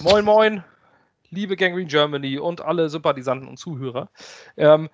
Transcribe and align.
Moin, 0.00 0.24
moin, 0.24 0.64
liebe 1.30 1.56
Gangrene 1.56 1.86
Germany 1.86 2.38
und 2.38 2.60
alle 2.60 2.88
Sympathisanten 2.88 3.48
und 3.48 3.58
Zuhörer. 3.58 4.08
Ähm, 4.56 4.90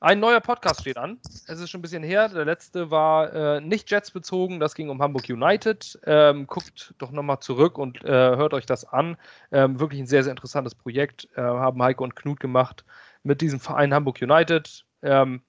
ein 0.00 0.18
neuer 0.18 0.40
Podcast 0.40 0.80
steht 0.80 0.98
an. 0.98 1.20
Es 1.46 1.60
ist 1.60 1.70
schon 1.70 1.78
ein 1.78 1.82
bisschen 1.82 2.02
her. 2.02 2.28
Der 2.28 2.44
letzte 2.44 2.90
war 2.90 3.32
äh, 3.32 3.60
nicht 3.60 3.88
Jets 3.90 4.10
bezogen. 4.10 4.58
Das 4.58 4.74
ging 4.74 4.90
um 4.90 5.00
Hamburg 5.00 5.28
United. 5.28 5.98
Ähm, 6.04 6.48
guckt 6.48 6.92
doch 6.98 7.12
nochmal 7.12 7.38
zurück 7.38 7.78
und 7.78 8.04
äh, 8.04 8.08
hört 8.08 8.52
euch 8.52 8.66
das 8.66 8.84
an. 8.84 9.16
Ähm, 9.52 9.78
wirklich 9.78 10.00
ein 10.00 10.08
sehr, 10.08 10.24
sehr 10.24 10.32
interessantes 10.32 10.74
Projekt. 10.74 11.28
Äh, 11.36 11.40
haben 11.40 11.80
Heike 11.80 12.02
und 12.02 12.16
Knut 12.16 12.40
gemacht 12.40 12.84
mit 13.22 13.40
diesem 13.40 13.60
Verein 13.60 13.94
Hamburg 13.94 14.20
United. 14.20 14.84
Ähm, 15.02 15.42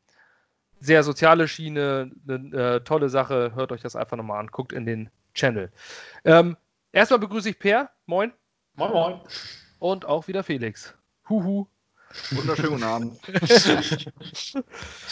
sehr 0.79 1.01
soziale 1.01 1.47
Schiene, 1.47 2.11
eine 2.27 2.75
äh, 2.75 2.79
tolle 2.81 3.09
Sache. 3.09 3.53
Hört 3.55 3.71
euch 3.71 3.81
das 3.81 3.95
einfach 3.95 4.17
nochmal 4.17 4.39
an. 4.39 4.47
Guckt 4.47 4.71
in 4.71 4.85
den 4.85 5.09
Channel. 5.33 5.71
Ähm, 6.25 6.57
erstmal 6.91 7.19
begrüße 7.19 7.49
ich 7.49 7.57
Per. 7.57 7.89
Moin. 8.05 8.33
Moin, 8.75 8.91
moin. 8.91 9.21
Und 9.77 10.05
auch 10.05 10.27
wieder 10.27 10.43
Felix. 10.43 10.95
Huhu. 11.29 11.67
Wunderschönen 12.31 12.71
guten 12.71 12.83
Abend. 12.83 13.19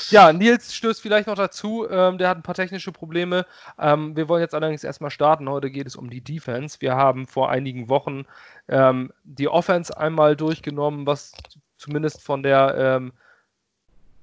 ja, 0.10 0.34
Nils 0.34 0.74
stößt 0.74 1.02
vielleicht 1.02 1.28
noch 1.28 1.36
dazu. 1.36 1.88
Ähm, 1.90 2.18
der 2.18 2.30
hat 2.30 2.38
ein 2.38 2.44
paar 2.44 2.56
technische 2.56 2.92
Probleme. 2.92 3.46
Ähm, 3.78 4.16
wir 4.16 4.28
wollen 4.28 4.42
jetzt 4.42 4.56
allerdings 4.56 4.84
erstmal 4.84 5.12
starten. 5.12 5.48
Heute 5.48 5.70
geht 5.70 5.86
es 5.86 5.96
um 5.96 6.10
die 6.10 6.22
Defense. 6.22 6.82
Wir 6.82 6.96
haben 6.96 7.28
vor 7.28 7.52
einigen 7.52 7.88
Wochen 7.88 8.26
ähm, 8.68 9.12
die 9.24 9.48
Offense 9.48 9.96
einmal 9.96 10.36
durchgenommen, 10.36 11.06
was 11.06 11.32
zumindest 11.78 12.24
von 12.24 12.42
der 12.42 12.76
ähm, 12.78 13.14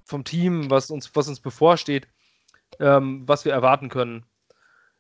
vom 0.04 0.24
Team, 0.24 0.68
was 0.70 0.90
uns, 0.90 1.14
was 1.14 1.28
uns 1.28 1.38
bevorsteht, 1.38 2.08
ähm, 2.80 3.22
was 3.26 3.44
wir 3.44 3.52
erwarten 3.52 3.88
können. 3.88 4.24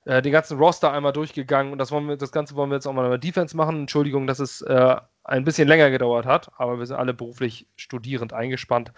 Äh, 0.08 0.22
den 0.22 0.32
ganzen 0.32 0.56
Roster 0.56 0.90
einmal 0.90 1.12
durchgegangen 1.12 1.70
und 1.70 1.76
das, 1.76 1.92
wollen 1.92 2.08
wir, 2.08 2.16
das 2.16 2.32
Ganze 2.32 2.54
wollen 2.54 2.70
wir 2.70 2.76
jetzt 2.76 2.86
auch 2.86 2.94
mal 2.94 3.04
über 3.04 3.18
Defense 3.18 3.54
machen. 3.54 3.80
Entschuldigung, 3.80 4.26
dass 4.26 4.38
es 4.38 4.62
äh, 4.62 4.96
ein 5.22 5.44
bisschen 5.44 5.68
länger 5.68 5.90
gedauert 5.90 6.24
hat, 6.24 6.50
aber 6.56 6.78
wir 6.78 6.86
sind 6.86 6.96
alle 6.96 7.12
beruflich 7.12 7.66
studierend 7.76 8.32
eingespannt. 8.32 8.94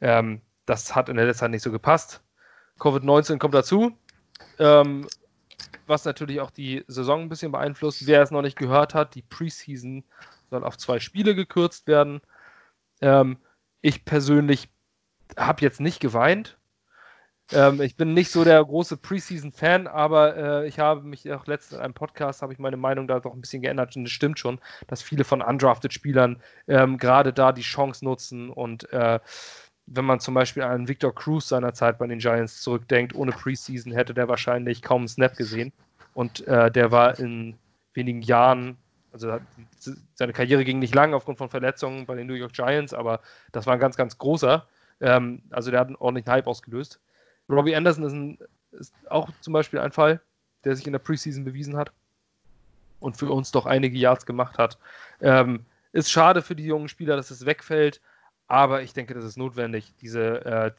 Ähm, 0.00 0.40
das 0.64 0.94
hat 0.94 1.08
in 1.08 1.16
der 1.16 1.24
letzten 1.24 1.40
Zeit 1.40 1.50
nicht 1.50 1.64
so 1.64 1.72
gepasst. 1.72 2.22
Covid-19 2.78 3.38
kommt 3.38 3.54
dazu, 3.54 3.98
ähm, 4.60 5.08
was 5.88 6.04
natürlich 6.04 6.40
auch 6.40 6.52
die 6.52 6.84
Saison 6.86 7.22
ein 7.22 7.28
bisschen 7.28 7.50
beeinflusst. 7.50 8.06
Wer 8.06 8.22
es 8.22 8.30
noch 8.30 8.42
nicht 8.42 8.56
gehört 8.56 8.94
hat, 8.94 9.16
die 9.16 9.22
Preseason 9.22 10.04
soll 10.48 10.62
auf 10.62 10.78
zwei 10.78 11.00
Spiele 11.00 11.34
gekürzt 11.34 11.88
werden. 11.88 12.20
Ähm, 13.00 13.38
ich 13.80 14.04
persönlich 14.04 14.68
habe 15.36 15.62
jetzt 15.62 15.80
nicht 15.80 15.98
geweint, 15.98 16.56
ähm, 17.54 17.80
ich 17.80 17.96
bin 17.96 18.14
nicht 18.14 18.30
so 18.30 18.44
der 18.44 18.64
große 18.64 18.96
Preseason-Fan, 18.96 19.86
aber 19.86 20.36
äh, 20.36 20.68
ich 20.68 20.78
habe 20.78 21.02
mich 21.02 21.30
auch 21.32 21.46
letztens 21.46 21.78
in 21.78 21.84
einem 21.84 21.94
Podcast, 21.94 22.42
habe 22.42 22.52
ich 22.52 22.58
meine 22.58 22.76
Meinung 22.76 23.06
da 23.06 23.20
doch 23.20 23.34
ein 23.34 23.40
bisschen 23.40 23.62
geändert 23.62 23.96
und 23.96 24.06
es 24.06 24.12
stimmt 24.12 24.38
schon, 24.38 24.58
dass 24.86 25.02
viele 25.02 25.24
von 25.24 25.42
undrafted 25.42 25.92
Spielern 25.92 26.42
ähm, 26.68 26.98
gerade 26.98 27.32
da 27.32 27.52
die 27.52 27.62
Chance 27.62 28.04
nutzen 28.04 28.50
und 28.50 28.92
äh, 28.92 29.20
wenn 29.86 30.04
man 30.04 30.20
zum 30.20 30.34
Beispiel 30.34 30.62
an 30.62 30.88
Victor 30.88 31.14
Cruz 31.14 31.48
seiner 31.48 31.74
Zeit 31.74 31.98
bei 31.98 32.06
den 32.06 32.20
Giants 32.20 32.62
zurückdenkt, 32.62 33.14
ohne 33.14 33.32
Preseason 33.32 33.92
hätte 33.92 34.14
der 34.14 34.28
wahrscheinlich 34.28 34.80
kaum 34.80 35.02
einen 35.02 35.08
Snap 35.08 35.36
gesehen 35.36 35.72
und 36.14 36.46
äh, 36.46 36.70
der 36.70 36.92
war 36.92 37.18
in 37.18 37.56
wenigen 37.94 38.22
Jahren 38.22 38.76
also 39.12 39.38
seine 40.14 40.32
Karriere 40.32 40.64
ging 40.64 40.78
nicht 40.78 40.94
lang 40.94 41.14
aufgrund 41.14 41.38
von 41.38 41.50
Verletzungen 41.50 42.06
bei 42.06 42.14
den 42.14 42.26
New 42.26 42.34
York 42.34 42.54
Giants, 42.54 42.94
aber 42.94 43.20
das 43.52 43.66
war 43.66 43.74
ein 43.74 43.80
ganz, 43.80 43.96
ganz 43.96 44.16
großer. 44.18 44.66
Ähm, 45.00 45.42
also 45.50 45.70
der 45.70 45.80
hat 45.80 45.88
einen 45.88 45.96
ordentlichen 45.96 46.32
Hype 46.32 46.46
ausgelöst. 46.46 47.00
Robbie 47.48 47.74
Anderson 47.74 48.04
ist, 48.04 48.12
ein, 48.12 48.38
ist 48.72 48.94
auch 49.10 49.28
zum 49.40 49.52
Beispiel 49.52 49.80
ein 49.80 49.92
Fall, 49.92 50.20
der 50.64 50.76
sich 50.76 50.86
in 50.86 50.92
der 50.92 51.00
Preseason 51.00 51.44
bewiesen 51.44 51.76
hat 51.76 51.92
und 53.00 53.16
für 53.16 53.30
uns 53.30 53.50
doch 53.50 53.66
einige 53.66 53.98
Yards 53.98 54.26
gemacht 54.26 54.58
hat. 54.58 54.78
Ähm, 55.20 55.64
ist 55.92 56.10
schade 56.10 56.42
für 56.42 56.56
die 56.56 56.64
jungen 56.64 56.88
Spieler, 56.88 57.16
dass 57.16 57.30
es 57.30 57.44
wegfällt, 57.44 58.00
aber 58.48 58.82
ich 58.82 58.94
denke, 58.94 59.14
das 59.14 59.24
ist 59.24 59.36
notwendig. 59.36 59.92
Diese, 60.00 60.44
äh, 60.44 60.70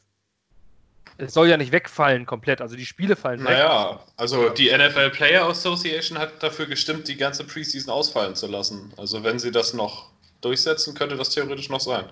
es 1.18 1.34
soll 1.34 1.48
ja 1.48 1.56
nicht 1.56 1.70
wegfallen 1.70 2.26
komplett, 2.26 2.60
also 2.60 2.76
die 2.76 2.86
Spiele 2.86 3.14
fallen 3.14 3.42
naja, 3.42 3.56
weg. 3.56 3.64
Naja, 3.64 4.04
also 4.16 4.48
die 4.48 4.76
NFL 4.76 5.10
Player 5.10 5.46
Association 5.46 6.18
hat 6.18 6.42
dafür 6.42 6.66
gestimmt, 6.66 7.06
die 7.06 7.16
ganze 7.16 7.44
Preseason 7.44 7.92
ausfallen 7.92 8.34
zu 8.34 8.46
lassen. 8.46 8.92
Also 8.96 9.22
wenn 9.22 9.38
sie 9.38 9.52
das 9.52 9.74
noch 9.74 10.10
durchsetzen, 10.40 10.94
könnte 10.94 11.16
das 11.16 11.30
theoretisch 11.30 11.68
noch 11.68 11.80
sein. 11.80 12.06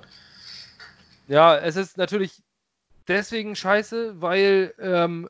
Ja, 1.28 1.56
es 1.56 1.76
ist 1.76 1.96
natürlich 1.96 2.42
deswegen 3.08 3.56
scheiße, 3.56 4.20
weil 4.20 4.74
ähm, 4.78 5.28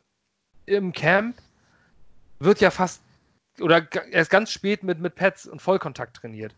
im 0.66 0.92
Camp 0.92 1.36
wird 2.38 2.60
ja 2.60 2.70
fast 2.70 3.02
oder 3.60 3.86
erst 4.10 4.30
ganz 4.30 4.50
spät 4.50 4.82
mit, 4.82 5.00
mit 5.00 5.14
Pads 5.14 5.46
und 5.46 5.60
Vollkontakt 5.60 6.16
trainiert. 6.16 6.54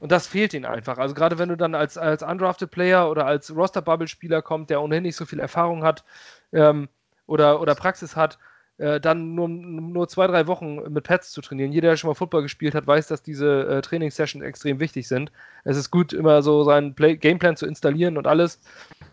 Und 0.00 0.12
das 0.12 0.26
fehlt 0.26 0.52
ihnen 0.52 0.66
einfach. 0.66 0.98
Also 0.98 1.14
gerade 1.14 1.38
wenn 1.38 1.48
du 1.48 1.56
dann 1.56 1.74
als, 1.74 1.96
als 1.96 2.22
undrafted 2.22 2.70
Player 2.70 3.08
oder 3.08 3.26
als 3.26 3.54
Roster-Bubble-Spieler 3.54 4.42
kommst, 4.42 4.70
der 4.70 4.82
ohnehin 4.82 5.04
nicht 5.04 5.16
so 5.16 5.24
viel 5.24 5.40
Erfahrung 5.40 5.82
hat 5.82 6.04
ähm, 6.52 6.88
oder, 7.26 7.60
oder 7.60 7.74
Praxis 7.74 8.16
hat, 8.16 8.38
äh, 8.76 9.00
dann 9.00 9.34
nur, 9.34 9.48
nur 9.48 10.08
zwei, 10.08 10.26
drei 10.26 10.46
Wochen 10.46 10.92
mit 10.92 11.04
Pads 11.04 11.30
zu 11.30 11.40
trainieren. 11.40 11.72
Jeder, 11.72 11.90
der 11.90 11.96
schon 11.96 12.08
mal 12.08 12.14
Football 12.14 12.42
gespielt 12.42 12.74
hat, 12.74 12.86
weiß, 12.86 13.06
dass 13.06 13.22
diese 13.22 13.66
äh, 13.68 13.80
Trainingssessions 13.82 14.44
extrem 14.44 14.80
wichtig 14.80 15.06
sind. 15.08 15.30
Es 15.62 15.76
ist 15.76 15.90
gut, 15.90 16.12
immer 16.12 16.42
so 16.42 16.64
seinen 16.64 16.94
Play 16.94 17.16
Gameplan 17.16 17.56
zu 17.56 17.66
installieren 17.66 18.18
und 18.18 18.26
alles. 18.26 18.60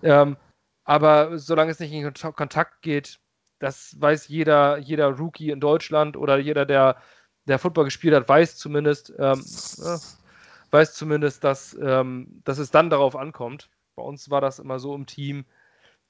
Ähm, 0.01 0.35
aber 0.91 1.39
solange 1.39 1.71
es 1.71 1.79
nicht 1.79 1.93
in 1.93 2.13
Kontakt 2.35 2.81
geht, 2.81 3.21
das 3.59 3.95
weiß 3.97 4.27
jeder, 4.27 4.77
jeder 4.77 5.07
Rookie 5.07 5.49
in 5.49 5.61
Deutschland 5.61 6.17
oder 6.17 6.37
jeder, 6.37 6.65
der, 6.65 6.97
der 7.45 7.59
Football 7.59 7.85
gespielt 7.85 8.13
hat, 8.13 8.27
weiß 8.27 8.57
zumindest, 8.57 9.13
ähm, 9.17 9.39
äh, 9.39 9.97
weiß 10.71 10.93
zumindest, 10.93 11.45
dass, 11.45 11.77
ähm, 11.81 12.41
dass 12.43 12.57
es 12.57 12.71
dann 12.71 12.89
darauf 12.89 13.15
ankommt. 13.15 13.69
Bei 13.95 14.03
uns 14.03 14.29
war 14.29 14.41
das 14.41 14.59
immer 14.59 14.79
so 14.79 14.93
im 14.93 15.05
Team, 15.05 15.45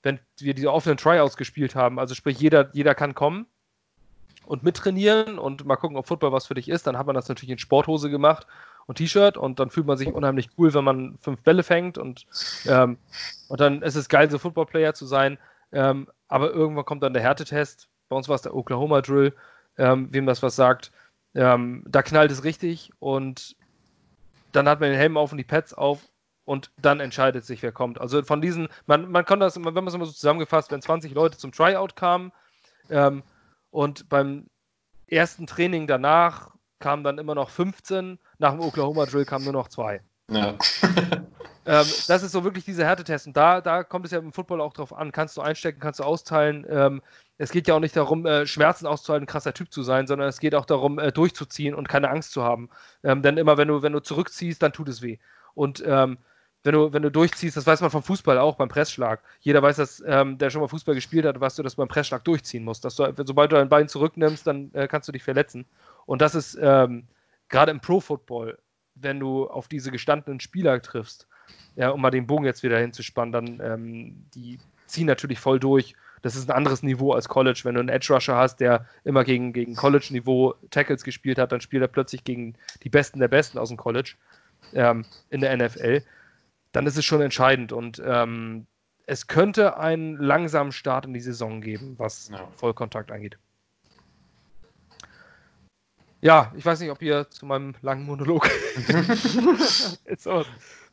wenn 0.02 0.20
wir 0.40 0.56
diese 0.56 0.74
offenen 0.74 0.98
Tryouts 0.98 1.38
gespielt 1.38 1.76
haben, 1.76 2.00
also 2.00 2.16
sprich, 2.16 2.40
jeder, 2.40 2.72
jeder 2.74 2.96
kann 2.96 3.14
kommen 3.14 3.46
und 4.48 4.64
mittrainieren 4.64 5.38
und 5.38 5.64
mal 5.64 5.76
gucken, 5.76 5.96
ob 5.96 6.08
Football 6.08 6.32
was 6.32 6.48
für 6.48 6.56
dich 6.56 6.70
ist, 6.70 6.88
dann 6.88 6.98
hat 6.98 7.06
man 7.06 7.14
das 7.14 7.30
natürlich 7.30 7.52
in 7.52 7.60
Sporthose 7.60 8.10
gemacht 8.10 8.48
und 8.92 8.98
T-Shirt 8.98 9.38
und 9.38 9.60
dann 9.60 9.70
fühlt 9.70 9.88
man 9.88 9.98
sich 9.98 10.10
unheimlich 10.10 10.50
cool, 10.58 10.74
wenn 10.74 10.84
man 10.84 11.18
fünf 11.22 11.42
Bälle 11.44 11.64
fängt 11.64 11.98
und, 11.98 12.26
ähm, 12.66 12.98
und 13.48 13.62
dann 13.62 13.82
ist 13.82 13.96
es 13.96 14.10
geil, 14.10 14.30
so 14.30 14.38
Football-Player 14.38 14.94
zu 14.94 15.06
sein. 15.06 15.38
Ähm, 15.72 16.10
aber 16.28 16.52
irgendwann 16.52 16.84
kommt 16.84 17.02
dann 17.02 17.14
der 17.14 17.24
Härtetest. 17.24 17.88
Bei 18.10 18.18
uns 18.18 18.28
war 18.28 18.36
es 18.36 18.42
der 18.42 18.54
Oklahoma 18.54 19.00
Drill, 19.00 19.34
ähm, 19.78 20.10
wem 20.12 20.26
das 20.26 20.44
was 20.44 20.58
sagt. 20.58 20.92
Ähm, 21.34 21.86
da 21.88 22.04
knallt 22.04 22.32
es 22.32 22.44
richtig 22.44 22.92
und 23.00 23.56
dann 24.52 24.68
hat 24.68 24.82
man 24.82 24.90
den 24.90 25.00
Helm 25.00 25.16
auf 25.16 25.32
und 25.32 25.38
die 25.38 25.46
Pads 25.46 25.74
auf 25.74 26.02
und 26.44 26.70
dann 26.82 27.00
entscheidet 27.00 27.46
sich, 27.46 27.64
wer 27.64 27.72
kommt. 27.72 28.02
Also 28.02 28.22
von 28.24 28.42
diesen, 28.42 28.68
man, 28.88 29.10
man 29.10 29.24
kann 29.24 29.40
das, 29.40 29.56
wenn 29.56 29.74
man 29.74 29.88
es 29.88 29.94
immer 29.94 30.06
so 30.06 30.12
zusammengefasst, 30.12 30.70
wenn 30.70 30.82
20 30.82 31.14
Leute 31.14 31.38
zum 31.38 31.54
Tryout 31.54 31.96
kamen 31.96 32.34
ähm, 32.90 33.24
und 33.70 34.10
beim 34.10 34.48
ersten 35.08 35.48
Training 35.48 35.88
danach 35.88 36.52
kamen 36.82 37.06
dann 37.06 37.18
immer 37.18 37.36
noch 37.36 37.50
15, 37.50 38.20
nach 38.40 38.52
dem 38.52 38.60
Oklahoma 38.60 39.06
Drill 39.06 39.24
kamen 39.24 39.46
nur 39.46 39.54
noch 39.54 39.70
zwei. 39.70 40.02
Ja. 40.30 40.56
ähm, 41.66 41.86
das 42.08 42.24
ist 42.24 42.32
so 42.32 42.44
wirklich 42.44 42.66
diese 42.66 42.86
Härtetest. 42.86 43.28
Und 43.28 43.38
da, 43.38 43.62
da 43.62 43.84
kommt 43.84 44.06
es 44.06 44.12
ja 44.12 44.20
im 44.20 44.34
Football 44.34 44.62
auch 44.62 44.74
drauf 44.74 44.94
an. 44.94 45.12
Kannst 45.12 45.38
du 45.38 45.42
einstecken, 45.42 45.80
kannst 45.80 46.00
du 46.00 46.04
austeilen. 46.04 46.66
Ähm, 46.70 47.02
es 47.38 47.52
geht 47.52 47.68
ja 47.68 47.76
auch 47.76 47.80
nicht 47.80 47.96
darum, 47.96 48.26
äh, 48.26 48.46
Schmerzen 48.46 48.88
auszuhalten, 48.88 49.24
ein 49.24 49.32
krasser 49.32 49.54
Typ 49.54 49.72
zu 49.72 49.84
sein, 49.84 50.08
sondern 50.08 50.28
es 50.28 50.40
geht 50.40 50.56
auch 50.56 50.66
darum, 50.66 51.00
äh, 51.00 51.12
durchzuziehen 51.12 51.76
und 51.76 51.88
keine 51.88 52.10
Angst 52.10 52.32
zu 52.32 52.44
haben. 52.44 52.70
Ähm, 53.04 53.22
denn 53.22 53.38
immer, 53.38 53.58
wenn 53.58 53.68
du, 53.68 53.82
wenn 53.82 53.94
du 53.94 54.02
zurückziehst, 54.02 54.62
dann 54.62 54.74
tut 54.74 54.90
es 54.90 55.02
weh. 55.02 55.18
Und 55.54 55.84
ähm, 55.86 56.18
wenn 56.64 56.74
du, 56.74 56.94
wenn 56.94 57.02
du 57.02 57.10
durchziehst, 57.10 57.58
das 57.58 57.66
weiß 57.66 57.82
man 57.82 57.90
vom 57.90 58.04
Fußball 58.04 58.38
auch 58.38 58.56
beim 58.56 58.70
Pressschlag. 58.70 59.22
Jeder 59.40 59.62
weiß, 59.62 59.78
dass 59.78 60.04
ähm, 60.06 60.38
der 60.38 60.50
schon 60.50 60.62
mal 60.62 60.68
Fußball 60.68 60.94
gespielt 60.94 61.26
hat, 61.26 61.40
was 61.40 61.56
du 61.56 61.64
das 61.64 61.76
beim 61.76 61.88
Pressschlag 61.88 62.24
durchziehen 62.24 62.64
musst. 62.64 62.86
Dass 62.86 62.96
du, 62.96 63.12
sobald 63.26 63.52
du 63.52 63.56
dein 63.56 63.70
Bein 63.70 63.88
zurücknimmst, 63.88 64.46
dann 64.46 64.72
äh, 64.74 64.88
kannst 64.88 65.08
du 65.08 65.12
dich 65.12 65.24
verletzen. 65.24 65.66
Und 66.06 66.22
das 66.22 66.36
ist 66.36 66.58
ähm, 66.62 67.08
gerade 67.50 67.72
im 67.72 67.80
Pro-Football, 67.80 68.60
wenn 68.96 69.20
du 69.20 69.48
auf 69.48 69.68
diese 69.68 69.92
gestandenen 69.92 70.40
Spieler 70.40 70.82
triffst, 70.82 71.28
ja, 71.76 71.90
um 71.90 72.02
mal 72.02 72.12
den 72.12 72.28
Bogen 72.28 72.46
jetzt 72.46 72.64
wieder 72.64 72.78
hinzuspannen, 72.78 73.32
dann 73.32 73.62
ähm, 73.64 74.26
die 74.36 74.60
ziehen 74.86 75.08
natürlich 75.08 75.40
voll 75.40 75.60
durch. 75.60 75.96
Das 76.22 76.36
ist 76.36 76.50
ein 76.50 76.56
anderes 76.56 76.84
Niveau 76.84 77.14
als 77.14 77.28
College. 77.28 77.62
Wenn 77.64 77.76
du 77.76 77.80
einen 77.80 77.90
Edge 77.90 78.14
Rusher 78.14 78.36
hast, 78.36 78.58
der 78.58 78.86
immer 79.04 79.24
gegen, 79.24 79.54
gegen 79.54 79.76
College-Niveau 79.76 80.54
Tackles 80.70 81.04
gespielt 81.04 81.40
hat, 81.40 81.52
dann 81.52 81.62
spielt 81.62 81.82
er 81.82 81.88
plötzlich 81.88 82.24
gegen 82.24 82.56
die 82.84 82.90
Besten 82.90 83.20
der 83.20 83.28
Besten 83.28 83.58
aus 83.58 83.70
dem 83.70 83.78
College 83.78 84.14
ähm, 84.74 85.06
in 85.30 85.42
der 85.42 85.58
NFL. 85.58 86.04
Dann 86.72 86.88
ist 86.88 86.98
es 86.98 87.06
schon 87.06 87.22
entscheidend. 87.22 87.72
Und 87.72 88.02
ähm, 88.06 88.68
es 89.06 89.28
könnte 89.28 89.78
einen 89.78 90.18
langsamen 90.18 90.72
Start 90.72 91.06
in 91.06 91.14
die 91.14 91.20
Saison 91.20 91.62
geben, 91.62 91.96
was 91.98 92.30
ja. 92.30 92.48
Vollkontakt 92.58 93.12
angeht. 93.12 93.38
Ja, 96.22 96.54
ich 96.56 96.64
weiß 96.64 96.80
nicht, 96.80 96.92
ob 96.92 97.02
ihr 97.02 97.30
zu 97.30 97.48
meinem 97.48 97.74
langen 97.82 98.06
Monolog 98.06 98.48
jetzt 100.08 100.28
aber 100.28 100.46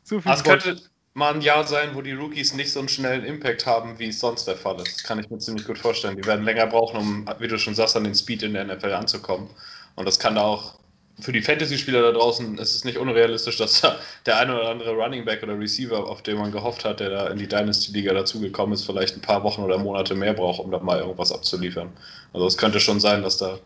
zu 0.03 0.21
viel. 0.21 0.31
Es 0.31 0.43
könnte 0.43 0.81
mal 1.13 1.35
ein 1.35 1.41
Jahr 1.41 1.67
sein, 1.67 1.93
wo 1.93 2.01
die 2.01 2.13
Rookies 2.13 2.55
nicht 2.55 2.71
so 2.71 2.79
einen 2.79 2.89
schnellen 2.89 3.23
Impact 3.23 3.67
haben, 3.67 3.99
wie 3.99 4.07
es 4.07 4.19
sonst 4.19 4.45
der 4.45 4.55
Fall 4.55 4.81
ist. 4.81 5.03
Kann 5.03 5.19
ich 5.19 5.29
mir 5.29 5.37
ziemlich 5.37 5.67
gut 5.67 5.77
vorstellen. 5.77 6.17
Die 6.17 6.25
werden 6.25 6.45
länger 6.45 6.65
brauchen, 6.65 6.97
um, 6.97 7.29
wie 7.37 7.47
du 7.47 7.59
schon 7.59 7.75
sagst, 7.75 7.95
an 7.95 8.05
den 8.05 8.15
Speed 8.15 8.41
in 8.41 8.53
der 8.53 8.65
NFL 8.65 8.93
anzukommen. 8.93 9.49
Und 9.95 10.05
das 10.05 10.17
kann 10.17 10.37
auch 10.37 10.78
für 11.21 11.31
die 11.31 11.41
Fantasy-Spieler 11.41 12.01
da 12.01 12.11
draußen 12.11 12.57
ist 12.57 12.75
es 12.75 12.83
nicht 12.83 12.97
unrealistisch, 12.97 13.57
dass 13.57 13.81
da 13.81 13.99
der 14.25 14.37
eine 14.37 14.55
oder 14.55 14.69
andere 14.69 14.91
Running 14.91 15.25
Back 15.25 15.43
oder 15.43 15.57
Receiver, 15.57 16.07
auf 16.07 16.21
den 16.23 16.37
man 16.37 16.51
gehofft 16.51 16.85
hat, 16.85 16.99
der 16.99 17.09
da 17.09 17.27
in 17.27 17.37
die 17.37 17.47
Dynasty-Liga 17.47 18.13
dazugekommen 18.13 18.73
ist, 18.73 18.85
vielleicht 18.85 19.15
ein 19.15 19.21
paar 19.21 19.43
Wochen 19.43 19.61
oder 19.61 19.77
Monate 19.77 20.15
mehr 20.15 20.33
braucht, 20.33 20.59
um 20.59 20.71
da 20.71 20.79
mal 20.79 20.99
irgendwas 20.99 21.31
abzuliefern. 21.31 21.91
Also 22.33 22.47
es 22.47 22.57
könnte 22.57 22.79
schon 22.79 22.99
sein, 22.99 23.23
dass 23.23 23.37
da 23.37 23.59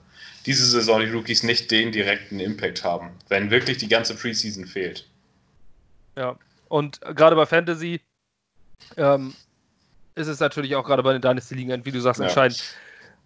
diese 0.45 0.65
Saison 0.65 0.99
die 0.99 1.09
Rookies 1.09 1.43
nicht 1.43 1.71
den 1.71 1.91
direkten 1.91 2.39
Impact 2.39 2.83
haben, 2.83 3.11
wenn 3.29 3.49
wirklich 3.49 3.77
die 3.77 3.87
ganze 3.87 4.15
Preseason 4.15 4.65
fehlt. 4.65 5.07
Ja, 6.15 6.37
und 6.69 6.99
gerade 7.01 7.35
bei 7.35 7.45
Fantasy 7.45 8.01
ähm, 8.97 9.33
ist 10.15 10.27
es 10.27 10.39
natürlich 10.39 10.75
auch 10.75 10.85
gerade 10.85 11.03
bei 11.03 11.13
den 11.13 11.21
Dynasty-Ligen, 11.21 11.85
wie 11.85 11.91
du 11.91 12.01
sagst, 12.01 12.21
entscheidend. 12.21 12.61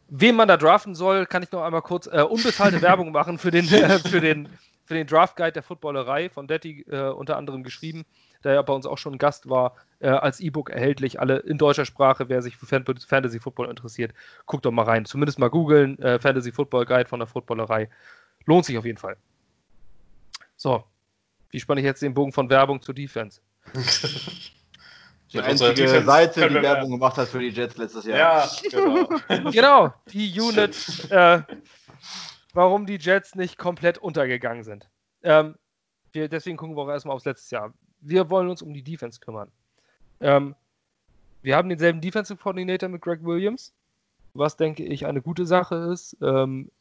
Wem 0.10 0.36
man 0.36 0.48
da 0.48 0.58
draften 0.58 0.96
soll, 0.96 1.26
kann 1.26 1.44
ich 1.44 1.52
noch 1.52 1.64
einmal 1.64 1.82
kurz 1.82 2.08
äh, 2.08 2.22
unbezahlte 2.22 2.82
Werbung 2.82 3.12
machen 3.12 3.38
für 3.38 3.52
den, 3.52 3.68
äh, 3.68 4.00
für 4.00 4.22
den, 4.22 4.50
für 4.86 4.94
den 4.94 5.06
Draft 5.06 5.36
Guide 5.36 5.52
der 5.52 5.64
Footballerei 5.64 6.30
von 6.30 6.48
Detti 6.48 6.86
äh, 6.90 7.10
unter 7.10 7.36
anderem 7.36 7.64
geschrieben, 7.64 8.06
der 8.44 8.54
ja 8.54 8.62
bei 8.62 8.74
uns 8.74 8.86
auch 8.86 8.98
schon 8.98 9.18
Gast 9.18 9.50
war, 9.50 9.76
äh, 10.00 10.08
als 10.08 10.40
E-Book 10.40 10.70
erhältlich, 10.70 11.20
alle 11.20 11.40
in 11.40 11.58
deutscher 11.58 11.86
Sprache. 11.86 12.30
Wer 12.30 12.42
sich 12.42 12.56
für 12.56 12.66
Fan 12.66 12.86
Fantasy 12.86 13.40
Football 13.40 13.70
interessiert, 13.70 14.14
guckt 14.46 14.66
doch 14.66 14.72
mal 14.72 14.84
rein. 14.84 15.06
Zumindest 15.06 15.40
mal 15.40 15.50
googeln, 15.50 16.00
äh, 16.00 16.20
Fantasy 16.20 16.52
Football 16.54 16.86
Guide 16.86 17.10
von 17.10 17.20
der 17.20 17.28
Footballerei. 17.28 17.90
Lohnt 18.46 18.66
sich 18.66 18.78
auf 18.78 18.86
jeden 18.86 18.98
Fall. 18.98 19.18
So, 20.56 20.86
wie 21.50 21.60
spanne 21.60 21.82
ich 21.82 21.86
jetzt 21.86 22.02
den 22.02 22.14
Bogen 22.14 22.32
von 22.32 22.50
Werbung 22.50 22.82
zur 22.82 22.96
Defense? 22.96 23.42
Die 25.34 25.40
einzige 25.40 26.04
Seite, 26.04 26.48
die 26.48 26.56
Werbung 26.56 26.92
gemacht 26.92 27.18
hat 27.18 27.28
für 27.28 27.40
die 27.40 27.50
Jets 27.50 27.78
letztes 27.78 28.06
Jahr. 28.06 28.18
Ja, 28.18 28.50
genau. 28.70 29.10
genau, 29.52 29.94
die 30.12 30.40
Unit, 30.40 31.12
äh, 31.12 31.42
warum 32.54 32.86
die 32.86 32.98
Jets 32.98 33.36
nicht 33.36 33.58
komplett 33.58 33.98
untergegangen 33.98 34.64
sind. 34.64 34.88
Ähm, 35.24 35.56
wir, 36.14 36.30
deswegen 36.30 36.58
gucken 36.58 36.78
wir 36.78 36.84
auch 36.84 36.90
erstmal 36.90 37.16
aufs 37.16 37.26
letzte 37.26 37.56
Jahr. 37.56 37.74
Wir 38.00 38.30
wollen 38.30 38.50
uns 38.50 38.62
um 38.62 38.74
die 38.74 38.84
Defense 38.84 39.20
kümmern. 39.20 39.52
Ähm, 40.22 40.56
wir 41.42 41.56
haben 41.56 41.70
denselben 41.70 42.02
Defensive 42.02 42.40
Coordinator 42.42 42.90
mit 42.90 43.02
Greg 43.02 43.24
Williams, 43.24 43.74
was 44.34 44.56
denke 44.56 44.84
ich 44.84 45.06
eine 45.06 45.22
gute 45.22 45.46
Sache 45.46 45.76
ist. 45.76 46.16
Ähm, 46.22 46.72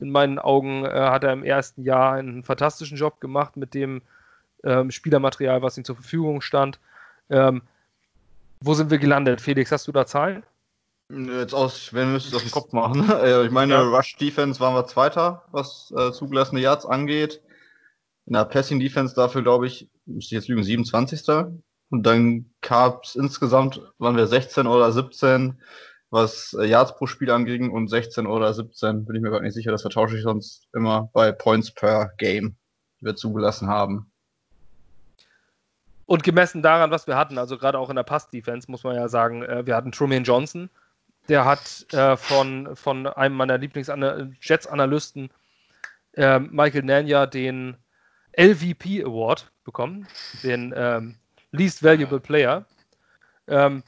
in 0.00 0.10
meinen 0.10 0.38
Augen 0.38 0.84
äh, 0.84 0.90
hat 0.90 1.24
er 1.24 1.32
im 1.32 1.42
ersten 1.42 1.82
Jahr 1.82 2.12
einen 2.12 2.44
fantastischen 2.44 2.96
Job 2.96 3.20
gemacht 3.20 3.56
mit 3.56 3.74
dem 3.74 4.02
ähm, 4.62 4.90
Spielermaterial, 4.90 5.62
was 5.62 5.78
ihm 5.78 5.84
zur 5.84 5.96
Verfügung 5.96 6.40
stand. 6.40 6.78
Ähm, 7.30 7.62
wo 8.60 8.74
sind 8.74 8.90
wir 8.90 8.98
gelandet? 8.98 9.40
Felix, 9.40 9.72
hast 9.72 9.86
du 9.86 9.92
da 9.92 10.06
Zahlen? 10.06 10.44
Jetzt 11.10 11.54
aus, 11.54 11.94
wenn 11.94 12.10
wir 12.10 12.16
es 12.16 12.34
aus 12.34 12.42
dem 12.42 12.50
Kopf 12.50 12.72
machen. 12.72 13.08
Äh, 13.22 13.46
ich 13.46 13.50
meine, 13.50 13.74
ja. 13.74 13.80
Rush 13.80 14.16
Defense 14.16 14.60
waren 14.60 14.74
wir 14.74 14.86
Zweiter, 14.86 15.44
was 15.52 15.92
äh, 15.96 16.12
zugelassene 16.12 16.60
Yards 16.60 16.84
angeht. 16.84 17.42
In 18.26 18.34
der 18.34 18.44
Passing 18.44 18.78
Defense 18.78 19.14
dafür, 19.14 19.42
glaube 19.42 19.66
ich, 19.66 19.88
müsste 20.04 20.34
ich 20.34 20.40
jetzt 20.40 20.48
lügen, 20.48 20.62
27. 20.62 21.22
Und 21.90 22.02
dann 22.04 22.50
gab 22.60 23.04
es 23.04 23.14
insgesamt, 23.14 23.80
waren 23.96 24.16
wir 24.16 24.26
16 24.26 24.66
oder 24.66 24.92
17, 24.92 25.58
was 26.10 26.54
äh, 26.58 26.66
Yards 26.66 26.96
pro 26.96 27.06
Spiel 27.06 27.30
anging 27.30 27.70
und 27.70 27.88
16 27.88 28.26
oder 28.26 28.52
17, 28.52 29.06
bin 29.06 29.16
ich 29.16 29.22
mir 29.22 29.30
gar 29.30 29.40
nicht 29.40 29.54
sicher, 29.54 29.70
das 29.70 29.82
vertausche 29.82 30.16
ich 30.16 30.22
sonst 30.22 30.68
immer 30.74 31.08
bei 31.14 31.32
Points 31.32 31.72
per 31.72 32.10
Game, 32.18 32.56
die 33.00 33.06
wir 33.06 33.16
zugelassen 33.16 33.68
haben. 33.68 34.07
Und 36.08 36.22
gemessen 36.22 36.62
daran, 36.62 36.90
was 36.90 37.06
wir 37.06 37.18
hatten, 37.18 37.36
also 37.36 37.58
gerade 37.58 37.78
auch 37.78 37.90
in 37.90 37.96
der 37.96 38.02
Pass-Defense, 38.02 38.70
muss 38.70 38.82
man 38.82 38.96
ja 38.96 39.08
sagen, 39.08 39.42
äh, 39.42 39.66
wir 39.66 39.76
hatten 39.76 39.92
Truman 39.92 40.24
Johnson, 40.24 40.70
der 41.28 41.44
hat 41.44 41.84
äh, 41.92 42.16
von, 42.16 42.74
von 42.74 43.06
einem 43.06 43.36
meiner 43.36 43.58
Lieblings-Jets-Analysten, 43.58 45.28
äh, 46.14 46.38
Michael 46.38 46.84
Nanya, 46.84 47.26
den 47.26 47.76
LVP 48.38 49.04
Award 49.04 49.52
bekommen, 49.64 50.08
den 50.42 50.72
ähm, 50.74 51.16
Least 51.50 51.82
Valuable 51.82 52.20
Player. 52.20 52.64
Ähm, 53.46 53.82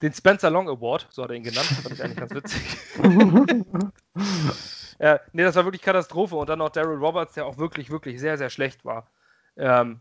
den 0.00 0.14
Spencer 0.14 0.48
Long 0.48 0.70
Award, 0.70 1.06
so 1.10 1.22
hat 1.22 1.28
er 1.28 1.36
ihn 1.36 1.42
genannt, 1.42 1.66
fand 1.66 1.96
ich 1.96 2.02
eigentlich 2.02 2.16
ganz 2.16 2.32
witzig. 2.32 2.78
äh, 5.00 5.18
nee, 5.34 5.42
das 5.42 5.54
war 5.54 5.64
wirklich 5.64 5.82
Katastrophe. 5.82 6.36
Und 6.36 6.48
dann 6.48 6.60
noch 6.60 6.70
Daryl 6.70 6.96
Roberts, 6.96 7.34
der 7.34 7.44
auch 7.44 7.58
wirklich, 7.58 7.90
wirklich 7.90 8.20
sehr, 8.20 8.38
sehr 8.38 8.48
schlecht 8.48 8.86
war. 8.86 9.10
Ähm, 9.58 10.00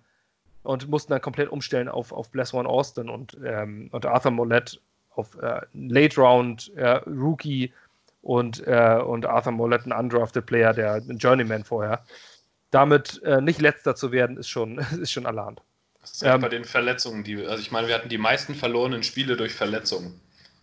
und 0.65 0.87
mussten 0.89 1.11
dann 1.11 1.21
komplett 1.21 1.49
umstellen 1.49 1.87
auf, 1.87 2.11
auf 2.11 2.29
Bless 2.31 2.53
One 2.53 2.67
Austin 2.67 3.09
und, 3.09 3.37
ähm, 3.45 3.89
und 3.91 4.05
Arthur 4.05 4.31
Mollett 4.31 4.79
auf 5.11 5.35
äh, 5.41 5.61
Late 5.73 6.19
Round 6.19 6.71
äh, 6.75 6.99
Rookie 7.07 7.73
und, 8.21 8.65
äh, 8.67 8.99
und 9.05 9.25
Arthur 9.25 9.51
Mollett 9.51 9.85
ein 9.85 9.93
undrafted 9.93 10.45
Player, 10.45 10.73
der 10.73 10.95
ein 10.95 11.17
Journeyman 11.17 11.63
vorher. 11.63 12.03
Damit 12.71 13.21
äh, 13.23 13.39
nicht 13.41 13.61
letzter 13.61 13.95
zu 13.95 14.11
werden, 14.11 14.37
ist 14.37 14.49
schon, 14.49 14.77
ist 15.01 15.11
schon 15.11 15.25
allerhand. 15.25 15.61
Das 16.01 16.11
ist 16.11 16.23
ähm, 16.23 16.41
bei 16.41 16.49
den 16.49 16.65
Verletzungen, 16.65 17.23
die, 17.23 17.45
also 17.45 17.61
ich 17.61 17.71
meine, 17.71 17.87
wir 17.87 17.95
hatten 17.95 18.09
die 18.09 18.17
meisten 18.17 18.55
verlorenen 18.55 19.03
Spiele 19.03 19.37
durch 19.37 19.53
Verletzungen. 19.53 20.19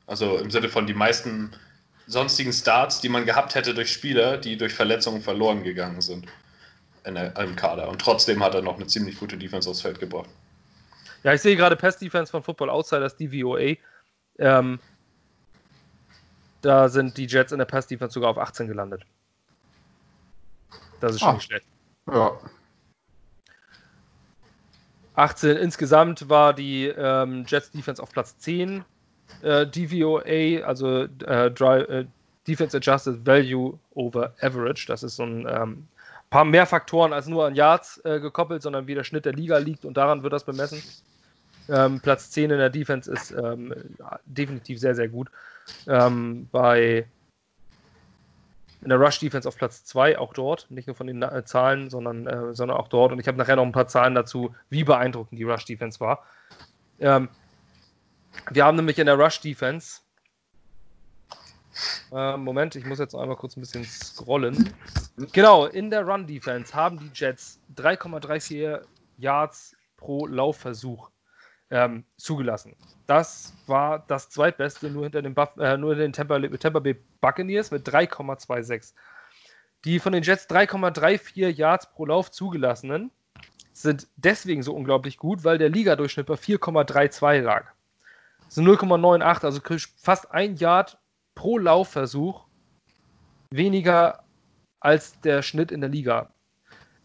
Also 0.07 0.39
im 0.39 0.51
Sinne 0.51 0.69
von 0.69 0.87
die 0.87 0.95
meisten 0.95 1.53
sonstigen 2.07 2.53
Starts, 2.53 3.01
die 3.01 3.09
man 3.09 3.25
gehabt 3.25 3.55
hätte 3.55 3.75
durch 3.75 3.93
Spieler, 3.93 4.37
die 4.37 4.57
durch 4.57 4.75
Verletzungen 4.75 5.23
verloren 5.23 5.63
gegangen 5.63 6.01
sind 6.01 6.27
in 7.05 7.15
der, 7.15 7.37
im 7.39 7.57
Kader. 7.57 7.89
Und 7.89 8.01
trotzdem 8.01 8.43
hat 8.43 8.55
er 8.55 8.63
noch 8.63 8.77
eine 8.77 8.87
ziemlich 8.87 9.19
gute 9.19 9.37
Defense 9.37 9.69
aufs 9.69 9.81
Feld 9.81 9.99
gebracht. 9.99 10.29
Ja, 11.23 11.33
ich 11.35 11.41
sehe 11.41 11.57
gerade 11.57 11.77
Pass-Defense 11.77 12.31
von 12.31 12.43
Football 12.43 12.71
Outsiders, 12.71 13.17
DVOA. 13.17 13.77
Ähm, 14.39 14.81
da 16.63 16.89
sind 16.89 17.17
die 17.17 17.27
Jets 17.27 17.53
in 17.53 17.59
der 17.59 17.65
Pass-Defense 17.65 18.15
sogar 18.15 18.31
auf 18.31 18.39
18 18.39 18.67
gelandet. 18.67 19.05
Das 21.01 21.15
ist 21.15 21.21
schon 21.21 21.31
ah. 21.31 21.33
nicht 21.35 21.45
schlecht. 21.45 21.67
Ja. 22.07 22.39
18 25.15 25.57
insgesamt 25.57 26.29
war 26.29 26.55
die 26.55 26.87
ähm, 26.87 27.45
Jets 27.47 27.71
Defense 27.71 28.03
auf 28.03 28.11
Platz 28.11 28.39
10. 28.39 28.85
Äh, 29.43 29.67
DVOA, 29.67 30.65
also 30.65 31.03
äh, 31.03 31.51
Dry, 31.51 31.81
äh, 31.83 32.07
Defense 32.47 32.77
Adjusted 32.77 33.25
Value 33.27 33.79
over 33.95 34.35
Average, 34.41 34.87
das 34.89 35.03
ist 35.03 35.17
so 35.17 35.25
ein 35.25 35.47
ähm, 35.49 35.89
paar 36.33 36.45
mehr 36.47 36.65
Faktoren 36.65 37.13
als 37.13 37.27
nur 37.27 37.45
an 37.45 37.55
Yards 37.55 38.01
äh, 38.05 38.19
gekoppelt, 38.19 38.63
sondern 38.63 38.87
wie 38.87 38.95
der 38.95 39.05
Schnitt 39.05 39.27
der 39.27 39.35
Liga 39.35 39.59
liegt 39.59 39.85
und 39.85 39.99
daran 39.99 40.23
wird 40.23 40.33
das 40.33 40.45
bemessen. 40.45 40.83
Ähm, 41.69 42.01
Platz 42.01 42.31
10 42.31 42.51
in 42.51 42.59
der 42.59 42.71
Defense 42.71 43.13
ist 43.13 43.33
ähm, 43.33 43.75
definitiv 44.25 44.81
sehr, 44.81 44.95
sehr 44.95 45.09
gut. 45.09 45.29
Ähm, 45.87 46.49
bei 46.51 47.07
in 48.81 48.89
der 48.89 48.99
Rush 48.99 49.21
Defense 49.21 49.47
auf 49.47 49.57
Platz 49.57 49.85
2, 49.85 50.19
auch 50.19 50.33
dort, 50.33 50.71
nicht 50.71 50.87
nur 50.87 50.97
von 50.97 51.07
den 51.07 51.23
äh, 51.23 51.45
Zahlen, 51.45 51.91
sondern, 51.91 52.27
äh, 52.27 52.55
sondern 52.55 52.79
auch 52.79 52.89
dort. 52.89 53.13
Und 53.13 53.21
ich 53.21 53.29
habe 53.29 53.37
nachher 53.37 53.57
noch 53.57 53.67
ein 53.67 53.73
paar 53.73 53.87
Zahlen 53.87 54.15
dazu, 54.15 54.55
wie 54.71 54.85
beeindruckend 54.85 55.39
die 55.39 55.45
Rush 55.45 55.67
Defense 55.67 56.01
war. 56.01 56.25
Ähm, 56.99 57.29
wir 58.51 58.65
haben 58.65 58.77
nämlich 58.77 58.99
in 58.99 59.07
der 59.07 59.19
Rush 59.19 59.41
Defense 59.41 60.01
äh, 62.13 62.37
Moment, 62.37 62.77
ich 62.77 62.85
muss 62.85 62.99
jetzt 62.99 63.15
einmal 63.15 63.37
kurz 63.37 63.57
ein 63.57 63.61
bisschen 63.61 63.85
scrollen. 63.85 64.75
Genau, 65.33 65.67
in 65.67 65.91
der 65.91 66.07
Run 66.07 66.27
Defense 66.27 66.75
haben 66.75 66.99
die 66.99 67.11
Jets 67.15 67.61
3,34 67.77 68.81
Yards 69.19 69.77
pro 69.97 70.27
Laufversuch 70.27 71.11
ähm, 71.71 72.05
zugelassen. 72.17 72.77
Das 73.07 73.55
war 73.67 74.05
das 74.07 74.29
zweitbeste, 74.29 74.91
nur 74.91 75.05
hinter 75.05 75.23
den, 75.23 75.35
Buff, 75.35 75.57
äh, 75.59 75.77
nur 75.77 75.91
hinter 75.91 76.05
den 76.05 76.13
Tampa, 76.13 76.39
Tampa 76.59 76.81
Bay 76.81 76.97
Buccaneers 77.21 77.71
mit 77.71 77.89
3,26. 77.89 78.93
Die 79.85 79.99
von 79.99 80.13
den 80.13 80.23
Jets 80.23 80.49
3,34 80.49 81.49
Yards 81.49 81.91
pro 81.91 82.07
Lauf 82.07 82.31
zugelassenen 82.31 83.11
sind 83.73 84.07
deswegen 84.17 84.63
so 84.63 84.75
unglaublich 84.75 85.17
gut, 85.17 85.45
weil 85.45 85.59
der 85.59 85.71
Ligadurchschnitt 85.71 86.27
bei 86.27 86.35
4,32 86.35 87.41
lag. 87.41 87.67
Das 88.45 88.57
sind 88.57 88.69
0,98, 88.69 89.45
also 89.45 89.61
fast 89.97 90.31
ein 90.31 90.57
Yard 90.57 90.99
pro 91.35 91.59
Laufversuch 91.59 92.47
weniger 93.51 94.25
als 94.81 95.21
der 95.21 95.43
Schnitt 95.43 95.71
in 95.71 95.81
der 95.81 95.91
Liga. 95.91 96.33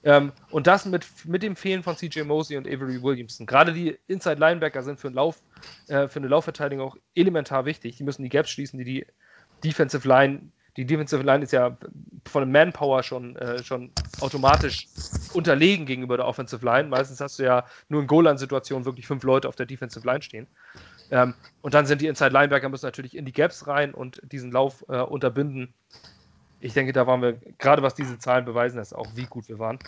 Ähm, 0.04 0.32
und 0.52 0.68
das 0.68 0.86
mit, 0.86 1.06
mit 1.26 1.44
dem 1.44 1.56
Fehlen 1.56 1.84
von 1.84 1.96
CJ 1.96 2.22
Mosley 2.22 2.58
und 2.58 2.68
Avery 2.68 3.02
Williamson. 3.02 3.46
Gerade 3.46 3.74
die 3.74 3.98
Inside 4.08 4.40
Linebacker 4.40 4.84
sind 4.84 5.00
für, 5.00 5.10
Lauf, 5.10 5.42
äh, 5.88 6.08
für 6.08 6.20
eine 6.20 6.28
Laufverteidigung 6.28 6.88
auch 6.88 6.96
elementar 7.16 7.66
wichtig. 7.66 7.98
Die 7.98 8.04
müssen 8.04 8.24
die 8.24 8.30
Gaps 8.30 8.50
schließen, 8.52 8.80
die 8.80 8.86
die 8.86 9.06
Defensive 9.64 10.08
Line, 10.08 10.52
die 10.78 10.86
Defensive 10.86 11.24
Line 11.24 11.44
ist 11.44 11.52
ja 11.52 11.76
von 12.28 12.50
Manpower 12.52 13.02
schon, 13.02 13.36
äh, 13.36 13.64
schon 13.64 13.92
automatisch 14.22 14.88
unterlegen 15.34 15.88
gegenüber 15.88 16.18
der 16.18 16.28
Offensive 16.28 16.64
Line. 16.64 16.88
Meistens 16.88 17.20
hast 17.20 17.40
du 17.40 17.44
ja 17.44 17.66
nur 17.90 18.02
in 18.02 18.08
Goal-Line-Situationen 18.08 18.86
wirklich 18.86 19.08
fünf 19.08 19.24
Leute 19.24 19.50
auf 19.50 19.56
der 19.56 19.66
Defensive 19.66 20.06
Line 20.06 20.22
stehen. 20.22 20.48
Ähm, 21.10 21.34
und 21.62 21.74
dann 21.74 21.88
sind 21.88 22.02
die 22.02 22.08
Inside 22.08 22.30
Linebacker 22.30 22.70
müssen 22.70 22.86
natürlich 22.86 23.18
in 23.18 23.26
die 23.26 23.34
Gaps 23.34 23.66
rein 23.66 23.94
und 23.94 24.22
diesen 24.32 24.52
Lauf 24.52 24.86
äh, 24.88 25.00
unterbinden. 25.00 25.74
Ich 26.60 26.74
denke, 26.74 26.94
da 26.94 27.08
waren 27.08 27.22
wir, 27.22 27.34
gerade 27.58 27.82
was 27.82 27.96
diese 27.96 28.20
Zahlen 28.20 28.46
beweisen, 28.46 28.80
ist 28.80 28.94
auch 28.94 29.08
wie 29.16 29.26
gut 29.26 29.50
wir 29.50 29.58
waren. 29.58 29.80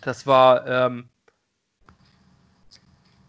Das 0.00 0.26
war 0.26 0.66
ähm, 0.66 1.08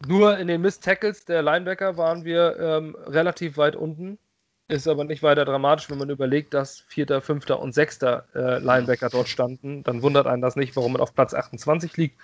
nur 0.06 0.38
in 0.38 0.48
den 0.48 0.62
Miss 0.62 0.80
Tackles 0.80 1.26
der 1.26 1.42
Linebacker 1.42 1.98
waren 1.98 2.26
wir 2.26 2.60
ähm, 2.60 2.96
relativ 3.08 3.58
weit 3.58 3.76
unten. 3.76 4.20
Ist 4.68 4.88
aber 4.88 5.04
nicht 5.04 5.22
weiter 5.22 5.46
dramatisch, 5.46 5.90
wenn 5.92 6.00
man 6.00 6.10
überlegt, 6.10 6.54
dass 6.56 6.80
Vierter, 6.80 7.22
Fünfter 7.22 7.60
und 7.60 7.74
Sechster 7.74 8.26
äh, 8.34 8.58
Linebacker 8.58 9.10
dort 9.10 9.30
standen. 9.30 9.84
Dann 9.84 10.02
wundert 10.02 10.26
einen 10.26 10.42
das 10.42 10.56
nicht, 10.56 10.76
warum 10.76 10.94
man 10.94 11.02
auf 11.02 11.14
Platz 11.14 11.36
28 11.36 11.96
liegt, 11.98 12.20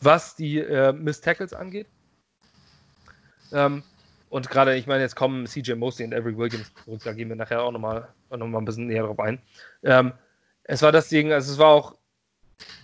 was 0.00 0.36
die 0.36 0.58
äh, 0.58 0.92
Miss 0.92 1.20
Tackles 1.20 1.52
angeht. 1.52 1.88
Ähm, 3.50 3.82
und 4.30 4.50
gerade, 4.50 4.76
ich 4.76 4.86
meine, 4.86 5.02
jetzt 5.02 5.16
kommen 5.16 5.46
CJ 5.46 5.72
Mosley 5.74 6.06
und 6.06 6.14
Avery 6.14 6.36
Williams 6.36 6.72
zurück, 6.84 7.00
da 7.02 7.12
gehen 7.12 7.28
wir 7.28 7.36
nachher 7.36 7.62
auch 7.62 7.72
nochmal 7.72 8.08
noch 8.30 8.46
mal 8.46 8.58
ein 8.58 8.64
bisschen 8.64 8.86
näher 8.86 9.04
drauf 9.04 9.18
ein. 9.18 9.40
Ähm, 9.82 10.12
es 10.64 10.82
war 10.82 10.92
das 10.92 11.08
Ding, 11.08 11.32
also 11.32 11.52
es 11.52 11.58
war 11.58 11.68
auch 11.68 11.96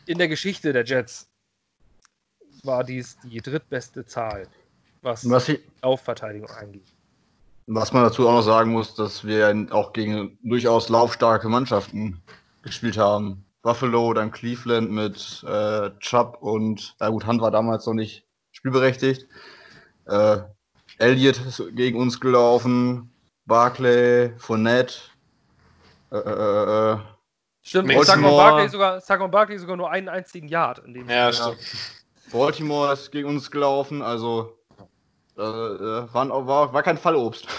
in 0.06 0.18
der 0.18 0.28
Geschichte 0.28 0.72
der 0.72 0.84
Jets 0.84 1.28
war 2.62 2.82
dies 2.82 3.18
die 3.24 3.40
drittbeste 3.40 4.06
Zahl, 4.06 4.48
was, 5.02 5.28
Was, 5.28 5.48
ich, 5.50 5.60
Laufverteidigung 5.82 6.50
angeht. 6.50 6.86
Was 7.66 7.92
man 7.92 8.02
dazu 8.04 8.28
auch 8.28 8.32
noch 8.34 8.42
sagen 8.42 8.72
muss, 8.72 8.94
dass 8.94 9.24
wir 9.24 9.66
auch 9.70 9.92
gegen 9.92 10.38
durchaus 10.42 10.88
laufstarke 10.88 11.48
Mannschaften 11.48 12.22
gespielt 12.62 12.96
haben. 12.98 13.44
Buffalo, 13.62 14.12
dann 14.12 14.30
Cleveland 14.30 14.90
mit 14.90 15.42
äh, 15.48 15.90
Chubb 16.00 16.36
und, 16.40 16.94
na 17.00 17.08
gut, 17.08 17.26
Hunt 17.26 17.40
war 17.40 17.50
damals 17.50 17.86
noch 17.86 17.94
nicht 17.94 18.26
spielberechtigt. 18.52 19.26
Äh, 20.06 20.38
Elliott 20.98 21.38
ist 21.46 21.62
gegen 21.74 21.98
uns 21.98 22.20
gelaufen, 22.20 23.10
Barclay, 23.46 24.32
Fournette, 24.38 24.94
äh, 26.12 26.16
äh, 26.18 26.92
äh, 26.92 26.98
Stimmt, 27.62 27.88
Baltimore- 27.88 28.04
Saquon 28.04 28.36
Barkley 28.36 28.68
sogar, 28.68 29.00
Saquon 29.00 29.30
Barkley 29.30 29.58
sogar 29.58 29.76
nur 29.78 29.90
einen 29.90 30.10
einzigen 30.10 30.48
Yard 30.48 30.80
in 30.80 30.92
dem 30.92 31.08
Ja, 31.08 31.32
Spiel. 31.32 31.54
stimmt. 31.56 32.32
Baltimore 32.32 32.92
ist 32.92 33.10
gegen 33.12 33.28
uns 33.28 33.50
gelaufen, 33.50 34.02
also 34.02 34.58
äh, 35.36 35.42
äh, 35.42 36.12
waren, 36.12 36.30
war, 36.30 36.72
war 36.72 36.82
kein 36.82 36.98
Fallobst. 36.98 37.46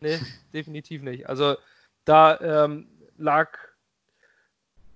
Nee, 0.00 0.18
definitiv 0.52 1.02
nicht. 1.02 1.28
Also 1.28 1.56
da 2.04 2.40
ähm, 2.40 2.88
lag 3.16 3.56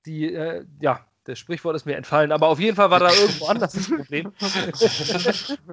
die, 0.07 0.35
äh, 0.35 0.64
ja, 0.81 1.07
das 1.23 1.38
Sprichwort 1.38 1.76
ist 1.76 1.87
mir 1.87 1.97
entfallen, 1.97 2.33
aber 2.33 2.49
auf 2.49 2.59
jeden 2.59 2.75
Fall 2.75 2.90
war 2.90 2.99
da 2.99 3.12
irgendwo 3.12 3.47
anders 3.47 3.75
das 3.75 3.88
Problem. 3.88 4.33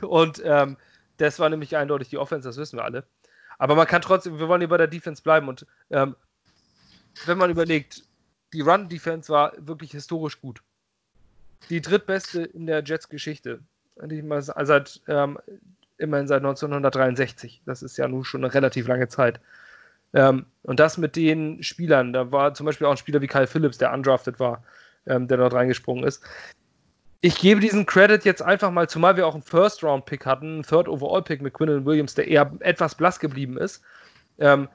Und 0.00 0.42
ähm, 0.44 0.76
das 1.18 1.38
war 1.38 1.48
nämlich 1.50 1.76
eindeutig 1.76 2.08
die 2.08 2.18
Offense, 2.18 2.48
das 2.48 2.56
wissen 2.56 2.78
wir 2.78 2.84
alle. 2.84 3.04
Aber 3.58 3.74
man 3.74 3.86
kann 3.86 4.02
trotzdem, 4.02 4.38
wir 4.38 4.48
wollen 4.48 4.60
hier 4.60 4.68
bei 4.68 4.76
der 4.76 4.86
Defense 4.86 5.22
bleiben 5.22 5.48
und 5.48 5.66
ähm, 5.90 6.16
wenn 7.26 7.38
man 7.38 7.50
überlegt, 7.50 8.04
die 8.52 8.62
Run-Defense 8.62 9.30
war 9.30 9.52
wirklich 9.58 9.92
historisch 9.92 10.40
gut. 10.40 10.62
Die 11.68 11.80
drittbeste 11.80 12.42
in 12.42 12.66
der 12.66 12.82
Jets-Geschichte. 12.82 13.60
Mal 14.00 14.42
Seit, 14.42 15.00
ähm, 15.08 15.38
immerhin 15.98 16.26
seit 16.26 16.38
1963. 16.38 17.62
Das 17.66 17.82
ist 17.82 17.96
ja 17.96 18.08
nun 18.08 18.24
schon 18.24 18.44
eine 18.44 18.54
relativ 18.54 18.88
lange 18.88 19.08
Zeit. 19.08 19.40
Ähm, 20.12 20.46
und 20.62 20.80
das 20.80 20.98
mit 20.98 21.16
den 21.16 21.62
Spielern, 21.62 22.12
da 22.12 22.32
war 22.32 22.54
zum 22.54 22.66
Beispiel 22.66 22.86
auch 22.86 22.92
ein 22.92 22.96
Spieler 22.96 23.20
wie 23.20 23.26
Kyle 23.26 23.46
Phillips, 23.46 23.78
der 23.78 23.92
undrafted 23.92 24.40
war, 24.40 24.62
ähm, 25.06 25.28
der 25.28 25.36
dort 25.36 25.54
reingesprungen 25.54 26.04
ist. 26.04 26.22
Ich 27.20 27.38
gebe 27.38 27.60
diesen 27.60 27.84
Credit 27.86 28.24
jetzt 28.24 28.42
einfach 28.42 28.70
mal, 28.70 28.88
zumal 28.88 29.16
wir 29.16 29.26
auch 29.26 29.34
einen 29.34 29.42
First-Round-Pick 29.42 30.24
hatten, 30.24 30.54
einen 30.54 30.62
Third-Overall-Pick 30.62 31.42
mit 31.42 31.52
Quinlan 31.52 31.84
Williams, 31.84 32.14
der 32.14 32.28
eher 32.28 32.50
etwas 32.60 32.94
blass 32.94 33.20
geblieben 33.20 33.58
ist. 33.58 33.82
Ähm, 34.38 34.68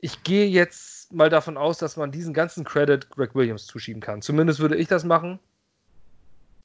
ich 0.00 0.22
gehe 0.24 0.46
jetzt 0.46 1.12
mal 1.12 1.30
davon 1.30 1.56
aus, 1.56 1.78
dass 1.78 1.96
man 1.96 2.10
diesen 2.10 2.34
ganzen 2.34 2.64
Credit 2.64 3.08
Greg 3.10 3.34
Williams 3.34 3.66
zuschieben 3.66 4.02
kann. 4.02 4.22
Zumindest 4.22 4.58
würde 4.58 4.76
ich 4.76 4.88
das 4.88 5.04
machen. 5.04 5.38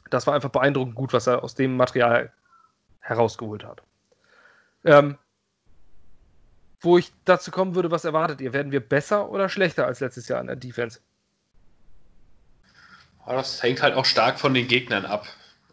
Das 0.09 0.27
war 0.27 0.35
einfach 0.35 0.49
beeindruckend 0.49 0.95
gut, 0.95 1.13
was 1.13 1.27
er 1.27 1.43
aus 1.43 1.55
dem 1.55 1.77
Material 1.77 2.31
herausgeholt 2.99 3.63
hat. 3.63 3.81
Ähm, 4.85 5.17
wo 6.81 6.97
ich 6.97 7.11
dazu 7.25 7.51
kommen 7.51 7.75
würde, 7.75 7.91
was 7.91 8.05
erwartet 8.05 8.41
ihr? 8.41 8.53
Werden 8.53 8.71
wir 8.71 8.79
besser 8.79 9.29
oder 9.29 9.49
schlechter 9.49 9.85
als 9.85 9.99
letztes 9.99 10.27
Jahr 10.27 10.39
in 10.39 10.47
der 10.47 10.55
Defense? 10.55 10.99
Das 13.25 13.61
hängt 13.61 13.81
halt 13.81 13.93
auch 13.93 14.05
stark 14.05 14.39
von 14.39 14.53
den 14.53 14.67
Gegnern 14.67 15.05
ab. 15.05 15.27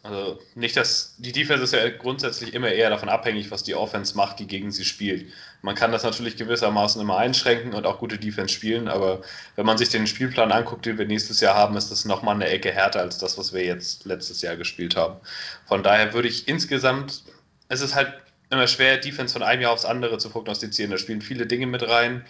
Also 0.07 0.39
nicht, 0.55 0.77
dass 0.77 1.15
die 1.17 1.33
Defense 1.33 1.63
ist 1.65 1.73
ja 1.73 1.89
grundsätzlich 1.89 2.53
immer 2.53 2.69
eher 2.69 2.89
davon 2.89 3.09
abhängig, 3.09 3.51
was 3.51 3.63
die 3.63 3.75
Offense 3.75 4.15
macht, 4.15 4.39
die 4.39 4.47
gegen 4.47 4.71
sie 4.71 4.85
spielt. 4.85 5.33
Man 5.61 5.75
kann 5.75 5.91
das 5.91 6.03
natürlich 6.03 6.37
gewissermaßen 6.37 7.01
immer 7.01 7.17
einschränken 7.17 7.73
und 7.73 7.85
auch 7.85 7.99
gute 7.99 8.17
Defense 8.17 8.53
spielen, 8.53 8.87
aber 8.87 9.21
wenn 9.57 9.65
man 9.65 9.77
sich 9.77 9.89
den 9.89 10.07
Spielplan 10.07 10.53
anguckt, 10.53 10.85
den 10.85 10.97
wir 10.97 11.05
nächstes 11.05 11.41
Jahr 11.41 11.55
haben, 11.55 11.75
ist 11.75 11.91
das 11.91 12.05
nochmal 12.05 12.35
eine 12.35 12.47
Ecke 12.47 12.71
härter 12.71 13.01
als 13.01 13.17
das, 13.17 13.37
was 13.37 13.51
wir 13.51 13.65
jetzt 13.65 14.05
letztes 14.05 14.41
Jahr 14.41 14.55
gespielt 14.55 14.95
haben. 14.95 15.19
Von 15.65 15.83
daher 15.83 16.13
würde 16.13 16.29
ich 16.29 16.47
insgesamt, 16.47 17.23
es 17.67 17.81
ist 17.81 17.93
halt 17.93 18.13
immer 18.49 18.67
schwer, 18.67 18.97
Defense 18.97 19.33
von 19.33 19.43
einem 19.43 19.61
Jahr 19.61 19.73
aufs 19.73 19.83
andere 19.83 20.19
zu 20.19 20.29
prognostizieren. 20.29 20.91
Da 20.91 20.97
spielen 20.97 21.21
viele 21.21 21.47
Dinge 21.47 21.67
mit 21.67 21.85
rein. 21.85 22.25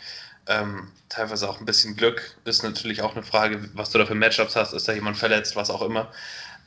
Ähm, 0.47 0.91
teilweise 1.09 1.47
auch 1.47 1.59
ein 1.59 1.65
bisschen 1.65 1.95
Glück. 1.95 2.37
Ist 2.43 2.63
natürlich 2.63 3.03
auch 3.03 3.15
eine 3.15 3.23
Frage, 3.23 3.69
was 3.73 3.91
du 3.91 3.99
da 3.99 4.07
für 4.07 4.15
Matchups 4.15 4.55
hast. 4.55 4.73
Ist 4.73 4.87
da 4.87 4.93
jemand 4.93 5.17
verletzt, 5.17 5.55
was 5.55 5.69
auch 5.69 5.83
immer. 5.83 6.11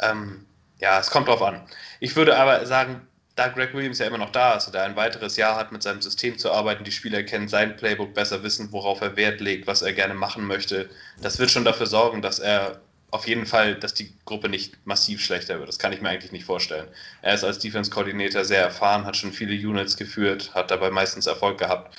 Ähm, 0.01 0.47
ja, 0.81 0.99
es 0.99 1.11
kommt 1.11 1.29
drauf 1.29 1.43
an. 1.43 1.63
Ich 2.01 2.17
würde 2.17 2.37
aber 2.37 2.65
sagen, 2.67 3.07
da 3.37 3.49
Greg 3.49 3.73
Williams 3.75 3.99
ja 3.99 4.07
immer 4.07 4.19
noch 4.19 4.31
da 4.31 4.55
ist 4.55 4.67
und 4.67 4.75
er 4.75 4.85
ein 4.85 4.97
weiteres 4.97 5.37
Jahr 5.37 5.57
hat, 5.57 5.73
mit 5.73 5.83
seinem 5.83 6.03
System 6.03 6.37
zu 6.37 6.51
arbeiten, 6.51 6.85
die 6.85 6.93
Spieler 6.93 7.23
kennen 7.23 7.49
sein 7.49 7.77
Playbook 7.77 8.13
besser, 8.13 8.43
wissen, 8.43 8.73
worauf 8.73 9.01
er 9.01 9.17
Wert 9.17 9.41
legt, 9.41 9.67
was 9.67 9.83
er 9.83 9.93
gerne 9.93 10.15
machen 10.15 10.47
möchte. 10.47 10.91
Das 11.23 11.39
wird 11.39 11.51
schon 11.51 11.65
dafür 11.65 11.87
sorgen, 11.87 12.23
dass 12.23 12.39
er 12.39 12.81
auf 13.13 13.27
jeden 13.27 13.47
Fall, 13.47 13.75
dass 13.77 13.95
die 13.95 14.13
Gruppe 14.25 14.49
nicht 14.49 14.75
massiv 14.87 15.23
schlechter 15.23 15.59
wird. 15.59 15.69
Das 15.69 15.79
kann 15.79 15.93
ich 15.93 16.01
mir 16.01 16.11
eigentlich 16.11 16.33
nicht 16.33 16.45
vorstellen. 16.45 16.87
Er 17.23 17.35
ist 17.35 17.45
als 17.45 17.59
Defense-Koordinator 17.59 18.45
sehr 18.45 18.63
erfahren, 18.63 19.05
hat 19.05 19.17
schon 19.17 19.33
viele 19.33 19.55
Units 19.55 19.97
geführt, 19.97 20.55
hat 20.55 20.71
dabei 20.71 20.91
meistens 20.91 21.27
Erfolg 21.27 21.59
gehabt. 21.59 21.97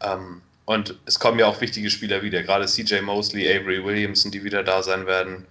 Ähm, 0.00 0.40
und 0.64 0.94
es 1.04 1.18
kommen 1.18 1.38
ja 1.38 1.46
auch 1.46 1.60
wichtige 1.60 1.90
Spieler 1.90 2.22
wieder, 2.22 2.42
gerade 2.42 2.66
CJ 2.66 3.00
Mosley, 3.02 3.46
Avery 3.46 3.84
Williamson, 3.84 4.30
die 4.30 4.44
wieder 4.44 4.62
da 4.62 4.82
sein 4.82 5.06
werden. 5.06 5.46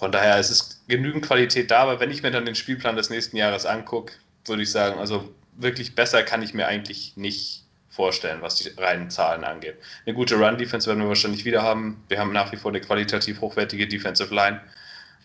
Von 0.00 0.12
daher 0.12 0.40
ist 0.40 0.48
es 0.48 0.80
genügend 0.88 1.26
Qualität 1.26 1.70
da, 1.70 1.80
aber 1.80 2.00
wenn 2.00 2.10
ich 2.10 2.22
mir 2.22 2.30
dann 2.30 2.46
den 2.46 2.54
Spielplan 2.54 2.96
des 2.96 3.10
nächsten 3.10 3.36
Jahres 3.36 3.66
angucke, 3.66 4.14
würde 4.46 4.62
ich 4.62 4.70
sagen, 4.70 4.98
also 4.98 5.28
wirklich 5.58 5.94
besser 5.94 6.22
kann 6.22 6.40
ich 6.40 6.54
mir 6.54 6.66
eigentlich 6.66 7.18
nicht 7.18 7.64
vorstellen, 7.90 8.40
was 8.40 8.54
die 8.54 8.70
reinen 8.78 9.10
Zahlen 9.10 9.44
angeht. 9.44 9.76
Eine 10.06 10.14
gute 10.14 10.36
Run-Defense 10.36 10.88
werden 10.88 11.00
wir 11.00 11.08
wahrscheinlich 11.08 11.44
wieder 11.44 11.62
haben. 11.62 12.02
Wir 12.08 12.18
haben 12.18 12.32
nach 12.32 12.50
wie 12.50 12.56
vor 12.56 12.70
eine 12.70 12.80
qualitativ 12.80 13.42
hochwertige 13.42 13.86
Defensive 13.86 14.34
Line. 14.34 14.62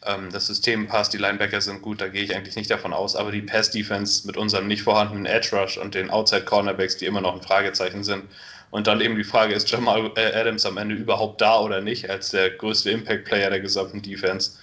Ähm, 0.06 0.30
das 0.30 0.48
System 0.48 0.88
passt, 0.88 1.14
die 1.14 1.20
Linebacker 1.20 1.62
sind 1.62 1.82
gut, 1.82 2.02
da 2.02 2.10
gehe 2.10 2.24
ich 2.24 2.36
eigentlich 2.36 2.58
nicht 2.58 2.70
davon 2.70 2.92
aus. 2.92 3.16
Aber 3.16 3.32
die 3.32 3.44
Pass-Defense 3.44 4.28
mit 4.28 4.36
unserem 4.36 4.68
nicht 4.68 4.84
vorhandenen 4.84 5.26
Edge-Rush 5.26 5.78
und 5.78 5.96
den 5.96 6.10
Outside-Cornerbacks, 6.10 6.98
die 6.98 7.06
immer 7.06 7.22
noch 7.22 7.34
ein 7.34 7.42
Fragezeichen 7.42 8.04
sind. 8.04 8.26
Und 8.72 8.88
dann 8.88 9.02
eben 9.02 9.16
die 9.16 9.24
Frage, 9.24 9.54
ist 9.54 9.70
Jamal 9.70 10.12
äh, 10.16 10.34
Adams 10.34 10.66
am 10.66 10.78
Ende 10.78 10.96
überhaupt 10.96 11.42
da 11.42 11.60
oder 11.60 11.82
nicht, 11.82 12.10
als 12.10 12.32
der 12.32 12.50
größte 12.52 12.92
Impact-Player 12.92 13.50
der 13.50 13.62
gesamten 13.62 14.02
Defense. 14.02 14.58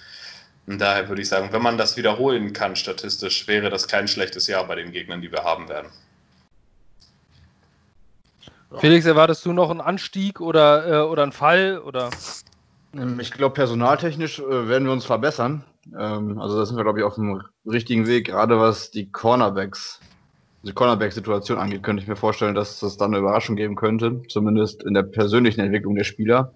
Und 0.67 0.79
daher 0.79 1.09
würde 1.09 1.21
ich 1.21 1.29
sagen, 1.29 1.49
wenn 1.51 1.61
man 1.61 1.77
das 1.77 1.97
wiederholen 1.97 2.53
kann 2.53 2.75
statistisch, 2.75 3.47
wäre 3.47 3.69
das 3.69 3.87
kein 3.87 4.07
schlechtes 4.07 4.47
Jahr 4.47 4.65
bei 4.65 4.75
den 4.75 4.91
Gegnern, 4.91 5.21
die 5.21 5.31
wir 5.31 5.43
haben 5.43 5.67
werden. 5.67 5.89
Felix, 8.77 9.05
erwartest 9.05 9.45
du 9.45 9.53
noch 9.53 9.69
einen 9.69 9.81
Anstieg 9.81 10.39
oder, 10.41 10.87
äh, 10.87 11.05
oder 11.05 11.23
einen 11.23 11.31
Fall? 11.31 11.79
Oder? 11.79 12.09
Ähm, 12.95 13.19
Ich 13.19 13.31
glaube, 13.31 13.53
personaltechnisch 13.53 14.39
äh, 14.39 14.67
werden 14.67 14.85
wir 14.85 14.93
uns 14.93 15.05
verbessern. 15.05 15.63
Ähm, 15.97 16.39
also 16.39 16.57
da 16.57 16.65
sind 16.65 16.77
wir, 16.77 16.83
glaube 16.83 16.99
ich, 16.99 17.05
auf 17.05 17.15
dem 17.15 17.43
richtigen 17.65 18.07
Weg, 18.07 18.27
gerade 18.27 18.59
was 18.59 18.89
die 18.89 19.11
Cornerbacks, 19.11 19.99
die 20.63 20.71
Cornerback-Situation 20.71 21.57
angeht, 21.57 21.83
könnte 21.83 22.01
ich 22.01 22.07
mir 22.07 22.15
vorstellen, 22.15 22.55
dass 22.55 22.81
es 22.81 22.97
dann 22.97 23.11
eine 23.11 23.19
Überraschung 23.19 23.55
geben 23.55 23.75
könnte, 23.75 24.21
zumindest 24.29 24.83
in 24.83 24.93
der 24.93 25.03
persönlichen 25.03 25.59
Entwicklung 25.59 25.95
der 25.95 26.05
Spieler. 26.05 26.53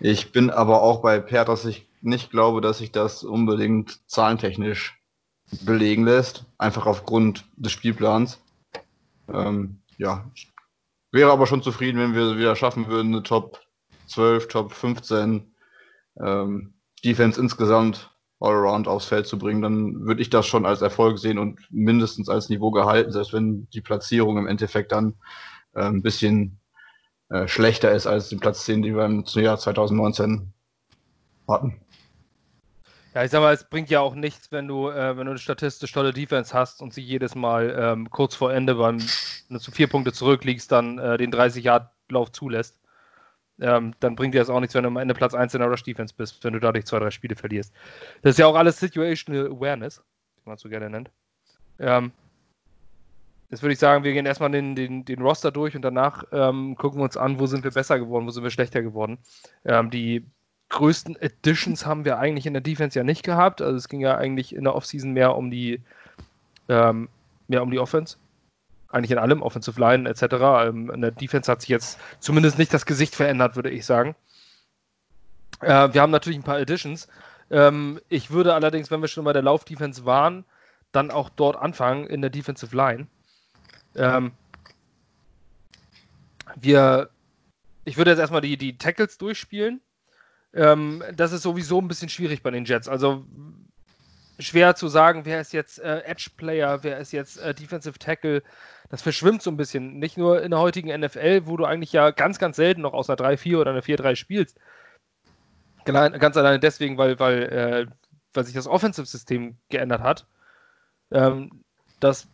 Ich 0.00 0.32
bin 0.32 0.50
aber 0.50 0.82
auch 0.82 1.02
bei 1.02 1.20
Per, 1.20 1.44
dass 1.44 1.64
ich 1.66 1.86
nicht 2.00 2.30
glaube, 2.30 2.60
dass 2.60 2.78
sich 2.78 2.90
das 2.90 3.24
unbedingt 3.24 4.00
zahlentechnisch 4.08 4.98
belegen 5.62 6.04
lässt, 6.04 6.46
einfach 6.56 6.86
aufgrund 6.86 7.44
des 7.56 7.72
Spielplans. 7.72 8.40
Ähm, 9.32 9.78
ja, 9.98 10.24
ich 10.34 10.50
wäre 11.12 11.30
aber 11.30 11.46
schon 11.46 11.62
zufrieden, 11.62 11.98
wenn 11.98 12.14
wir 12.14 12.32
es 12.32 12.38
wieder 12.38 12.56
schaffen 12.56 12.88
würden, 12.88 13.14
eine 13.14 13.22
Top 13.22 13.60
12, 14.06 14.48
Top 14.48 14.72
15 14.72 15.52
ähm, 16.20 16.72
Defense 17.04 17.40
insgesamt 17.40 18.10
allround 18.40 18.86
aufs 18.86 19.06
Feld 19.06 19.26
zu 19.26 19.38
bringen, 19.38 19.62
dann 19.62 20.06
würde 20.06 20.22
ich 20.22 20.30
das 20.30 20.46
schon 20.46 20.64
als 20.64 20.80
Erfolg 20.80 21.18
sehen 21.18 21.38
und 21.38 21.60
mindestens 21.70 22.28
als 22.28 22.48
Niveau 22.48 22.70
gehalten, 22.70 23.12
selbst 23.12 23.32
wenn 23.32 23.68
die 23.70 23.80
Platzierung 23.80 24.38
im 24.38 24.46
Endeffekt 24.46 24.92
dann 24.92 25.14
äh, 25.74 25.82
ein 25.82 26.02
bisschen 26.02 26.60
äh, 27.30 27.48
schlechter 27.48 27.90
ist 27.92 28.06
als 28.06 28.28
den 28.28 28.40
Platz 28.40 28.64
10, 28.64 28.82
den 28.82 28.96
wir 28.96 29.04
im 29.04 29.24
Jahr 29.24 29.58
2019 29.58 30.52
hatten. 31.48 31.80
Ja, 33.14 33.24
ich 33.24 33.30
sag 33.30 33.40
mal, 33.40 33.52
es 33.52 33.64
bringt 33.64 33.90
ja 33.90 34.00
auch 34.00 34.14
nichts, 34.14 34.52
wenn 34.52 34.68
du, 34.68 34.90
äh, 34.90 35.16
wenn 35.16 35.26
du 35.26 35.32
eine 35.32 35.38
statistisch 35.38 35.90
tolle 35.90 36.12
Defense 36.12 36.54
hast 36.54 36.80
und 36.80 36.94
sie 36.94 37.02
jedes 37.02 37.34
Mal 37.34 37.74
ähm, 37.76 38.10
kurz 38.10 38.34
vor 38.34 38.52
Ende, 38.52 38.76
beim, 38.76 39.00
wenn 39.00 39.56
du 39.56 39.58
zu 39.58 39.72
vier 39.72 39.88
Punkte 39.88 40.12
zurückliegst, 40.12 40.70
dann 40.70 40.98
äh, 40.98 41.16
den 41.16 41.32
30-Yard-Lauf 41.32 42.32
zulässt. 42.32 42.78
Ähm, 43.60 43.94
dann 44.00 44.14
bringt 44.14 44.34
dir 44.34 44.38
das 44.38 44.50
auch 44.50 44.60
nichts, 44.60 44.74
wenn 44.74 44.84
du 44.84 44.88
am 44.88 44.96
Ende 44.96 45.14
Platz 45.14 45.34
1 45.34 45.54
in 45.54 45.60
der 45.60 45.68
Rush-Defense 45.68 46.14
bist, 46.16 46.44
wenn 46.44 46.52
du 46.52 46.60
dadurch 46.60 46.86
zwei, 46.86 46.98
drei 46.98 47.10
Spiele 47.10 47.34
verlierst. 47.34 47.72
Das 48.22 48.32
ist 48.32 48.38
ja 48.38 48.46
auch 48.46 48.54
alles 48.54 48.78
Situational 48.78 49.46
Awareness, 49.46 50.02
wie 50.36 50.48
man 50.48 50.56
es 50.56 50.62
so 50.62 50.68
gerne 50.68 50.88
nennt. 50.90 51.10
Ähm, 51.80 52.12
Jetzt 53.50 53.62
würde 53.62 53.72
ich 53.72 53.78
sagen, 53.78 54.04
wir 54.04 54.12
gehen 54.12 54.26
erstmal 54.26 54.50
den, 54.50 54.74
den, 54.74 55.04
den 55.04 55.22
Roster 55.22 55.50
durch 55.50 55.74
und 55.74 55.82
danach 55.82 56.24
ähm, 56.32 56.76
gucken 56.76 57.00
wir 57.00 57.04
uns 57.04 57.16
an, 57.16 57.40
wo 57.40 57.46
sind 57.46 57.64
wir 57.64 57.70
besser 57.70 57.98
geworden, 57.98 58.26
wo 58.26 58.30
sind 58.30 58.42
wir 58.42 58.50
schlechter 58.50 58.82
geworden. 58.82 59.18
Ähm, 59.64 59.90
die 59.90 60.26
größten 60.68 61.16
Additions 61.22 61.86
haben 61.86 62.04
wir 62.04 62.18
eigentlich 62.18 62.44
in 62.44 62.52
der 62.52 62.60
Defense 62.60 62.98
ja 62.98 63.04
nicht 63.04 63.22
gehabt. 63.22 63.62
Also 63.62 63.76
es 63.76 63.88
ging 63.88 64.00
ja 64.00 64.18
eigentlich 64.18 64.54
in 64.54 64.64
der 64.64 64.74
Offseason 64.74 65.12
mehr 65.12 65.34
um 65.34 65.50
die 65.50 65.80
ähm, 66.68 67.08
mehr 67.48 67.62
um 67.62 67.70
die 67.70 67.78
Offense. 67.78 68.18
Eigentlich 68.90 69.10
in 69.10 69.18
allem, 69.18 69.42
Offensive 69.42 69.78
Line 69.78 70.08
etc. 70.08 70.22
Ähm, 70.68 70.90
in 70.90 71.00
der 71.00 71.10
Defense 71.10 71.50
hat 71.50 71.60
sich 71.60 71.68
jetzt 71.68 71.98
zumindest 72.20 72.58
nicht 72.58 72.72
das 72.72 72.86
Gesicht 72.86 73.14
verändert, 73.14 73.56
würde 73.56 73.70
ich 73.70 73.84
sagen. 73.84 74.14
Äh, 75.60 75.92
wir 75.92 76.00
haben 76.00 76.10
natürlich 76.10 76.38
ein 76.38 76.44
paar 76.44 76.56
Additions. 76.56 77.08
Ähm, 77.50 78.00
ich 78.08 78.30
würde 78.30 78.54
allerdings, 78.54 78.90
wenn 78.90 79.00
wir 79.00 79.08
schon 79.08 79.24
bei 79.24 79.32
der 79.32 79.42
Lauf-Defense 79.42 80.04
waren, 80.04 80.44
dann 80.92 81.10
auch 81.10 81.28
dort 81.28 81.56
anfangen 81.56 82.06
in 82.06 82.20
der 82.20 82.30
Defensive 82.30 82.74
Line. 82.74 83.06
Ähm, 83.94 84.32
wir, 86.56 87.10
ich 87.84 87.96
würde 87.96 88.10
jetzt 88.10 88.20
erstmal 88.20 88.40
die, 88.40 88.56
die 88.56 88.78
Tackles 88.78 89.18
durchspielen. 89.18 89.80
Ähm, 90.54 91.02
das 91.14 91.32
ist 91.32 91.42
sowieso 91.42 91.80
ein 91.80 91.88
bisschen 91.88 92.08
schwierig 92.08 92.42
bei 92.42 92.50
den 92.50 92.64
Jets. 92.64 92.88
Also 92.88 93.26
schwer 94.38 94.74
zu 94.74 94.88
sagen, 94.88 95.24
wer 95.24 95.40
ist 95.40 95.52
jetzt 95.52 95.78
äh, 95.80 96.00
Edge-Player, 96.00 96.82
wer 96.82 96.98
ist 96.98 97.12
jetzt 97.12 97.38
äh, 97.38 97.54
Defensive 97.54 97.98
Tackle. 97.98 98.42
Das 98.88 99.02
verschwimmt 99.02 99.42
so 99.42 99.50
ein 99.50 99.56
bisschen. 99.56 99.98
Nicht 99.98 100.16
nur 100.16 100.42
in 100.42 100.50
der 100.50 100.60
heutigen 100.60 100.98
NFL, 100.98 101.42
wo 101.46 101.56
du 101.56 101.64
eigentlich 101.64 101.92
ja 101.92 102.10
ganz, 102.10 102.38
ganz 102.38 102.56
selten 102.56 102.82
noch 102.82 102.94
aus 102.94 103.10
einer 103.10 103.18
3-4 103.18 103.58
oder 103.58 103.70
einer 103.72 103.82
4-3 103.82 104.16
spielst. 104.16 104.58
Ganz 105.84 106.36
alleine 106.36 106.60
deswegen, 106.60 106.98
weil, 106.98 107.18
weil, 107.18 107.42
äh, 107.42 107.86
weil 108.34 108.44
sich 108.44 108.54
das 108.54 108.66
Offensive-System 108.66 109.56
geändert 109.68 110.02
hat. 110.02 110.26
Ähm, 111.10 111.64
das 112.00 112.28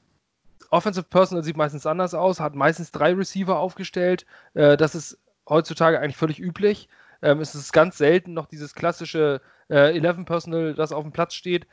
Offensive 0.71 1.07
Personal 1.09 1.45
sieht 1.45 1.57
meistens 1.57 1.87
anders 1.87 2.15
aus, 2.15 2.41
hat 2.41 2.55
meistens 2.55 2.91
drei 2.91 3.13
Receiver 3.13 3.59
aufgestellt. 3.59 4.27
Äh, 4.55 4.77
das 4.77 4.95
ist 4.95 5.19
heutzutage 5.49 6.01
eigentlich 6.01 6.17
völlig 6.17 6.41
üblich. 6.41 6.89
Ähm, 7.23 7.41
es 7.41 7.55
ist 7.55 7.73
ganz 7.73 7.97
selten 7.97 8.35
noch 8.35 8.47
dieses 8.47 8.75
klassische 8.75 9.41
äh, 9.71 9.97
11 9.97 10.25
Personal, 10.25 10.75
das 10.75 10.93
auf 10.93 11.03
dem 11.03 11.13
Platz 11.13 11.35
steht. 11.35 11.67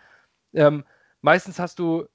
Ähm, 0.54 0.84
meistens 1.22 1.60
hast 1.60 1.80
du 1.80 2.08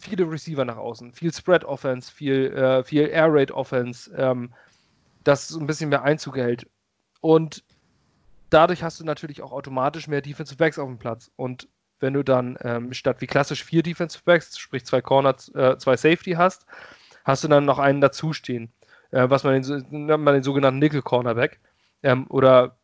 viele 0.00 0.30
Receiver 0.30 0.64
nach 0.64 0.76
außen, 0.76 1.12
viel 1.12 1.32
Spread 1.32 1.64
Offense, 1.64 2.12
viel, 2.12 2.52
äh, 2.52 2.84
viel 2.84 3.08
Air 3.08 3.28
Raid 3.32 3.50
Offense, 3.50 4.12
ähm, 4.16 4.52
das 5.24 5.50
ein 5.54 5.66
bisschen 5.66 5.88
mehr 5.88 6.02
Einzug 6.02 6.36
hält. 6.36 6.68
Und 7.20 7.64
dadurch 8.50 8.82
hast 8.82 9.00
du 9.00 9.04
natürlich 9.04 9.42
auch 9.42 9.52
automatisch 9.52 10.06
mehr 10.08 10.20
Defensive 10.20 10.56
Backs 10.56 10.78
auf 10.78 10.86
dem 10.86 10.98
Platz. 10.98 11.30
Und 11.36 11.68
wenn 11.98 12.14
du 12.14 12.22
dann 12.22 12.58
ähm, 12.60 12.92
statt 12.92 13.20
wie 13.20 13.26
klassisch 13.26 13.64
vier 13.64 13.82
Defensive 13.82 14.22
Backs, 14.24 14.58
sprich 14.58 14.84
zwei 14.84 15.00
Corners, 15.00 15.48
äh, 15.54 15.78
zwei 15.78 15.96
Safety 15.96 16.32
hast, 16.32 16.66
hast 17.24 17.42
du 17.42 17.48
dann 17.48 17.64
noch 17.64 17.78
einen 17.78 18.00
dazustehen, 18.00 18.72
äh, 19.10 19.28
was 19.28 19.44
man 19.44 19.60
den, 19.60 20.06
nennt 20.06 20.22
man 20.22 20.34
den 20.34 20.42
sogenannten 20.42 20.78
Nickel 20.78 21.02
Cornerback 21.02 21.58
ähm, 22.02 22.26
oder 22.28 22.76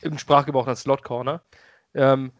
im 0.00 0.16
Sprachgebrauch 0.16 0.66
dann 0.66 0.76
Slot 0.76 1.02
Corner. 1.02 1.42
Ähm, 1.92 2.32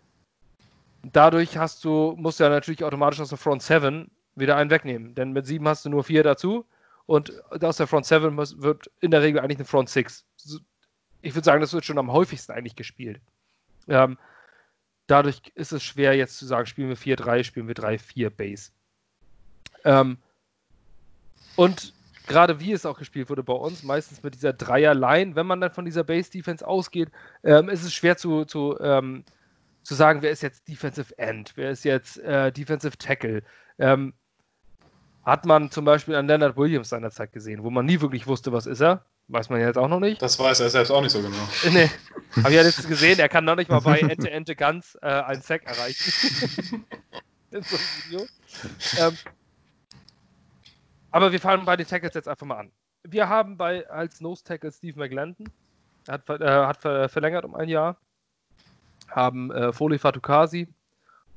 dadurch 1.03 1.57
hast 1.57 1.85
du, 1.85 2.15
musst 2.17 2.41
du 2.41 2.45
ja 2.45 2.51
natürlich 2.51 2.85
automatisch 2.85 3.21
aus 3.21 3.31
der 3.31 3.39
Front 3.39 3.63
7 3.63 4.11
wieder 4.35 4.57
einen 4.57 4.71
wegnehmen, 4.71 5.15
denn 5.15 5.33
mit 5.33 5.47
7 5.47 5.67
hast 5.67 5.85
du 5.85 5.91
nur 5.91 6.05
vier 6.05 6.23
dazu 6.23 6.65
und 7.07 7.33
aus 7.63 7.77
der 7.77 7.87
Front 7.87 8.07
7 8.07 8.37
wird 8.37 8.91
in 9.01 9.11
der 9.11 9.23
Regel 9.23 9.41
eigentlich 9.41 9.59
eine 9.59 9.65
Front 9.65 9.89
6. 9.89 10.25
Ich 11.23 11.35
würde 11.35 11.45
sagen, 11.45 11.61
das 11.61 11.73
wird 11.73 11.85
schon 11.85 11.99
am 11.99 12.13
häufigsten 12.13 12.53
eigentlich 12.53 12.77
gespielt. 12.77 13.21
Ähm, 13.89 14.19
dadurch 15.07 15.43
ist 15.55 15.73
es 15.73 15.83
schwer 15.83 16.15
jetzt 16.17 16.39
zu 16.39 16.47
sagen, 16.47 16.67
spielen 16.67 16.89
wir 16.89 16.97
4-3, 16.97 17.45
spielen 17.45 17.69
wir 17.69 17.75
3-4 17.75 18.31
Base. 18.31 18.71
Ähm, 19.85 20.19
und 21.57 21.93
gerade 22.27 22.61
wie 22.61 22.73
es 22.73 22.87
auch 22.87 22.99
gespielt 22.99 23.29
wurde 23.29 23.43
bei 23.43 23.53
uns, 23.53 23.83
meistens 23.83 24.23
mit 24.23 24.35
dieser 24.35 24.53
Dreier-Line, 24.53 25.35
wenn 25.35 25.47
man 25.47 25.61
dann 25.61 25.73
von 25.73 25.85
dieser 25.85 26.05
Base-Defense 26.05 26.67
ausgeht, 26.67 27.11
ähm, 27.43 27.69
ist 27.69 27.83
es 27.83 27.93
schwer 27.93 28.17
zu, 28.17 28.45
zu, 28.45 28.79
ähm, 28.81 29.25
zu 29.83 29.95
sagen, 29.95 30.23
wer 30.23 30.31
ist 30.31 30.43
jetzt 30.43 30.69
Defensive 30.69 31.17
End, 31.19 31.53
wer 31.57 31.71
ist 31.71 31.85
jetzt 31.85 32.19
äh, 32.19 32.53
Defensive 32.53 32.97
Tackle. 32.99 33.43
Ähm, 33.79 34.15
hat 35.25 35.45
man 35.45 35.71
zum 35.71 35.85
Beispiel 35.85 36.15
an 36.15 36.27
Leonard 36.27 36.57
Williams 36.57 36.89
seinerzeit 36.89 37.33
gesehen, 37.33 37.63
wo 37.63 37.71
man 37.71 37.87
nie 37.87 38.01
wirklich 38.01 38.27
wusste, 38.27 38.53
was 38.53 38.67
ist 38.67 38.81
er. 38.81 39.05
Weiß 39.29 39.49
man 39.49 39.61
jetzt 39.61 39.79
auch 39.79 39.89
noch 39.89 40.01
nicht. 40.01 40.21
Das 40.21 40.39
weiß 40.39 40.61
er 40.61 40.71
selbst 40.71 40.91
auch 40.91 41.03
nicht 41.03 41.13
so 41.13 41.23
genau. 41.23 41.37
nee. 41.71 41.89
Habe 42.37 42.51
ich 42.51 42.57
ja 42.57 42.63
jetzt 42.63 42.89
gesehen, 42.89 43.19
er 43.19 43.29
kann 43.29 43.45
noch 43.45 43.55
nicht 43.55 43.71
mal 43.71 43.81
bei 43.81 44.01
Ente 44.01 44.31
Ente 44.31 44.57
Ganz 44.57 44.99
äh, 45.03 45.07
einen 45.07 45.43
Sack 45.43 45.65
erreichen. 45.65 46.85
In 47.53 47.63
so 47.63 47.77
einem 47.77 47.85
Video. 48.05 48.27
Ähm, 48.99 49.17
aber 51.11 51.33
wir 51.33 51.41
fangen 51.41 51.65
bei 51.65 51.77
den 51.77 51.87
Tackles 51.87 52.15
jetzt 52.15 52.29
einfach 52.29 52.47
mal 52.47 52.59
an. 52.59 52.73
Wir 53.03 53.29
haben 53.29 53.57
bei 53.57 53.89
als 53.89 54.21
Nose 54.21 54.43
Tackle 54.43 54.73
Steve 54.73 54.99
McLendon. 54.99 55.49
Er 56.07 56.15
hat, 56.15 56.29
äh, 56.29 56.45
hat 56.45 57.11
verlängert 57.11 57.45
um 57.45 57.55
ein 57.55 57.69
Jahr. 57.69 57.99
Haben 59.11 59.51
äh, 59.51 59.73
Foley 59.73 59.99
Fatukasi 59.99 60.69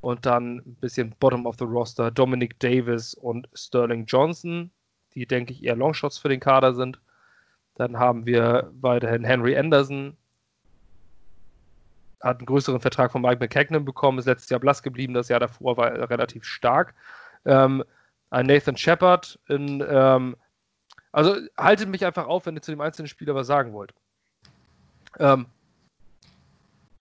und 0.01 0.25
dann 0.25 0.57
ein 0.57 0.75
bisschen 0.81 1.15
Bottom 1.19 1.45
of 1.45 1.55
the 1.57 1.65
Roster 1.65 2.11
Dominic 2.11 2.59
Davis 2.59 3.13
und 3.13 3.47
Sterling 3.53 4.05
Johnson, 4.05 4.71
die 5.15 5.25
denke 5.25 5.53
ich 5.53 5.63
eher 5.63 5.75
Longshots 5.75 6.17
für 6.17 6.29
den 6.29 6.39
Kader 6.39 6.73
sind. 6.73 6.99
Dann 7.75 7.97
haben 7.97 8.25
wir 8.25 8.71
weiterhin 8.81 9.23
Henry 9.23 9.57
Anderson, 9.57 10.17
hat 12.21 12.39
einen 12.39 12.45
größeren 12.45 12.79
Vertrag 12.79 13.11
von 13.11 13.21
Mike 13.21 13.39
McKagan 13.39 13.85
bekommen, 13.85 14.19
ist 14.19 14.25
letztes 14.25 14.49
Jahr 14.49 14.59
blass 14.59 14.83
geblieben, 14.83 15.13
das 15.13 15.29
Jahr 15.29 15.39
davor 15.39 15.77
war 15.77 15.91
er 15.91 16.09
relativ 16.09 16.43
stark. 16.43 16.93
Ähm, 17.45 17.83
ein 18.29 18.45
Nathan 18.47 18.75
Shepard 18.75 19.39
in, 19.47 19.83
ähm, 19.87 20.35
also 21.11 21.35
haltet 21.57 21.89
mich 21.89 22.05
einfach 22.05 22.27
auf, 22.27 22.45
wenn 22.45 22.55
ihr 22.55 22.61
zu 22.61 22.71
dem 22.71 22.81
einzelnen 22.81 23.07
Spieler 23.07 23.35
was 23.35 23.47
sagen 23.47 23.73
wollt. 23.73 23.93
Ähm, 25.19 25.45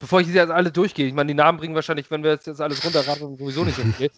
bevor 0.03 0.21
ich 0.21 0.27
sie 0.27 0.35
jetzt 0.35 0.51
alle 0.51 0.73
durchgehe, 0.73 1.07
ich 1.07 1.15
meine, 1.15 1.29
die 1.29 1.35
Namen 1.35 1.59
bringen 1.59 1.77
wahrscheinlich, 1.77 2.11
wenn 2.11 2.25
wir 2.25 2.33
jetzt, 2.33 2.61
alles 2.61 2.85
runterraten, 2.85 3.39
sowieso 3.39 3.63
nicht 3.63 3.77
so 3.77 3.83
viel. 3.85 4.11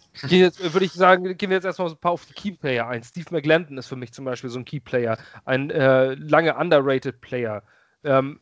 Würde 0.73 0.83
ich 0.83 0.93
sagen, 0.93 1.37
gehen 1.37 1.51
wir 1.51 1.57
jetzt 1.57 1.65
erstmal 1.65 1.89
ein 1.89 1.97
paar 1.97 2.11
auf 2.11 2.25
die 2.25 2.33
Keyplayer 2.33 2.87
ein. 2.87 3.03
Steve 3.03 3.27
McGlandon 3.29 3.77
ist 3.77 3.85
für 3.85 3.95
mich 3.95 4.11
zum 4.11 4.25
Beispiel 4.25 4.49
so 4.49 4.57
ein 4.57 4.65
Keyplayer, 4.65 5.19
ein 5.45 5.69
äh, 5.69 6.15
lange 6.15 6.55
underrated 6.55 7.21
Player. 7.21 7.61
Ähm, 8.03 8.39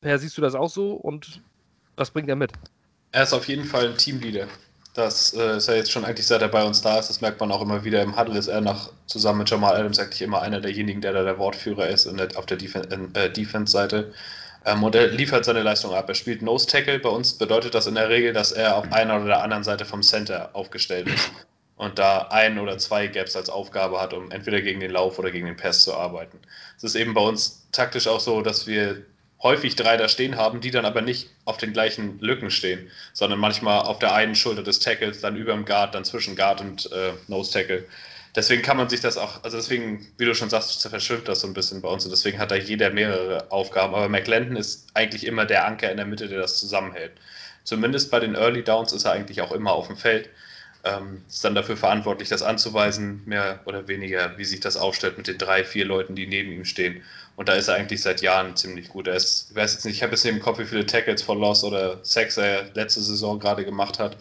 per, 0.00 0.18
siehst 0.18 0.36
du 0.36 0.42
das 0.42 0.56
auch 0.56 0.68
so 0.68 0.94
und 0.94 1.40
was 1.94 2.10
bringt 2.10 2.28
er 2.28 2.34
mit? 2.34 2.50
Er 3.12 3.22
ist 3.22 3.34
auf 3.34 3.46
jeden 3.46 3.64
Fall 3.64 3.86
ein 3.86 3.96
Teamleader. 3.96 4.48
Das 4.94 5.32
äh, 5.34 5.58
ist 5.58 5.68
ja 5.68 5.74
jetzt 5.74 5.92
schon 5.92 6.04
eigentlich 6.04 6.26
seit 6.26 6.42
er 6.42 6.48
bei 6.48 6.64
uns 6.64 6.82
da 6.82 6.98
ist. 6.98 7.08
Das 7.08 7.20
merkt 7.20 7.38
man 7.38 7.52
auch 7.52 7.62
immer 7.62 7.84
wieder 7.84 8.02
im 8.02 8.18
Huddle. 8.18 8.36
Ist 8.36 8.48
er 8.48 8.60
nach, 8.60 8.90
zusammen 9.06 9.38
mit 9.38 9.50
Jamal 9.50 9.76
Adams 9.76 10.00
eigentlich 10.00 10.22
immer 10.22 10.42
einer 10.42 10.60
derjenigen, 10.60 11.00
der 11.00 11.12
da 11.12 11.22
der 11.22 11.38
Wortführer 11.38 11.86
ist 11.86 12.06
der, 12.06 12.36
auf 12.36 12.46
der 12.46 12.58
äh, 12.60 13.30
Defense-Seite. 13.30 14.12
Ähm, 14.66 14.82
und 14.82 14.94
er 14.94 15.08
liefert 15.08 15.44
seine 15.44 15.62
Leistung 15.62 15.94
ab. 15.94 16.08
Er 16.08 16.14
spielt 16.14 16.42
Nose 16.42 16.66
Tackle. 16.66 16.98
Bei 16.98 17.08
uns 17.08 17.34
bedeutet 17.34 17.74
das 17.74 17.86
in 17.86 17.94
der 17.94 18.08
Regel, 18.08 18.32
dass 18.32 18.52
er 18.52 18.76
auf 18.76 18.90
einer 18.92 19.16
oder 19.16 19.26
der 19.26 19.42
anderen 19.42 19.64
Seite 19.64 19.84
vom 19.84 20.02
Center 20.02 20.50
aufgestellt 20.52 21.08
ist 21.08 21.30
und 21.76 21.98
da 21.98 22.28
ein 22.30 22.58
oder 22.58 22.76
zwei 22.76 23.06
Gaps 23.06 23.34
als 23.36 23.48
Aufgabe 23.48 23.98
hat, 24.00 24.12
um 24.12 24.30
entweder 24.30 24.60
gegen 24.60 24.80
den 24.80 24.90
Lauf 24.90 25.18
oder 25.18 25.30
gegen 25.30 25.46
den 25.46 25.56
Pass 25.56 25.82
zu 25.82 25.94
arbeiten. 25.94 26.38
Es 26.76 26.84
ist 26.84 26.94
eben 26.94 27.14
bei 27.14 27.22
uns 27.22 27.66
taktisch 27.72 28.06
auch 28.06 28.20
so, 28.20 28.42
dass 28.42 28.66
wir 28.66 29.02
häufig 29.42 29.76
drei 29.76 29.96
da 29.96 30.06
stehen 30.06 30.36
haben, 30.36 30.60
die 30.60 30.70
dann 30.70 30.84
aber 30.84 31.00
nicht 31.00 31.30
auf 31.46 31.56
den 31.56 31.72
gleichen 31.72 32.20
Lücken 32.20 32.50
stehen, 32.50 32.90
sondern 33.14 33.38
manchmal 33.38 33.80
auf 33.80 33.98
der 33.98 34.12
einen 34.12 34.34
Schulter 34.34 34.62
des 34.62 34.80
Tackles, 34.80 35.22
dann 35.22 35.36
über 35.36 35.52
dem 35.52 35.64
Guard, 35.64 35.94
dann 35.94 36.04
zwischen 36.04 36.36
Guard 36.36 36.60
und 36.60 36.92
äh, 36.92 37.12
Nose 37.28 37.50
Tackle 37.50 37.86
deswegen 38.34 38.62
kann 38.62 38.76
man 38.76 38.88
sich 38.88 39.00
das 39.00 39.16
auch, 39.16 39.42
also 39.44 39.56
deswegen, 39.56 40.06
wie 40.18 40.24
du 40.24 40.34
schon 40.34 40.50
sagst, 40.50 40.86
verschwimmt 40.86 41.28
das 41.28 41.40
so 41.40 41.46
ein 41.46 41.54
bisschen 41.54 41.80
bei 41.80 41.88
uns 41.88 42.04
und 42.04 42.10
deswegen 42.10 42.38
hat 42.38 42.50
da 42.50 42.56
jeder 42.56 42.90
mehrere 42.90 43.50
Aufgaben. 43.50 43.94
Aber 43.94 44.08
McLendon 44.08 44.56
ist 44.56 44.88
eigentlich 44.94 45.26
immer 45.26 45.46
der 45.46 45.66
Anker 45.66 45.90
in 45.90 45.96
der 45.96 46.06
Mitte, 46.06 46.28
der 46.28 46.40
das 46.40 46.58
zusammenhält. 46.58 47.12
Zumindest 47.64 48.10
bei 48.10 48.20
den 48.20 48.34
Early 48.34 48.64
Downs 48.64 48.92
ist 48.92 49.04
er 49.04 49.12
eigentlich 49.12 49.42
auch 49.42 49.52
immer 49.52 49.72
auf 49.72 49.86
dem 49.86 49.96
Feld. 49.96 50.28
Ähm, 50.82 51.22
ist 51.28 51.44
dann 51.44 51.54
dafür 51.54 51.76
verantwortlich, 51.76 52.30
das 52.30 52.40
anzuweisen, 52.40 53.20
mehr 53.26 53.60
oder 53.66 53.86
weniger, 53.86 54.38
wie 54.38 54.46
sich 54.46 54.60
das 54.60 54.78
aufstellt 54.78 55.18
mit 55.18 55.26
den 55.26 55.36
drei, 55.36 55.62
vier 55.62 55.84
Leuten, 55.84 56.14
die 56.14 56.26
neben 56.26 56.50
ihm 56.52 56.64
stehen. 56.64 57.02
Und 57.36 57.50
da 57.50 57.52
ist 57.52 57.68
er 57.68 57.74
eigentlich 57.74 58.00
seit 58.00 58.22
Jahren 58.22 58.56
ziemlich 58.56 58.88
gut. 58.88 59.06
Er 59.06 59.14
ist, 59.14 59.48
ich 59.50 59.56
weiß 59.56 59.74
jetzt 59.74 59.84
nicht, 59.84 59.96
ich 59.96 60.02
habe 60.02 60.12
jetzt 60.12 60.24
nicht 60.24 60.34
im 60.34 60.40
Kopf, 60.40 60.58
wie 60.58 60.64
viele 60.64 60.86
Tackles 60.86 61.22
for 61.22 61.36
Loss 61.36 61.64
oder 61.64 62.02
Sacks 62.02 62.38
er 62.38 62.64
letzte 62.72 63.00
Saison 63.00 63.38
gerade 63.38 63.64
gemacht 63.64 63.98
hat. 63.98 64.16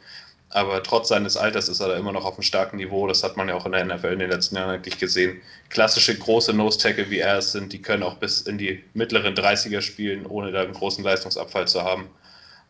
Aber 0.52 0.82
trotz 0.82 1.10
seines 1.10 1.38
Alters 1.38 1.70
ist 1.70 1.80
er 1.80 1.90
da 1.90 1.98
immer 1.98 2.12
noch 2.12 2.26
auf 2.26 2.34
einem 2.34 2.44
starken 2.44 2.78
Niveau. 2.78 3.06
Das 3.08 3.24
hat 3.24 3.38
man 3.38 3.50
ja 3.50 3.56
auch 3.56 3.68
in 3.68 3.72
der 3.72 3.86
NFL 3.86 4.14
in 4.14 4.20
den 4.20 4.32
letzten 4.32 4.56
Jahren 4.56 4.72
eigentlich 4.72 4.98
gesehen. 4.98 5.42
Klassische 5.70 6.18
große 6.18 6.54
Nose-Tackle, 6.54 7.10
wie 7.12 7.20
er 7.20 7.38
es 7.38 7.52
sind, 7.52 7.72
die 7.72 7.82
können 7.82 8.02
auch 8.02 8.16
bis 8.16 8.42
in 8.42 8.58
die 8.58 8.84
mittleren 8.94 9.36
30er 9.36 9.82
spielen, 9.82 10.26
ohne 10.26 10.52
da 10.52 10.62
einen 10.62 10.74
großen 10.74 11.04
Leistungsabfall 11.04 11.68
zu 11.68 11.84
haben. 11.84 12.10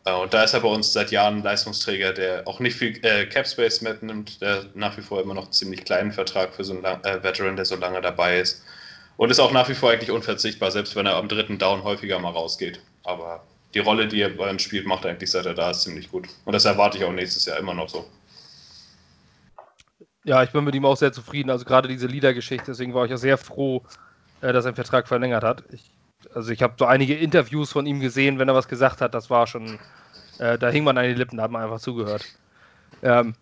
Äh, 0.04 0.12
und 0.12 0.34
da 0.34 0.44
ist 0.44 0.54
er 0.54 0.60
bei 0.60 0.68
uns 0.68 0.92
seit 0.92 1.10
Jahren 1.10 1.38
ein 1.38 1.42
Leistungsträger, 1.42 2.12
der 2.12 2.46
auch 2.46 2.60
nicht 2.60 2.76
viel 2.76 2.98
äh, 3.04 3.26
Cap-Space 3.26 3.80
mitnimmt, 3.80 4.40
der 4.42 4.66
nach 4.74 4.96
wie 4.98 5.02
vor 5.02 5.20
immer 5.20 5.34
noch 5.34 5.44
einen 5.44 5.52
ziemlich 5.52 5.84
kleinen 5.84 6.12
Vertrag 6.12 6.54
für 6.54 6.64
so 6.64 6.74
einen 6.74 6.84
äh, 6.84 7.22
Veteran, 7.22 7.56
der 7.56 7.64
so 7.64 7.76
lange 7.76 8.00
dabei 8.02 8.40
ist. 8.40 8.62
Und 9.16 9.30
ist 9.30 9.40
auch 9.40 9.52
nach 9.52 9.68
wie 9.68 9.74
vor 9.74 9.90
eigentlich 9.90 10.10
unverzichtbar, 10.10 10.70
selbst 10.70 10.96
wenn 10.96 11.06
er 11.06 11.16
am 11.16 11.28
dritten 11.28 11.58
Down 11.58 11.84
häufiger 11.84 12.18
mal 12.18 12.30
rausgeht. 12.30 12.80
Aber 13.04 13.42
die 13.74 13.78
Rolle, 13.78 14.08
die 14.08 14.20
er 14.20 14.30
bei 14.30 14.50
uns 14.50 14.62
spielt, 14.62 14.86
macht 14.86 15.06
eigentlich 15.06 15.30
seit 15.30 15.46
er 15.46 15.54
da 15.54 15.70
ist 15.70 15.82
ziemlich 15.82 16.10
gut. 16.10 16.28
Und 16.44 16.52
das 16.52 16.64
erwarte 16.64 16.98
ich 16.98 17.04
auch 17.04 17.12
nächstes 17.12 17.46
Jahr 17.46 17.58
immer 17.58 17.74
noch 17.74 17.88
so. 17.88 18.06
Ja, 20.24 20.42
ich 20.42 20.50
bin 20.50 20.64
mit 20.64 20.74
ihm 20.74 20.84
auch 20.84 20.96
sehr 20.96 21.12
zufrieden. 21.12 21.50
Also 21.50 21.64
gerade 21.64 21.88
diese 21.88 22.06
Liedergeschichte, 22.06 22.66
deswegen 22.66 22.94
war 22.94 23.04
ich 23.04 23.10
ja 23.10 23.16
sehr 23.16 23.38
froh, 23.38 23.82
äh, 24.40 24.52
dass 24.52 24.64
er 24.64 24.72
den 24.72 24.76
Vertrag 24.76 25.08
verlängert 25.08 25.44
hat. 25.44 25.64
Ich, 25.70 25.90
also 26.34 26.50
ich 26.50 26.62
habe 26.62 26.74
so 26.78 26.84
einige 26.84 27.16
Interviews 27.16 27.72
von 27.72 27.86
ihm 27.86 28.00
gesehen, 28.00 28.38
wenn 28.38 28.48
er 28.48 28.54
was 28.54 28.68
gesagt 28.68 29.00
hat, 29.00 29.14
das 29.14 29.30
war 29.30 29.46
schon, 29.46 29.78
äh, 30.38 30.58
da 30.58 30.68
hing 30.68 30.84
man 30.84 30.98
an 30.98 31.04
die 31.04 31.14
Lippen, 31.14 31.38
da 31.38 31.44
hat 31.44 31.50
man 31.50 31.62
einfach 31.62 31.80
zugehört. 31.80 32.24
Ähm, 33.02 33.34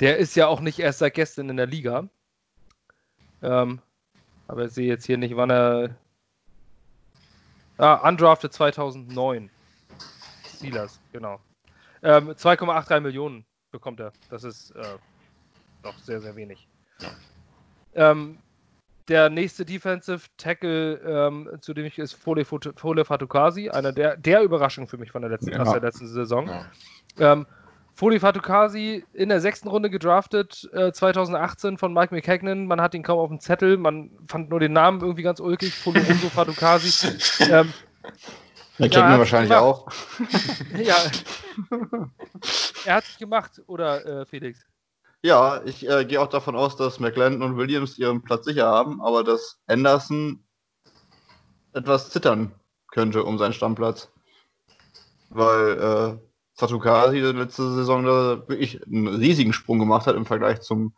der 0.00 0.18
ist 0.18 0.34
ja 0.34 0.46
auch 0.46 0.60
nicht 0.60 0.78
erst 0.78 1.00
seit 1.00 1.14
gestern 1.14 1.50
in 1.50 1.56
der 1.56 1.66
Liga. 1.66 2.08
Ähm, 3.42 3.80
aber 4.48 4.64
ich 4.64 4.72
sehe 4.72 4.88
jetzt 4.88 5.06
hier 5.06 5.18
nicht, 5.18 5.36
wann 5.36 5.50
er. 5.50 5.96
Ah, 7.76 7.94
undrafted 8.08 8.52
2009. 8.52 9.50
Steelers, 10.58 11.00
genau. 11.12 11.40
Ähm, 12.02 12.30
2,83 12.30 13.00
Millionen 13.00 13.44
bekommt 13.70 14.00
er. 14.00 14.12
Das 14.30 14.44
ist 14.44 14.70
äh, 14.72 14.82
noch 15.82 15.98
sehr, 15.98 16.20
sehr 16.20 16.36
wenig. 16.36 16.68
Ähm, 17.94 18.38
der 19.08 19.30
nächste 19.30 19.64
Defensive 19.64 20.20
Tackle, 20.36 20.96
ähm, 20.96 21.48
zu 21.60 21.72
dem 21.74 21.86
ich 21.86 21.98
ist 21.98 22.12
Fole, 22.12 22.44
Fole 22.44 23.04
Fatukasi, 23.04 23.70
einer 23.70 23.92
der, 23.92 24.16
der 24.16 24.42
Überraschungen 24.42 24.88
für 24.88 24.98
mich 24.98 25.10
von 25.10 25.22
der 25.22 25.30
letzten, 25.30 25.52
ja. 25.52 25.60
aus 25.60 25.72
der 25.72 25.80
letzten 25.80 26.08
Saison. 26.08 26.48
Ja. 26.48 27.32
Ähm, 27.32 27.46
Foli 27.94 28.20
Fatukasi 28.20 29.04
in 29.12 29.28
der 29.28 29.40
sechsten 29.40 29.66
Runde 29.66 29.90
gedraftet, 29.90 30.68
äh, 30.72 30.92
2018 30.92 31.78
von 31.78 31.92
Mike 31.92 32.14
McHagnon. 32.14 32.66
Man 32.66 32.80
hat 32.80 32.94
ihn 32.94 33.02
kaum 33.02 33.18
auf 33.18 33.28
dem 33.28 33.40
Zettel, 33.40 33.76
man 33.76 34.10
fand 34.28 34.50
nur 34.50 34.60
den 34.60 34.72
Namen 34.72 35.00
irgendwie 35.00 35.22
ganz 35.22 35.40
ulkig, 35.40 35.74
Folorunso 35.74 36.28
Fatukasi. 36.28 37.08
ähm, 37.50 37.72
er 38.78 38.88
kennt 38.88 38.94
ja, 38.94 39.18
wahrscheinlich 39.18 39.50
gemacht. 39.50 39.64
auch. 39.64 39.92
ja. 40.78 40.96
er 42.84 42.94
hat 42.94 43.04
sich 43.04 43.18
gemacht, 43.18 43.62
oder 43.66 44.22
äh, 44.22 44.26
Felix? 44.26 44.64
Ja, 45.22 45.62
ich 45.64 45.88
äh, 45.88 46.04
gehe 46.04 46.20
auch 46.20 46.28
davon 46.28 46.54
aus, 46.54 46.76
dass 46.76 47.00
McLendon 47.00 47.42
und 47.42 47.56
Williams 47.56 47.98
ihren 47.98 48.22
Platz 48.22 48.44
sicher 48.44 48.66
haben, 48.66 49.02
aber 49.02 49.24
dass 49.24 49.60
Anderson 49.66 50.44
etwas 51.72 52.10
zittern 52.10 52.52
könnte 52.92 53.24
um 53.24 53.38
seinen 53.38 53.52
Stammplatz. 53.52 54.10
Weil 55.30 55.78
äh, 55.78 56.28
Satukasi 56.54 57.18
letzte 57.18 57.74
Saison 57.74 58.04
da 58.04 58.48
wirklich 58.48 58.84
einen 58.86 59.08
riesigen 59.08 59.52
Sprung 59.52 59.78
gemacht 59.78 60.06
hat 60.06 60.16
im 60.16 60.26
Vergleich 60.26 60.60
zum 60.60 60.94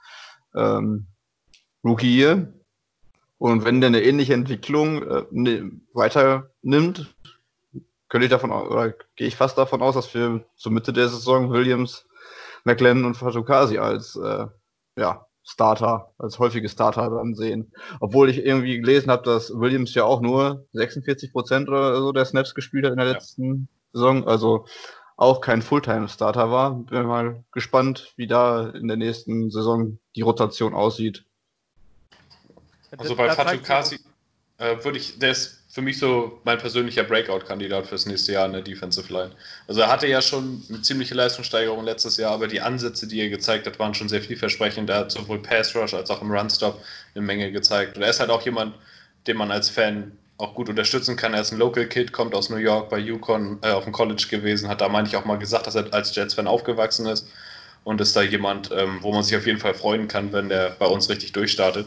ähm, 0.54 1.06
Rookie 1.82 2.12
hier. 2.12 2.52
Und 3.38 3.64
wenn 3.64 3.80
der 3.80 3.88
eine 3.88 4.02
ähnliche 4.02 4.34
Entwicklung 4.34 5.02
äh, 5.02 5.24
ne, 5.30 5.70
weiter 5.94 6.50
nimmt, 6.62 7.14
könnte 8.10 8.26
ich 8.26 8.30
davon 8.30 8.50
oder 8.50 8.92
gehe 9.16 9.28
ich 9.28 9.36
fast 9.36 9.56
davon 9.56 9.80
aus, 9.80 9.94
dass 9.94 10.12
wir 10.12 10.44
zur 10.56 10.72
Mitte 10.72 10.92
der 10.92 11.08
Saison 11.08 11.50
Williams 11.50 12.06
McLennan 12.64 13.06
und 13.06 13.14
Fatukasi 13.14 13.78
als 13.78 14.16
äh, 14.16 14.46
ja, 14.96 15.26
Starter, 15.42 16.12
als 16.18 16.38
häufige 16.38 16.68
Starter 16.68 17.08
dann 17.08 17.34
sehen. 17.34 17.72
Obwohl 18.00 18.28
ich 18.28 18.44
irgendwie 18.44 18.78
gelesen 18.78 19.10
habe, 19.10 19.22
dass 19.22 19.50
Williams 19.50 19.94
ja 19.94 20.04
auch 20.04 20.20
nur 20.20 20.66
46 20.72 21.32
Prozent 21.32 21.68
oder 21.68 21.96
so 22.00 22.12
der 22.12 22.24
Snaps 22.24 22.54
gespielt 22.54 22.84
hat 22.84 22.92
in 22.92 22.98
der 22.98 23.06
ja. 23.06 23.12
letzten 23.12 23.68
Saison. 23.92 24.26
Also 24.26 24.66
auch 25.16 25.40
kein 25.40 25.62
Fulltime-Starter 25.62 26.50
war. 26.50 26.74
Bin 26.74 27.06
mal 27.06 27.44
gespannt, 27.52 28.12
wie 28.16 28.26
da 28.26 28.68
in 28.70 28.88
der 28.88 28.96
nächsten 28.96 29.50
Saison 29.50 29.98
die 30.16 30.22
Rotation 30.22 30.74
aussieht. 30.74 31.24
Also 32.96 33.14
bei 33.14 33.30
Fatukasi 33.30 34.00
äh, 34.58 34.82
würde 34.84 34.98
ich, 34.98 35.18
der 35.20 35.30
ist 35.30 35.59
für 35.70 35.82
mich 35.82 36.00
so 36.00 36.40
mein 36.42 36.58
persönlicher 36.58 37.04
Breakout-Kandidat 37.04 37.86
fürs 37.86 38.04
nächste 38.04 38.32
Jahr 38.32 38.46
in 38.46 38.52
der 38.52 38.62
Defensive 38.62 39.12
Line. 39.12 39.30
Also 39.68 39.82
er 39.82 39.88
hatte 39.88 40.08
ja 40.08 40.20
schon 40.20 40.62
eine 40.68 40.82
ziemliche 40.82 41.14
Leistungssteigerung 41.14 41.84
letztes 41.84 42.16
Jahr, 42.16 42.32
aber 42.32 42.48
die 42.48 42.60
Ansätze, 42.60 43.06
die 43.06 43.20
er 43.20 43.28
gezeigt 43.28 43.66
hat, 43.66 43.78
waren 43.78 43.94
schon 43.94 44.08
sehr 44.08 44.20
vielversprechend. 44.20 44.90
Er 44.90 44.96
hat 44.96 45.12
sowohl 45.12 45.40
Pass 45.40 45.74
Rush 45.76 45.94
als 45.94 46.10
auch 46.10 46.22
im 46.22 46.32
Run-Stop 46.32 46.82
eine 47.14 47.24
Menge 47.24 47.52
gezeigt. 47.52 47.96
Und 47.96 48.02
er 48.02 48.10
ist 48.10 48.18
halt 48.18 48.30
auch 48.30 48.44
jemand, 48.44 48.74
den 49.28 49.36
man 49.36 49.52
als 49.52 49.70
Fan 49.70 50.10
auch 50.38 50.56
gut 50.56 50.68
unterstützen 50.68 51.16
kann. 51.16 51.34
Er 51.34 51.42
ist 51.42 51.52
ein 51.52 51.58
Local 51.58 51.86
Kid, 51.86 52.12
kommt 52.12 52.34
aus 52.34 52.50
New 52.50 52.56
York 52.56 52.90
bei 52.90 52.98
Yukon 52.98 53.58
äh, 53.62 53.70
auf 53.70 53.84
dem 53.84 53.92
College 53.92 54.26
gewesen, 54.28 54.68
hat 54.68 54.80
da, 54.80 54.88
meine 54.88 55.06
ich, 55.06 55.14
auch 55.14 55.24
mal 55.24 55.38
gesagt, 55.38 55.68
dass 55.68 55.76
er 55.76 55.92
als 55.94 56.16
Jets-Fan 56.16 56.48
aufgewachsen 56.48 57.06
ist 57.06 57.28
und 57.84 58.00
ist 58.00 58.16
da 58.16 58.22
jemand, 58.22 58.70
ähm, 58.72 58.98
wo 59.02 59.12
man 59.12 59.22
sich 59.22 59.36
auf 59.36 59.46
jeden 59.46 59.60
Fall 59.60 59.74
freuen 59.74 60.08
kann, 60.08 60.32
wenn 60.32 60.48
der 60.48 60.70
bei 60.70 60.86
uns 60.86 61.08
richtig 61.08 61.32
durchstartet. 61.32 61.86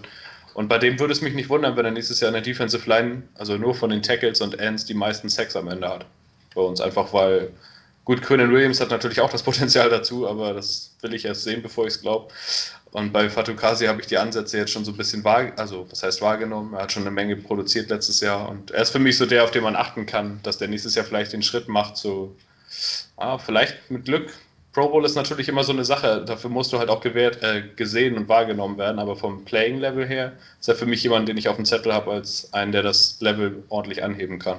Und 0.54 0.68
bei 0.68 0.78
dem 0.78 1.00
würde 1.00 1.13
es 1.13 1.22
mich 1.22 1.34
nicht 1.34 1.50
wundern, 1.50 1.76
wenn 1.76 1.86
er 1.86 1.92
nächstes 1.92 2.20
Jahr 2.20 2.30
in 2.30 2.34
der 2.34 2.44
Defensive 2.44 2.88
Line, 2.88 3.24
also 3.36 3.58
nur 3.58 3.74
von 3.74 3.89
den 3.89 4.04
Tackles 4.04 4.42
und 4.42 4.60
Ends, 4.60 4.86
die 4.86 4.94
meisten 4.94 5.30
Sacks 5.30 5.56
am 5.56 5.68
Ende 5.68 5.89
hat. 5.89 6.06
Bei 6.54 6.62
uns 6.62 6.80
einfach, 6.80 7.12
weil, 7.13 7.52
gut, 8.06 8.22
Quinnen 8.22 8.52
Williams 8.52 8.80
hat 8.80 8.92
natürlich 8.92 9.20
auch 9.20 9.32
das 9.32 9.44
Potenzial 9.44 9.89
dazu, 9.89 10.28
aber 10.28 10.54
das 10.54 10.96
will 11.02 11.13
ich 11.13 11.26
erst 11.26 11.44
sehen, 11.44 11.63
bevor 11.63 11.88
ich 11.88 11.96
es 11.96 12.02
glaube. 12.02 12.32
Und 12.92 13.12
bei 13.12 13.28
Fatukasi 13.28 13.88
habe 13.88 14.02
ich 14.02 14.08
die 14.08 14.20
Ansätze 14.20 14.58
jetzt 14.58 14.72
schon 14.72 14.86
so 14.86 14.92
ein 14.92 14.98
bisschen 14.98 15.24
wahr, 15.24 15.52
also 15.58 15.88
was 15.89 16.04
heißt 16.04 16.22
wahrgenommen. 16.22 16.76
Er 16.76 16.84
hat 16.84 16.92
schon 16.92 17.02
eine 17.02 17.12
Menge 17.12 17.36
produziert 17.36 17.89
letztes 17.89 18.20
Jahr 18.20 18.48
und 18.48 18.70
er 18.70 18.84
ist 18.84 18.92
für 18.92 19.00
mich 19.00 19.18
so 19.18 19.26
der, 19.26 19.44
auf 19.44 19.52
den 19.52 19.63
man 19.63 19.76
achten 19.76 20.06
kann, 20.06 20.39
dass 20.44 20.60
der 20.60 20.68
nächstes 20.68 20.94
Jahr 20.94 21.04
vielleicht 21.04 21.34
den 21.34 21.42
Schritt 21.42 21.68
macht, 21.68 21.98
so 21.98 22.36
ah, 23.18 23.39
vielleicht 23.39 23.89
mit 23.89 24.06
Glück 24.06 24.32
Pro 24.73 24.89
Bowl 24.89 25.05
ist 25.05 25.15
natürlich 25.15 25.47
immer 25.47 25.63
so 25.63 25.71
eine 25.71 25.86
Sache. 25.86 26.25
Dafür 26.25 26.49
musst 26.49 26.73
du 26.73 26.79
halt 26.79 26.89
auch 26.89 27.01
gewährt, 27.01 27.41
äh, 27.43 27.63
gesehen 27.75 28.17
und 28.17 28.27
wahrgenommen 28.27 28.77
werden. 28.79 28.97
Aber 28.97 29.15
vom 29.15 29.45
Playing-Level 29.45 30.07
her 30.07 30.33
ist 30.59 30.67
er 30.67 30.75
für 30.75 30.88
mich 30.88 31.03
jemand, 31.03 31.29
den 31.29 31.38
ich 31.38 31.47
auf 31.47 31.57
dem 31.57 31.65
Zettel 31.65 31.93
habe, 31.93 32.12
als 32.12 32.51
einen, 32.53 32.71
der 32.71 32.81
das 32.81 33.21
Level 33.21 33.63
ordentlich 33.69 34.03
anheben 34.03 34.39
kann. 34.39 34.57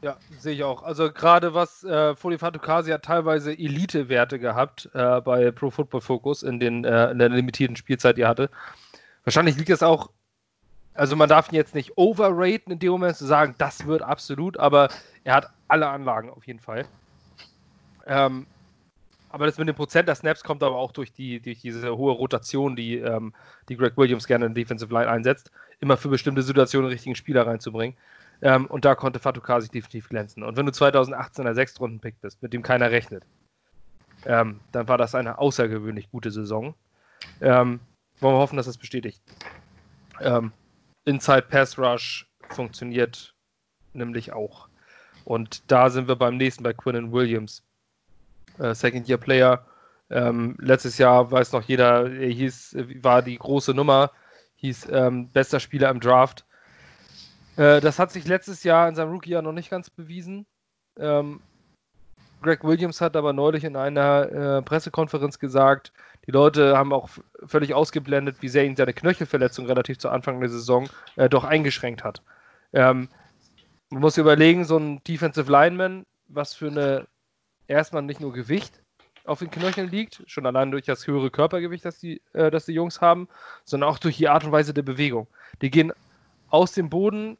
Ja, 0.00 0.16
sehe 0.38 0.54
ich 0.54 0.62
auch. 0.62 0.84
Also 0.84 1.10
gerade 1.10 1.54
was 1.54 1.82
äh, 1.82 2.14
Folifatukasi 2.14 2.92
hat 2.92 3.04
teilweise 3.04 3.50
Elite-Werte 3.50 4.38
gehabt 4.38 4.88
äh, 4.94 5.20
bei 5.20 5.50
Pro 5.50 5.70
Football 5.70 6.00
Focus 6.00 6.44
in, 6.44 6.60
den, 6.60 6.84
äh, 6.84 7.10
in 7.10 7.18
der 7.18 7.30
limitierten 7.30 7.74
Spielzeit, 7.74 8.16
die 8.16 8.22
er 8.22 8.28
hatte. 8.28 8.50
Wahrscheinlich 9.24 9.56
liegt 9.56 9.70
es 9.70 9.82
auch, 9.82 10.10
also 10.94 11.16
man 11.16 11.28
darf 11.28 11.50
ihn 11.50 11.56
jetzt 11.56 11.74
nicht 11.74 11.98
overraten 11.98 12.72
in 12.72 12.78
dem 12.78 12.92
Moment 12.92 13.16
zu 13.16 13.26
sagen, 13.26 13.56
das 13.58 13.86
wird 13.86 14.02
absolut, 14.02 14.56
aber 14.56 14.88
er 15.24 15.34
hat 15.34 15.50
alle 15.66 15.88
Anlagen 15.88 16.30
auf 16.30 16.46
jeden 16.46 16.60
Fall. 16.60 16.86
Ähm, 18.08 18.46
aber 19.30 19.46
das 19.46 19.58
mit 19.58 19.68
dem 19.68 19.76
Prozent 19.76 20.08
der 20.08 20.14
Snaps 20.14 20.42
kommt 20.42 20.62
aber 20.62 20.76
auch 20.76 20.92
durch, 20.92 21.12
die, 21.12 21.40
durch 21.40 21.60
diese 21.60 21.96
hohe 21.96 22.12
Rotation, 22.12 22.74
die, 22.74 22.96
ähm, 22.96 23.34
die 23.68 23.76
Greg 23.76 23.96
Williams 23.96 24.26
gerne 24.26 24.46
in 24.46 24.54
Defensive 24.54 24.92
Line 24.92 25.08
einsetzt, 25.08 25.50
immer 25.80 25.96
für 25.96 26.08
bestimmte 26.08 26.42
Situationen 26.42 26.90
richtigen 26.90 27.14
Spieler 27.14 27.46
reinzubringen. 27.46 27.96
Ähm, 28.40 28.66
und 28.66 28.84
da 28.84 28.94
konnte 28.94 29.18
Fatukasi 29.18 29.68
definitiv 29.68 30.08
glänzen. 30.08 30.42
Und 30.42 30.56
wenn 30.56 30.66
du 30.66 30.72
2018 30.72 31.44
er 31.44 31.54
Sechstrunden-Pick 31.54 32.20
bist, 32.20 32.42
mit 32.42 32.52
dem 32.52 32.62
keiner 32.62 32.90
rechnet, 32.90 33.24
ähm, 34.24 34.60
dann 34.72 34.88
war 34.88 34.96
das 34.96 35.14
eine 35.14 35.38
außergewöhnlich 35.38 36.10
gute 36.10 36.30
Saison. 36.30 36.74
Ähm, 37.40 37.80
wollen 38.20 38.34
wir 38.34 38.40
hoffen, 38.40 38.56
dass 38.56 38.66
das 38.66 38.78
bestätigt. 38.78 39.20
Ähm, 40.20 40.52
Inside 41.04 41.42
Pass 41.42 41.78
Rush 41.78 42.26
funktioniert 42.50 43.34
nämlich 43.92 44.32
auch. 44.32 44.68
Und 45.24 45.70
da 45.70 45.90
sind 45.90 46.08
wir 46.08 46.16
beim 46.16 46.36
nächsten 46.36 46.62
bei 46.62 46.72
Quinnen 46.72 47.12
Williams 47.12 47.62
äh, 48.58 48.74
Second-Year-Player. 48.74 49.64
Ähm, 50.10 50.56
letztes 50.58 50.98
Jahr 50.98 51.30
weiß 51.30 51.52
noch 51.52 51.62
jeder, 51.62 52.10
er 52.10 52.28
hieß, 52.28 52.76
war 53.02 53.22
die 53.22 53.36
große 53.36 53.74
Nummer, 53.74 54.10
hieß 54.56 54.88
ähm, 54.90 55.28
bester 55.30 55.60
Spieler 55.60 55.90
im 55.90 56.00
Draft. 56.00 56.46
Äh, 57.56 57.80
das 57.80 57.98
hat 57.98 58.10
sich 58.10 58.26
letztes 58.26 58.64
Jahr 58.64 58.88
in 58.88 58.94
seinem 58.94 59.12
Rookie-Jahr 59.12 59.42
noch 59.42 59.52
nicht 59.52 59.70
ganz 59.70 59.90
bewiesen. 59.90 60.46
Ähm, 60.98 61.40
Greg 62.40 62.62
Williams 62.64 63.00
hat 63.00 63.16
aber 63.16 63.32
neulich 63.32 63.64
in 63.64 63.76
einer 63.76 64.58
äh, 64.58 64.62
Pressekonferenz 64.62 65.38
gesagt, 65.38 65.92
die 66.26 66.30
Leute 66.30 66.76
haben 66.76 66.92
auch 66.92 67.08
völlig 67.44 67.74
ausgeblendet, 67.74 68.36
wie 68.40 68.48
sehr 68.48 68.64
ihn 68.64 68.76
seine 68.76 68.92
Knöchelverletzung 68.92 69.66
relativ 69.66 69.98
zu 69.98 70.08
Anfang 70.08 70.40
der 70.40 70.48
Saison 70.48 70.88
äh, 71.16 71.28
doch 71.28 71.44
eingeschränkt 71.44 72.04
hat. 72.04 72.22
Ähm, 72.72 73.08
man 73.90 74.02
muss 74.02 74.18
überlegen, 74.18 74.64
so 74.64 74.76
ein 74.76 75.02
Defensive 75.04 75.50
Lineman, 75.50 76.04
was 76.28 76.54
für 76.54 76.68
eine 76.68 77.06
erstmal 77.68 78.02
nicht 78.02 78.20
nur 78.20 78.32
Gewicht 78.32 78.82
auf 79.24 79.40
den 79.40 79.50
Knöcheln 79.50 79.90
liegt, 79.90 80.22
schon 80.26 80.46
allein 80.46 80.70
durch 80.70 80.86
das 80.86 81.06
höhere 81.06 81.30
Körpergewicht, 81.30 81.84
das 81.84 81.98
die, 81.98 82.22
äh, 82.32 82.50
das 82.50 82.64
die 82.64 82.72
Jungs 82.72 83.00
haben, 83.00 83.28
sondern 83.64 83.90
auch 83.90 83.98
durch 83.98 84.16
die 84.16 84.28
Art 84.28 84.44
und 84.44 84.52
Weise 84.52 84.74
der 84.74 84.82
Bewegung. 84.82 85.28
Die 85.60 85.70
gehen 85.70 85.92
aus 86.48 86.72
dem 86.72 86.88
Boden, 86.88 87.36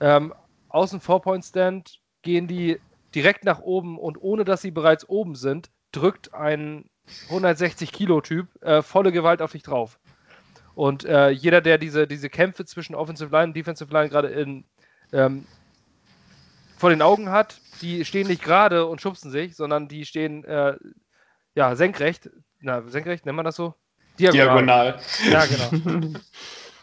ähm, 0.00 0.34
aus 0.68 0.90
dem 0.90 1.00
Four-Point-Stand, 1.00 2.00
gehen 2.22 2.46
die 2.46 2.78
direkt 3.14 3.44
nach 3.44 3.60
oben 3.60 3.98
und 3.98 4.20
ohne 4.20 4.44
dass 4.44 4.60
sie 4.60 4.70
bereits 4.70 5.08
oben 5.08 5.34
sind, 5.36 5.70
drückt 5.90 6.34
ein 6.34 6.90
160-Kilo-Typ 7.30 8.48
äh, 8.62 8.82
volle 8.82 9.12
Gewalt 9.12 9.40
auf 9.40 9.52
dich 9.52 9.62
drauf. 9.62 9.98
Und 10.74 11.06
äh, 11.06 11.30
jeder, 11.30 11.62
der 11.62 11.78
diese, 11.78 12.06
diese 12.06 12.28
Kämpfe 12.28 12.66
zwischen 12.66 12.94
Offensive 12.94 13.30
Line 13.30 13.48
und 13.48 13.56
Defensive 13.56 13.90
Line 13.90 14.10
gerade 14.10 14.28
in, 14.28 14.64
ähm, 15.12 15.46
vor 16.76 16.90
den 16.90 17.02
Augen 17.02 17.30
hat, 17.30 17.60
die 17.80 18.04
stehen 18.04 18.26
nicht 18.26 18.42
gerade 18.42 18.86
und 18.86 19.00
schubsen 19.00 19.30
sich, 19.30 19.56
sondern 19.56 19.88
die 19.88 20.04
stehen 20.04 20.44
äh, 20.44 20.76
ja 21.54 21.74
senkrecht. 21.74 22.30
Na, 22.60 22.82
senkrecht, 22.82 23.26
nennt 23.26 23.36
man 23.36 23.44
das 23.44 23.56
so? 23.56 23.74
Diagonal. 24.18 24.98
Diagonal. 24.98 25.00
Ja, 25.30 25.46
genau. 25.46 26.18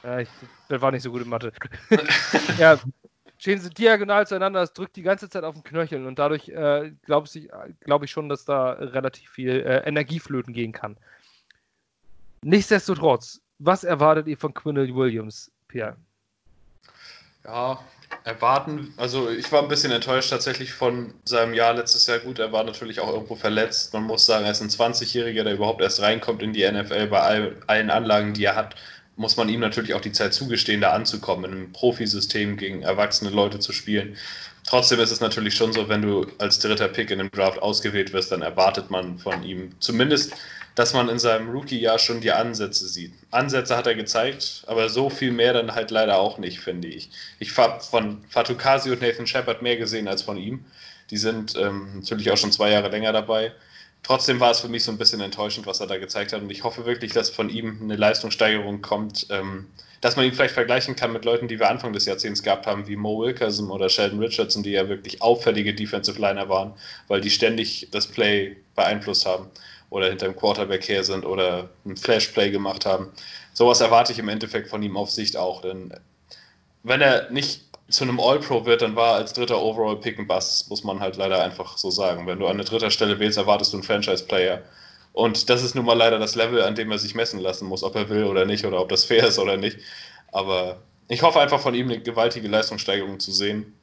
ja, 0.03 0.19
ich, 0.19 0.29
das 0.69 0.81
war 0.81 0.91
nicht 0.91 1.03
so 1.03 1.11
gut 1.11 1.21
in 1.21 1.29
Mathe. 1.29 1.51
ja, 2.57 2.79
stehen 3.37 3.59
sie 3.59 3.69
diagonal 3.69 4.27
zueinander, 4.27 4.61
das 4.61 4.73
drückt 4.73 4.95
die 4.95 5.01
ganze 5.01 5.29
Zeit 5.29 5.43
auf 5.43 5.55
den 5.55 5.63
Knöcheln 5.63 6.05
und 6.05 6.19
dadurch 6.19 6.49
äh, 6.49 6.91
glaube 7.05 7.27
ich, 7.31 7.49
glaub 7.81 8.03
ich 8.03 8.11
schon, 8.11 8.29
dass 8.29 8.45
da 8.45 8.71
relativ 8.71 9.29
viel 9.29 9.61
äh, 9.61 9.87
Energie 9.87 10.19
flöten 10.19 10.53
gehen 10.53 10.71
kann. 10.71 10.97
Nichtsdestotrotz, 12.43 13.41
was 13.59 13.83
erwartet 13.83 14.27
ihr 14.27 14.37
von 14.37 14.53
Quindle 14.53 14.93
Williams, 14.93 15.51
Pierre? 15.67 15.97
Ja, 17.45 17.79
erwarten, 18.23 18.93
also 18.97 19.29
ich 19.29 19.51
war 19.51 19.61
ein 19.61 19.67
bisschen 19.67 19.91
enttäuscht 19.91 20.29
tatsächlich 20.29 20.71
von 20.71 21.13
seinem 21.25 21.53
Jahr 21.53 21.73
letztes 21.73 22.07
Jahr. 22.07 22.19
Gut, 22.19 22.39
er 22.39 22.51
war 22.53 22.63
natürlich 22.63 22.99
auch 22.99 23.11
irgendwo 23.11 23.35
verletzt. 23.35 23.93
Man 23.93 24.03
muss 24.03 24.25
sagen, 24.25 24.45
er 24.45 24.51
ist 24.51 24.61
ein 24.61 24.69
20-Jähriger, 24.69 25.43
der 25.43 25.55
überhaupt 25.55 25.81
erst 25.81 26.01
reinkommt 26.01 26.41
in 26.41 26.53
die 26.53 26.69
NFL 26.69 27.07
bei 27.07 27.19
all, 27.19 27.57
allen 27.67 27.89
Anlagen, 27.89 28.33
die 28.33 28.45
er 28.45 28.55
hat. 28.55 28.75
Muss 29.15 29.35
man 29.35 29.49
ihm 29.49 29.59
natürlich 29.59 29.93
auch 29.93 30.01
die 30.01 30.11
Zeit 30.11 30.33
zugestehen, 30.33 30.81
da 30.81 30.91
anzukommen, 30.91 31.45
in 31.45 31.51
einem 31.51 31.71
Profisystem 31.73 32.57
gegen 32.57 32.81
erwachsene 32.81 33.29
Leute 33.29 33.59
zu 33.59 33.73
spielen. 33.73 34.17
Trotzdem 34.65 34.99
ist 34.99 35.11
es 35.11 35.19
natürlich 35.19 35.55
schon 35.55 35.73
so, 35.73 35.89
wenn 35.89 36.01
du 36.01 36.25
als 36.39 36.59
dritter 36.59 36.87
Pick 36.87 37.11
in 37.11 37.19
dem 37.19 37.31
Draft 37.31 37.61
ausgewählt 37.61 38.13
wirst, 38.13 38.31
dann 38.31 38.41
erwartet 38.41 38.89
man 38.89 39.19
von 39.19 39.43
ihm 39.43 39.71
zumindest 39.79 40.33
dass 40.75 40.93
man 40.93 41.09
in 41.09 41.19
seinem 41.19 41.49
Rookie-Jahr 41.49 41.99
schon 41.99 42.21
die 42.21 42.31
Ansätze 42.31 42.87
sieht. 42.87 43.13
Ansätze 43.31 43.77
hat 43.77 43.85
er 43.85 43.95
gezeigt, 43.95 44.63
aber 44.67 44.89
so 44.89 45.09
viel 45.09 45.31
mehr 45.31 45.53
dann 45.53 45.75
halt 45.75 45.91
leider 45.91 46.17
auch 46.17 46.37
nicht, 46.37 46.59
finde 46.59 46.87
ich. 46.87 47.09
Ich 47.39 47.55
habe 47.57 47.79
von 47.81 48.23
Fatukasi 48.29 48.91
und 48.91 49.01
Nathan 49.01 49.27
Shepard 49.27 49.61
mehr 49.61 49.77
gesehen 49.77 50.07
als 50.07 50.23
von 50.23 50.37
ihm. 50.37 50.65
Die 51.11 51.17
sind 51.17 51.55
ähm, 51.57 51.99
natürlich 51.99 52.31
auch 52.31 52.37
schon 52.37 52.51
zwei 52.51 52.71
Jahre 52.71 52.89
länger 52.89 53.13
dabei. 53.13 53.51
Trotzdem 54.03 54.41
war 54.41 54.51
es 54.51 54.59
für 54.59 54.67
mich 54.67 54.83
so 54.83 54.91
ein 54.91 54.97
bisschen 54.97 55.21
enttäuschend, 55.21 55.65
was 55.65 55.79
er 55.79 55.87
da 55.87 55.97
gezeigt 55.97 56.33
hat. 56.33 56.41
Und 56.41 56.51
ich 56.51 56.63
hoffe 56.63 56.85
wirklich, 56.85 57.13
dass 57.13 57.29
von 57.29 57.49
ihm 57.49 57.79
eine 57.81 57.95
Leistungssteigerung 57.95 58.81
kommt, 58.81 59.27
ähm, 59.29 59.67
dass 60.01 60.17
man 60.17 60.25
ihn 60.25 60.33
vielleicht 60.33 60.53
vergleichen 60.53 60.97
kann 60.97 61.13
mit 61.13 61.23
Leuten, 61.23 61.47
die 61.47 61.57
wir 61.57 61.69
Anfang 61.69 61.93
des 61.93 62.05
Jahrzehnts 62.05 62.43
gehabt 62.43 62.67
haben, 62.67 62.85
wie 62.87 62.97
Mo 62.97 63.21
Wilkerson 63.21 63.71
oder 63.71 63.87
Sheldon 63.87 64.19
Richardson, 64.19 64.61
die 64.61 64.71
ja 64.71 64.89
wirklich 64.89 65.21
auffällige 65.21 65.73
Defensive 65.73 66.19
Liner 66.19 66.49
waren, 66.49 66.73
weil 67.07 67.21
die 67.21 67.29
ständig 67.29 67.87
das 67.91 68.07
Play 68.07 68.57
beeinflusst 68.75 69.25
haben 69.25 69.49
oder 69.89 70.09
hinter 70.09 70.25
dem 70.25 70.35
Quarterback 70.35 70.89
her 70.89 71.05
sind 71.05 71.25
oder 71.25 71.69
ein 71.85 71.95
Flashplay 71.95 72.51
gemacht 72.51 72.85
haben. 72.85 73.13
Sowas 73.53 73.79
erwarte 73.79 74.11
ich 74.11 74.19
im 74.19 74.27
Endeffekt 74.27 74.67
von 74.67 74.83
ihm 74.83 74.97
auf 74.97 75.09
Sicht 75.09 75.37
auch. 75.37 75.61
Denn 75.61 75.93
wenn 76.83 76.99
er 76.99 77.31
nicht 77.31 77.61
zu 77.93 78.03
einem 78.03 78.19
All-Pro 78.19 78.65
wird, 78.65 78.81
dann 78.81 78.95
war 78.95 79.15
als 79.15 79.33
dritter 79.33 79.61
Overall-Pick 79.61 80.17
ein 80.17 80.27
Bass, 80.27 80.67
muss 80.67 80.83
man 80.83 80.99
halt 80.99 81.15
leider 81.15 81.43
einfach 81.43 81.77
so 81.77 81.91
sagen. 81.91 82.25
Wenn 82.25 82.39
du 82.39 82.47
an 82.47 82.57
der 82.57 82.65
dritter 82.65 82.89
Stelle 82.89 83.19
wählst, 83.19 83.37
erwartest 83.37 83.71
du 83.71 83.77
einen 83.77 83.83
Franchise-Player. 83.83 84.63
Und 85.13 85.49
das 85.49 85.63
ist 85.63 85.75
nun 85.75 85.85
mal 85.85 85.93
leider 85.93 86.17
das 86.17 86.33
Level, 86.33 86.63
an 86.63 86.73
dem 86.73 86.91
er 86.91 86.97
sich 86.97 87.13
messen 87.13 87.39
lassen 87.39 87.67
muss, 87.67 87.83
ob 87.83 87.95
er 87.95 88.09
will 88.09 88.23
oder 88.23 88.45
nicht 88.45 88.65
oder 88.65 88.81
ob 88.81 88.89
das 88.89 89.05
fair 89.05 89.27
ist 89.27 89.37
oder 89.37 89.57
nicht. 89.57 89.77
Aber 90.31 90.81
ich 91.07 91.21
hoffe 91.21 91.39
einfach 91.39 91.59
von 91.59 91.75
ihm 91.75 91.87
eine 91.87 92.01
gewaltige 92.01 92.47
Leistungssteigerung 92.47 93.19
zu 93.19 93.31
sehen, 93.31 93.77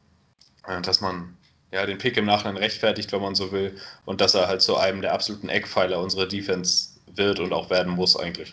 äh, 0.66 0.80
dass 0.80 1.00
man 1.00 1.36
ja, 1.70 1.86
den 1.86 1.98
Pick 1.98 2.16
im 2.16 2.24
Nachhinein 2.24 2.56
rechtfertigt, 2.56 3.12
wenn 3.12 3.22
man 3.22 3.36
so 3.36 3.52
will. 3.52 3.76
Und 4.06 4.20
dass 4.20 4.34
er 4.34 4.48
halt 4.48 4.60
zu 4.60 4.76
einem 4.76 5.02
der 5.02 5.12
absoluten 5.12 5.48
Eckpfeiler 5.48 6.00
unserer 6.00 6.26
Defense 6.26 6.88
wird 7.14 7.38
und 7.38 7.52
auch 7.52 7.70
werden 7.70 7.94
muss 7.94 8.16
eigentlich. 8.16 8.52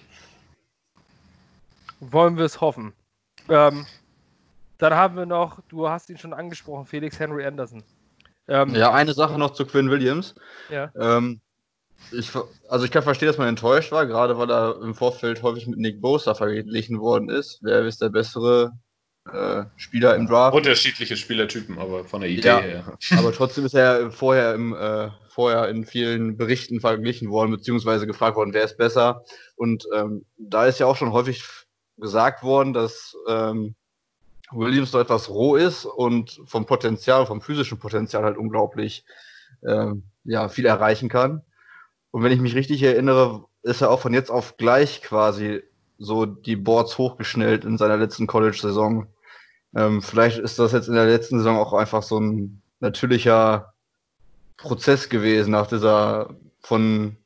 Wollen 2.00 2.38
wir 2.38 2.46
es 2.46 2.62
hoffen. 2.62 2.94
Ähm, 3.50 3.88
dann 4.78 4.94
haben 4.94 5.16
wir 5.16 5.26
noch, 5.26 5.60
du 5.70 5.90
hast 5.90 6.10
ihn 6.10 6.18
schon 6.18 6.34
angesprochen, 6.34 6.86
Felix 6.86 7.20
Henry 7.20 7.46
Anderson. 7.46 7.84
Ähm, 8.48 8.76
ja, 8.76 8.94
eine 8.94 9.14
Sache 9.14 9.38
noch 9.38 9.52
zu 9.52 9.66
Quinn 9.66 9.90
Williams. 9.90 10.36
Ja. 10.70 10.92
Ähm, 10.98 11.42
ich, 12.12 12.32
also 12.70 12.86
ich 12.86 12.92
kann 12.92 13.04
verstehen, 13.04 13.28
dass 13.28 13.38
man 13.38 13.48
enttäuscht 13.48 13.92
war, 13.92 14.06
gerade 14.06 14.38
weil 14.38 14.50
er 14.50 14.82
im 14.82 14.94
Vorfeld 14.94 15.42
häufig 15.42 15.68
mit 15.68 15.80
Nick 15.80 16.02
Bosa 16.02 16.34
verglichen 16.36 17.00
worden 17.00 17.30
ist. 17.30 17.60
Wer 17.62 17.86
ist 17.86 18.02
der 18.02 18.10
bessere 18.10 18.72
äh, 19.34 19.66
Spieler 19.76 20.16
im 20.16 20.28
Draft. 20.28 20.56
Unterschiedliche 20.56 21.18
Spielertypen, 21.18 21.78
aber 21.78 22.06
von 22.06 22.22
der 22.22 22.30
Idee 22.30 22.48
ja, 22.48 22.60
her. 22.60 22.98
Aber 23.18 23.34
trotzdem 23.34 23.66
ist 23.66 23.74
er 23.74 24.12
vorher, 24.12 24.54
im, 24.54 24.74
äh, 24.74 25.10
vorher 25.28 25.68
in 25.68 25.86
vielen 25.86 26.38
Berichten 26.38 26.80
verglichen 26.80 27.30
worden, 27.30 27.52
beziehungsweise 27.52 28.08
gefragt 28.08 28.38
worden, 28.38 28.54
wer 28.54 28.64
ist 28.64 28.78
besser. 28.78 29.24
Und 29.56 29.86
ähm, 29.94 30.26
da 30.38 30.66
ist 30.66 30.80
ja 30.80 30.86
auch 30.86 30.96
schon 30.96 31.12
häufig 31.12 31.44
gesagt 31.98 32.44
worden, 32.44 32.74
dass 32.74 33.16
ähm, 33.28 33.76
Williams 34.52 34.92
so 34.92 35.00
etwas 35.00 35.30
roh 35.30 35.56
ist 35.56 35.86
und 35.86 36.42
vom 36.46 36.66
Potenzial, 36.66 37.26
vom 37.26 37.42
physischen 37.42 37.80
Potenzial 37.80 38.24
halt 38.24 38.38
unglaublich 38.38 39.06
ähm, 39.66 40.04
ja, 40.24 40.50
viel 40.50 40.66
erreichen 40.66 41.10
kann. 41.10 41.42
Und 42.12 42.24
wenn 42.24 42.32
ich 42.32 42.40
mich 42.40 42.56
richtig 42.56 42.82
erinnere, 42.84 43.46
ist 43.64 43.82
er 43.82 43.92
auch 43.92 44.00
von 44.00 44.14
jetzt 44.14 44.32
auf 44.32 44.58
gleich 44.58 45.02
quasi 45.02 45.62
so 45.98 46.26
die 46.26 46.56
Boards 46.56 46.98
hochgeschnellt 46.98 47.66
in 47.66 47.78
seiner 47.78 47.98
letzten 47.98 48.28
College-Saison. 48.28 49.08
Ähm, 49.76 50.02
vielleicht 50.02 50.38
ist 50.38 50.60
das 50.60 50.72
jetzt 50.72 50.88
in 50.88 50.96
der 50.96 51.06
letzten 51.06 51.40
Saison 51.40 51.58
auch 51.58 51.74
einfach 51.74 52.04
so 52.04 52.20
ein 52.20 52.62
natürlicher 52.80 53.74
Prozess 54.56 55.10
gewesen, 55.10 55.52
nach 55.52 55.68
dieser 55.68 56.36
von 56.62 57.18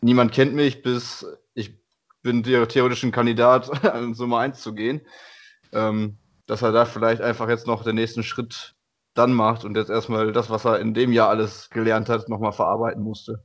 niemand 0.00 0.32
kennt 0.32 0.54
mich 0.54 0.82
bis 0.82 1.26
ich 1.54 1.72
bin 2.22 2.42
theoretisch 2.42 3.02
ein 3.04 3.12
Kandidat, 3.12 3.84
an 3.92 4.12
Nummer 4.12 4.38
1 4.38 4.60
zu 4.60 4.74
gehen. 4.74 5.00
Ähm, 5.74 6.16
dass 6.46 6.62
er 6.62 6.72
da 6.72 6.84
vielleicht 6.84 7.22
einfach 7.22 7.48
jetzt 7.48 7.66
noch 7.66 7.84
den 7.84 7.94
nächsten 7.94 8.22
Schritt 8.22 8.74
dann 9.14 9.32
macht 9.32 9.64
und 9.64 9.76
jetzt 9.76 9.90
erstmal 9.90 10.32
das, 10.32 10.50
was 10.50 10.64
er 10.64 10.80
in 10.80 10.92
dem 10.92 11.12
Jahr 11.12 11.28
alles 11.28 11.70
gelernt 11.70 12.08
hat, 12.08 12.28
nochmal 12.28 12.52
verarbeiten 12.52 13.02
musste. 13.02 13.42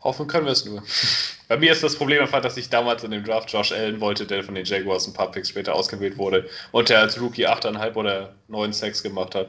Hoffen 0.00 0.26
können 0.28 0.44
wir 0.44 0.52
es 0.52 0.64
nur. 0.64 0.82
Bei 1.48 1.56
mir 1.56 1.72
ist 1.72 1.82
das 1.82 1.96
Problem 1.96 2.22
einfach, 2.22 2.40
dass 2.40 2.56
ich 2.56 2.70
damals 2.70 3.04
in 3.04 3.12
dem 3.12 3.24
Draft 3.24 3.52
Josh 3.52 3.72
Allen 3.72 4.00
wollte, 4.00 4.26
der 4.26 4.42
von 4.42 4.54
den 4.54 4.64
Jaguars 4.64 5.06
ein 5.06 5.14
paar 5.14 5.30
Picks 5.30 5.48
später 5.48 5.74
ausgewählt 5.74 6.18
wurde 6.18 6.48
und 6.72 6.88
der 6.88 7.00
als 7.00 7.20
Rookie 7.20 7.46
8,5 7.46 7.94
oder 7.94 8.34
9 8.48 8.72
Sacks 8.72 9.02
gemacht 9.02 9.34
hat. 9.34 9.48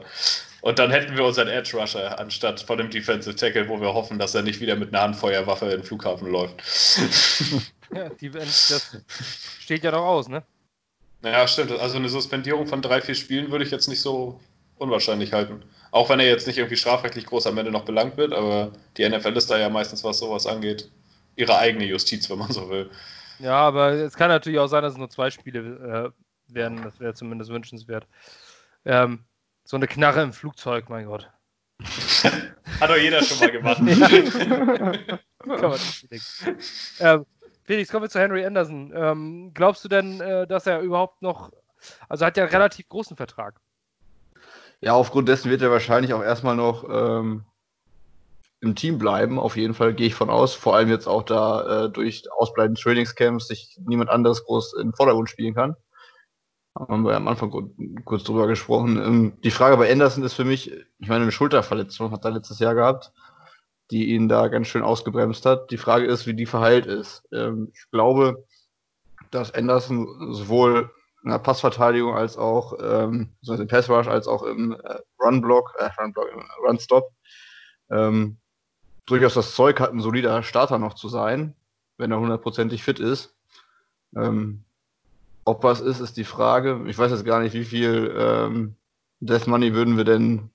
Und 0.60 0.78
dann 0.78 0.90
hätten 0.90 1.16
wir 1.16 1.24
unseren 1.24 1.48
Edge 1.48 1.76
Rusher 1.76 2.18
anstatt 2.18 2.60
von 2.60 2.78
dem 2.78 2.90
Defensive 2.90 3.36
Tackle, 3.36 3.68
wo 3.68 3.80
wir 3.80 3.94
hoffen, 3.94 4.18
dass 4.18 4.34
er 4.34 4.42
nicht 4.42 4.60
wieder 4.60 4.76
mit 4.76 4.92
einer 4.92 5.02
Handfeuerwaffe 5.02 5.66
in 5.66 5.70
den 5.72 5.84
Flughafen 5.84 6.30
läuft. 6.30 6.62
Ja, 7.90 8.10
die, 8.10 8.28
das 8.28 8.98
steht 9.60 9.82
ja 9.82 9.90
noch 9.90 10.04
aus, 10.04 10.28
ne? 10.28 10.42
Ja, 11.22 11.46
stimmt. 11.48 11.72
Also 11.72 11.96
eine 11.96 12.08
Suspendierung 12.08 12.66
von 12.66 12.82
drei, 12.82 13.00
vier 13.00 13.14
Spielen 13.14 13.50
würde 13.50 13.64
ich 13.64 13.70
jetzt 13.70 13.88
nicht 13.88 14.00
so 14.00 14.40
unwahrscheinlich 14.76 15.32
halten. 15.32 15.62
Auch 15.90 16.08
wenn 16.08 16.20
er 16.20 16.26
jetzt 16.26 16.46
nicht 16.46 16.58
irgendwie 16.58 16.76
strafrechtlich 16.76 17.26
groß 17.26 17.46
am 17.46 17.58
Ende 17.58 17.72
noch 17.72 17.84
belangt 17.84 18.16
wird, 18.16 18.32
aber 18.32 18.72
die 18.96 19.08
NFL 19.08 19.36
ist 19.36 19.50
da 19.50 19.58
ja 19.58 19.68
meistens, 19.68 20.04
was 20.04 20.18
sowas 20.18 20.46
angeht, 20.46 20.90
ihre 21.36 21.58
eigene 21.58 21.84
Justiz, 21.84 22.30
wenn 22.30 22.38
man 22.38 22.52
so 22.52 22.68
will. 22.70 22.90
Ja, 23.38 23.56
aber 23.56 23.92
es 23.92 24.14
kann 24.14 24.28
natürlich 24.28 24.58
auch 24.58 24.66
sein, 24.66 24.82
dass 24.82 24.92
es 24.92 24.98
nur 24.98 25.10
zwei 25.10 25.30
Spiele 25.30 26.12
äh, 26.48 26.54
werden. 26.54 26.82
Das 26.82 27.00
wäre 27.00 27.14
zumindest 27.14 27.50
wünschenswert. 27.50 28.06
Ähm, 28.84 29.24
so 29.64 29.76
eine 29.76 29.86
Knarre 29.86 30.22
im 30.22 30.32
Flugzeug, 30.32 30.88
mein 30.88 31.06
Gott. 31.06 31.28
Hat 32.80 32.90
doch 32.90 32.96
jeder 32.96 33.22
schon 33.22 33.38
mal 33.38 33.50
gemacht. 33.50 33.78
kann 35.38 35.70
man 35.70 35.80
nicht 36.10 36.24
ähm, 37.00 37.26
Felix, 37.68 37.90
kommen 37.90 38.04
wir 38.04 38.08
zu 38.08 38.18
Henry 38.18 38.46
Anderson. 38.46 38.94
Ähm, 38.94 39.50
glaubst 39.52 39.84
du 39.84 39.90
denn, 39.90 40.22
äh, 40.22 40.46
dass 40.46 40.66
er 40.66 40.80
überhaupt 40.80 41.20
noch, 41.20 41.52
also 42.08 42.24
hat 42.24 42.38
ja 42.38 42.44
einen 42.44 42.52
relativ 42.52 42.88
großen 42.88 43.14
Vertrag? 43.14 43.60
Ja, 44.80 44.94
aufgrund 44.94 45.28
dessen 45.28 45.50
wird 45.50 45.60
er 45.60 45.70
wahrscheinlich 45.70 46.14
auch 46.14 46.22
erstmal 46.22 46.56
noch 46.56 46.88
ähm, 46.88 47.44
im 48.62 48.74
Team 48.74 48.96
bleiben. 48.96 49.38
Auf 49.38 49.58
jeden 49.58 49.74
Fall 49.74 49.92
gehe 49.92 50.06
ich 50.06 50.14
von 50.14 50.30
aus. 50.30 50.54
Vor 50.54 50.76
allem 50.76 50.88
jetzt 50.88 51.06
auch 51.06 51.22
da 51.24 51.84
äh, 51.84 51.90
durch 51.90 52.22
ausbleibende 52.32 52.80
Trainingscamps 52.80 53.48
sich 53.48 53.78
niemand 53.84 54.08
anderes 54.08 54.46
groß 54.46 54.76
den 54.80 54.94
Vordergrund 54.94 55.28
spielen 55.28 55.52
kann. 55.52 55.76
Haben 56.74 57.04
wir 57.04 57.16
am 57.16 57.28
Anfang 57.28 57.50
kurz 58.06 58.24
drüber 58.24 58.46
gesprochen. 58.46 58.96
Ähm, 58.96 59.40
die 59.44 59.50
Frage 59.50 59.76
bei 59.76 59.92
Anderson 59.92 60.24
ist 60.24 60.32
für 60.32 60.46
mich, 60.46 60.72
ich 60.72 61.08
meine, 61.08 61.24
eine 61.24 61.32
Schulterverletzung 61.32 62.12
hat 62.12 62.24
er 62.24 62.30
letztes 62.30 62.60
Jahr 62.60 62.74
gehabt, 62.74 63.12
die 63.90 64.14
ihn 64.14 64.28
da 64.28 64.48
ganz 64.48 64.68
schön 64.68 64.82
ausgebremst 64.82 65.46
hat. 65.46 65.70
Die 65.70 65.78
Frage 65.78 66.06
ist, 66.06 66.26
wie 66.26 66.34
die 66.34 66.46
verheilt 66.46 66.86
ist. 66.86 67.22
Ähm, 67.32 67.70
ich 67.74 67.90
glaube, 67.90 68.44
dass 69.30 69.52
Anderson 69.54 70.34
sowohl 70.34 70.90
in 71.24 71.30
der 71.30 71.38
Passverteidigung 71.38 72.14
als 72.14 72.36
auch 72.36 72.74
ähm, 72.80 73.30
also 73.46 73.60
im 73.60 73.68
Pass 73.68 73.88
Rush 73.88 74.06
als 74.06 74.28
auch 74.28 74.42
im 74.42 74.72
äh, 74.72 74.98
Run 75.20 75.40
Block, 75.40 75.74
äh, 75.78 75.90
Run 76.00 76.12
Block, 76.12 76.28
Run 76.66 76.78
Stop 76.78 77.12
ähm, 77.90 78.38
durchaus 79.06 79.34
das 79.34 79.54
Zeug 79.54 79.80
hat, 79.80 79.92
ein 79.92 80.00
solider 80.00 80.42
Starter 80.42 80.78
noch 80.78 80.94
zu 80.94 81.08
sein, 81.08 81.54
wenn 81.96 82.12
er 82.12 82.20
hundertprozentig 82.20 82.82
fit 82.82 83.00
ist. 83.00 83.34
Ähm, 84.14 84.64
ob 85.44 85.64
was 85.64 85.80
ist, 85.80 86.00
ist 86.00 86.16
die 86.18 86.24
Frage. 86.24 86.84
Ich 86.88 86.98
weiß 86.98 87.10
jetzt 87.10 87.24
gar 87.24 87.40
nicht, 87.40 87.54
wie 87.54 87.64
viel 87.64 88.14
ähm, 88.16 88.76
Death 89.20 89.46
Money 89.46 89.74
würden 89.74 89.96
wir 89.96 90.04
denn 90.04 90.50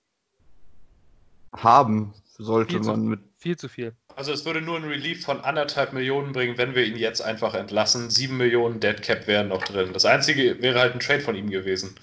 haben, 1.51 2.13
sollte 2.37 2.77
viel 2.77 2.85
man 2.85 3.01
zu, 3.01 3.01
mit. 3.01 3.19
Viel 3.37 3.57
zu 3.57 3.67
viel. 3.67 3.93
Also 4.15 4.31
es 4.31 4.45
würde 4.45 4.61
nur 4.61 4.77
ein 4.77 4.85
Relief 4.85 5.23
von 5.23 5.41
anderthalb 5.41 5.93
Millionen 5.93 6.33
bringen, 6.33 6.57
wenn 6.57 6.75
wir 6.75 6.85
ihn 6.85 6.95
jetzt 6.95 7.21
einfach 7.21 7.53
entlassen. 7.53 8.09
Sieben 8.09 8.37
Millionen 8.37 8.79
Dead 8.79 9.01
Cap 9.01 9.27
wären 9.27 9.49
noch 9.49 9.63
drin. 9.63 9.91
Das 9.93 10.05
Einzige 10.05 10.61
wäre 10.61 10.79
halt 10.79 10.93
ein 10.93 10.99
Trade 10.99 11.21
von 11.21 11.35
ihm 11.35 11.49
gewesen. 11.49 11.95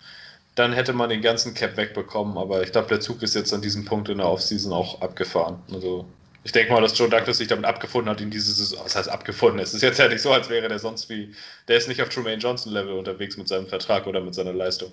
Dann 0.54 0.72
hätte 0.72 0.92
man 0.92 1.08
den 1.08 1.22
ganzen 1.22 1.54
Cap 1.54 1.76
wegbekommen, 1.76 2.36
aber 2.36 2.62
ich 2.62 2.72
glaube, 2.72 2.88
der 2.88 3.00
Zug 3.00 3.22
ist 3.22 3.34
jetzt 3.34 3.52
an 3.54 3.62
diesem 3.62 3.84
Punkt 3.84 4.08
in 4.08 4.18
der 4.18 4.26
Offseason 4.26 4.72
auch 4.72 5.00
abgefahren. 5.00 5.60
Also 5.72 6.06
ich 6.42 6.52
denke 6.52 6.72
mal, 6.72 6.80
dass 6.80 6.98
Joe 6.98 7.08
Douglas 7.08 7.38
sich 7.38 7.48
damit 7.48 7.66
abgefunden 7.66 8.10
hat 8.10 8.20
in 8.20 8.30
diese 8.30 8.52
Saison. 8.52 8.84
Was 8.84 8.96
heißt 8.96 9.08
abgefunden? 9.08 9.58
Es 9.58 9.74
ist 9.74 9.82
jetzt 9.82 9.98
ja 9.98 10.08
nicht 10.08 10.22
so, 10.22 10.32
als 10.32 10.48
wäre 10.48 10.68
der 10.68 10.78
sonst 10.78 11.08
wie. 11.08 11.34
Der 11.68 11.76
ist 11.76 11.88
nicht 11.88 12.00
auf 12.02 12.08
Tremaine 12.08 12.40
Johnson-Level 12.40 12.94
unterwegs 12.94 13.36
mit 13.36 13.48
seinem 13.48 13.66
Vertrag 13.66 14.06
oder 14.06 14.20
mit 14.20 14.34
seiner 14.34 14.52
Leistung. 14.52 14.92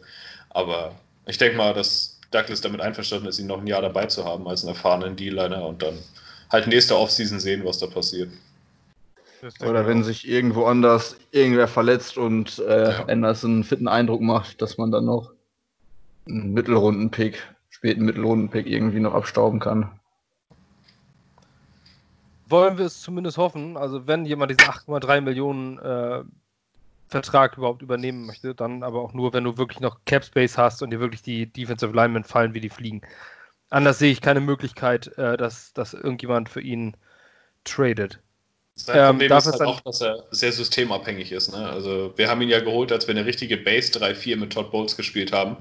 Aber 0.50 0.95
ich 1.26 1.38
denke 1.38 1.58
mal, 1.58 1.73
dass 1.73 2.16
Douglas 2.31 2.61
damit 2.61 2.81
einverstanden 2.81 3.27
ist, 3.27 3.39
ihn 3.39 3.47
noch 3.47 3.59
ein 3.59 3.67
Jahr 3.67 3.81
dabei 3.81 4.05
zu 4.07 4.25
haben 4.25 4.47
als 4.47 4.63
einen 4.63 4.75
erfahrenen 4.75 5.15
D-Liner 5.15 5.65
und 5.65 5.81
dann 5.81 5.97
halt 6.51 6.67
nächste 6.67 6.97
Offseason 6.97 7.39
sehen, 7.39 7.63
was 7.65 7.79
da 7.79 7.87
passiert. 7.87 8.29
Oder 9.61 9.85
wenn 9.85 10.03
sich 10.03 10.27
irgendwo 10.27 10.65
anders 10.65 11.17
irgendwer 11.31 11.67
verletzt 11.67 12.17
und 12.17 12.59
äh, 12.59 12.91
ja. 12.91 13.05
Anderson 13.05 13.51
einen 13.51 13.63
fitten 13.63 13.87
Eindruck 13.87 14.21
macht, 14.21 14.61
dass 14.61 14.77
man 14.77 14.91
dann 14.91 15.05
noch 15.05 15.31
einen 16.27 16.53
Mittelrunden-Pick, 16.53 17.37
späten 17.69 18.05
Mittelrunden-Pick 18.05 18.65
irgendwie 18.65 18.99
noch 18.99 19.13
abstauben 19.13 19.59
kann. 19.59 19.91
Wollen 22.49 22.77
wir 22.77 22.85
es 22.85 23.01
zumindest 23.01 23.37
hoffen. 23.37 23.77
Also 23.77 24.07
wenn 24.07 24.25
jemand 24.25 24.51
diesen 24.51 24.71
8,3 24.71 25.21
Millionen 25.21 25.77
äh, 25.79 26.23
Vertrag 27.08 27.58
überhaupt 27.58 27.82
übernehmen 27.82 28.26
möchte, 28.26 28.54
dann 28.54 28.84
aber 28.84 29.02
auch 29.02 29.13
nur, 29.13 29.34
wenn 29.34 29.43
du 29.43 29.58
wirklich 29.58 29.80
noch 29.80 30.00
Cap 30.06 30.26
Space 30.26 30.58
hast 30.58 30.82
und 30.82 30.89
dir 30.89 31.00
wirklich 31.00 31.22
die 31.22 31.46
Defensive 31.46 31.93
Linemen 31.93 32.24
fallen 32.24 32.54
wie 32.54 32.62
die 32.62 32.70
Fliegen. 32.70 33.02
Anders 33.70 34.00
sehe 34.00 34.12
ich 34.12 34.22
keine 34.22 34.41
Möglichkeit, 34.41 35.17
äh, 35.17 35.38
dass, 35.38 35.74
dass 35.74 35.93
irgendjemand 35.93 36.50
für 36.50 36.62
ihn 36.62 36.96
tradet. 37.63 38.20
Sein 38.76 38.98
ähm, 38.98 39.06
Problem 39.17 39.38
ist 39.38 39.46
halt 39.48 39.62
auch, 39.62 39.82
dass 39.82 40.02
er 40.02 40.26
sehr 40.32 40.52
systemabhängig 40.52 41.32
ist. 41.32 41.52
Ne? 41.52 41.67
Also 41.67 42.13
wir 42.15 42.30
haben 42.30 42.41
ihn 42.41 42.50
ja 42.50 42.60
geholt, 42.60 42.91
als 42.91 43.08
wir 43.08 43.15
eine 43.15 43.26
richtige 43.26 43.58
Base 43.58 43.91
3-4 43.91 44.38
mit 44.38 44.54
Todd 44.54 44.72
Bowles 44.72 44.96
gespielt 44.96 45.32
haben, 45.32 45.58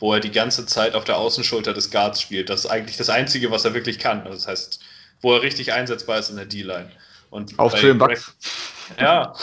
wo 0.00 0.12
er 0.12 0.20
die 0.20 0.30
ganze 0.30 0.66
Zeit 0.66 0.94
auf 0.94 1.04
der 1.04 1.16
Außenschulter 1.16 1.72
des 1.72 1.90
Guards 1.90 2.20
spielt. 2.20 2.50
Das 2.50 2.64
ist 2.64 2.70
eigentlich 2.70 2.96
das 2.96 3.08
Einzige, 3.08 3.50
was 3.50 3.64
er 3.64 3.74
wirklich 3.74 3.98
kann. 3.98 4.20
Also 4.20 4.34
das 4.34 4.48
heißt, 4.48 4.80
wo 5.22 5.32
er 5.34 5.42
richtig 5.42 5.72
einsetzbar 5.72 6.18
ist 6.18 6.28
in 6.30 6.36
der 6.36 6.44
D-Line. 6.44 6.90
Und 7.30 7.58
Auf 7.58 7.74
zu 7.74 7.86
den 7.86 7.98
Bucks. 7.98 8.34
Ja, 8.98 9.34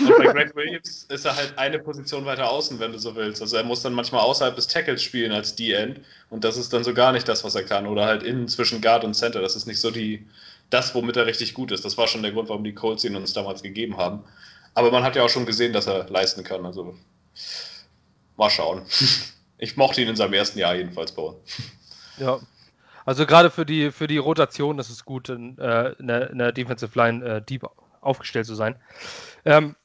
und 0.00 0.18
bei 0.18 0.26
Greg 0.32 0.54
Williams 0.56 1.04
ist 1.08 1.24
er 1.24 1.36
halt 1.36 1.56
eine 1.56 1.78
Position 1.78 2.24
weiter 2.24 2.50
außen, 2.50 2.80
wenn 2.80 2.92
du 2.92 2.98
so 2.98 3.14
willst. 3.14 3.40
Also 3.40 3.56
er 3.56 3.62
muss 3.62 3.82
dann 3.82 3.92
manchmal 3.92 4.22
außerhalb 4.22 4.56
des 4.56 4.66
Tackles 4.66 5.02
spielen 5.02 5.30
als 5.30 5.54
D-End 5.54 6.00
und 6.30 6.42
das 6.42 6.56
ist 6.56 6.72
dann 6.72 6.82
so 6.82 6.92
gar 6.92 7.12
nicht 7.12 7.28
das, 7.28 7.44
was 7.44 7.54
er 7.54 7.62
kann. 7.62 7.86
Oder 7.86 8.06
halt 8.06 8.22
innen 8.24 8.48
zwischen 8.48 8.80
Guard 8.80 9.04
und 9.04 9.14
Center. 9.14 9.40
Das 9.40 9.54
ist 9.54 9.66
nicht 9.66 9.80
so 9.80 9.90
die, 9.92 10.26
das, 10.70 10.94
womit 10.94 11.16
er 11.16 11.26
richtig 11.26 11.54
gut 11.54 11.70
ist. 11.70 11.84
Das 11.84 11.96
war 11.96 12.08
schon 12.08 12.22
der 12.22 12.32
Grund, 12.32 12.48
warum 12.48 12.64
die 12.64 12.74
Colts 12.74 13.04
ihn 13.04 13.14
uns 13.14 13.32
damals 13.32 13.62
gegeben 13.62 13.96
haben. 13.98 14.24
Aber 14.74 14.90
man 14.90 15.04
hat 15.04 15.16
ja 15.16 15.22
auch 15.22 15.28
schon 15.28 15.46
gesehen, 15.46 15.72
dass 15.72 15.86
er 15.86 16.08
leisten 16.08 16.42
kann. 16.42 16.66
Also 16.66 16.96
mal 18.36 18.50
schauen. 18.50 18.82
Ich 19.60 19.76
mochte 19.76 20.00
ihn 20.00 20.06
in 20.06 20.14
seinem 20.14 20.34
ersten 20.34 20.60
Jahr 20.60 20.76
jedenfalls 20.76 21.10
bauen. 21.10 21.34
Ja. 22.18 22.38
Also 23.08 23.24
gerade 23.24 23.50
für 23.50 23.64
die, 23.64 23.90
für 23.90 24.06
die 24.06 24.18
Rotation 24.18 24.78
ist 24.78 24.90
es 24.90 25.06
gut, 25.06 25.30
in, 25.30 25.56
äh, 25.56 25.92
in, 25.92 26.08
der, 26.08 26.28
in 26.28 26.36
der, 26.36 26.52
Defensive 26.52 26.92
Line 26.94 27.24
äh, 27.24 27.40
deep 27.40 27.66
aufgestellt 28.02 28.44
zu 28.44 28.54
sein. 28.54 28.76
Ähm, 29.46 29.76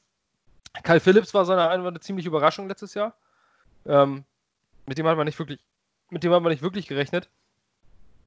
Kyle 0.82 1.00
Phillips 1.00 1.32
war 1.32 1.46
seine 1.46 1.70
eine 1.70 2.00
ziemliche 2.00 2.28
Überraschung 2.28 2.68
letztes 2.68 2.92
Jahr. 2.92 3.14
Ähm, 3.86 4.24
mit 4.84 4.98
dem 4.98 5.06
hat 5.06 5.16
man 5.16 5.24
nicht 5.24 5.38
wirklich, 5.38 5.58
mit 6.10 6.22
dem 6.22 6.34
hat 6.34 6.42
man 6.42 6.52
nicht 6.52 6.60
wirklich 6.60 6.86
gerechnet. 6.86 7.30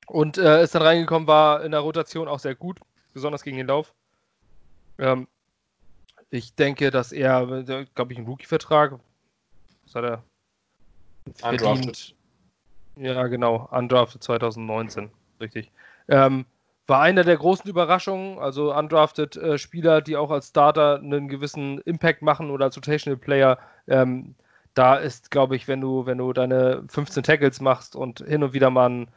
Und 0.08 0.40
äh, 0.40 0.64
ist 0.64 0.74
dann 0.74 0.82
reingekommen, 0.82 1.28
war 1.28 1.64
in 1.64 1.74
der 1.74 1.82
Rotation 1.82 2.28
auch 2.28 2.40
sehr 2.40 2.56
gut, 2.56 2.80
besonders 3.14 3.44
gegen 3.44 3.58
den 3.58 3.68
Lauf. 3.68 3.94
Ähm, 4.98 5.28
ich 6.32 6.56
denke, 6.56 6.90
dass 6.90 7.12
er, 7.12 7.46
glaube 7.94 8.14
ich, 8.14 8.18
einen 8.18 8.26
Rookie-Vertrag, 8.26 8.94
was 9.86 9.94
hat 9.94 10.06
er 10.06 10.24
verdient? 11.36 12.17
Ja, 13.00 13.28
genau, 13.28 13.68
undrafted 13.72 14.24
2019, 14.24 15.12
richtig. 15.40 15.72
Ähm, 16.08 16.46
war 16.88 17.02
einer 17.02 17.24
der 17.24 17.38
großen 17.38 17.70
Überraschungen, 17.70 18.40
also 18.40 18.74
undrafted 18.74 19.36
äh, 19.36 19.58
Spieler, 19.58 20.02
die 20.02 20.16
auch 20.16 20.32
als 20.32 20.48
Starter 20.50 20.96
einen 20.96 21.28
gewissen 21.28 21.80
Impact 21.82 22.22
machen 22.22 22.50
oder 22.50 22.66
als 22.66 22.78
Rotational 22.78 23.18
Player. 23.18 23.60
Ähm, 23.88 24.36
da 24.74 24.96
ist, 24.96 25.32
glaube 25.32 25.56
ich, 25.56 25.68
wenn 25.68 25.82
du, 25.82 26.06
wenn 26.06 26.18
du 26.18 26.34
deine 26.34 26.84
15 26.88 27.24
Tackles 27.24 27.60
machst 27.62 27.96
und 27.96 28.20
hin 28.20 28.44
und 28.44 28.54
wieder 28.54 28.70
mal 28.70 28.90
ein 28.90 29.08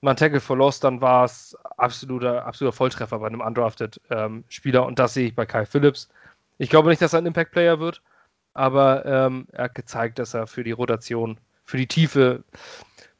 mal 0.00 0.10
einen 0.10 0.18
Tackle 0.18 0.40
for 0.40 0.56
Loss, 0.56 0.80
dann 0.80 1.00
war 1.00 1.24
es 1.24 1.56
absoluter, 1.78 2.44
absoluter 2.46 2.76
Volltreffer 2.76 3.18
bei 3.18 3.26
einem 3.26 3.40
undrafted 3.40 4.00
ähm, 4.10 4.44
Spieler 4.48 4.86
und 4.86 4.98
das 4.98 5.14
sehe 5.14 5.28
ich 5.28 5.34
bei 5.34 5.46
Kai 5.46 5.66
Phillips. 5.66 6.08
Ich 6.58 6.70
glaube 6.70 6.88
nicht, 6.90 7.02
dass 7.02 7.12
er 7.12 7.20
ein 7.20 7.26
Impact-Player 7.26 7.80
wird, 7.80 8.02
aber 8.54 9.04
ähm, 9.04 9.46
er 9.52 9.64
hat 9.64 9.74
gezeigt, 9.74 10.18
dass 10.18 10.34
er 10.34 10.46
für 10.46 10.64
die 10.64 10.72
Rotation, 10.72 11.38
für 11.64 11.76
die 11.76 11.86
Tiefe, 11.86 12.44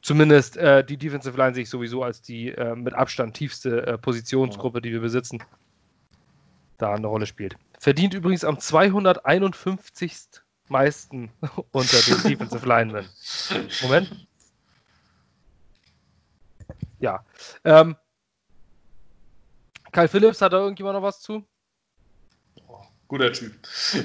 zumindest 0.06 0.56
äh, 0.56 0.84
die 0.84 0.96
Defensive 0.96 1.36
Line 1.36 1.52
sehe 1.54 1.64
ich 1.64 1.70
sowieso 1.70 2.04
als 2.04 2.22
die 2.22 2.50
äh, 2.52 2.76
mit 2.76 2.94
Abstand 2.94 3.34
tiefste 3.34 3.84
äh, 3.84 3.98
Positionsgruppe, 3.98 4.80
die 4.80 4.92
wir 4.92 5.00
besitzen, 5.00 5.42
da 6.78 6.94
eine 6.94 7.08
Rolle 7.08 7.26
spielt. 7.26 7.56
Verdient 7.80 8.14
übrigens 8.14 8.44
am 8.44 8.60
251. 8.60 10.42
meisten 10.68 11.32
unter 11.72 12.00
den 12.02 12.22
Defensive 12.22 12.64
Linemen. 12.64 13.08
Moment 13.82 14.28
ja. 17.00 17.24
Ähm, 17.64 17.96
Kyle 19.90 20.08
Phillips, 20.08 20.40
hat 20.40 20.52
da 20.52 20.58
irgendjemand 20.58 20.94
noch 20.94 21.02
was 21.02 21.20
zu? 21.20 21.44
Guter 23.08 23.32
Typ. 23.32 23.54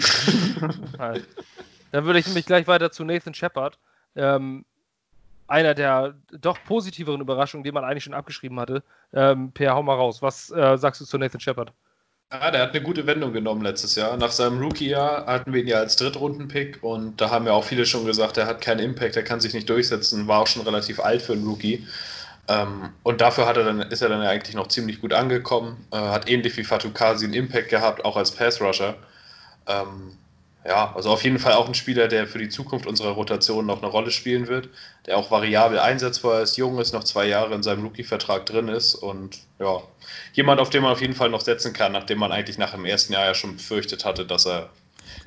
Dann 0.97 2.05
würde 2.05 2.19
ich 2.19 2.25
nämlich 2.25 2.45
gleich 2.45 2.67
weiter 2.67 2.91
zu 2.91 3.03
Nathan 3.03 3.33
Shepard. 3.33 3.77
Ähm, 4.15 4.65
einer 5.51 5.73
der 5.73 6.15
doch 6.31 6.57
positiveren 6.65 7.21
Überraschungen, 7.21 7.63
die 7.63 7.71
man 7.71 7.83
eigentlich 7.83 8.05
schon 8.05 8.13
abgeschrieben 8.13 8.59
hatte. 8.59 8.83
Ähm, 9.13 9.51
per, 9.51 9.75
hau 9.75 9.83
mal 9.83 9.95
raus. 9.95 10.21
Was 10.21 10.49
äh, 10.49 10.77
sagst 10.77 11.01
du 11.01 11.05
zu 11.05 11.17
Nathan 11.17 11.41
Shepard? 11.41 11.73
Ja, 12.31 12.49
der 12.49 12.61
hat 12.61 12.69
eine 12.71 12.81
gute 12.81 13.05
Wendung 13.05 13.33
genommen 13.33 13.61
letztes 13.61 13.95
Jahr. 13.95 14.15
Nach 14.15 14.31
seinem 14.31 14.61
Rookie-Jahr 14.61 15.25
hatten 15.25 15.53
wir 15.53 15.61
ihn 15.61 15.67
ja 15.67 15.79
als 15.79 15.97
Drittrunden-Pick 15.97 16.81
und 16.81 17.19
da 17.19 17.29
haben 17.29 17.45
ja 17.45 17.51
auch 17.51 17.65
viele 17.65 17.85
schon 17.85 18.05
gesagt, 18.05 18.37
er 18.37 18.47
hat 18.47 18.61
keinen 18.61 18.79
Impact, 18.79 19.17
er 19.17 19.23
kann 19.23 19.41
sich 19.41 19.53
nicht 19.53 19.69
durchsetzen, 19.69 20.29
war 20.29 20.39
auch 20.39 20.47
schon 20.47 20.61
relativ 20.61 21.01
alt 21.01 21.21
für 21.21 21.33
einen 21.33 21.45
Rookie. 21.45 21.85
Ähm, 22.47 22.93
und 23.03 23.19
dafür 23.19 23.45
hat 23.45 23.57
er 23.57 23.65
dann, 23.65 23.81
ist 23.81 24.01
er 24.01 24.07
dann 24.07 24.23
ja 24.23 24.29
eigentlich 24.29 24.55
noch 24.55 24.67
ziemlich 24.67 25.01
gut 25.01 25.11
angekommen, 25.11 25.85
äh, 25.91 25.97
hat 25.97 26.29
ähnlich 26.29 26.55
wie 26.55 26.63
Fatukasi 26.63 27.25
einen 27.25 27.33
Impact 27.33 27.67
gehabt, 27.67 28.05
auch 28.05 28.15
als 28.15 28.31
Pass-Rusher. 28.31 28.95
Ja, 30.63 30.93
also 30.95 31.09
auf 31.09 31.23
jeden 31.23 31.39
Fall 31.39 31.53
auch 31.53 31.67
ein 31.67 31.73
Spieler, 31.73 32.07
der 32.07 32.27
für 32.27 32.37
die 32.37 32.49
Zukunft 32.49 32.85
unserer 32.85 33.11
Rotation 33.11 33.65
noch 33.65 33.81
eine 33.81 33.91
Rolle 33.91 34.11
spielen 34.11 34.47
wird, 34.47 34.69
der 35.07 35.17
auch 35.17 35.31
variabel 35.31 35.79
einsetzbar 35.79 36.41
ist, 36.41 36.55
jung 36.55 36.79
ist, 36.79 36.93
noch 36.93 37.03
zwei 37.03 37.25
Jahre 37.25 37.55
in 37.55 37.63
seinem 37.63 37.83
Rookie-Vertrag 37.83 38.45
drin 38.45 38.67
ist 38.67 38.93
und 38.93 39.39
ja, 39.57 39.81
jemand, 40.33 40.59
auf 40.59 40.69
den 40.69 40.83
man 40.83 40.91
auf 40.91 41.01
jeden 41.01 41.15
Fall 41.15 41.29
noch 41.29 41.41
setzen 41.41 41.73
kann, 41.73 41.93
nachdem 41.93 42.19
man 42.19 42.31
eigentlich 42.31 42.59
nach 42.59 42.73
dem 42.73 42.85
ersten 42.85 43.13
Jahr 43.13 43.25
ja 43.25 43.33
schon 43.33 43.55
befürchtet 43.55 44.05
hatte, 44.05 44.23
dass 44.23 44.45
er, 44.45 44.69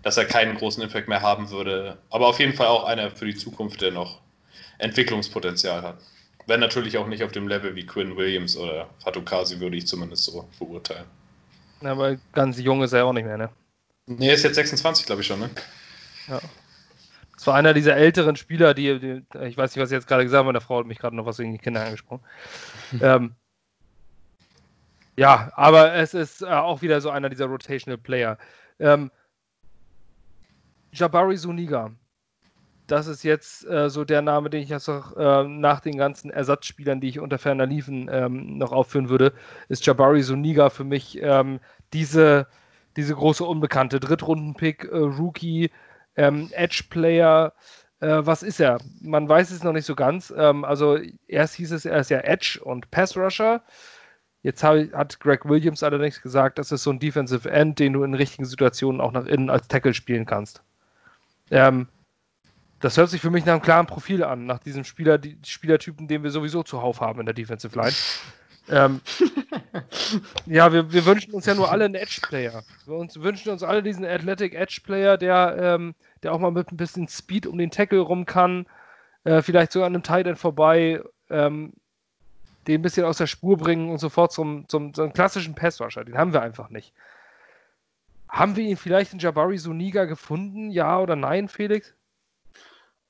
dass 0.05 0.17
er 0.17 0.25
keinen 0.25 0.57
großen 0.57 0.81
Impact 0.81 1.09
mehr 1.09 1.23
haben 1.23 1.51
würde. 1.51 1.99
Aber 2.11 2.29
auf 2.29 2.39
jeden 2.39 2.55
Fall 2.55 2.69
auch 2.69 2.85
einer 2.85 3.11
für 3.11 3.27
die 3.27 3.35
Zukunft, 3.35 3.81
der 3.81 3.91
noch 3.91 4.21
Entwicklungspotenzial 4.79 5.83
hat. 5.83 5.97
Wenn 6.47 6.61
natürlich 6.61 6.97
auch 6.97 7.09
nicht 7.09 7.25
auf 7.25 7.33
dem 7.33 7.49
Level 7.49 7.75
wie 7.75 7.87
Quinn 7.87 8.17
Williams 8.17 8.57
oder 8.57 8.89
Fatukasi, 9.03 9.59
würde 9.59 9.79
ich 9.79 9.87
zumindest 9.89 10.25
so 10.25 10.49
beurteilen. 10.61 11.07
Aber 11.83 12.17
ganz 12.33 12.61
jung 12.61 12.83
ist 12.85 12.93
er 12.93 13.05
auch 13.05 13.13
nicht 13.13 13.25
mehr, 13.25 13.37
ne? 13.37 13.51
Ne, 14.07 14.33
ist 14.33 14.45
jetzt 14.45 14.57
26, 14.57 15.07
glaube 15.07 15.23
ich 15.23 15.27
schon, 15.27 15.41
ne? 15.41 15.51
Ja. 16.29 16.41
Das 17.35 17.47
war 17.47 17.55
einer 17.55 17.75
dieser 17.75 17.97
älteren 17.97 18.37
Spieler, 18.37 18.75
die, 18.75 18.99
die 18.99 19.25
ich 19.43 19.57
weiß 19.57 19.75
nicht, 19.75 19.83
was 19.83 19.91
ich 19.91 19.97
jetzt 19.97 20.07
gerade 20.07 20.25
gesagt 20.25 20.39
habe, 20.39 20.47
meine 20.47 20.61
Frau 20.61 20.79
hat 20.79 20.87
mich 20.87 20.99
gerade 20.99 21.17
noch 21.17 21.27
was 21.27 21.39
wegen 21.39 21.53
die 21.53 21.59
Kinder 21.59 21.85
angesprochen. 21.85 22.25
ähm, 23.03 23.35
ja, 25.17 25.53
aber 25.55 25.95
es 25.95 26.15
ist 26.15 26.43
äh, 26.43 26.47
auch 26.47 26.83
wieder 26.83 27.01
so 27.01 27.11
einer 27.11 27.29
dieser 27.29 27.47
Rotational 27.47 27.99
Player. 27.99 28.39
Ähm, 28.79 29.11
Jabari 30.93 31.37
Zuniga, 31.37 31.91
das 32.87 33.07
ist 33.07 33.25
jetzt 33.25 33.65
äh, 33.67 33.89
so 33.89 34.05
der 34.05 34.23
Name, 34.23 34.51
den 34.51 34.63
ich 34.63 34.69
jetzt 34.69 34.89
noch 34.89 35.17
äh, 35.17 35.45
nach 35.45 35.81
den 35.81 35.97
ganzen 35.97 36.31
Ersatzspielern, 36.31 37.01
die 37.01 37.09
ich 37.09 37.21
unter 37.21 37.39
ferner 37.39 37.67
liefen, 37.67 38.09
ähm, 38.13 38.59
noch 38.59 38.73
aufführen 38.73 39.09
würde, 39.09 39.33
ist 39.69 39.87
Jabari 39.87 40.23
Suniga 40.23 40.71
für 40.71 40.85
mich 40.85 41.19
ähm, 41.21 41.61
diese, 41.93 42.47
diese 42.97 43.15
große 43.15 43.45
Unbekannte. 43.45 44.01
Drittrunden-Pick, 44.01 44.85
äh, 44.85 44.97
Rookie, 44.97 45.71
ähm, 46.17 46.51
Edge-Player. 46.53 47.53
Äh, 48.01 48.27
was 48.27 48.43
ist 48.43 48.61
er? 48.61 48.79
Man 49.01 49.29
weiß 49.29 49.51
es 49.51 49.63
noch 49.63 49.73
nicht 49.73 49.87
so 49.87 49.95
ganz. 49.95 50.33
Ähm, 50.37 50.65
also 50.65 50.99
erst 51.27 51.55
hieß 51.55 51.73
es, 51.73 51.85
er 51.85 51.99
ist 51.99 52.11
ja 52.11 52.21
Edge 52.21 52.61
und 52.63 52.91
Pass-Rusher. 52.91 53.63
Jetzt 54.43 54.63
hat 54.63 55.21
Greg 55.21 55.47
Williams 55.47 55.83
allerdings 55.83 56.21
gesagt, 56.21 56.59
das 56.59 56.71
ist 56.71 56.83
so 56.83 56.91
ein 56.91 56.99
Defensive 56.99 57.51
End, 57.51 57.79
den 57.79 57.95
du 57.95 58.03
in 58.05 58.13
richtigen 58.13 58.45
Situationen 58.45 59.01
auch 59.01 59.11
nach 59.11 59.25
innen 59.25 59.49
als 59.49 59.69
Tackle 59.69 59.95
spielen 59.95 60.27
kannst. 60.27 60.63
Ähm, 61.51 61.89
das 62.81 62.99
hört 62.99 63.09
sich 63.09 63.23
für 63.23 63.31
mich 63.31 63.47
nach 63.47 63.55
einem 63.55 63.63
klaren 63.63 63.87
Profil 63.87 64.23
an, 64.23 64.45
nach 64.45 64.59
diesem 64.59 64.85
Spieler, 64.85 65.17
die 65.17 65.39
Spielertypen, 65.47 66.09
den 66.09 66.23
wir 66.23 66.31
sowieso 66.31 66.63
zuhauf 66.63 67.01
haben 67.01 67.21
in 67.21 67.25
der 67.25 67.35
Defensive 67.35 67.75
Line. 67.75 67.95
Ähm, 68.69 69.01
ja, 70.47 70.73
wir, 70.73 70.93
wir, 70.93 71.05
wünschen 71.05 71.35
uns 71.35 71.47
ja 71.47 71.55
nur 71.55 71.71
alle 71.71 71.85
einen 71.85 71.95
Edge-Player. 71.95 72.63
Wir 72.87 72.95
uns, 72.95 73.21
wünschen 73.21 73.51
uns 73.51 73.63
alle 73.63 73.83
diesen 73.83 74.05
Athletic 74.05 74.55
Edge-Player, 74.55 75.19
der, 75.19 75.57
ähm, 75.59 75.95
der 76.23 76.33
auch 76.33 76.39
mal 76.39 76.51
mit 76.51 76.73
ein 76.73 76.77
bisschen 76.77 77.09
Speed 77.09 77.47
um 77.47 77.59
den 77.59 77.71
Tackle 77.71 78.01
rum 78.01 78.27
kann, 78.27 78.67
äh, 79.25 79.43
vielleicht 79.43 79.73
sogar 79.73 79.87
an 79.87 79.95
einem 79.95 80.03
Tight 80.03 80.27
End 80.27 80.39
vorbei, 80.39 81.03
ähm, 81.31 81.75
den 82.67 82.81
ein 82.81 82.83
bisschen 82.83 83.05
aus 83.05 83.19
der 83.19 83.27
Spur 83.27 83.59
bringen 83.59 83.91
und 83.91 83.99
sofort 83.99 84.33
zum, 84.33 84.69
zum, 84.69 84.95
zum 84.95 85.13
klassischen 85.13 85.55
Passrusher. 85.55 86.05
Den 86.05 86.17
haben 86.17 86.33
wir 86.33 86.41
einfach 86.41 86.71
nicht. 86.71 86.95
Haben 88.29 88.57
wir 88.57 88.65
ihn 88.65 88.77
vielleicht 88.77 89.13
in 89.13 89.19
Jabari 89.19 89.59
Suniga 89.59 90.07
gefunden? 90.07 90.71
Ja 90.71 90.99
oder 90.99 91.17
nein, 91.17 91.49
Felix? 91.49 91.95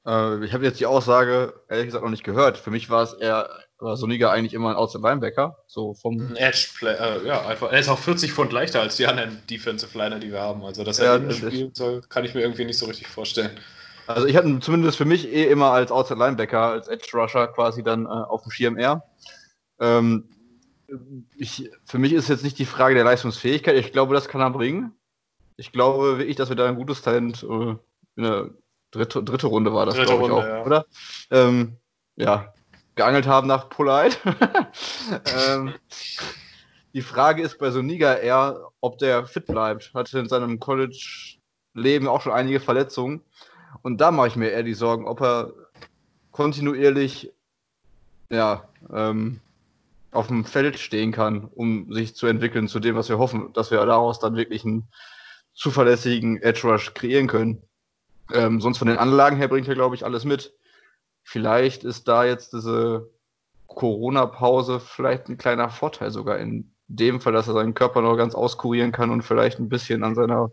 Äh, 0.07 0.45
ich 0.45 0.53
habe 0.53 0.65
jetzt 0.65 0.81
die 0.81 0.87
Aussage 0.87 1.55
ehrlich 1.69 1.87
gesagt 1.87 2.05
noch 2.05 2.11
nicht 2.11 2.25
gehört. 2.25 2.59
Für 2.59 2.71
mich 2.71 2.91
war 2.91 3.03
es 3.03 3.15
eher, 3.15 3.49
war 3.79 3.97
Soniga 3.97 4.31
eigentlich 4.31 4.55
immer 4.55 4.71
ein 4.71 4.77
Outside 4.77 5.03
Linebacker. 5.03 5.59
So 5.67 5.95
vom 5.95 6.29
Ein 6.29 6.37
Edge 6.37 6.69
Play, 6.79 6.95
äh, 6.95 7.27
ja, 7.27 7.47
einfach. 7.47 7.73
Er 7.73 7.79
ist 7.79 7.89
auch 7.89 7.99
40 7.99 8.33
Pfund 8.33 8.53
leichter 8.53 8.81
als 8.81 8.97
die 8.97 9.07
anderen 9.07 9.41
Defensive 9.49 9.97
Liner, 9.97 10.19
die 10.19 10.33
wir 10.33 10.41
haben. 10.41 10.65
Also, 10.65 10.85
dass 10.85 10.99
er 10.99 11.21
Ja, 11.21 11.31
spielen 11.31 11.75
soll, 11.75 12.03
kann 12.03 12.25
ich 12.25 12.35
mir 12.35 12.43
irgendwie 12.43 12.65
nicht 12.65 12.79
so 12.79 12.87
richtig 12.87 13.09
vorstellen. 13.09 13.59
Also 14.07 14.27
ich 14.27 14.37
hatte 14.37 14.49
ihn 14.49 14.61
zumindest 14.61 14.99
für 14.99 15.07
mich 15.07 15.27
eh 15.33 15.47
immer 15.47 15.71
als 15.71 15.91
Outside 15.91 16.19
Linebacker, 16.19 16.61
als 16.61 16.89
Edge 16.89 17.09
Rusher 17.15 17.49
quasi 17.49 17.83
dann 17.83 18.05
äh, 18.05 18.09
auf 18.09 18.43
dem 18.43 18.51
Schirm 18.51 18.77
eher. 18.77 19.03
Ähm, 19.81 20.29
ich, 21.37 21.71
für 21.87 21.99
mich 21.99 22.13
ist 22.13 22.29
jetzt 22.29 22.45
nicht 22.45 22.59
die 22.59 22.67
Frage 22.67 22.95
der 22.95 23.05
Leistungsfähigkeit. 23.05 23.77
Ich 23.77 23.93
glaube, 23.93 24.15
das 24.15 24.29
kann 24.29 24.43
er 24.43 24.51
bringen. 24.51 24.93
Ich 25.57 25.73
glaube 25.73 26.19
wirklich, 26.19 26.37
dass 26.37 26.51
wir 26.51 26.57
da 26.57 26.67
ein 26.67 26.77
gutes 26.77 27.01
Talent 27.01 27.43
äh, 27.43 27.77
in 28.17 28.23
der 28.23 28.51
dritte, 28.95 29.23
dritte 29.23 29.47
Runde 29.47 29.73
war 29.75 29.87
das, 29.87 29.95
glaube 29.95 30.13
ich 30.13 30.21
Runde, 30.21 30.35
auch, 30.35 30.45
ja. 30.45 30.65
oder? 30.65 30.87
Ähm, 31.31 31.77
ja, 32.17 32.53
geangelt 32.95 33.27
haben 33.27 33.47
nach 33.47 33.69
Polite. 33.69 34.17
ähm, 35.49 35.75
die 36.93 37.03
Frage 37.03 37.43
ist 37.43 37.59
bei 37.59 37.71
Soniga 37.71 38.15
eher, 38.15 38.69
ob 38.81 38.99
der 38.99 39.27
fit 39.27 39.47
bleibt. 39.47 39.93
Hatte 39.95 40.19
in 40.19 40.29
seinem 40.29 40.61
College-Leben 40.61 42.07
auch 42.07 42.23
schon 42.23 42.33
einige 42.33 42.61
Verletzungen. 42.61 43.23
Und 43.83 44.01
da 44.01 44.13
mache 44.13 44.29
ich 44.29 44.37
mir 44.37 44.51
eher 44.51 44.63
die 44.63 44.75
Sorgen, 44.75 45.07
ob 45.07 45.21
er 45.21 45.53
kontinuierlich 46.31 47.33
ja, 48.31 48.69
ähm, 48.93 49.41
auf 50.13 50.29
dem 50.29 50.45
Feld 50.45 50.79
stehen 50.79 51.13
kann, 51.13 51.45
um 51.45 51.93
sich 51.93 52.15
zu 52.15 52.27
entwickeln 52.27 52.69
zu 52.69 52.79
dem, 52.79 52.95
was 52.95 53.09
wir 53.09 53.19
hoffen, 53.19 53.53
dass 53.53 53.71
wir 53.71 53.85
daraus 53.85 54.21
dann 54.21 54.37
wirklich 54.37 54.65
einen 54.65 54.89
zuverlässigen 55.55 56.41
Edge 56.43 56.63
Rush 56.69 56.95
kreieren 56.95 57.27
können. 57.27 57.63
Ähm, 58.33 58.61
sonst 58.61 58.79
von 58.79 58.89
den 58.89 58.99
Anlagen 58.99 59.37
her 59.37 59.49
bringt 59.49 59.69
er, 59.69 59.75
glaube 59.75 59.95
ich, 59.95 60.05
alles 60.05 60.25
mit. 60.25 60.55
Vielleicht 61.23 61.85
ist 61.85 62.09
da 62.09 62.25
jetzt 62.25 62.53
diese 62.53 63.11
Corona-Pause 63.67 64.81
vielleicht 64.81 65.29
ein 65.29 65.39
kleiner 65.39 65.69
Vorteil 65.69 66.11
sogar 66.11 66.39
in 66.39 66.73
dem 66.87 67.21
Fall, 67.21 67.33
dass 67.33 67.49
er 67.49 67.55
seinen 67.55 67.75
Körper 67.75 68.03
noch 68.03 68.17
ganz 68.17 68.35
auskurieren 68.35 68.93
kann 68.93 69.11
und 69.11 69.23
vielleicht 69.23 69.59
ein 69.59 69.69
bisschen 69.69 70.05
an 70.05 70.15
seiner 70.15 70.53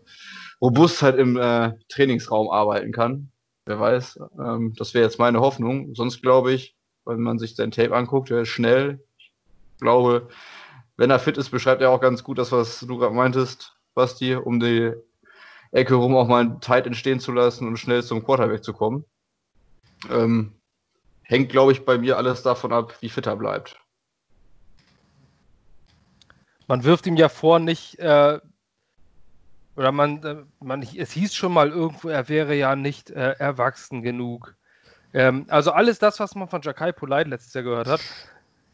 Robustheit 0.60 1.16
im 1.16 1.36
äh, 1.36 1.72
Trainingsraum 1.88 2.50
arbeiten 2.50 2.92
kann. 2.92 3.30
Wer 3.66 3.78
weiß. 3.78 4.18
Ähm, 4.38 4.74
das 4.76 4.94
wäre 4.94 5.04
jetzt 5.04 5.18
meine 5.18 5.40
Hoffnung. 5.40 5.94
Sonst 5.94 6.22
glaube 6.22 6.52
ich, 6.52 6.76
wenn 7.04 7.20
man 7.20 7.38
sich 7.38 7.54
sein 7.54 7.70
Tape 7.70 7.94
anguckt, 7.94 8.30
er 8.30 8.42
ist 8.42 8.48
schnell. 8.48 9.04
Ich 9.18 9.32
glaube, 9.80 10.28
wenn 10.96 11.10
er 11.10 11.18
fit 11.18 11.36
ist, 11.36 11.50
beschreibt 11.50 11.82
er 11.82 11.90
auch 11.90 12.00
ganz 12.00 12.24
gut 12.24 12.38
das, 12.38 12.52
was 12.52 12.80
du 12.80 12.96
gerade 12.98 13.14
meintest, 13.14 13.76
Basti, 13.94 14.34
um 14.34 14.60
die 14.60 14.92
Ecke 15.72 15.94
rum 15.94 16.14
auch 16.14 16.28
mal 16.28 16.42
einen 16.42 16.60
Tight 16.60 16.86
entstehen 16.86 17.18
zu 17.18 17.32
lassen 17.32 17.66
und 17.66 17.78
schnell 17.78 18.02
zum 18.02 18.24
Quarterback 18.24 18.62
zu 18.62 18.72
kommen. 18.72 19.04
Ähm, 20.10 20.52
hängt, 21.22 21.50
glaube 21.50 21.72
ich, 21.72 21.84
bei 21.84 21.98
mir 21.98 22.18
alles 22.18 22.42
davon 22.42 22.72
ab, 22.72 22.94
wie 23.00 23.08
fit 23.08 23.26
er 23.26 23.36
bleibt. 23.36 23.80
Man 26.68 26.84
wirft 26.84 27.06
ihm 27.06 27.16
ja 27.16 27.28
vor, 27.28 27.58
nicht, 27.58 27.98
äh, 27.98 28.38
oder 29.76 29.92
man, 29.92 30.22
äh, 30.22 30.44
man, 30.60 30.82
es 30.82 31.12
hieß 31.12 31.34
schon 31.34 31.52
mal 31.52 31.70
irgendwo, 31.70 32.08
er 32.08 32.28
wäre 32.28 32.54
ja 32.54 32.76
nicht 32.76 33.10
äh, 33.10 33.32
erwachsen 33.38 34.02
genug. 34.02 34.54
Ähm, 35.14 35.46
also 35.48 35.72
alles 35.72 35.98
das, 35.98 36.20
was 36.20 36.34
man 36.34 36.48
von 36.48 36.62
Jakai 36.62 36.92
Polite 36.92 37.30
letztes 37.30 37.54
Jahr 37.54 37.64
gehört 37.64 37.88
hat. 37.88 38.00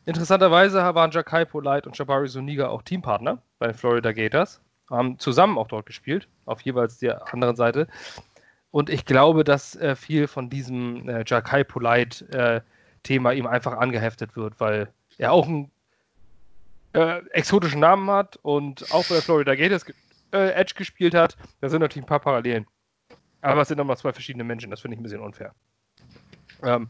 Interessanterweise 0.05 0.78
waren 0.94 1.11
Jakai 1.11 1.44
Polite 1.44 1.88
und 1.88 1.96
Jabari 1.96 2.28
Suniga 2.28 2.68
auch 2.68 2.82
Teampartner 2.82 3.42
bei 3.59 3.66
den 3.68 3.74
Florida 3.74 4.12
Gators, 4.12 4.61
haben 4.91 5.18
zusammen 5.18 5.59
auch 5.59 5.68
dort 5.68 5.86
gespielt, 5.86 6.28
auf 6.47 6.61
jeweils 6.62 6.99
der 6.99 7.32
anderen 7.32 7.57
Seite. 7.57 7.89
Und 8.70 8.91
ich 8.91 9.05
glaube, 9.05 9.45
dass 9.45 9.76
äh, 9.76 9.97
viel 9.97 10.26
von 10.28 10.51
diesem 10.51 11.09
äh, 11.09 11.24
Jakai 11.26 11.64
Polite 11.64 12.28
äh, 12.32 12.61
ihm 13.11 13.26
einfach 13.47 13.72
angeheftet 13.78 14.36
wird, 14.36 14.61
weil 14.61 14.93
er 15.16 15.32
auch 15.32 15.47
einen 15.47 15.70
äh, 16.93 17.18
exotischen 17.30 17.80
Namen 17.80 18.11
hat 18.11 18.39
und 18.43 18.93
auch 18.93 19.07
bei 19.07 19.14
der 19.14 19.22
Florida 19.22 19.55
Gators 19.55 19.84
ge 19.84 19.95
äh, 20.32 20.51
Edge 20.51 20.74
gespielt 20.76 21.14
hat. 21.14 21.36
Da 21.61 21.70
sind 21.70 21.80
natürlich 21.80 22.05
ein 22.05 22.09
paar 22.09 22.20
Parallelen. 22.20 22.66
Aber 23.41 23.62
es 23.62 23.68
sind 23.68 23.78
nochmal 23.78 23.97
zwei 23.97 24.12
verschiedene 24.12 24.45
Menschen. 24.45 24.70
Das 24.70 24.80
finde 24.80 24.95
ich 24.95 25.01
ein 25.01 25.03
bisschen 25.03 25.20
unfair. 25.20 25.55
Ähm, 26.62 26.89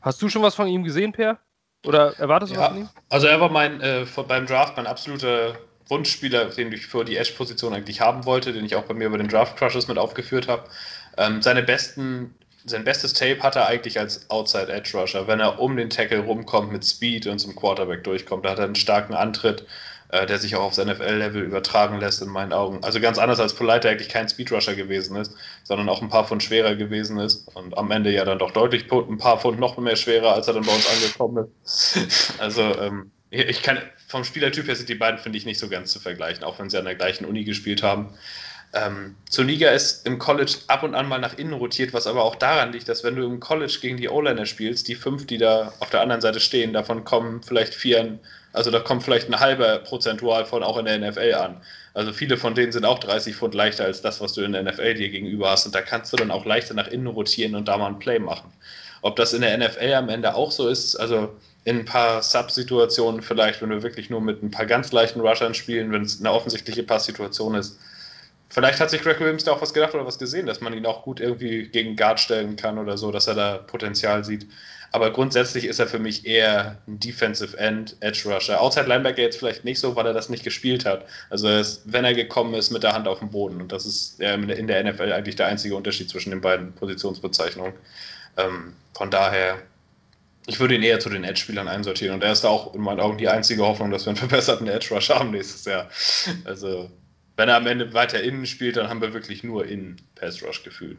hast 0.00 0.20
du 0.20 0.28
schon 0.28 0.42
was 0.42 0.56
von 0.56 0.66
ihm 0.66 0.82
gesehen, 0.82 1.12
Per? 1.12 1.38
Oder 1.84 2.18
erwartest 2.18 2.52
du 2.52 2.58
was 2.58 2.68
von 2.68 2.76
ihm? 2.78 2.84
Ja, 2.84 2.90
also 3.10 3.26
er 3.28 3.40
war 3.40 3.50
mein, 3.50 3.80
äh, 3.80 4.04
beim 4.26 4.46
Draft 4.46 4.76
mein 4.76 4.86
absoluter 4.86 5.56
Wunschspieler, 5.88 6.46
den 6.46 6.72
ich 6.72 6.86
für 6.86 7.04
die 7.04 7.16
Edge-Position 7.16 7.72
eigentlich 7.72 8.00
haben 8.00 8.24
wollte, 8.24 8.52
den 8.52 8.64
ich 8.64 8.74
auch 8.76 8.84
bei 8.84 8.94
mir 8.94 9.10
bei 9.10 9.18
den 9.18 9.28
Draft 9.28 9.56
Crushes 9.56 9.88
mit 9.88 9.98
aufgeführt 9.98 10.48
habe. 10.48 10.64
Ähm, 11.16 11.42
seine 11.42 11.62
besten, 11.62 12.34
sein 12.64 12.84
bestes 12.84 13.12
Tape 13.12 13.42
hat 13.42 13.56
er 13.56 13.66
eigentlich 13.66 13.98
als 13.98 14.28
Outside 14.30 14.72
Edge 14.72 14.98
Rusher, 14.98 15.26
wenn 15.26 15.40
er 15.40 15.60
um 15.60 15.76
den 15.76 15.90
Tackle 15.90 16.20
rumkommt 16.20 16.72
mit 16.72 16.84
Speed 16.84 17.26
und 17.26 17.38
zum 17.38 17.54
Quarterback 17.54 18.04
durchkommt. 18.04 18.44
Da 18.44 18.50
hat 18.50 18.58
er 18.58 18.64
einen 18.64 18.74
starken 18.74 19.14
Antritt, 19.14 19.64
äh, 20.08 20.26
der 20.26 20.38
sich 20.38 20.56
auch 20.56 20.62
aufs 20.62 20.78
NFL-Level 20.78 21.42
übertragen 21.42 22.00
lässt, 22.00 22.22
in 22.22 22.28
meinen 22.28 22.52
Augen. 22.52 22.82
Also 22.82 23.00
ganz 23.00 23.18
anders 23.18 23.38
als 23.38 23.54
Polite, 23.54 23.80
der 23.80 23.90
eigentlich 23.92 24.08
kein 24.08 24.28
Speed 24.28 24.50
Rusher 24.52 24.74
gewesen 24.74 25.16
ist, 25.16 25.32
sondern 25.64 25.88
auch 25.88 26.02
ein 26.02 26.08
paar 26.08 26.26
Pfund 26.26 26.42
schwerer 26.42 26.74
gewesen 26.74 27.18
ist 27.18 27.48
und 27.54 27.78
am 27.78 27.90
Ende 27.90 28.10
ja 28.10 28.24
dann 28.24 28.38
doch 28.38 28.50
deutlich 28.50 28.90
ein 28.90 29.18
paar 29.18 29.38
Pfund 29.38 29.60
noch 29.60 29.76
mehr 29.78 29.96
schwerer, 29.96 30.34
als 30.34 30.48
er 30.48 30.54
dann 30.54 30.64
bei 30.64 30.74
uns 30.74 30.88
angekommen 30.88 31.48
ist. 31.64 31.98
Also 32.38 32.62
ähm, 32.62 33.10
ich 33.30 33.62
kann 33.62 33.78
vom 34.06 34.24
Spielertyp 34.24 34.68
her 34.68 34.76
sind 34.76 34.88
die 34.88 34.94
beiden, 34.94 35.18
finde 35.18 35.38
ich, 35.38 35.46
nicht 35.46 35.58
so 35.58 35.68
ganz 35.68 35.92
zu 35.92 36.00
vergleichen, 36.00 36.44
auch 36.44 36.58
wenn 36.58 36.70
sie 36.70 36.78
an 36.78 36.84
der 36.84 36.94
gleichen 36.94 37.24
Uni 37.24 37.44
gespielt 37.44 37.82
haben. 37.82 38.14
Ähm, 38.72 39.16
Zuniga 39.30 39.70
ist 39.70 40.06
im 40.06 40.18
College 40.18 40.56
ab 40.66 40.82
und 40.82 40.94
an 40.94 41.08
mal 41.08 41.18
nach 41.18 41.38
innen 41.38 41.54
rotiert, 41.54 41.92
was 41.92 42.06
aber 42.06 42.24
auch 42.24 42.34
daran 42.34 42.72
liegt, 42.72 42.88
dass 42.88 43.04
wenn 43.04 43.16
du 43.16 43.24
im 43.24 43.40
College 43.40 43.78
gegen 43.80 43.96
die 43.96 44.08
O-Liner 44.08 44.44
spielst, 44.44 44.88
die 44.88 44.94
fünf, 44.94 45.26
die 45.26 45.38
da 45.38 45.72
auf 45.80 45.90
der 45.90 46.00
anderen 46.00 46.20
Seite 46.20 46.40
stehen, 46.40 46.72
davon 46.72 47.04
kommen 47.04 47.42
vielleicht 47.42 47.74
vier, 47.74 48.18
also 48.52 48.70
da 48.70 48.80
kommt 48.80 49.02
vielleicht 49.02 49.28
ein 49.28 49.40
halber 49.40 49.78
Prozentual 49.78 50.44
von 50.44 50.62
auch 50.62 50.78
in 50.78 50.86
der 50.86 50.98
NFL 50.98 51.34
an. 51.34 51.60
Also 51.94 52.12
viele 52.12 52.36
von 52.36 52.54
denen 52.54 52.72
sind 52.72 52.84
auch 52.84 52.98
30 52.98 53.34
Pfund 53.34 53.54
leichter 53.54 53.84
als 53.84 54.02
das, 54.02 54.20
was 54.20 54.34
du 54.34 54.42
in 54.42 54.52
der 54.52 54.62
NFL 54.62 54.94
dir 54.94 55.08
gegenüber 55.08 55.50
hast. 55.50 55.64
Und 55.64 55.74
da 55.74 55.80
kannst 55.80 56.12
du 56.12 56.16
dann 56.16 56.30
auch 56.30 56.44
leichter 56.44 56.74
nach 56.74 56.88
innen 56.88 57.06
rotieren 57.06 57.54
und 57.54 57.68
da 57.68 57.78
mal 57.78 57.86
ein 57.86 57.98
Play 57.98 58.18
machen. 58.18 58.52
Ob 59.00 59.16
das 59.16 59.32
in 59.32 59.40
der 59.40 59.56
NFL 59.56 59.94
am 59.94 60.08
Ende 60.10 60.34
auch 60.34 60.50
so 60.50 60.68
ist, 60.68 60.96
also 60.96 61.34
in 61.66 61.80
ein 61.80 61.84
paar 61.84 62.22
Sub-Situationen 62.22 63.22
vielleicht, 63.22 63.60
wenn 63.60 63.70
wir 63.70 63.82
wirklich 63.82 64.08
nur 64.08 64.20
mit 64.20 64.40
ein 64.40 64.52
paar 64.52 64.66
ganz 64.66 64.92
leichten 64.92 65.20
Rushern 65.20 65.52
spielen, 65.52 65.90
wenn 65.90 66.02
es 66.02 66.20
eine 66.20 66.30
offensichtliche 66.30 66.84
Passsituation 66.84 67.56
ist. 67.56 67.76
Vielleicht 68.48 68.78
hat 68.78 68.88
sich 68.88 69.02
Greg 69.02 69.18
Williams 69.18 69.42
da 69.42 69.50
auch 69.50 69.60
was 69.60 69.74
gedacht 69.74 69.92
oder 69.92 70.06
was 70.06 70.20
gesehen, 70.20 70.46
dass 70.46 70.60
man 70.60 70.72
ihn 70.74 70.86
auch 70.86 71.02
gut 71.02 71.18
irgendwie 71.18 71.66
gegen 71.66 71.96
Guard 71.96 72.20
stellen 72.20 72.54
kann 72.54 72.78
oder 72.78 72.96
so, 72.96 73.10
dass 73.10 73.26
er 73.26 73.34
da 73.34 73.58
Potenzial 73.58 74.24
sieht. 74.24 74.46
Aber 74.92 75.12
grundsätzlich 75.12 75.64
ist 75.64 75.80
er 75.80 75.88
für 75.88 75.98
mich 75.98 76.24
eher 76.24 76.78
ein 76.86 77.00
Defensive 77.00 77.58
End, 77.58 77.96
Edge 77.98 78.22
Rusher. 78.32 78.60
Outside 78.60 78.86
Linebacker 78.86 79.22
jetzt 79.22 79.38
vielleicht 79.38 79.64
nicht 79.64 79.80
so, 79.80 79.96
weil 79.96 80.06
er 80.06 80.12
das 80.12 80.28
nicht 80.28 80.44
gespielt 80.44 80.84
hat. 80.84 81.04
Also 81.30 81.48
er 81.48 81.58
ist, 81.58 81.82
wenn 81.84 82.04
er 82.04 82.14
gekommen 82.14 82.54
ist, 82.54 82.70
mit 82.70 82.84
der 82.84 82.92
Hand 82.92 83.08
auf 83.08 83.18
dem 83.18 83.30
Boden. 83.30 83.60
Und 83.60 83.72
das 83.72 83.84
ist 83.84 84.20
in 84.20 84.68
der 84.68 84.84
NFL 84.84 85.12
eigentlich 85.12 85.34
der 85.34 85.48
einzige 85.48 85.74
Unterschied 85.74 86.08
zwischen 86.08 86.30
den 86.30 86.40
beiden 86.40 86.72
Positionsbezeichnungen. 86.74 87.72
Ähm, 88.36 88.74
von 88.94 89.10
daher, 89.10 89.58
ich 90.46 90.60
würde 90.60 90.76
ihn 90.76 90.82
eher 90.82 91.00
zu 91.00 91.10
den 91.10 91.24
Edge-Spielern 91.24 91.68
einsortieren. 91.68 92.14
Und 92.14 92.22
er 92.22 92.32
ist 92.32 92.44
da 92.44 92.48
auch 92.48 92.74
in 92.74 92.80
meinen 92.80 93.00
Augen 93.00 93.18
die 93.18 93.28
einzige 93.28 93.66
Hoffnung, 93.66 93.90
dass 93.90 94.06
wir 94.06 94.10
einen 94.10 94.16
verbesserten 94.28 94.68
Edge 94.68 94.94
Rusher 94.94 95.18
haben 95.18 95.32
nächstes 95.32 95.64
Jahr. 95.64 95.88
Also 96.44 96.90
wenn 97.36 97.48
er 97.48 97.56
am 97.56 97.66
Ende 97.66 97.92
weiter 97.92 98.22
innen 98.22 98.46
spielt, 98.46 98.76
dann 98.76 98.88
haben 98.88 99.02
wir 99.02 99.12
wirklich 99.12 99.44
nur 99.44 99.66
innen 99.66 100.00
Pass 100.14 100.42
Rush 100.42 100.62
gefühlt. 100.62 100.98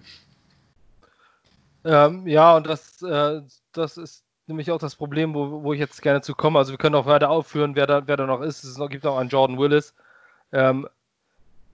Ähm, 1.83 2.27
ja, 2.27 2.55
und 2.55 2.67
das, 2.67 3.01
äh, 3.01 3.41
das 3.71 3.97
ist 3.97 4.23
nämlich 4.45 4.69
auch 4.71 4.79
das 4.79 4.95
Problem, 4.95 5.33
wo, 5.33 5.63
wo 5.63 5.73
ich 5.73 5.79
jetzt 5.79 6.01
gerne 6.01 6.21
zu 6.21 6.35
komme. 6.35 6.59
Also 6.59 6.71
wir 6.71 6.77
können 6.77 6.95
auch 6.95 7.05
weiter 7.05 7.29
aufführen, 7.29 7.75
wer 7.75 7.87
da, 7.87 8.07
wer 8.07 8.17
da 8.17 8.25
noch 8.25 8.41
ist. 8.41 8.63
Es 8.63 8.77
gibt 8.89 9.03
noch 9.03 9.17
einen 9.17 9.29
Jordan 9.29 9.57
Willis, 9.57 9.95
ähm, 10.51 10.87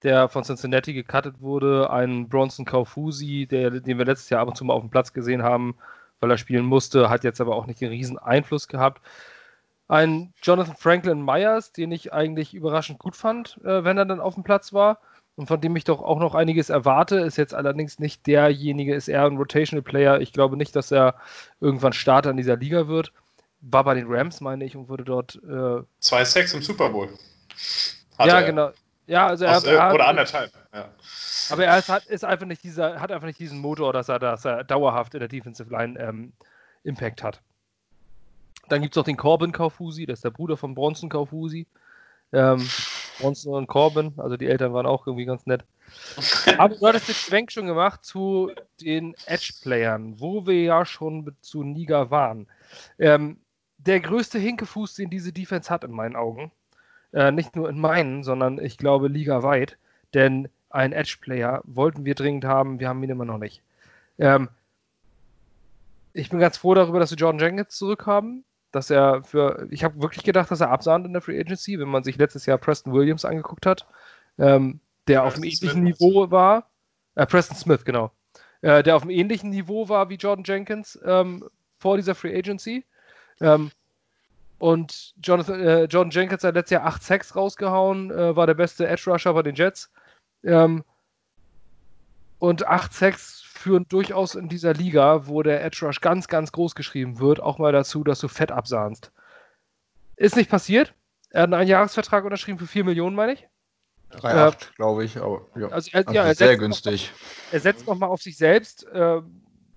der 0.03 0.30
von 0.30 0.43
Cincinnati 0.43 0.93
gecuttet 0.93 1.41
wurde, 1.41 1.89
einen 1.89 2.30
Bronson 2.30 2.65
Kaufusi, 2.65 3.47
der, 3.49 3.71
den 3.71 3.97
wir 3.97 4.05
letztes 4.05 4.30
Jahr 4.30 4.41
ab 4.41 4.47
und 4.47 4.55
zu 4.55 4.63
mal 4.65 4.74
auf 4.74 4.84
dem 4.84 4.89
Platz 4.89 5.13
gesehen 5.13 5.43
haben, 5.43 5.76
weil 6.24 6.32
er 6.32 6.38
spielen 6.38 6.65
musste, 6.65 7.09
hat 7.09 7.26
jetzt 7.26 7.41
aber 7.41 7.55
auch 7.55 7.67
nicht 7.67 7.82
einen 7.82 7.91
riesen 7.91 8.17
Einfluss 8.17 8.69
gehabt. 8.69 9.01
Ein 9.89 10.34
Jonathan 10.41 10.78
Franklin 10.78 11.24
Myers, 11.24 11.74
den 11.74 11.91
ich 11.91 12.13
eigentlich 12.13 12.53
überraschend 12.53 12.97
gut 12.97 13.17
fand, 13.17 13.59
äh, 13.65 13.84
wenn 13.84 13.97
er 13.97 14.05
dann 14.05 14.21
auf 14.21 14.36
dem 14.36 14.43
Platz 14.43 14.71
war 14.71 14.99
und 15.36 15.47
von 15.47 15.59
dem 15.59 15.76
ich 15.76 15.84
doch 15.84 16.01
auch 16.01 16.19
noch 16.19 16.34
einiges 16.34 16.69
erwarte, 16.69 17.17
ist 17.19 17.38
jetzt 17.38 17.53
allerdings 17.53 17.99
nicht 17.99 18.26
derjenige, 18.26 18.95
ist 18.95 19.09
eher 19.09 19.26
ein 19.26 19.36
Rotational 19.36 19.84
Player. 19.84 20.21
Ich 20.21 20.32
glaube 20.32 20.55
nicht, 20.55 20.76
dass 20.78 20.91
er 20.91 21.15
irgendwann 21.59 21.91
Starter 21.91 22.30
in 22.32 22.38
dieser 22.38 22.55
Liga 22.55 22.88
wird. 22.88 23.11
War 23.59 23.84
bei 23.84 23.93
den 23.93 24.07
Rams, 24.07 24.39
meine 24.39 24.63
ich, 24.63 24.78
und 24.78 24.88
wurde 24.88 25.03
dort. 25.03 25.41
Äh, 25.43 25.84
Zwei 25.99 26.24
Sex 26.24 26.53
im 26.53 26.61
Super 26.61 26.89
Bowl. 26.89 27.09
Ja, 28.19 28.39
er. 28.39 28.43
genau. 28.43 28.71
Ja, 29.08 29.28
also 29.28 29.45
er, 29.45 29.58
Aus, 29.58 29.64
äh, 29.66 29.76
er 29.76 29.93
oder 29.93 30.08
anderthalb. 30.08 30.51
Ja. 30.74 30.89
Aber 31.49 31.66
er 31.66 31.78
ist, 31.78 31.89
hat, 31.89 32.06
ist, 32.06 32.24
einfach 32.24 32.45
nicht 32.45 32.64
dieser, 32.64 33.01
hat 33.01 33.12
einfach 33.12 33.28
nicht 33.28 33.39
diesen 33.39 33.60
Motor, 33.60 33.91
dass 33.93 34.10
er, 34.10 34.20
dass 34.20 34.45
er 34.45 34.64
dauerhaft 34.64 35.14
in 35.14 35.20
der 35.20 35.30
Defensive 35.30 35.70
Line 35.70 35.99
ähm, 35.99 36.34
Impact 36.84 37.24
hat. 37.24 37.41
Dann 38.70 38.82
gibt 38.82 38.93
es 38.93 38.97
noch 38.97 39.04
den 39.04 39.18
Corbin 39.18 39.51
Kaufusi, 39.51 40.06
das 40.06 40.20
ist 40.20 40.26
der 40.26 40.32
Bruder 40.32 40.56
von 40.56 40.74
Bronson 40.74 41.10
Kaufusi. 41.10 41.68
Ähm, 42.32 42.68
Bronson 43.20 43.54
und 43.54 43.68
Corbin, 43.68 44.14
also 44.18 44.38
die 44.38 44.47
Eltern 44.47 44.74
waren 44.74 44.86
auch 44.86 45.06
irgendwie 45.06 45.26
ganz 45.26 45.45
nett. 45.45 45.64
Aber 46.58 46.76
du 46.76 46.88
hattest 46.88 47.10
den 47.10 47.16
Schwenk 47.16 47.51
schon 47.51 47.68
gemacht 47.68 48.04
zu 48.04 48.51
den 48.82 49.16
Edge-Playern, 49.26 50.20
wo 50.20 50.45
wir 50.47 50.64
ja 50.64 50.86
schon 50.86 51.36
zu 51.41 51.64
Niger 51.64 52.10
waren. 52.10 52.47
Ähm, 52.97 53.38
der 53.78 53.99
größte 53.99 54.39
Hinkefuß, 54.39 54.95
den 54.95 55.10
diese 55.10 55.34
Defense 55.34 55.70
hat 55.70 55.84
in 55.84 55.91
meinen 55.91 56.16
Augen, 56.16 56.51
äh, 57.14 57.32
nicht 57.32 57.55
nur 57.55 57.70
in 57.70 57.80
meinen, 57.80 58.24
sondern 58.24 58.59
ich 58.59 58.78
glaube 58.78 59.07
ligaweit, 59.07 59.78
denn 60.14 60.49
einen 60.70 60.93
Edge-Player 60.93 61.61
wollten 61.66 62.05
wir 62.05 62.16
dringend 62.16 62.45
haben, 62.45 62.80
wir 62.80 62.89
haben 62.89 63.03
ihn 63.03 63.09
immer 63.09 63.26
noch 63.26 63.38
nicht. 63.38 63.61
Ähm, 64.18 64.49
ich 66.14 66.30
bin 66.30 66.39
ganz 66.39 66.57
froh 66.57 66.74
darüber, 66.74 66.99
dass 66.99 67.11
wir 67.11 67.18
Jordan 67.18 67.39
Jenkins 67.39 67.76
zurückhaben, 67.76 68.43
dass 68.72 68.89
er 68.89 69.24
für, 69.24 69.68
ich 69.70 69.84
habe 69.84 70.01
wirklich 70.01 70.24
gedacht, 70.24 70.49
dass 70.51 70.61
er 70.61 70.72
absahnt 70.72 71.05
in 71.05 71.14
der 71.14 71.22
Free 71.22 71.39
Agency, 71.39 71.80
wenn 71.80 71.89
man 71.89 72.03
sich 72.03 72.18
letztes 72.18 72.45
Jahr 72.45 72.57
Preston 72.57 72.93
Williams 72.93 73.26
angeguckt 73.26 73.66
hat, 73.66 73.88
ähm, 74.38 74.80
der 75.07 75.22
Preston 75.22 75.28
auf 75.28 75.36
einem 75.36 75.43
ähnlichen 75.43 75.84
Niveau 75.84 76.32
war, 76.32 76.70
äh, 77.16 77.26
Preston 77.26 77.57
Smith, 77.57 77.86
genau, 77.86 78.11
äh, 78.61 78.82
der 78.84 78.95
auf 78.95 79.03
einem 79.03 79.11
ähnlichen 79.11 79.49
Niveau 79.49 79.89
war 79.89 80.09
wie 80.09 80.16
Jordan 80.16 80.43
Jenkins 80.45 80.99
ähm, 81.05 81.47
vor 81.78 81.97
dieser 81.97 82.16
Free 82.16 82.36
Agency. 82.36 82.86
Ähm, 83.41 83.72
und 84.64 85.14
Jonathan, 85.22 85.59
äh, 85.59 85.84
Jordan 85.84 86.11
Jenkins 86.11 86.45
hat 86.45 86.55
letztes 86.55 86.76
Jahr 86.76 86.86
8 86.86 87.03
Sacks 87.03 87.36
rausgehauen, 87.36 88.11
äh, 88.11 88.34
war 88.38 88.47
der 88.47 88.53
beste 88.53 88.88
Edge 88.88 89.11
Rusher 89.11 89.34
bei 89.34 89.41
den 89.41 89.55
Jets. 89.55 89.91
Ähm, 90.41 90.86
und 92.39 92.66
8 92.66 92.93
Sacks 92.93 93.41
führen 93.41 93.86
durchaus 93.89 94.36
in 94.36 94.47
dieser 94.47 94.74
Liga, 94.74 95.28
wo 95.28 95.43
der 95.43 95.66
Edge 95.66 95.86
Rush 95.86 95.99
ganz, 95.99 96.30
ganz 96.30 96.53
groß 96.53 96.76
geschrieben 96.76 97.20
wird, 97.20 97.41
auch 97.41 97.57
mal 97.57 97.74
dazu, 97.74 98.05
dass 98.05 98.22
du 98.22 98.30
fett 98.30 98.53
absahnst. 98.53 99.11
Ist 100.16 100.38
nicht 100.38 100.49
passiert. 100.49 100.93
Er 101.32 101.41
hat 101.41 101.47
einen 101.47 101.59
Einjahresvertrag 101.59 102.24
unterschrieben 102.24 102.57
für 102.57 102.68
4 102.68 102.86
Millionen, 102.86 103.18
meine 103.18 103.34
ich. 103.34 103.45
3,8, 104.11 104.47
äh, 104.47 104.76
glaube 104.78 105.03
ich. 105.03 105.18
Aber, 105.18 105.41
ja. 105.57 105.68
Also, 105.68 105.89
er, 105.91 106.07
also 106.07 106.14
ja, 106.14 106.24
er 106.24 106.36
sehr 106.36 106.55
günstig. 106.55 107.11
Noch, 107.11 107.53
er 107.53 107.59
setzt 107.59 107.86
nochmal 107.86 108.07
auf 108.07 108.22
sich 108.22 108.38
selbst. 108.38 108.88
Äh, 108.88 109.20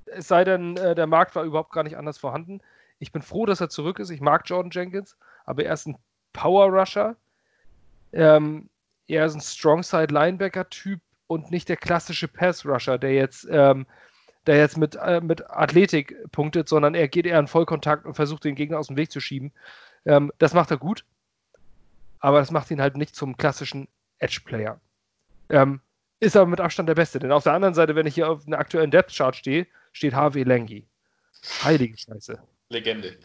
es 0.04 0.28
sei 0.28 0.44
denn, 0.44 0.76
äh, 0.76 0.94
der 0.94 1.08
Markt 1.08 1.34
war 1.34 1.42
überhaupt 1.42 1.72
gar 1.72 1.82
nicht 1.82 1.96
anders 1.96 2.18
vorhanden. 2.18 2.60
Ich 2.98 3.12
bin 3.12 3.22
froh, 3.22 3.46
dass 3.46 3.60
er 3.60 3.68
zurück 3.68 3.98
ist. 3.98 4.10
Ich 4.10 4.20
mag 4.20 4.42
Jordan 4.46 4.70
Jenkins, 4.70 5.16
aber 5.44 5.64
er 5.64 5.74
ist 5.74 5.86
ein 5.86 5.98
Power 6.32 6.66
Rusher. 6.66 7.16
Ähm, 8.12 8.68
er 9.08 9.26
ist 9.26 9.34
ein 9.34 9.40
Strongside 9.40 10.12
Linebacker-Typ 10.12 11.00
und 11.26 11.50
nicht 11.50 11.68
der 11.68 11.76
klassische 11.76 12.28
Pass-Rusher, 12.28 12.98
der 12.98 13.14
jetzt, 13.14 13.46
ähm, 13.50 13.86
der 14.46 14.58
jetzt 14.58 14.76
mit, 14.76 14.96
äh, 14.96 15.20
mit 15.20 15.48
Athletik 15.50 16.14
punktet, 16.32 16.68
sondern 16.68 16.94
er 16.94 17.08
geht 17.08 17.26
eher 17.26 17.38
in 17.38 17.48
Vollkontakt 17.48 18.06
und 18.06 18.14
versucht, 18.14 18.44
den 18.44 18.54
Gegner 18.54 18.78
aus 18.78 18.88
dem 18.88 18.96
Weg 18.96 19.10
zu 19.10 19.20
schieben. 19.20 19.52
Ähm, 20.04 20.32
das 20.38 20.54
macht 20.54 20.70
er 20.70 20.76
gut, 20.76 21.04
aber 22.20 22.38
das 22.38 22.50
macht 22.50 22.70
ihn 22.70 22.80
halt 22.80 22.96
nicht 22.96 23.14
zum 23.14 23.36
klassischen 23.36 23.88
Edge-Player. 24.18 24.80
Ähm, 25.48 25.80
ist 26.20 26.36
aber 26.36 26.46
mit 26.46 26.60
Abstand 26.60 26.88
der 26.88 26.94
Beste, 26.94 27.18
denn 27.18 27.32
auf 27.32 27.44
der 27.44 27.52
anderen 27.52 27.74
Seite, 27.74 27.94
wenn 27.94 28.06
ich 28.06 28.14
hier 28.14 28.30
auf 28.30 28.46
einer 28.46 28.58
aktuellen 28.58 28.90
Depth-Chart 28.90 29.36
stehe, 29.36 29.66
steht 29.92 30.14
Harvey 30.14 30.44
Langi. 30.44 30.86
Heilige 31.62 31.98
Scheiße. 31.98 32.40
Legende. 32.68 33.16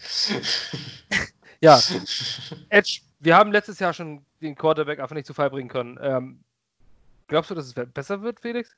ja, 1.62 1.80
Edge, 2.70 3.02
wir 3.20 3.36
haben 3.36 3.52
letztes 3.52 3.80
Jahr 3.80 3.94
schon 3.94 4.26
den 4.42 4.56
Quarterback 4.56 5.00
einfach 5.00 5.16
nicht 5.16 5.28
zu 5.28 5.34
Fall 5.34 5.50
bringen 5.50 5.70
können. 5.70 6.00
Ähm, 6.02 6.44
Glaubst 7.32 7.50
du, 7.50 7.56
dass 7.56 7.66
es 7.66 7.74
besser 7.94 8.22
wird, 8.24 8.42
Felix? 8.42 8.76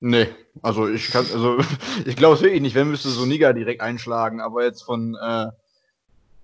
Nee, 0.00 0.28
also 0.60 0.86
ich 0.86 1.10
kann, 1.10 1.24
also 1.32 1.58
ich 2.04 2.14
glaube 2.14 2.34
es 2.34 2.42
wirklich 2.42 2.60
nicht. 2.60 2.74
Wenn 2.74 2.90
müsste 2.90 3.08
so 3.08 3.24
Niga 3.24 3.54
direkt 3.54 3.80
einschlagen, 3.80 4.42
aber 4.42 4.62
jetzt 4.62 4.82
von 4.82 5.14
äh, 5.14 5.46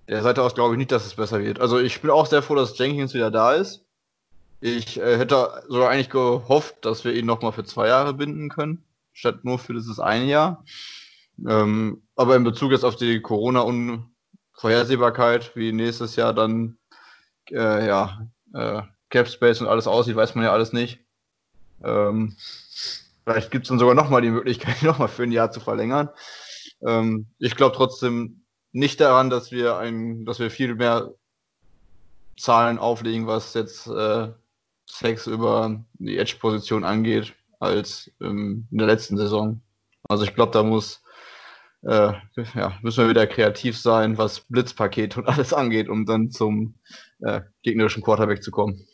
der 0.09 0.23
Seite 0.23 0.41
aus 0.41 0.55
glaube 0.55 0.73
ich 0.73 0.79
nicht, 0.79 0.91
dass 0.91 1.05
es 1.05 1.13
besser 1.13 1.43
wird. 1.43 1.61
Also 1.61 1.79
ich 1.79 2.01
bin 2.01 2.09
auch 2.09 2.25
sehr 2.25 2.41
froh, 2.41 2.55
dass 2.55 2.75
Jenkins 2.79 3.13
wieder 3.13 3.29
da 3.29 3.53
ist. 3.53 3.85
Ich 4.59 4.99
äh, 4.99 5.19
hätte 5.19 5.63
sogar 5.67 5.91
eigentlich 5.91 6.09
gehofft, 6.09 6.83
dass 6.83 7.05
wir 7.05 7.13
ihn 7.13 7.27
nochmal 7.27 7.51
für 7.51 7.63
zwei 7.63 7.89
Jahre 7.89 8.15
binden 8.15 8.49
können, 8.49 8.83
statt 9.13 9.45
nur 9.45 9.59
für 9.59 9.73
dieses 9.73 9.99
eine 9.99 10.25
Jahr. 10.25 10.63
Ähm, 11.45 12.01
aber 12.15 12.35
in 12.35 12.43
Bezug 12.43 12.71
jetzt 12.71 12.85
auf 12.85 12.95
die 12.95 13.21
Corona-Unvorhersehbarkeit, 13.21 15.55
wie 15.55 15.71
nächstes 15.71 16.15
Jahr 16.15 16.33
dann 16.33 16.79
äh, 17.51 17.87
ja, 17.87 18.27
äh, 18.53 18.81
Cap 19.09 19.27
Space 19.27 19.61
und 19.61 19.67
alles 19.67 19.87
aussieht, 19.87 20.15
weiß 20.15 20.35
man 20.35 20.43
ja 20.43 20.51
alles 20.51 20.73
nicht. 20.73 20.99
Ähm, 21.83 22.35
vielleicht 23.23 23.51
gibt 23.51 23.65
es 23.65 23.69
dann 23.69 23.79
sogar 23.79 23.95
nochmal 23.95 24.21
die 24.21 24.31
Möglichkeit, 24.31 24.81
nochmal 24.83 25.09
für 25.09 25.23
ein 25.23 25.31
Jahr 25.31 25.51
zu 25.51 25.59
verlängern. 25.59 26.09
Ähm, 26.81 27.27
ich 27.39 27.55
glaube 27.55 27.75
trotzdem 27.75 28.43
nicht 28.71 28.99
daran, 28.99 29.29
dass 29.29 29.51
wir 29.51 29.77
ein, 29.77 30.25
dass 30.25 30.39
wir 30.39 30.51
viel 30.51 30.75
mehr 30.75 31.13
Zahlen 32.37 32.77
auflegen, 32.77 33.27
was 33.27 33.53
jetzt 33.53 33.87
äh, 33.87 34.31
Sex 34.85 35.27
über 35.27 35.83
die 35.93 36.17
Edge-Position 36.17 36.83
angeht, 36.83 37.33
als 37.59 38.11
ähm, 38.21 38.67
in 38.71 38.77
der 38.77 38.87
letzten 38.87 39.17
Saison. 39.17 39.61
Also 40.07 40.23
ich 40.23 40.35
glaube, 40.35 40.51
da 40.51 40.63
muss 40.63 41.01
äh, 41.83 42.13
ja, 42.55 42.77
müssen 42.81 43.03
wir 43.03 43.09
wieder 43.09 43.27
kreativ 43.27 43.77
sein, 43.79 44.17
was 44.17 44.41
Blitzpaket 44.41 45.17
und 45.17 45.27
alles 45.27 45.53
angeht, 45.53 45.89
um 45.89 46.05
dann 46.05 46.31
zum 46.31 46.75
äh, 47.21 47.41
gegnerischen 47.63 48.03
Quarterback 48.03 48.43
zu 48.43 48.51
kommen. 48.51 48.87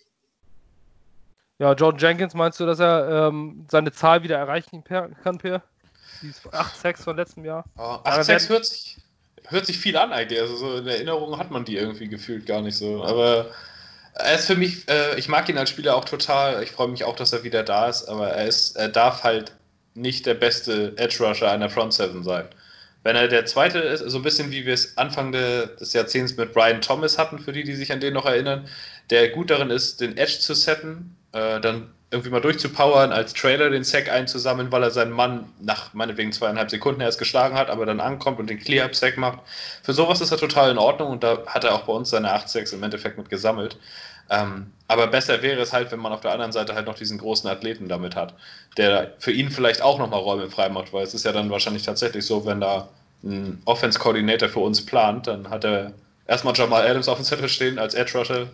Ja, 1.59 1.73
Jordan 1.73 1.99
Jenkins, 1.99 2.34
meinst 2.34 2.59
du, 2.59 2.65
dass 2.65 2.79
er 2.79 3.27
ähm, 3.27 3.65
seine 3.69 3.91
Zahl 3.91 4.23
wieder 4.23 4.38
erreichen 4.38 4.84
kann, 4.84 5.38
Per? 5.38 5.61
Die 6.21 6.31
8 6.51 6.75
Sacks 6.75 7.03
von 7.03 7.15
letztem 7.15 7.45
Jahr. 7.45 7.65
Oh, 7.77 7.99
8 8.03 8.23
Sacks 8.23 8.49
hört 8.49 8.65
sich, 8.65 8.97
hört 9.47 9.65
sich 9.65 9.77
viel 9.77 9.95
an 9.97 10.11
eigentlich. 10.11 10.39
Also 10.39 10.55
so 10.55 10.77
in 10.77 10.88
Erinnerung 10.88 11.38
hat 11.38 11.51
man 11.51 11.65
die 11.65 11.77
irgendwie 11.77 12.07
gefühlt 12.07 12.45
gar 12.45 12.61
nicht 12.61 12.77
so. 12.77 13.03
Aber 13.03 13.51
er 14.15 14.36
ist 14.36 14.47
für 14.47 14.55
mich, 14.55 14.88
äh, 14.89 15.17
ich 15.17 15.27
mag 15.27 15.47
ihn 15.49 15.57
als 15.57 15.69
Spieler 15.69 15.95
auch 15.95 16.05
total. 16.05 16.63
Ich 16.63 16.71
freue 16.71 16.88
mich 16.88 17.03
auch, 17.03 17.15
dass 17.15 17.34
er 17.34 17.43
wieder 17.43 17.63
da 17.63 17.88
ist. 17.88 18.05
Aber 18.05 18.29
er, 18.29 18.47
ist, 18.47 18.75
er 18.75 18.89
darf 18.89 19.23
halt 19.23 19.53
nicht 19.95 20.25
der 20.25 20.36
beste 20.36 20.97
Edge 20.97 21.23
Rusher 21.23 21.51
einer 21.51 21.69
Front 21.69 21.93
Seven 21.93 22.23
sein. 22.23 22.47
Wenn 23.03 23.15
er 23.15 23.27
der 23.27 23.45
zweite 23.45 23.79
ist, 23.79 23.99
so 23.99 24.17
ein 24.17 24.23
bisschen 24.23 24.51
wie 24.51 24.65
wir 24.65 24.73
es 24.73 24.97
Anfang 24.97 25.31
de, 25.31 25.67
des 25.77 25.93
Jahrzehnts 25.93 26.37
mit 26.37 26.53
Brian 26.53 26.81
Thomas 26.81 27.17
hatten, 27.17 27.39
für 27.39 27.51
die, 27.51 27.63
die 27.63 27.75
sich 27.75 27.91
an 27.91 27.99
den 27.99 28.13
noch 28.13 28.25
erinnern, 28.25 28.67
der 29.09 29.29
gut 29.29 29.49
darin 29.49 29.69
ist, 29.69 29.99
den 29.99 30.17
Edge 30.17 30.39
zu 30.39 30.53
setten, 30.53 31.15
äh, 31.33 31.59
dann 31.59 31.91
irgendwie 32.13 32.29
mal 32.29 32.41
durchzupowern, 32.41 33.11
als 33.11 33.33
Trailer 33.33 33.71
den 33.71 33.83
Sack 33.83 34.07
einzusammeln, 34.07 34.71
weil 34.71 34.83
er 34.83 34.91
seinen 34.91 35.11
Mann 35.11 35.51
nach 35.59 35.93
meinetwegen 35.93 36.31
zweieinhalb 36.31 36.69
Sekunden 36.69 37.01
erst 37.01 37.17
geschlagen 37.17 37.55
hat, 37.55 37.71
aber 37.71 37.87
dann 37.87 37.99
ankommt 37.99 38.39
und 38.39 38.49
den 38.49 38.59
Clear-Up-Sack 38.59 39.17
macht. 39.17 39.39
Für 39.81 39.93
sowas 39.93 40.21
ist 40.21 40.31
er 40.31 40.37
total 40.37 40.69
in 40.69 40.77
Ordnung 40.77 41.09
und 41.09 41.23
da 41.23 41.43
hat 41.47 41.63
er 41.63 41.73
auch 41.73 41.85
bei 41.85 41.93
uns 41.93 42.11
seine 42.11 42.31
8 42.31 42.47
Sacks 42.47 42.71
im 42.71 42.83
Endeffekt 42.83 43.17
mit 43.17 43.29
gesammelt. 43.29 43.77
Ähm, 44.30 44.71
aber 44.88 45.07
besser 45.07 45.41
wäre 45.41 45.61
es 45.61 45.74
halt, 45.74 45.91
wenn 45.91 45.99
man 45.99 46.13
auf 46.13 46.21
der 46.21 46.32
anderen 46.32 46.51
Seite 46.51 46.76
halt 46.76 46.86
noch 46.86 46.95
diesen 46.95 47.17
großen 47.17 47.49
Athleten 47.49 47.88
damit 47.88 48.15
hat, 48.15 48.34
der 48.78 49.13
für 49.19 49.32
ihn 49.32 49.49
vielleicht 49.49 49.82
auch 49.82 49.97
nochmal 49.97 50.19
Räume 50.19 50.49
freimacht, 50.49 50.93
weil 50.93 51.03
es 51.03 51.13
ist 51.13 51.26
ja 51.26 51.32
dann 51.32 51.49
wahrscheinlich 51.49 51.84
tatsächlich 51.84 52.26
so, 52.26 52.45
wenn 52.45 52.61
da 52.61 52.89
ein 53.24 53.61
Offense-Coordinator 53.65 54.49
für 54.49 54.59
uns 54.59 54.86
plant, 54.86 55.28
dann 55.28 55.49
hat 55.49 55.63
er 55.63 55.93
erstmal 56.28 56.53
Jamal 56.55 56.86
Adams 56.86 57.07
auf 57.07 57.17
dem 57.17 57.26
Zettel 57.26 57.49
stehen 57.49 57.80
als 57.80 57.93
Edge 57.93 58.17
Rusher 58.17 58.47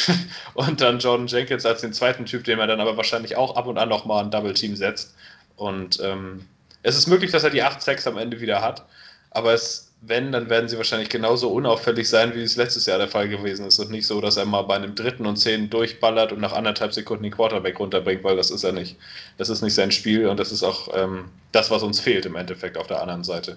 und 0.54 0.80
dann 0.80 0.98
Jordan 0.98 1.26
Jenkins 1.26 1.64
als 1.66 1.80
den 1.80 1.92
zweiten 1.92 2.26
Typ, 2.26 2.44
den 2.44 2.58
er 2.58 2.66
dann 2.66 2.80
aber 2.80 2.96
wahrscheinlich 2.96 3.36
auch 3.36 3.56
ab 3.56 3.66
und 3.66 3.78
an 3.78 3.88
nochmal 3.88 4.24
ein 4.24 4.30
Double 4.30 4.54
Team 4.54 4.76
setzt. 4.76 5.14
Und 5.56 6.00
ähm, 6.02 6.46
es 6.82 6.96
ist 6.96 7.06
möglich, 7.06 7.30
dass 7.30 7.44
er 7.44 7.50
die 7.50 7.62
8 7.62 7.82
Sacks 7.82 8.06
am 8.06 8.18
Ende 8.18 8.40
wieder 8.40 8.62
hat, 8.62 8.84
aber 9.30 9.52
es, 9.52 9.87
wenn, 10.00 10.30
dann 10.30 10.48
werden 10.48 10.68
sie 10.68 10.76
wahrscheinlich 10.76 11.08
genauso 11.08 11.50
unauffällig 11.50 12.08
sein, 12.08 12.34
wie 12.34 12.42
es 12.42 12.56
letztes 12.56 12.86
Jahr 12.86 12.98
der 12.98 13.08
Fall 13.08 13.28
gewesen 13.28 13.66
ist 13.66 13.78
und 13.80 13.90
nicht 13.90 14.06
so, 14.06 14.20
dass 14.20 14.36
er 14.36 14.44
mal 14.44 14.62
bei 14.62 14.76
einem 14.76 14.94
dritten 14.94 15.26
und 15.26 15.36
zehn 15.36 15.70
durchballert 15.70 16.32
und 16.32 16.40
nach 16.40 16.52
anderthalb 16.52 16.92
Sekunden 16.92 17.24
den 17.24 17.32
Quarterback 17.32 17.78
runterbringt, 17.80 18.22
weil 18.22 18.36
das 18.36 18.50
ist 18.50 18.62
er 18.62 18.72
nicht. 18.72 18.96
Das 19.38 19.48
ist 19.48 19.60
nicht 19.60 19.74
sein 19.74 19.90
Spiel 19.90 20.28
und 20.28 20.38
das 20.38 20.52
ist 20.52 20.62
auch 20.62 20.88
ähm, 20.94 21.30
das, 21.50 21.70
was 21.70 21.82
uns 21.82 21.98
fehlt 21.98 22.26
im 22.26 22.36
Endeffekt 22.36 22.78
auf 22.78 22.86
der 22.86 23.02
anderen 23.02 23.24
Seite. 23.24 23.56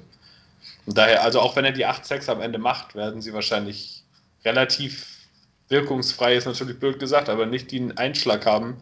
Und 0.88 0.98
daher, 0.98 1.24
also 1.24 1.40
auch 1.40 1.56
wenn 1.56 1.66
er 1.66 1.74
die 1.74 1.86
8 1.86 2.06
Sacks 2.06 2.28
am 2.28 2.42
Ende 2.42 2.58
macht, 2.58 2.96
werden 2.96 3.22
sie 3.22 3.34
wahrscheinlich 3.34 4.04
relativ 4.44 5.06
wirkungsfrei, 5.70 6.36
ist 6.36 6.46
natürlich 6.46 6.80
blöd 6.80 7.00
gesagt, 7.00 7.30
aber 7.30 7.46
nicht 7.46 7.72
den 7.72 7.98
Einschlag 7.98 8.48
haben, 8.48 8.78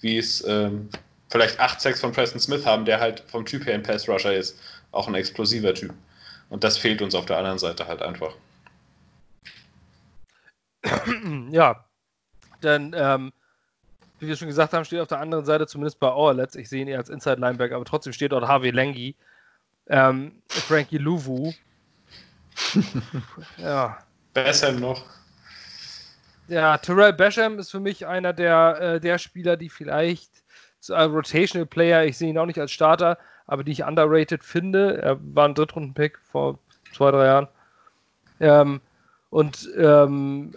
wie 0.00 0.16
es 0.16 0.42
ähm, 0.46 0.88
vielleicht 1.30 1.60
8 1.60 1.78
Sacks 1.78 2.00
von 2.00 2.12
Preston 2.12 2.40
Smith 2.40 2.64
haben, 2.64 2.86
der 2.86 3.00
halt 3.00 3.22
vom 3.28 3.44
Typ 3.44 3.66
her 3.66 3.74
ein 3.74 3.82
Pass 3.82 4.08
Rusher 4.08 4.34
ist. 4.34 4.58
Auch 4.92 5.08
ein 5.08 5.14
explosiver 5.14 5.74
Typ. 5.74 5.92
Und 6.52 6.64
das 6.64 6.76
fehlt 6.76 7.00
uns 7.00 7.14
auf 7.14 7.24
der 7.24 7.38
anderen 7.38 7.58
Seite 7.58 7.86
halt 7.86 8.02
einfach. 8.02 8.34
Ja, 11.50 11.86
denn 12.62 12.94
ähm, 12.94 13.32
wie 14.18 14.28
wir 14.28 14.36
schon 14.36 14.48
gesagt 14.48 14.74
haben, 14.74 14.84
steht 14.84 15.00
auf 15.00 15.08
der 15.08 15.20
anderen 15.20 15.46
Seite 15.46 15.66
zumindest 15.66 15.98
bei 15.98 16.08
Orlets, 16.08 16.54
ich 16.54 16.68
sehe 16.68 16.82
ihn 16.82 16.88
eher 16.88 16.98
als 16.98 17.08
Inside 17.08 17.40
Linebacker, 17.40 17.76
aber 17.76 17.86
trotzdem 17.86 18.12
steht 18.12 18.32
dort 18.32 18.46
Harvey 18.46 18.70
Lengi, 18.70 19.16
ähm, 19.86 20.42
Frankie 20.48 20.98
Louvu. 20.98 21.54
ja. 23.56 23.98
Basham 24.34 24.78
noch. 24.78 25.06
Ja, 26.48 26.76
Terrell 26.76 27.14
Basham 27.14 27.58
ist 27.58 27.70
für 27.70 27.80
mich 27.80 28.06
einer 28.06 28.34
der, 28.34 28.78
äh, 28.78 29.00
der 29.00 29.16
Spieler, 29.16 29.56
die 29.56 29.70
vielleicht 29.70 30.42
so 30.80 30.92
ein 30.92 31.10
Rotational 31.10 31.66
Player, 31.66 32.04
ich 32.04 32.18
sehe 32.18 32.28
ihn 32.28 32.38
auch 32.38 32.46
nicht 32.46 32.60
als 32.60 32.72
Starter, 32.72 33.16
aber 33.52 33.64
die 33.64 33.72
ich 33.72 33.84
underrated 33.84 34.42
finde. 34.42 35.02
Er 35.02 35.18
war 35.34 35.46
ein 35.46 35.54
Drittrunden-Pick 35.54 36.18
vor 36.30 36.58
zwei, 36.92 37.10
drei 37.10 37.26
Jahren. 37.26 37.48
Ähm, 38.40 38.80
und 39.30 39.68
ähm, 39.76 40.54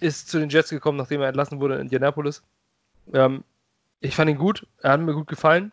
ist 0.00 0.28
zu 0.28 0.38
den 0.38 0.50
Jets 0.50 0.70
gekommen, 0.70 0.98
nachdem 0.98 1.20
er 1.20 1.28
entlassen 1.28 1.60
wurde 1.60 1.74
in 1.74 1.82
Indianapolis. 1.82 2.42
Ähm, 3.12 3.44
Ich 4.00 4.14
fand 4.14 4.30
ihn 4.30 4.38
gut. 4.38 4.66
Er 4.82 4.92
hat 4.92 5.00
mir 5.00 5.14
gut 5.14 5.26
gefallen. 5.26 5.72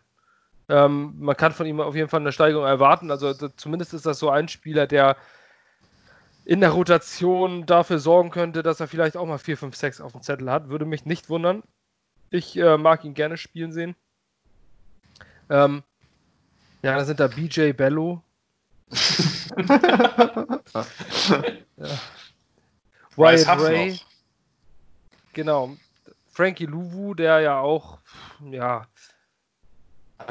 Ähm, 0.68 1.14
man 1.18 1.36
kann 1.36 1.52
von 1.52 1.66
ihm 1.66 1.80
auf 1.80 1.94
jeden 1.94 2.08
Fall 2.08 2.20
eine 2.20 2.32
Steigerung 2.32 2.66
erwarten. 2.66 3.10
Also 3.10 3.32
zumindest 3.32 3.94
ist 3.94 4.04
das 4.06 4.18
so 4.18 4.30
ein 4.30 4.48
Spieler, 4.48 4.86
der 4.86 5.16
in 6.44 6.60
der 6.60 6.70
Rotation 6.70 7.66
dafür 7.66 7.98
sorgen 7.98 8.30
könnte, 8.30 8.62
dass 8.62 8.80
er 8.80 8.88
vielleicht 8.88 9.16
auch 9.16 9.26
mal 9.26 9.38
4, 9.38 9.56
5, 9.58 9.76
6 9.76 10.00
auf 10.00 10.12
dem 10.12 10.22
Zettel 10.22 10.50
hat. 10.50 10.68
Würde 10.68 10.84
mich 10.86 11.04
nicht 11.04 11.28
wundern. 11.28 11.62
Ich 12.30 12.56
äh, 12.58 12.76
mag 12.78 13.04
ihn 13.04 13.14
gerne 13.14 13.36
spielen 13.36 13.72
sehen. 13.72 13.94
Ähm, 15.50 15.82
ja, 16.82 16.96
da 16.96 17.04
sind 17.04 17.20
da 17.20 17.26
BJ 17.26 17.72
Bello. 17.72 18.22
ja. 20.76 20.86
Wyatt 23.16 23.60
Ray. 23.60 23.90
Noch. 23.90 24.00
Genau. 25.32 25.76
Frankie 26.30 26.66
Louvu, 26.66 27.14
der 27.14 27.40
ja 27.40 27.58
auch, 27.58 27.98
ja. 28.52 28.86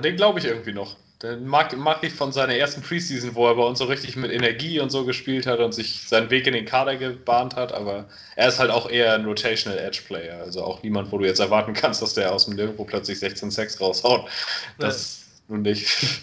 Den 0.02 0.16
glaube 0.16 0.40
ich 0.40 0.46
irgendwie 0.46 0.72
noch. 0.72 0.96
Den 1.22 1.48
mag, 1.48 1.76
mag 1.76 2.04
ich 2.04 2.14
von 2.14 2.32
seiner 2.32 2.54
ersten 2.54 2.82
Preseason, 2.82 3.34
wo 3.34 3.48
er 3.48 3.56
bei 3.56 3.64
uns 3.64 3.80
so 3.80 3.86
richtig 3.86 4.16
mit 4.16 4.32
Energie 4.32 4.80
und 4.80 4.92
so 4.92 5.04
gespielt 5.04 5.48
hat 5.48 5.60
und 5.60 5.74
sich 5.74 6.08
seinen 6.08 6.30
Weg 6.30 6.46
in 6.46 6.54
den 6.54 6.66
Kader 6.66 6.96
gebahnt 6.96 7.56
hat, 7.56 7.74
aber 7.74 8.08
er 8.36 8.48
ist 8.48 8.60
halt 8.60 8.70
auch 8.70 8.90
eher 8.90 9.16
ein 9.16 9.26
Rotational 9.26 9.80
Edge 9.80 10.02
Player, 10.06 10.40
also 10.40 10.64
auch 10.64 10.84
niemand, 10.84 11.12
wo 11.12 11.18
du 11.18 11.26
jetzt 11.26 11.40
erwarten 11.40 11.74
kannst, 11.74 12.02
dass 12.02 12.14
der 12.14 12.32
aus 12.32 12.46
dem 12.46 12.56
Nirgendwo 12.56 12.86
plötzlich 12.86 13.20
16 13.20 13.50
Sex 13.50 13.82
raushaut. 13.82 14.30
Das 14.78 15.26
nee. 15.48 15.56
nun 15.56 15.64
nicht. 15.64 16.22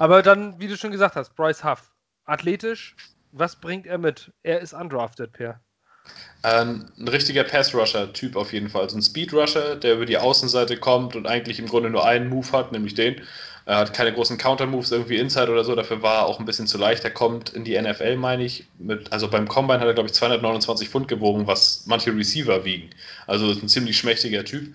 Aber 0.00 0.22
dann, 0.22 0.58
wie 0.58 0.66
du 0.66 0.78
schon 0.78 0.92
gesagt 0.92 1.14
hast, 1.14 1.36
Bryce 1.36 1.62
Huff, 1.62 1.92
athletisch, 2.24 2.96
was 3.32 3.56
bringt 3.56 3.86
er 3.86 3.98
mit? 3.98 4.32
Er 4.42 4.60
ist 4.60 4.72
undrafted, 4.72 5.30
Per. 5.34 5.60
Ähm, 6.42 6.86
ein 6.98 7.08
richtiger 7.08 7.44
Pass-Rusher-Typ 7.44 8.34
auf 8.34 8.54
jeden 8.54 8.70
Fall. 8.70 8.80
Also 8.84 8.96
ein 8.96 9.02
Speed-Rusher, 9.02 9.76
der 9.76 9.96
über 9.96 10.06
die 10.06 10.16
Außenseite 10.16 10.78
kommt 10.78 11.16
und 11.16 11.26
eigentlich 11.26 11.58
im 11.58 11.66
Grunde 11.66 11.90
nur 11.90 12.06
einen 12.06 12.30
Move 12.30 12.50
hat, 12.50 12.72
nämlich 12.72 12.94
den. 12.94 13.20
Er 13.66 13.76
hat 13.76 13.92
keine 13.92 14.14
großen 14.14 14.38
Counter-Moves 14.38 14.90
irgendwie 14.90 15.18
Inside 15.18 15.52
oder 15.52 15.64
so, 15.64 15.74
dafür 15.74 16.00
war 16.00 16.20
er 16.20 16.26
auch 16.26 16.40
ein 16.40 16.46
bisschen 16.46 16.66
zu 16.66 16.78
leicht. 16.78 17.04
Er 17.04 17.10
kommt 17.10 17.50
in 17.50 17.64
die 17.64 17.78
NFL, 17.78 18.16
meine 18.16 18.44
ich. 18.44 18.64
Mit, 18.78 19.12
also 19.12 19.28
beim 19.28 19.48
Combine 19.48 19.80
hat 19.80 19.86
er, 19.86 19.92
glaube 19.92 20.08
ich, 20.08 20.14
229 20.14 20.88
Pfund 20.88 21.08
gewogen, 21.08 21.46
was 21.46 21.84
manche 21.84 22.16
Receiver 22.16 22.64
wiegen. 22.64 22.88
Also 23.26 23.50
ein 23.50 23.68
ziemlich 23.68 23.98
schmächtiger 23.98 24.46
Typ. 24.46 24.72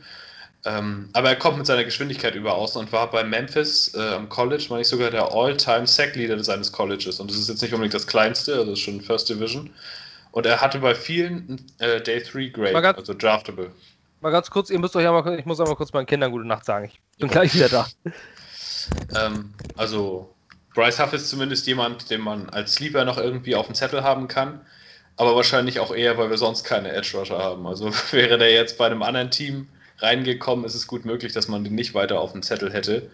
Ähm, 0.67 1.09
aber 1.13 1.29
er 1.29 1.35
kommt 1.35 1.57
mit 1.57 1.67
seiner 1.67 1.83
Geschwindigkeit 1.83 2.33
über 2.33 2.55
außen 2.55 2.81
und 2.81 2.91
war 2.91 3.11
bei 3.11 3.23
Memphis 3.23 3.93
äh, 3.93 3.99
am 3.99 4.29
College, 4.29 4.65
meine 4.69 4.81
ich 4.81 4.87
sogar 4.87 5.11
der 5.11 5.31
All-Time-Sack-Leader 5.31 6.43
seines 6.43 6.71
Colleges. 6.71 7.19
Und 7.19 7.29
das 7.29 7.37
ist 7.37 7.49
jetzt 7.49 7.61
nicht 7.61 7.73
unbedingt 7.73 7.93
das 7.93 8.07
kleinste, 8.07 8.53
also 8.53 8.71
das 8.71 8.79
ist 8.79 8.85
schon 8.85 8.99
First 8.99 9.29
Division. 9.29 9.69
Und 10.31 10.47
er 10.47 10.59
hatte 10.59 10.79
bei 10.79 10.95
vielen 10.95 11.63
äh, 11.77 12.01
Day 12.01 12.21
3 12.21 12.47
Grade, 12.47 12.97
also 12.97 13.13
draftable. 13.13 13.71
Mal 14.21 14.31
ganz 14.31 14.49
kurz, 14.49 14.71
ihr 14.71 14.79
müsst 14.79 14.95
euch 14.95 15.03
ja 15.03 15.11
mal, 15.11 15.37
ich 15.37 15.45
muss 15.45 15.59
einmal 15.59 15.75
kurz 15.75 15.93
meinen 15.93 16.07
Kindern 16.07 16.31
gute 16.31 16.47
Nacht 16.47 16.65
sagen. 16.65 16.85
Ich 16.85 17.19
bin 17.19 17.29
gleich 17.29 17.53
wieder 17.53 17.69
da. 17.69 17.87
Ähm, 19.15 19.53
also 19.77 20.33
Bryce 20.73 20.99
Huff 20.99 21.13
ist 21.13 21.29
zumindest 21.29 21.67
jemand, 21.67 22.09
den 22.09 22.21
man 22.21 22.49
als 22.49 22.73
Sleeper 22.73 23.05
noch 23.05 23.17
irgendwie 23.17 23.55
auf 23.55 23.67
dem 23.67 23.75
Zettel 23.75 24.03
haben 24.03 24.27
kann. 24.27 24.61
Aber 25.15 25.35
wahrscheinlich 25.35 25.79
auch 25.79 25.95
eher, 25.95 26.17
weil 26.17 26.29
wir 26.29 26.37
sonst 26.37 26.63
keine 26.63 26.91
Edge 26.91 27.17
Rusher 27.17 27.37
haben. 27.37 27.67
Also 27.67 27.91
wäre 28.11 28.39
der 28.39 28.51
jetzt 28.51 28.79
bei 28.79 28.87
einem 28.87 29.03
anderen 29.03 29.29
Team 29.29 29.69
reingekommen, 29.99 30.65
ist 30.65 30.75
es 30.75 30.87
gut 30.87 31.05
möglich, 31.05 31.33
dass 31.33 31.47
man 31.47 31.63
den 31.63 31.75
nicht 31.75 31.93
weiter 31.93 32.19
auf 32.19 32.31
dem 32.31 32.43
Zettel 32.43 32.71
hätte. 32.71 33.09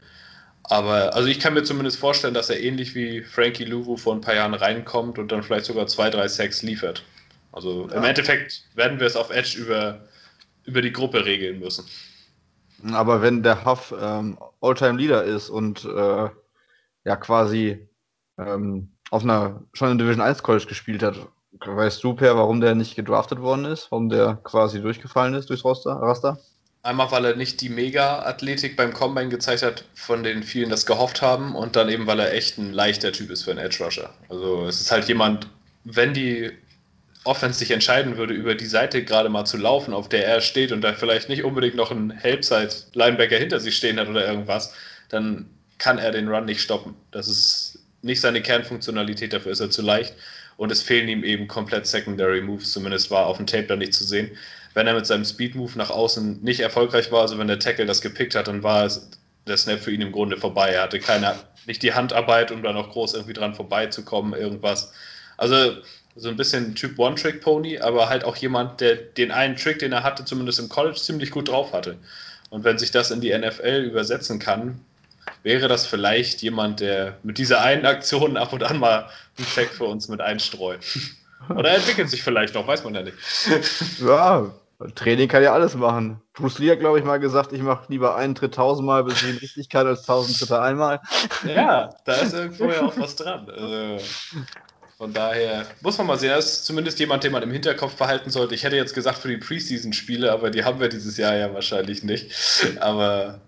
Aber 0.64 1.16
also 1.16 1.28
ich 1.28 1.40
kann 1.40 1.54
mir 1.54 1.64
zumindest 1.64 1.98
vorstellen, 1.98 2.34
dass 2.34 2.50
er 2.50 2.62
ähnlich 2.62 2.96
wie 2.96 3.24
Frankie 3.24 3.66
Louvu 3.66 3.98
vor 3.98 4.14
ein 4.14 4.22
paar 4.22 4.36
Jahren 4.36 4.54
reinkommt 4.54 5.18
und 5.18 5.32
dann 5.32 5.44
vielleicht 5.44 5.66
sogar 5.66 5.88
zwei, 5.88 6.10
drei 6.10 6.28
Sacks 6.28 6.62
liefert. 6.62 7.04
Also 7.52 7.88
ja. 7.90 7.98
im 7.98 8.04
Endeffekt 8.04 8.64
werden 8.76 9.00
wir 9.00 9.08
es 9.08 9.16
auf 9.16 9.32
Edge 9.32 9.58
über, 9.60 10.02
über 10.66 10.82
die 10.82 10.94
Gruppe 10.94 11.26
regeln 11.26 11.60
müssen. 11.60 11.86
Aber 12.94 13.22
wenn 13.22 13.44
der 13.44 13.66
Huff 13.66 13.94
ähm, 14.00 14.38
Alltime 14.62 14.98
Leader 14.98 15.24
ist 15.24 15.50
und 15.50 15.86
äh, 15.86 16.30
ja 17.04 17.16
quasi 17.16 17.88
ähm, 18.38 18.90
auf 19.10 19.24
einer 19.24 19.64
schon 19.74 19.92
in 19.92 19.98
Division 19.98 20.22
1 20.22 20.42
College 20.42 20.66
gespielt 20.68 21.04
hat, 21.04 21.16
weißt 21.60 22.04
du, 22.04 22.14
Per, 22.14 22.36
warum 22.38 22.62
der 22.62 22.76
nicht 22.76 22.96
gedraftet 22.96 23.42
worden 23.42 23.66
ist? 23.66 23.92
Warum 23.92 24.10
der 24.10 24.40
quasi 24.44 24.82
durchgefallen 24.82 25.34
ist 25.34 25.50
durchs 25.50 25.66
Roster, 25.66 25.92
Raster? 25.92 26.40
Einmal, 26.84 27.12
weil 27.12 27.26
er 27.26 27.36
nicht 27.36 27.62
die 27.62 27.70
Mega-Athletik 27.70 28.76
beim 28.76 28.94
Combine 28.94 29.30
gezeigt 29.30 29.62
hat, 29.62 29.86
von 29.94 30.24
denen 30.24 30.42
vielen 30.42 30.72
das 30.72 30.88
gehofft 30.88 31.22
haben, 31.22 31.56
und 31.56 31.76
dann 31.76 31.90
eben, 31.90 32.08
weil 32.08 32.20
er 32.20 32.34
echt 32.34 32.58
ein 32.58 32.74
leichter 32.74 33.12
Typ 33.12 33.30
ist 33.30 33.44
für 33.44 33.52
einen 33.52 33.60
Edge 33.60 33.84
Rusher. 33.84 34.12
Also 34.30 34.66
es 34.66 34.82
ist 34.82 34.92
halt 34.92 35.08
jemand, 35.08 35.48
wenn 35.84 36.14
die 36.14 36.52
Offense 37.24 37.60
sich 37.60 37.70
entscheiden 37.70 38.18
würde, 38.18 38.34
über 38.34 38.56
die 38.56 38.66
Seite 38.66 39.04
gerade 39.04 39.30
mal 39.30 39.46
zu 39.46 39.58
laufen, 39.58 39.94
auf 39.94 40.10
der 40.10 40.26
er 40.26 40.42
steht 40.42 40.72
und 40.72 40.82
da 40.82 40.94
vielleicht 40.94 41.30
nicht 41.30 41.44
unbedingt 41.44 41.76
noch 41.76 41.92
einen 41.92 42.10
Helpside-Linebacker 42.10 43.38
hinter 43.38 43.60
sich 43.60 43.76
stehen 43.76 44.00
hat 44.00 44.08
oder 44.08 44.26
irgendwas, 44.26 44.74
dann 45.10 45.48
kann 45.78 46.00
er 46.00 46.12
den 46.12 46.28
Run 46.28 46.46
nicht 46.46 46.62
stoppen. 46.62 46.96
Das 47.12 47.28
ist 47.28 47.80
nicht 48.02 48.22
seine 48.22 48.42
Kernfunktionalität, 48.42 49.34
dafür 49.34 49.52
ist 49.52 49.60
er 49.60 49.70
zu 49.70 49.84
leicht 49.84 50.16
und 50.58 50.72
es 50.72 50.82
fehlen 50.82 51.08
ihm 51.08 51.24
eben 51.24 51.48
komplett 51.48 51.86
Secondary 51.86 52.42
Moves, 52.42 52.72
zumindest 52.72 53.12
war 53.12 53.28
auf 53.28 53.38
dem 53.38 53.46
Tape 53.46 53.64
da 53.64 53.76
nicht 53.76 53.94
zu 53.94 54.04
sehen. 54.04 54.32
Wenn 54.74 54.88
er 54.88 54.94
mit 54.94 55.06
seinem 55.06 55.26
Speed 55.26 55.56
Move 55.56 55.78
nach 55.78 55.90
außen 55.90 56.42
nicht 56.42 56.62
erfolgreich 56.62 57.12
war, 57.12 57.22
also 57.22 57.38
wenn 57.38 57.48
der 57.48 57.60
Tackle 57.60 57.86
das 57.86 58.02
gepickt 58.02 58.36
hat, 58.36 58.48
dann 58.48 58.64
war 58.64 58.86
es 58.86 59.10
der 59.48 59.58
Snap 59.58 59.80
für 59.80 59.92
ihn 59.92 60.02
im 60.02 60.12
Grunde 60.12 60.38
vorbei. 60.38 60.70
Er 60.70 60.84
hatte 60.84 61.00
keine, 61.00 61.36
nicht 61.66 61.84
die 61.84 61.94
Handarbeit, 61.94 62.52
um 62.52 62.64
da 62.64 62.74
noch 62.74 62.92
groß 62.92 63.16
irgendwie 63.16 63.34
dran 63.34 63.56
vorbeizukommen, 63.56 64.40
irgendwas. 64.40 64.94
Also 65.38 65.78
so 66.16 66.30
ein 66.30 66.36
bisschen 66.36 66.76
Typ 66.76 67.00
One-Trick-Pony, 67.00 67.80
aber 67.80 68.10
halt 68.10 68.24
auch 68.24 68.36
jemand, 68.36 68.82
der 68.82 68.96
den 68.96 69.32
einen 69.32 69.56
Trick, 69.56 69.80
den 69.80 69.92
er 69.92 70.04
hatte, 70.04 70.26
zumindest 70.26 70.60
im 70.60 70.70
College 70.70 70.98
ziemlich 70.98 71.32
gut 71.32 71.50
drauf 71.50 71.74
hatte. 71.74 71.98
Und 72.50 72.64
wenn 72.64 72.78
sich 72.78 72.92
das 72.92 73.12
in 73.12 73.22
die 73.22 73.36
NFL 73.36 73.86
übersetzen 73.86 74.40
kann, 74.40 74.80
wäre 75.44 75.68
das 75.68 75.86
vielleicht 75.86 76.42
jemand, 76.42 76.80
der 76.82 77.18
mit 77.24 77.38
dieser 77.38 77.62
einen 77.62 77.86
Aktion 77.86 78.38
ab 78.38 78.54
und 78.54 78.64
an 78.64 78.78
mal 78.78 79.10
einen 79.38 79.48
Check 79.48 79.70
für 79.70 79.86
uns 79.86 80.08
mit 80.08 80.22
einstreut. 80.22 80.80
Oder 81.50 81.76
entwickelt 81.76 82.10
sich 82.10 82.24
vielleicht 82.24 82.54
noch, 82.56 82.68
weiß 82.68 82.84
man 82.84 82.96
ja 82.96 83.04
nicht. 83.04 83.18
Ja, 84.02 84.52
Training 84.96 85.28
kann 85.28 85.44
ja 85.44 85.54
alles 85.54 85.76
machen. 85.76 86.22
Bruce 86.34 86.60
Lee 86.60 86.72
hat, 86.72 86.80
glaube 86.80 87.00
ich, 87.00 87.06
mal 87.06 87.20
gesagt, 87.20 87.54
ich 87.54 87.62
mache 87.62 87.86
lieber 87.90 88.16
einen 88.16 88.36
Tritt 88.36 88.56
tausendmal, 88.56 89.04
bis 89.04 89.22
ich 89.22 89.30
ihn 89.30 89.38
richtig 89.38 89.70
kann, 89.70 89.88
als 89.88 90.04
tausend 90.04 90.40
Tritte 90.40 90.62
einmal. 90.62 91.00
Ja, 91.46 91.90
da 92.06 92.14
ist 92.16 92.34
irgendwo 92.34 92.66
ja 92.66 92.82
auch 92.82 92.98
was 92.98 93.16
dran. 93.16 93.50
Also, 93.50 94.04
von 94.98 95.14
daher 95.14 95.66
muss 95.82 95.98
man 95.98 96.08
mal 96.08 96.20
sehen, 96.20 96.30
das 96.30 96.46
ist 96.46 96.66
zumindest 96.66 97.00
jemand, 97.00 97.24
den 97.24 97.32
man 97.32 97.42
im 97.42 97.52
Hinterkopf 97.52 97.96
behalten 97.96 98.30
sollte. 98.30 98.54
Ich 98.54 98.64
hätte 98.64 98.76
jetzt 98.76 98.94
gesagt 98.94 99.18
für 99.18 99.28
die 99.28 99.38
Preseason-Spiele, 99.38 100.32
aber 100.32 100.52
die 100.52 100.64
haben 100.64 100.80
wir 100.80 100.90
dieses 100.90 101.18
Jahr 101.18 101.36
ja 101.36 101.54
wahrscheinlich 101.54 102.04
nicht. 102.04 102.32
Aber 102.80 103.40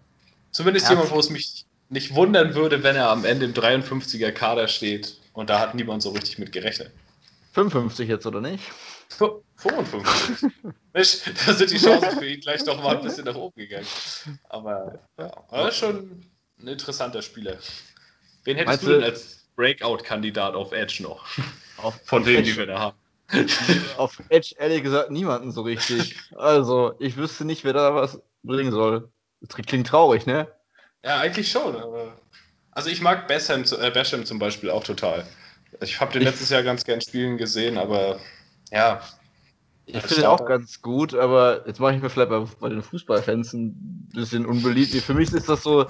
zumindest 0.51 0.87
ja. 0.87 0.93
jemand, 0.93 1.11
wo 1.11 1.19
es 1.19 1.29
mich 1.29 1.65
nicht 1.89 2.15
wundern 2.15 2.55
würde, 2.55 2.81
wenn 2.81 2.95
er 2.95 3.09
am 3.09 3.25
Ende 3.25 3.45
im 3.45 3.53
53er 3.53 4.31
Kader 4.31 4.67
steht. 4.67 5.17
Und 5.33 5.49
da 5.49 5.59
hat 5.59 5.75
niemand 5.75 6.01
so 6.01 6.09
richtig 6.09 6.39
mit 6.39 6.51
gerechnet. 6.51 6.91
55 7.53 8.09
jetzt, 8.09 8.25
oder 8.25 8.41
nicht? 8.41 8.63
55. 9.57 10.51
Mensch, 10.93 11.21
da 11.45 11.53
sind 11.53 11.71
die 11.71 11.77
Chancen 11.77 12.19
für 12.19 12.27
ihn 12.27 12.41
gleich 12.41 12.65
noch 12.65 12.81
mal 12.81 12.97
ein 12.97 13.03
bisschen 13.03 13.25
nach 13.25 13.35
oben 13.35 13.55
gegangen. 13.55 13.87
Aber 14.49 14.99
ja, 15.19 15.31
war 15.49 15.71
schon 15.71 16.23
ein 16.59 16.67
interessanter 16.67 17.21
Spieler. 17.21 17.57
Wen 18.43 18.57
hättest 18.57 18.83
Meinst 18.83 18.87
du 18.87 18.91
denn 18.91 19.03
als 19.03 19.45
Breakout-Kandidat 19.55 20.55
auf 20.55 20.71
Edge 20.71 21.03
noch. 21.03 21.25
Auf, 21.77 21.99
Von 22.05 22.23
denen, 22.23 22.43
die 22.43 22.57
wir 22.57 22.65
da 22.65 22.79
haben. 22.79 22.97
Auf 23.97 24.21
Edge 24.29 24.53
ehrlich 24.59 24.83
gesagt 24.83 25.09
niemanden 25.09 25.51
so 25.51 25.61
richtig. 25.61 26.17
Also, 26.35 26.93
ich 26.99 27.17
wüsste 27.17 27.45
nicht, 27.45 27.63
wer 27.63 27.73
da 27.73 27.95
was 27.95 28.21
bringen 28.43 28.71
soll. 28.71 29.09
Das 29.41 29.55
klingt 29.55 29.87
traurig, 29.87 30.25
ne? 30.25 30.47
Ja, 31.03 31.19
eigentlich 31.19 31.49
schon. 31.49 31.75
Also, 32.71 32.89
ich 32.89 33.01
mag 33.01 33.27
Basham, 33.27 33.63
äh, 33.63 33.91
Basham 33.91 34.25
zum 34.25 34.39
Beispiel 34.39 34.69
auch 34.69 34.83
total. 34.83 35.25
Ich 35.81 35.99
habe 35.99 36.13
den 36.13 36.23
letztes 36.23 36.49
Jahr 36.49 36.63
ganz 36.63 36.83
gern 36.83 37.01
spielen 37.01 37.37
gesehen, 37.37 37.77
aber 37.77 38.19
ja. 38.71 39.01
Ich 39.85 40.01
finde 40.01 40.21
ihn 40.21 40.27
auch 40.27 40.45
ganz 40.45 40.81
gut, 40.81 41.13
aber 41.13 41.67
jetzt 41.67 41.79
mache 41.79 41.95
ich 41.95 42.01
mir 42.01 42.09
vielleicht 42.09 42.29
bei, 42.29 42.45
bei 42.59 42.69
den 42.69 42.81
Fußballfans 42.81 43.53
ein 43.53 44.09
bisschen 44.13 44.45
unbeliebt. 44.45 44.93
Für 44.93 45.13
mich 45.13 45.33
ist 45.33 45.49
das 45.49 45.61
so, 45.61 45.85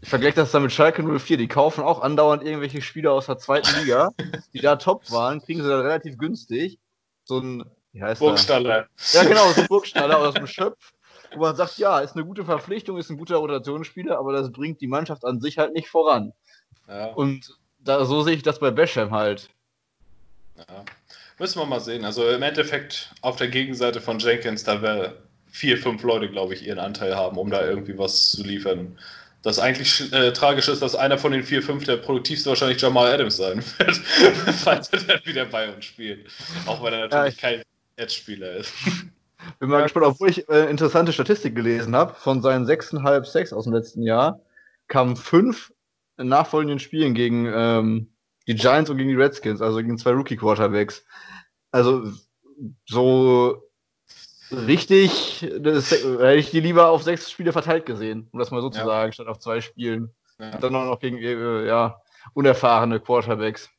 ich 0.00 0.08
vergleiche 0.08 0.36
das 0.36 0.50
dann 0.50 0.62
mit 0.62 0.72
Schalke 0.72 1.02
04. 1.02 1.36
Die 1.36 1.48
kaufen 1.48 1.84
auch 1.84 2.00
andauernd 2.00 2.42
irgendwelche 2.42 2.80
Spieler 2.80 3.12
aus 3.12 3.26
der 3.26 3.38
zweiten 3.38 3.68
Liga, 3.80 4.10
die 4.54 4.60
da 4.60 4.76
top 4.76 5.10
waren, 5.10 5.40
kriegen 5.42 5.62
sie 5.62 5.68
dann 5.68 5.80
relativ 5.80 6.16
günstig. 6.16 6.78
So 7.24 7.38
ein, 7.38 7.64
wie 7.92 8.02
heißt 8.02 8.20
Burgstaller. 8.20 8.86
Ja, 9.12 9.24
genau, 9.24 9.52
so 9.52 9.60
ein 9.60 9.68
Burgstaller 9.68 10.18
aus 10.18 10.34
dem 10.34 10.46
Schöpf, 10.46 10.92
wo 11.34 11.40
man 11.40 11.54
sagt, 11.54 11.78
ja, 11.78 12.00
ist 12.00 12.16
eine 12.16 12.24
gute 12.24 12.44
Verpflichtung, 12.44 12.96
ist 12.96 13.10
ein 13.10 13.18
guter 13.18 13.36
Rotationsspieler, 13.36 14.18
aber 14.18 14.32
das 14.32 14.50
bringt 14.50 14.80
die 14.80 14.88
Mannschaft 14.88 15.24
an 15.24 15.40
sich 15.40 15.58
halt 15.58 15.74
nicht 15.74 15.88
voran. 15.88 16.32
Ja. 16.88 17.12
Und 17.12 17.56
da, 17.84 18.04
so 18.04 18.22
sehe 18.22 18.34
ich 18.34 18.42
das 18.42 18.60
bei 18.60 18.70
Basham 18.70 19.10
halt. 19.10 19.48
Ja. 20.56 20.84
Müssen 21.38 21.58
wir 21.58 21.66
mal 21.66 21.80
sehen. 21.80 22.04
Also 22.04 22.28
im 22.28 22.42
Endeffekt 22.42 23.14
auf 23.22 23.36
der 23.36 23.48
Gegenseite 23.48 24.00
von 24.00 24.18
Jenkins, 24.18 24.64
da 24.64 24.82
wäre 24.82 25.22
vier, 25.50 25.76
fünf 25.78 26.02
Leute, 26.02 26.28
glaube 26.28 26.54
ich, 26.54 26.66
ihren 26.66 26.78
Anteil 26.78 27.16
haben, 27.16 27.36
um 27.36 27.50
da 27.50 27.66
irgendwie 27.66 27.98
was 27.98 28.30
zu 28.32 28.42
liefern 28.42 28.96
das 29.42 29.58
eigentlich 29.58 30.12
äh, 30.12 30.32
tragisch 30.32 30.68
ist, 30.68 30.82
dass 30.82 30.94
einer 30.94 31.18
von 31.18 31.32
den 31.32 31.42
vier, 31.42 31.62
fünf 31.62 31.84
der 31.84 31.96
produktivste 31.96 32.50
wahrscheinlich 32.50 32.80
Jamal 32.80 33.12
Adams 33.12 33.36
sein 33.36 33.62
wird, 33.78 33.96
falls 34.62 34.88
er 34.90 35.00
dann 35.00 35.20
wieder 35.24 35.44
bei 35.46 35.72
uns 35.72 35.84
spielt. 35.84 36.28
Auch 36.66 36.82
weil 36.82 36.94
er 36.94 37.08
natürlich 37.08 37.40
ja, 37.40 37.50
kein 37.50 37.62
Edge-Spieler 37.96 38.52
ist. 38.56 38.72
Bin 39.58 39.68
mal 39.68 39.78
Ja, 39.78 39.82
gespannt, 39.82 40.06
obwohl 40.06 40.30
ich 40.30 40.48
äh, 40.48 40.70
interessante 40.70 41.12
Statistik 41.12 41.56
gelesen 41.56 41.96
habe. 41.96 42.14
Von 42.14 42.42
seinen 42.42 42.64
6,5 42.64 43.24
Sacks 43.24 43.52
aus 43.52 43.64
dem 43.64 43.72
letzten 43.72 44.02
Jahr 44.02 44.38
kamen 44.86 45.16
fünf 45.16 45.71
nachfolgenden 46.16 46.78
Spielen 46.78 47.14
gegen 47.14 47.46
ähm, 47.46 48.12
die 48.46 48.54
Giants 48.54 48.90
und 48.90 48.98
gegen 48.98 49.10
die 49.10 49.16
Redskins, 49.16 49.60
also 49.62 49.78
gegen 49.78 49.98
zwei 49.98 50.12
Rookie-Quarterbacks. 50.12 51.04
Also 51.70 52.12
so 52.86 53.62
richtig, 54.50 55.48
das, 55.60 55.90
hätte 55.90 56.34
ich 56.34 56.50
die 56.50 56.60
lieber 56.60 56.88
auf 56.90 57.02
sechs 57.02 57.30
Spiele 57.30 57.52
verteilt 57.52 57.86
gesehen, 57.86 58.28
um 58.32 58.38
das 58.38 58.50
mal 58.50 58.60
so 58.60 58.70
zu 58.70 58.80
Ja. 58.80 58.86
sagen, 58.86 59.12
statt 59.12 59.26
auf 59.26 59.38
zwei 59.38 59.60
Spielen. 59.60 60.10
Ja. 60.38 60.54
Und 60.54 60.62
dann 60.62 60.74
auch 60.74 60.84
noch 60.84 61.00
gegen 61.00 61.18
äh, 61.18 61.66
ja, 61.66 62.00
unerfahrene 62.34 63.00
Quarterbacks. 63.00 63.70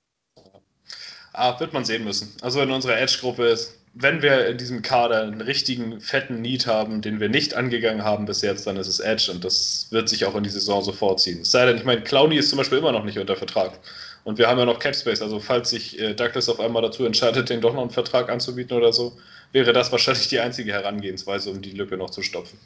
Ah, 1.34 1.60
wird 1.60 1.74
man 1.74 1.84
sehen 1.84 2.04
müssen. 2.04 2.36
Also 2.42 2.62
in 2.62 2.72
unserer 2.72 2.98
Edge-Gruppe 3.00 3.46
ist, 3.48 3.83
wenn 3.94 4.22
wir 4.22 4.48
in 4.48 4.58
diesem 4.58 4.82
Kader 4.82 5.22
einen 5.22 5.42
richtigen 5.42 6.02
fetten 6.02 6.42
Need 6.42 6.66
haben, 6.66 7.02
den 7.02 7.20
wir 7.20 7.30
nicht 7.30 7.54
angegangen 7.54 8.04
haben 8.04 8.26
bis 8.26 8.42
jetzt, 8.42 8.66
dann 8.66 8.78
ist 8.78 8.88
es 8.88 9.00
Edge 9.00 9.32
und 9.32 9.44
das 9.46 9.88
wird 9.92 10.10
sich 10.10 10.26
auch 10.26 10.36
in 10.36 10.44
die 10.44 10.50
Saison 10.50 10.82
so 10.82 10.92
vorziehen. 10.92 11.42
Es 11.42 11.52
sei 11.52 11.66
denn, 11.68 11.78
ich 11.78 11.86
meine, 11.86 12.02
Clowny 12.02 12.38
ist 12.38 12.50
zum 12.50 12.58
Beispiel 12.58 12.80
immer 12.80 12.92
noch 12.92 13.04
nicht 13.04 13.20
unter 13.20 13.36
Vertrag. 13.36 13.80
Und 14.24 14.38
wir 14.38 14.48
haben 14.48 14.58
ja 14.58 14.66
noch 14.66 14.80
Capspace, 14.80 15.22
also 15.22 15.40
falls 15.40 15.70
sich 15.70 16.00
äh, 16.00 16.16
Douglas 16.16 16.50
auf 16.50 16.60
einmal 16.60 16.82
dazu 16.82 17.06
entscheidet, 17.06 17.50
den 17.50 17.62
doch 17.62 17.74
noch 17.74 17.82
einen 17.82 17.92
Vertrag 17.92 18.30
anzubieten 18.30 18.76
oder 18.76 18.94
so, 18.94 19.16
wäre 19.52 19.74
das 19.74 19.92
wahrscheinlich 19.92 20.30
die 20.30 20.40
einzige 20.40 20.72
Herangehensweise, 20.72 21.52
um 21.52 21.62
die 21.62 21.72
Lücke 21.72 21.98
noch 21.98 22.10
zu 22.10 22.24
stopfen. 22.24 22.58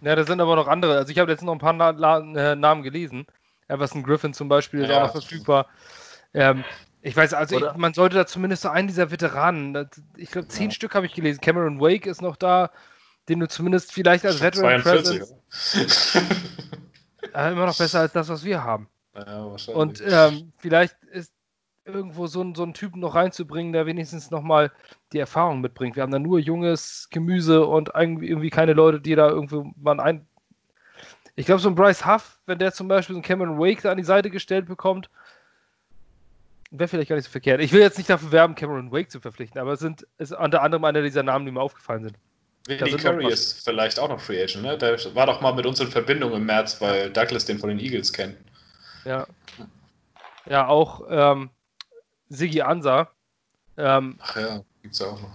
Ja, 0.00 0.16
da 0.16 0.24
sind 0.24 0.40
aber 0.40 0.56
noch 0.56 0.66
andere. 0.66 0.96
Also 0.96 1.12
ich 1.12 1.18
habe 1.18 1.30
jetzt 1.30 1.44
noch 1.44 1.52
ein 1.52 1.58
paar 1.58 1.74
Na 1.74 1.90
La 1.90 2.18
äh, 2.18 2.56
Namen 2.56 2.82
gelesen. 2.82 3.26
Everson 3.68 4.02
Griffin 4.02 4.34
zum 4.34 4.48
Beispiel 4.48 4.80
ist 4.80 4.88
Ja, 4.88 4.98
auch 4.98 5.02
noch 5.06 5.12
verfügbar. 5.12 5.66
Ähm, 6.34 6.64
ich 7.02 7.16
weiß, 7.16 7.34
also 7.34 7.56
ich, 7.58 7.74
man 7.76 7.94
sollte 7.94 8.16
da 8.16 8.26
zumindest 8.26 8.62
so 8.62 8.68
einen 8.68 8.88
dieser 8.88 9.10
Veteranen, 9.10 9.88
ich 10.16 10.30
glaube 10.30 10.48
zehn 10.48 10.70
Ja. 10.70 10.70
Stück 10.70 10.94
habe 10.94 11.06
ich 11.06 11.12
gelesen. 11.12 11.40
Cameron 11.40 11.80
Wake 11.80 12.06
ist 12.06 12.22
noch 12.22 12.36
da, 12.36 12.70
den 13.28 13.40
du 13.40 13.48
zumindest 13.48 13.92
vielleicht 13.92 14.24
als 14.24 14.40
Veteran 14.40 14.80
42, 14.82 15.20
Presence 15.20 16.14
oder? 16.14 17.34
äh, 17.48 17.52
immer 17.52 17.66
noch 17.66 17.76
besser 17.76 18.00
als 18.00 18.12
das, 18.12 18.28
was 18.28 18.44
wir 18.44 18.62
haben. 18.62 18.88
ja, 19.14 19.50
wahrscheinlich. 19.50 19.82
Und 19.82 20.02
ähm, 20.06 20.52
vielleicht 20.58 20.96
ist 21.04 21.32
irgendwo 21.84 22.28
so 22.28 22.42
ein, 22.42 22.54
so 22.54 22.62
ein 22.62 22.74
Typen 22.74 23.00
noch 23.00 23.16
reinzubringen, 23.16 23.72
der 23.72 23.86
wenigstens 23.86 24.30
nochmal 24.30 24.70
die 25.12 25.18
Erfahrung 25.18 25.60
mitbringt. 25.60 25.96
Wir 25.96 26.04
haben 26.04 26.12
da 26.12 26.20
nur 26.20 26.38
junges 26.38 27.08
Gemüse 27.10 27.66
und 27.66 27.90
irgendwie, 27.94 28.28
irgendwie 28.28 28.50
keine 28.50 28.74
Leute, 28.74 29.00
die 29.00 29.16
da 29.16 29.28
irgendwo 29.28 29.72
mal 29.76 29.98
ein. 29.98 30.26
Ich 31.34 31.46
glaube, 31.46 31.60
so 31.60 31.68
ein 31.68 31.74
Bryce 31.74 32.06
Huff, 32.06 32.38
wenn 32.46 32.58
der 32.58 32.72
zum 32.72 32.88
Beispiel 32.88 33.14
so 33.14 33.18
einen 33.18 33.24
Cameron 33.24 33.58
Wake 33.58 33.82
da 33.82 33.90
an 33.90 33.96
die 33.96 34.04
Seite 34.04 34.30
gestellt 34.30 34.66
bekommt, 34.66 35.10
wäre 36.72 36.88
vielleicht 36.88 37.08
gar 37.10 37.16
nicht 37.16 37.26
so 37.26 37.30
verkehrt. 37.30 37.60
Ich 37.60 37.72
will 37.72 37.80
jetzt 37.80 37.98
nicht 37.98 38.10
dafür 38.10 38.32
werben, 38.32 38.54
Cameron 38.54 38.90
Wake 38.90 39.10
zu 39.10 39.20
verpflichten, 39.20 39.60
aber 39.60 39.72
es 39.72 39.80
sind 39.80 40.06
ist 40.18 40.32
unter 40.32 40.62
anderem 40.62 40.84
einer 40.84 41.02
dieser 41.02 41.22
Namen, 41.22 41.44
die 41.44 41.52
mir 41.52 41.60
aufgefallen 41.60 42.04
sind. 42.04 42.16
Vinny 42.66 42.96
Curry 42.96 43.26
ist 43.26 43.64
vielleicht 43.64 43.98
auch 43.98 44.08
noch 44.08 44.20
Free 44.20 44.42
Agent, 44.42 44.62
ne? 44.62 44.78
Der 44.78 44.96
war 45.14 45.26
doch 45.26 45.40
mal 45.40 45.52
mit 45.52 45.66
uns 45.66 45.80
in 45.80 45.88
Verbindung 45.88 46.32
im 46.32 46.46
März, 46.46 46.80
weil 46.80 47.10
Douglas 47.10 47.44
den 47.44 47.58
von 47.58 47.68
den 47.68 47.80
Eagles 47.80 48.12
kennt. 48.12 48.36
Ja. 49.04 49.26
Ja, 50.46 50.68
auch 50.68 51.02
ähm, 51.08 51.50
Sigi 52.28 52.62
Ansa. 52.62 53.10
Ähm, 53.76 54.18
Ach 54.20 54.36
ja, 54.36 54.64
gibt's 54.80 55.00
ja 55.00 55.06
auch 55.06 55.20
noch. 55.20 55.34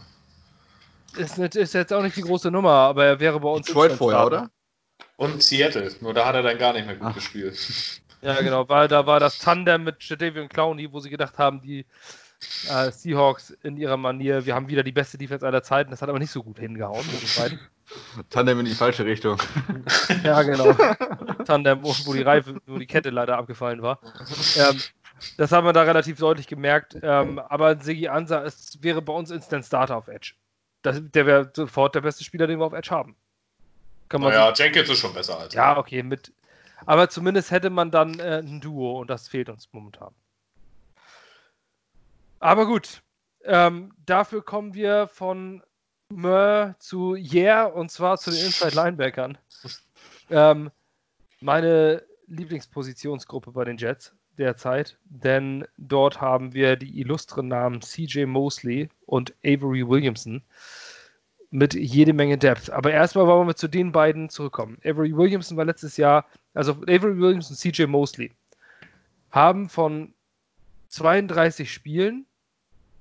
ist, 1.17 1.37
nicht, 1.37 1.55
ist 1.55 1.73
jetzt 1.73 1.91
auch 1.91 2.01
nicht 2.01 2.15
die 2.15 2.21
große 2.21 2.49
Nummer, 2.49 2.71
aber 2.71 3.05
er 3.05 3.19
wäre 3.19 3.39
bei 3.39 3.49
uns. 3.49 3.65
Detroit 3.65 3.91
vorher, 3.91 4.25
oder? 4.25 4.49
Und 5.17 5.43
Seattle, 5.43 5.91
nur 5.99 6.13
da 6.13 6.25
hat 6.25 6.35
er 6.35 6.43
dann 6.43 6.57
gar 6.57 6.73
nicht 6.73 6.85
mehr 6.85 6.95
gut 6.95 7.09
Ach. 7.09 7.15
gespielt. 7.15 7.57
Ja, 8.21 8.41
genau, 8.41 8.67
weil 8.67 8.87
da 8.87 9.05
war 9.05 9.19
das 9.19 9.39
Tandem 9.39 9.83
mit 9.83 10.03
Jadavion 10.03 10.49
Clowney, 10.49 10.91
wo 10.91 10.99
sie 10.99 11.09
gedacht 11.09 11.37
haben, 11.37 11.61
die 11.61 11.85
äh, 12.69 12.91
Seahawks 12.91 13.51
in 13.63 13.77
ihrer 13.77 13.97
Manier, 13.97 14.45
wir 14.45 14.55
haben 14.55 14.67
wieder 14.67 14.83
die 14.83 14.91
beste 14.91 15.17
Defense 15.17 15.45
aller 15.45 15.63
Zeiten. 15.63 15.91
Das 15.91 16.01
hat 16.01 16.09
aber 16.09 16.19
nicht 16.19 16.31
so 16.31 16.43
gut 16.43 16.59
hingehauen 16.59 17.05
mit 17.11 17.21
den 17.21 17.41
beiden. 17.41 17.59
Tandem 18.29 18.59
in 18.59 18.65
die 18.65 18.75
falsche 18.75 19.05
Richtung. 19.05 19.37
Ja, 20.23 20.41
genau. 20.41 20.73
Tandem, 21.45 21.83
wo 21.83 21.89
wo 22.05 22.13
die 22.13 22.21
Reife, 22.21 22.59
wo 22.65 22.77
die 22.77 22.85
Kette 22.85 23.09
leider 23.09 23.37
abgefallen 23.37 23.81
war. 23.81 23.99
Ähm, 24.57 24.79
das 25.37 25.51
haben 25.51 25.65
wir 25.65 25.73
da 25.73 25.83
relativ 25.83 26.19
deutlich 26.19 26.47
gemerkt. 26.47 26.97
Ähm, 27.01 27.39
aber 27.39 27.77
Sigi 27.77 28.07
Ansa 28.07 28.39
ist, 28.39 28.83
wäre 28.83 29.01
bei 29.01 29.13
uns 29.13 29.31
Instant 29.31 29.65
Starter 29.65 29.95
auf 29.95 30.07
Edge. 30.07 30.33
Das, 30.81 31.01
der 31.01 31.25
wäre 31.25 31.51
sofort 31.55 31.95
der 31.95 32.01
beste 32.01 32.23
Spieler, 32.23 32.47
den 32.47 32.59
wir 32.59 32.65
auf 32.65 32.73
Edge 32.73 32.91
haben. 32.91 33.15
Kann 34.09 34.21
man 34.21 34.31
Naja, 34.31 34.53
Jenkins 34.55 34.89
ist 34.89 34.99
schon 34.99 35.13
besser 35.13 35.39
als 35.39 35.53
Ja, 35.53 35.77
okay, 35.77 36.03
mit. 36.03 36.31
Aber 36.85 37.09
zumindest 37.09 37.51
hätte 37.51 37.69
man 37.69 37.91
dann 37.91 38.19
äh, 38.19 38.39
ein 38.39 38.61
Duo 38.61 38.99
und 38.99 39.09
das 39.09 39.27
fehlt 39.27 39.49
uns 39.49 39.69
momentan. 39.71 40.13
Aber 42.39 42.65
gut. 42.65 43.01
Ähm, 43.43 43.93
dafür 44.05 44.43
kommen 44.43 44.73
wir 44.73 45.07
von 45.07 45.63
Mör 46.09 46.75
zu 46.79 47.15
Yeah 47.15 47.65
und 47.65 47.91
zwar 47.91 48.17
zu 48.17 48.31
den 48.31 48.45
Inside 48.45 48.75
Linebackern. 48.75 49.37
Ähm, 50.29 50.71
meine 51.39 52.03
Lieblingspositionsgruppe 52.27 53.51
bei 53.51 53.63
den 53.63 53.77
Jets 53.77 54.13
derzeit, 54.37 54.97
denn 55.05 55.65
dort 55.77 56.21
haben 56.21 56.53
wir 56.53 56.75
die 56.75 56.99
illustren 56.99 57.47
Namen 57.47 57.81
CJ 57.81 58.25
Mosley 58.25 58.89
und 59.05 59.33
Avery 59.45 59.87
Williamson 59.87 60.43
mit 61.49 61.73
jede 61.73 62.13
Menge 62.13 62.37
Depth. 62.37 62.69
Aber 62.69 62.91
erstmal 62.91 63.27
wollen 63.27 63.47
wir 63.47 63.55
zu 63.55 63.67
den 63.67 63.91
beiden 63.91 64.29
zurückkommen. 64.29 64.77
Avery 64.83 65.15
Williamson 65.15 65.57
war 65.57 65.65
letztes 65.65 65.97
Jahr, 65.97 66.25
also 66.53 66.73
Avery 66.83 67.17
Williamson 67.17 67.53
und 67.53 67.57
CJ 67.57 67.85
Mosley 67.85 68.31
haben 69.31 69.69
von 69.69 70.13
32 70.89 71.71
Spielen, 71.71 72.25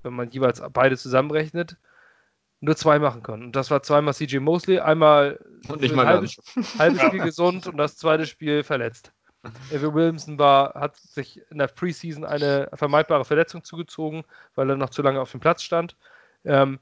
wenn 0.03 0.13
man 0.13 0.29
jeweils 0.29 0.61
beide 0.71 0.97
zusammenrechnet, 0.97 1.77
nur 2.59 2.75
zwei 2.75 2.99
machen 2.99 3.23
können. 3.23 3.43
Und 3.43 3.55
das 3.55 3.69
war 3.69 3.83
zweimal 3.83 4.13
CJ 4.13 4.39
Mosley, 4.39 4.79
einmal 4.79 5.39
Und 5.67 5.81
nicht 5.81 5.93
ein 5.93 6.05
halbes, 6.05 6.37
halbes 6.79 7.01
Spiel 7.01 7.21
gesund 7.21 7.67
und 7.67 7.77
das 7.77 7.97
zweite 7.97 8.25
Spiel 8.25 8.63
verletzt. 8.63 9.11
Avery 9.71 9.93
Williamson 9.93 10.39
war, 10.39 10.73
hat 10.73 10.97
sich 10.97 11.41
in 11.51 11.59
der 11.59 11.67
Preseason 11.67 12.25
eine 12.25 12.69
vermeidbare 12.73 13.23
Verletzung 13.23 13.63
zugezogen, 13.63 14.23
weil 14.55 14.69
er 14.69 14.75
noch 14.75 14.89
zu 14.89 15.01
lange 15.01 15.21
auf 15.21 15.31
dem 15.31 15.39
Platz 15.39 15.61
stand. 15.61 15.95
Ähm, 16.43 16.79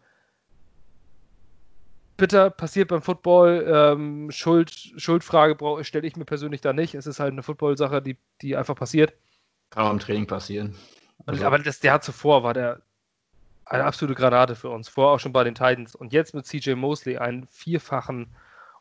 bitter 2.18 2.50
passiert 2.50 2.90
beim 2.90 3.02
Football. 3.02 3.66
Ähm, 3.68 4.32
Schuld, 4.32 4.72
Schuldfrage 4.98 5.84
stelle 5.84 6.08
ich 6.08 6.16
mir 6.16 6.26
persönlich 6.26 6.62
da 6.62 6.74
nicht. 6.74 6.96
Es 6.96 7.08
ist 7.08 7.20
halt 7.20 7.32
eine 7.34 7.44
Football-Sache, 7.44 8.02
die, 8.02 8.18
die 8.42 8.56
einfach 8.56 8.76
passiert. 8.76 9.14
Kann 9.70 9.86
auch 9.88 9.92
im 9.92 10.00
Training 10.00 10.28
passieren. 10.28 10.76
Und, 11.20 11.30
Also- 11.30 11.46
aber 11.46 11.60
das 11.60 11.82
Jahr 11.82 12.02
zuvor 12.02 12.44
war 12.44 12.54
der 12.54 12.82
eine 13.66 13.84
absolute 13.84 14.16
Granate 14.20 14.56
für 14.56 14.70
uns. 14.70 14.88
Vorher 14.90 15.16
auch 15.16 15.20
schon 15.20 15.34
bei 15.34 15.44
den 15.44 15.56
Titans. 15.56 15.96
Und 15.96 16.14
jetzt 16.14 16.36
mit 16.36 16.46
CJ 16.46 16.76
Mosley, 16.76 17.18
einen 17.18 17.48
vierfachen 17.48 18.28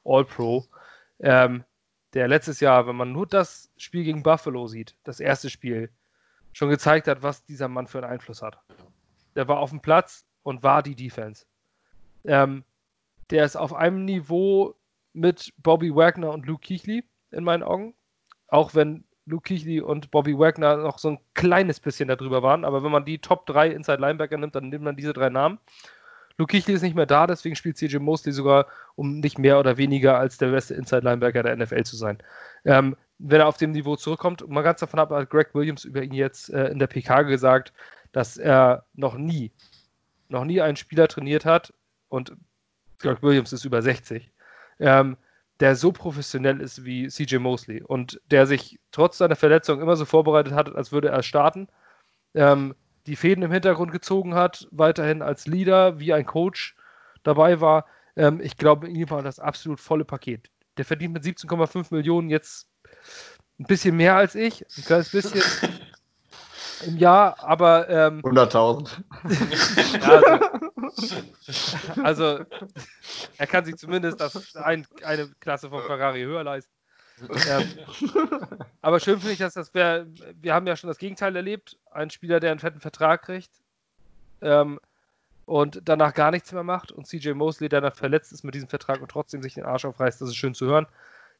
All-Pro, 0.04 0.66
ähm, 1.20 1.64
der 2.12 2.28
letztes 2.28 2.60
Jahr, 2.60 2.86
wenn 2.86 2.96
man 2.96 3.10
nur 3.10 3.26
das 3.26 3.70
Spiel 3.76 4.04
gegen 4.04 4.22
Buffalo 4.22 4.66
sieht, 4.68 4.94
das 5.04 5.20
erste 5.20 5.48
Spiel, 5.48 5.90
schon 6.52 6.68
gezeigt 6.68 7.08
hat, 7.08 7.22
was 7.22 7.44
dieser 7.46 7.66
Mann 7.68 7.86
für 7.86 7.98
einen 7.98 8.12
Einfluss 8.12 8.42
hat. 8.42 8.58
Der 9.34 9.48
war 9.48 9.58
auf 9.58 9.70
dem 9.70 9.80
Platz 9.80 10.24
und 10.42 10.62
war 10.62 10.82
die 10.82 10.94
Defense. 10.94 11.46
Ähm, 12.24 12.62
der 13.30 13.44
ist 13.44 13.56
auf 13.56 13.74
einem 13.74 14.04
Niveau 14.04 14.74
mit 15.12 15.52
Bobby 15.58 15.94
Wagner 15.94 16.32
und 16.32 16.46
Luke 16.46 16.66
Kuechly 16.66 17.04
in 17.30 17.44
meinen 17.44 17.62
Augen. 17.62 17.94
Auch 18.48 18.74
wenn 18.74 19.04
Luke 19.26 19.48
Kuechly 19.48 19.80
und 19.80 20.10
Bobby 20.10 20.38
Wagner 20.38 20.76
noch 20.76 20.98
so 20.98 21.10
ein 21.10 21.18
kleines 21.34 21.80
bisschen 21.80 22.08
darüber 22.08 22.42
waren. 22.42 22.64
Aber 22.64 22.82
wenn 22.84 22.92
man 22.92 23.04
die 23.04 23.18
Top 23.18 23.46
3 23.46 23.68
Inside 23.68 24.00
Linebacker 24.00 24.36
nimmt, 24.36 24.54
dann 24.54 24.68
nimmt 24.68 24.84
man 24.84 24.96
diese 24.96 25.12
drei 25.12 25.30
Namen. 25.30 25.58
Luke 26.36 26.50
Kuechly 26.50 26.74
ist 26.74 26.82
nicht 26.82 26.96
mehr 26.96 27.06
da, 27.06 27.26
deswegen 27.26 27.54
spielt 27.54 27.76
CJ 27.76 27.98
Mosley 27.98 28.32
sogar, 28.32 28.66
um 28.96 29.20
nicht 29.20 29.38
mehr 29.38 29.58
oder 29.58 29.76
weniger 29.76 30.18
als 30.18 30.36
der 30.36 30.48
beste 30.48 30.74
Inside 30.74 31.02
Linebacker 31.02 31.44
der 31.44 31.56
NFL 31.56 31.84
zu 31.84 31.96
sein. 31.96 32.18
Ähm, 32.64 32.96
wenn 33.18 33.40
er 33.40 33.46
auf 33.46 33.56
dem 33.56 33.70
Niveau 33.70 33.94
zurückkommt, 33.94 34.46
mal 34.48 34.62
ganz 34.62 34.80
davon 34.80 34.98
ab, 34.98 35.10
hat 35.10 35.30
Greg 35.30 35.54
Williams 35.54 35.84
über 35.84 36.02
ihn 36.02 36.12
jetzt 36.12 36.50
äh, 36.50 36.68
in 36.68 36.80
der 36.80 36.88
PK 36.88 37.22
gesagt, 37.22 37.72
dass 38.10 38.36
er 38.36 38.84
noch 38.94 39.14
nie, 39.14 39.52
noch 40.28 40.44
nie 40.44 40.60
einen 40.60 40.76
Spieler 40.76 41.06
trainiert 41.06 41.44
hat 41.44 41.72
und 42.08 42.32
Greg 43.04 43.22
Williams 43.22 43.52
ist 43.52 43.64
über 43.64 43.82
60, 43.82 44.32
ähm, 44.80 45.16
der 45.60 45.76
so 45.76 45.92
professionell 45.92 46.60
ist 46.60 46.84
wie 46.84 47.08
CJ 47.08 47.36
Mosley 47.36 47.82
und 47.82 48.20
der 48.30 48.46
sich 48.46 48.80
trotz 48.90 49.18
seiner 49.18 49.36
Verletzung 49.36 49.80
immer 49.80 49.96
so 49.96 50.04
vorbereitet 50.04 50.54
hat, 50.54 50.74
als 50.74 50.90
würde 50.90 51.08
er 51.08 51.22
starten, 51.22 51.68
ähm, 52.34 52.74
die 53.06 53.16
Fäden 53.16 53.44
im 53.44 53.52
Hintergrund 53.52 53.92
gezogen 53.92 54.34
hat, 54.34 54.66
weiterhin 54.70 55.20
als 55.20 55.46
Leader 55.46 56.00
wie 56.00 56.14
ein 56.14 56.24
Coach 56.24 56.74
dabei 57.22 57.60
war. 57.60 57.84
Ähm, 58.16 58.40
ich 58.40 58.56
glaube, 58.56 58.88
ihm 58.88 59.10
war 59.10 59.22
das 59.22 59.38
absolut 59.38 59.80
volle 59.80 60.06
Paket. 60.06 60.48
Der 60.78 60.86
verdient 60.86 61.12
mit 61.12 61.22
17,5 61.22 61.94
Millionen 61.94 62.30
jetzt 62.30 62.66
ein 63.60 63.66
bisschen 63.66 63.96
mehr 63.96 64.16
als 64.16 64.34
ich, 64.34 64.64
ein 64.78 64.84
kleines 64.84 65.10
bisschen 65.10 65.42
im 66.86 66.96
Jahr, 66.96 67.36
aber 67.44 67.88
ähm, 67.90 68.20
100.000. 68.22 68.88
ja, 70.00 70.08
also, 70.08 70.63
also, 72.02 72.44
er 73.38 73.46
kann 73.46 73.64
sich 73.64 73.76
zumindest 73.76 74.20
das 74.20 74.56
ein, 74.56 74.86
eine 75.02 75.28
Klasse 75.40 75.68
von 75.70 75.82
Ferrari 75.82 76.22
höher 76.22 76.44
leisten. 76.44 76.72
Ähm, 77.48 77.68
aber 78.82 78.98
schön 78.98 79.18
finde 79.18 79.32
ich, 79.32 79.38
dass 79.38 79.54
das 79.54 79.72
wär, 79.72 80.06
wir 80.40 80.52
haben 80.52 80.66
ja 80.66 80.76
schon 80.76 80.88
das 80.88 80.98
Gegenteil 80.98 81.36
erlebt. 81.36 81.78
Ein 81.90 82.10
Spieler, 82.10 82.40
der 82.40 82.50
einen 82.50 82.60
fetten 82.60 82.80
Vertrag 82.80 83.22
kriegt, 83.22 83.50
ähm, 84.40 84.80
und 85.46 85.82
danach 85.84 86.14
gar 86.14 86.30
nichts 86.30 86.52
mehr 86.52 86.62
macht 86.62 86.90
und 86.90 87.06
CJ 87.06 87.32
Mosley 87.32 87.68
danach 87.68 87.94
verletzt 87.94 88.32
ist 88.32 88.44
mit 88.44 88.54
diesem 88.54 88.68
Vertrag 88.68 89.00
und 89.00 89.10
trotzdem 89.10 89.42
sich 89.42 89.54
den 89.54 89.64
Arsch 89.64 89.84
aufreißt, 89.84 90.20
das 90.20 90.30
ist 90.30 90.36
schön 90.36 90.54
zu 90.54 90.66
hören. 90.66 90.86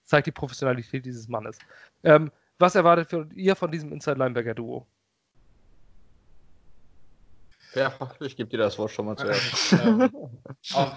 Zeigt 0.04 0.26
die 0.26 0.32
Professionalität 0.32 1.06
dieses 1.06 1.28
Mannes. 1.28 1.58
Ähm, 2.02 2.30
was 2.58 2.74
erwartet 2.74 3.32
ihr 3.34 3.56
von 3.56 3.70
diesem 3.70 3.92
Inside-Linebacker-Duo? 3.92 4.86
Ja, 7.74 7.92
ich 8.20 8.36
gebe 8.36 8.48
dir 8.50 8.58
das 8.58 8.78
Wort 8.78 8.92
schon 8.92 9.06
mal 9.06 9.16
zuerst. 9.16 9.72
ähm, 9.84 10.10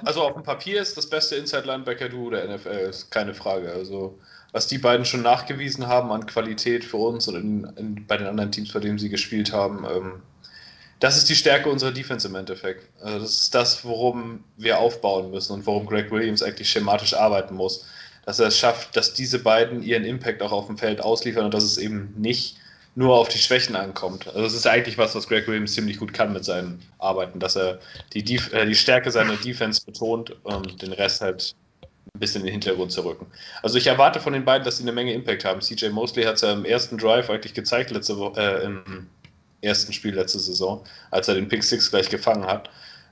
also 0.06 0.24
auf 0.24 0.34
dem 0.34 0.44
Papier 0.44 0.82
ist 0.82 0.96
das 0.98 1.10
beste 1.10 1.36
Inside-Linebacker-Duo 1.36 2.30
der 2.30 2.48
NFL, 2.48 2.90
ist 2.90 3.10
keine 3.12 3.34
Frage. 3.34 3.72
Also 3.72 4.20
was 4.52 4.68
die 4.68 4.78
beiden 4.78 5.06
schon 5.06 5.22
nachgewiesen 5.22 5.88
haben 5.88 6.12
an 6.12 6.26
Qualität 6.26 6.86
für 6.86 6.98
uns 6.98 7.28
und 7.28 7.36
in, 7.36 7.64
in, 7.78 8.08
bei 8.08 8.18
den 8.18 8.28
anderen 8.28 8.52
Teams, 8.52 8.72
bei 8.72 8.80
denen 8.80 8.98
sie 8.98 9.10
gespielt 9.10 9.52
haben, 9.52 9.86
ähm, 9.86 10.22
das 11.00 11.18
ist 11.18 11.30
die 11.30 11.36
Stärke 11.36 11.70
unserer 11.70 11.92
Defense 11.92 12.28
im 12.28 12.36
Endeffekt. 12.36 12.90
Also 13.02 13.20
das 13.20 13.42
ist 13.42 13.56
das, 13.56 13.86
worum 13.86 14.44
wir 14.58 14.80
aufbauen 14.80 15.30
müssen 15.30 15.54
und 15.54 15.66
worum 15.68 15.86
Greg 15.86 16.10
Williams 16.12 16.42
eigentlich 16.42 16.70
schematisch 16.70 17.14
arbeiten 17.14 17.56
muss. 17.56 17.86
Dass 18.26 18.40
er 18.40 18.48
es 18.48 18.58
schafft, 18.58 18.98
dass 18.98 19.14
diese 19.14 19.40
beiden 19.40 19.84
ihren 19.84 20.04
Impact 20.04 20.42
auch 20.42 20.52
auf 20.52 20.66
dem 20.66 20.78
Feld 20.78 21.00
ausliefern 21.02 21.46
und 21.46 21.54
dass 21.54 21.64
es 21.64 21.78
eben 21.78 22.14
nicht 22.18 22.58
nur 22.98 23.16
auf 23.16 23.30
die 23.30 23.38
Schwächen 23.38 23.76
ankommt. 23.76 24.26
Also 24.28 24.42
das 24.42 24.54
ist 24.56 24.66
eigentlich 24.66 24.98
was, 24.98 25.14
was 25.14 25.28
Greg 25.28 25.48
Williams 25.48 25.74
ziemlich 25.74 26.00
gut 26.00 26.14
kann 26.14 26.34
mit 26.34 26.44
seinen 26.44 26.82
Arbeiten, 26.98 27.40
dass 27.40 27.56
er 27.56 27.78
die, 28.14 28.24
Def 28.24 28.52
äh, 28.54 28.66
die 28.66 28.74
Stärke 28.74 29.12
seiner 29.12 29.36
Defense 29.36 29.86
betont 29.86 30.36
und 30.44 30.82
den 30.82 30.94
Rest 30.94 31.22
halt 31.22 31.54
ein 31.84 32.20
bisschen 32.20 32.42
in 32.42 32.48
den 32.48 32.54
Hintergrund 32.54 32.92
zu 32.92 33.06
rücken. 33.06 33.28
Also 33.62 33.78
ich 33.78 33.86
erwarte 33.86 34.20
von 34.20 34.34
den 34.34 34.44
beiden, 34.44 34.66
dass 34.66 34.78
sie 34.78 34.84
eine 34.84 34.94
Menge 34.94 35.14
Impact 35.14 35.46
haben. 35.46 35.62
CJ 35.62 35.90
Mosley 35.90 36.24
hat 36.24 36.38
es 36.38 36.42
ja 36.42 36.52
im 36.52 36.66
ersten 36.66 36.98
Drive 36.98 37.30
eigentlich 37.30 37.54
gezeigt, 37.54 37.92
letzte 37.92 38.18
Woche, 38.18 38.42
äh, 38.42 38.66
im 38.66 39.08
ersten 39.62 39.94
Spiel 39.94 40.16
letzte 40.16 40.40
Saison, 40.40 40.84
als 41.12 41.28
er 41.28 41.36
den 41.36 41.48
Pick 41.48 41.64
6 41.64 41.92
gleich 41.92 42.10
gefangen 42.10 42.48
hat. 42.48 42.68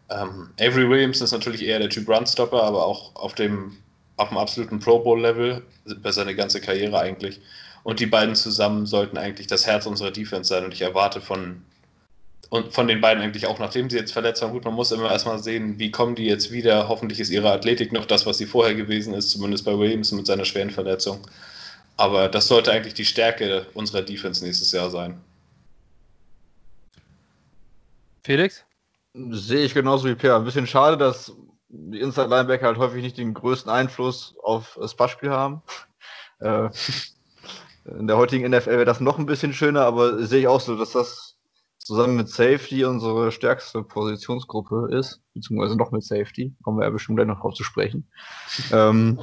Ähm, 0.09 0.49
Avery 0.59 0.89
Williams 0.89 1.21
ist 1.21 1.31
natürlich 1.31 1.63
eher 1.63 1.77
der 1.77 1.89
Typ 1.89 2.09
Runstopper, 2.09 2.63
aber 2.63 2.83
auch 2.83 3.15
auf 3.15 3.36
dem, 3.36 3.77
auf 4.17 4.29
dem 4.29 4.39
absoluten 4.39 4.79
Pro 4.79 4.97
Bowl-Level, 4.97 5.61
über 5.86 6.11
seine 6.11 6.33
ganze 6.33 6.59
Karriere 6.59 6.97
eigentlich. 6.97 7.39
Und 7.86 7.99
die 7.99 8.07
beiden 8.07 8.33
zusammen 8.33 8.88
sollten 8.88 9.15
eigentlich 9.15 9.45
das 9.45 9.67
Herz 9.67 9.86
unserer 9.86 10.09
Defense 10.09 10.49
sein. 10.49 10.65
Und 10.65 10.73
ich 10.73 10.81
erwarte 10.81 11.21
von, 11.21 11.61
und 12.49 12.73
von 12.73 12.88
den 12.88 12.99
beiden 12.99 13.21
eigentlich 13.21 13.45
auch, 13.45 13.59
nachdem 13.59 13.91
sie 13.91 13.97
jetzt 13.97 14.11
verletzt 14.11 14.41
waren, 14.41 14.53
gut, 14.53 14.65
man 14.65 14.73
muss 14.73 14.91
immer 14.91 15.11
erstmal 15.11 15.38
sehen, 15.38 15.77
wie 15.77 15.91
kommen 15.91 16.15
die 16.15 16.25
jetzt 16.25 16.51
wieder. 16.51 16.88
Hoffentlich 16.88 17.19
ist 17.19 17.29
ihre 17.29 17.51
Athletik 17.51 17.91
noch 17.91 18.07
das, 18.07 18.25
was 18.25 18.39
sie 18.39 18.47
vorher 18.47 18.73
gewesen 18.73 19.13
ist, 19.13 19.29
zumindest 19.29 19.65
bei 19.65 19.77
Williams 19.77 20.11
mit 20.13 20.25
seiner 20.25 20.45
schweren 20.45 20.71
Verletzung. 20.71 21.27
Aber 21.95 22.27
das 22.27 22.47
sollte 22.47 22.71
eigentlich 22.71 22.95
die 22.95 23.05
Stärke 23.05 23.67
unserer 23.75 24.01
Defense 24.01 24.43
nächstes 24.43 24.71
Jahr 24.71 24.89
sein. 24.89 25.21
Felix? 28.23 28.65
Sehe 29.13 29.63
ich 29.63 29.75
genauso 29.75 30.07
wie 30.07 30.15
Per. 30.15 30.38
Ein 30.38 30.45
bisschen 30.45 30.65
schade, 30.65 30.97
dass 30.97 31.33
die 31.69 31.99
Inside 31.99 32.29
Linebacker 32.29 32.65
halt 32.65 32.79
häufig 32.79 33.03
nicht 33.03 33.19
den 33.19 33.36
größten 33.36 33.71
Einfluss 33.71 34.33
auf 34.41 34.75
das 34.81 34.95
Passspiel 34.95 35.29
haben. 35.29 35.61
Äh, 36.39 36.69
in 37.86 38.07
der 38.07 38.17
heutigen 38.17 38.49
NFL 38.49 38.71
wäre 38.71 38.86
das 38.86 38.99
noch 38.99 39.19
ein 39.19 39.25
bisschen 39.25 39.53
schöner, 39.53 39.86
aber 39.86 40.25
sehe 40.25 40.41
ich 40.41 40.47
auch 40.47 40.59
so, 40.59 40.75
dass 40.75 40.91
das 40.91 41.38
zusammen 41.77 42.15
mit 42.15 42.29
Safety 42.29 42.83
unsere 42.83 43.31
stärkste 43.31 43.83
Positionsgruppe 43.83 44.89
ist, 44.91 45.21
beziehungsweise 45.33 45.77
noch 45.77 45.91
mit 45.91 46.03
Safety. 46.03 46.53
Kommen 46.63 46.79
wir 46.79 46.86
ja 46.86 46.89
bestimmt 46.89 47.17
gleich 47.17 47.27
noch 47.27 47.41
drauf 47.41 47.53
zu 47.53 47.63
sprechen. 47.63 48.07
ähm, 48.71 49.19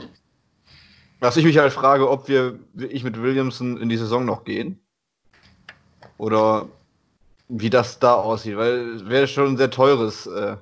was 1.19 1.37
ich 1.37 1.45
mich 1.45 1.59
halt 1.59 1.73
frage, 1.73 2.09
ob 2.09 2.29
wir 2.29 2.59
wirklich 2.73 3.05
mit 3.05 3.21
Williamson 3.21 3.81
in 3.81 3.89
die 3.89 3.97
Saison 3.97 4.25
noch 4.25 4.45
gehen. 4.45 4.81
Oder 6.19 6.69
wie 7.49 7.71
das 7.71 7.99
da 7.99 8.15
aussieht, 8.15 8.57
weil 8.57 8.95
es 8.95 9.09
wäre 9.09 9.27
schon 9.27 9.49
ein 9.49 9.57
sehr 9.57 9.71
teures, 9.71 10.27
äh, 10.27 10.57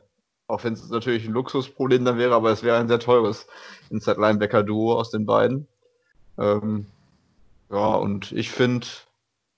auch 0.47 0.65
wenn 0.65 0.73
es 0.73 0.89
natürlich 0.89 1.27
ein 1.27 1.33
Luxusproblem 1.33 2.05
dann 2.05 2.19
wäre, 2.19 2.35
aber 2.35 2.51
es 2.51 2.63
wäre 2.63 2.79
ein 2.79 2.89
sehr 2.89 2.99
teures 2.99 3.47
Inside-Linebacker-Duo 3.91 4.95
aus 4.99 5.11
den 5.11 5.27
beiden. 5.27 5.69
Ähm, 6.39 6.87
ja, 7.71 7.95
und 7.95 8.33
ich 8.33 8.51
finde, 8.51 8.87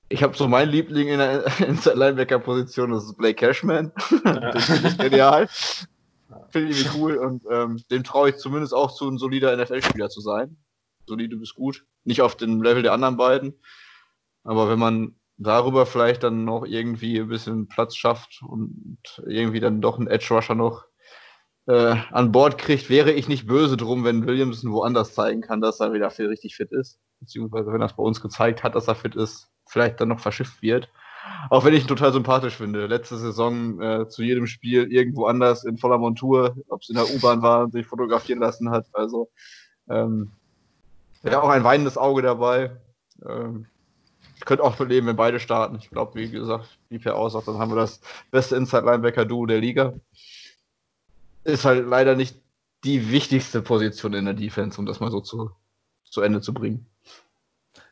ich 0.09 0.23
habe 0.23 0.37
so 0.37 0.47
meinen 0.47 0.71
Liebling 0.71 1.09
in 1.09 1.19
der 1.19 1.47
Inside-Linebacker-Position, 1.67 2.91
das 2.91 3.05
ist 3.05 3.17
Blake 3.17 3.35
Cashman. 3.35 3.93
den 4.11 4.61
finde 4.61 4.89
ich 4.89 4.99
genial. 4.99 5.49
Finde 6.51 6.71
ich 6.71 6.85
irgendwie 6.85 7.01
cool 7.01 7.17
und 7.17 7.45
ähm, 7.51 7.83
dem 7.91 8.05
traue 8.05 8.31
ich 8.31 8.37
zumindest 8.37 8.75
auch 8.75 8.95
zu, 8.95 9.09
ein 9.09 9.19
solider 9.19 9.57
NFL-Spieler 9.57 10.11
zu 10.11 10.21
sein. 10.21 10.57
Solide 11.07 11.37
bis 11.37 11.55
gut. 11.55 11.85
Nicht 12.05 12.21
auf 12.21 12.37
dem 12.37 12.63
Level 12.63 12.83
der 12.83 12.93
anderen 12.93 13.17
beiden. 13.17 13.55
Aber 14.45 14.69
wenn 14.69 14.79
man 14.79 15.17
darüber 15.39 15.87
vielleicht 15.87 16.23
dann 16.23 16.45
noch 16.45 16.65
irgendwie 16.65 17.19
ein 17.19 17.29
bisschen 17.29 17.69
Platz 17.69 17.97
schafft 17.97 18.43
und 18.47 18.99
irgendwie 19.27 19.61
dann 19.61 19.81
doch 19.81 19.99
einen 19.99 20.09
Edge 20.09 20.27
Rusher 20.31 20.55
noch 20.55 20.85
äh, 21.67 21.97
an 22.11 22.33
Bord 22.33 22.59
kriegt, 22.59 22.91
wäre 22.91 23.13
ich 23.13 23.29
nicht 23.29 23.47
böse 23.47 23.77
drum, 23.77 24.05
wenn 24.05 24.27
Williamson 24.27 24.73
woanders 24.73 25.15
zeigen 25.15 25.41
kann, 25.41 25.61
dass 25.61 25.81
er 25.81 25.93
wieder 25.93 26.11
viel 26.11 26.27
richtig 26.27 26.57
fit 26.57 26.73
ist. 26.73 26.99
Beziehungsweise 27.23 27.73
wenn 27.73 27.81
er 27.81 27.87
es 27.87 27.97
bei 27.97 28.03
uns 28.03 28.21
gezeigt 28.21 28.65
hat, 28.65 28.75
dass 28.75 28.89
er 28.89 28.97
fit 28.97 29.15
ist, 29.15 29.49
vielleicht 29.69 30.01
dann 30.01 30.09
noch 30.09 30.21
verschifft 30.21 30.61
wird. 30.61 30.89
Auch 31.51 31.65
wenn 31.65 31.73
ich 31.73 31.83
ihn 31.83 31.89
total 31.89 32.13
sympathisch 32.13 32.57
finde. 32.57 32.87
Letzte 32.87 33.17
Saison 33.17 33.81
äh, 33.81 34.09
zu 34.09 34.25
jedem 34.25 34.49
Spiel 34.49 34.93
irgendwo 34.93 35.27
anders 35.27 35.65
in 35.65 35.79
voller 35.79 35.99
Montur, 35.99 36.57
ob 36.69 36.83
es 36.83 36.89
in 36.89 36.97
der 36.97 37.09
U-Bahn 37.09 37.43
war 37.43 37.63
und 37.63 37.73
sich 37.73 37.87
fotografieren 37.87 38.41
lassen 38.41 38.71
hat. 38.71 38.87
Also 38.93 39.31
ähm, 39.89 40.33
ja, 41.23 41.41
auch 41.41 41.49
ein 41.49 41.63
weinendes 41.63 41.97
Auge 41.97 42.23
dabei. 42.23 42.77
Ähm, 43.25 43.67
ich 44.37 44.45
könnte 44.45 44.65
auch 44.65 44.79
leben, 44.81 45.07
wenn 45.07 45.15
beide 45.15 45.39
starten. 45.39 45.77
Ich 45.77 45.91
glaube, 45.91 46.17
wie 46.17 46.29
gesagt, 46.29 46.77
wie 46.89 46.99
Per 46.99 47.15
aussagt, 47.15 47.47
dann 47.47 47.59
haben 47.59 47.71
wir 47.71 47.77
das 47.77 48.01
beste 48.33 48.57
Inside-Linebacker-Duo 48.57 49.47
der 49.47 49.61
Liga. 49.61 49.95
Ist 51.45 51.65
halt 51.65 51.87
leider 51.87 52.17
nicht 52.17 52.43
die 52.83 53.13
wichtigste 53.13 53.63
Position 53.63 54.15
in 54.15 54.25
der 54.25 54.35
Defense, 54.35 54.81
um 54.81 54.87
das 54.87 54.99
mal 54.99 55.13
so 55.13 55.21
zu, 55.21 55.53
zu 56.03 56.23
Ende 56.23 56.41
zu 56.41 56.53
bringen. 56.53 56.87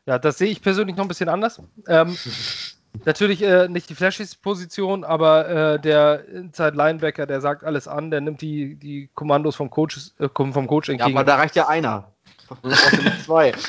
Ja, 0.05 0.19
das 0.19 0.37
sehe 0.37 0.49
ich 0.49 0.61
persönlich 0.61 0.95
noch 0.95 1.05
ein 1.05 1.07
bisschen 1.07 1.29
anders. 1.29 1.61
Ähm, 1.87 2.17
natürlich 3.05 3.41
äh, 3.41 3.67
nicht 3.67 3.89
die 3.89 3.95
flashigste 3.95 4.37
Position, 4.41 5.03
aber 5.03 5.47
äh, 5.47 5.79
der 5.79 6.27
Inside 6.27 6.75
Linebacker, 6.75 7.25
der 7.25 7.41
sagt 7.41 7.63
alles 7.63 7.87
an, 7.87 8.11
der 8.11 8.21
nimmt 8.21 8.41
die, 8.41 8.75
die 8.75 9.09
Kommandos 9.13 9.55
vom 9.55 9.69
Coach, 9.69 10.11
äh, 10.19 10.27
vom 10.33 10.67
Coach 10.67 10.89
entgegen. 10.89 11.11
Ja, 11.11 11.15
aber 11.15 11.25
da 11.25 11.35
reicht 11.35 11.55
ja 11.55 11.67
einer. 11.67 12.11
zwei. 13.25 13.53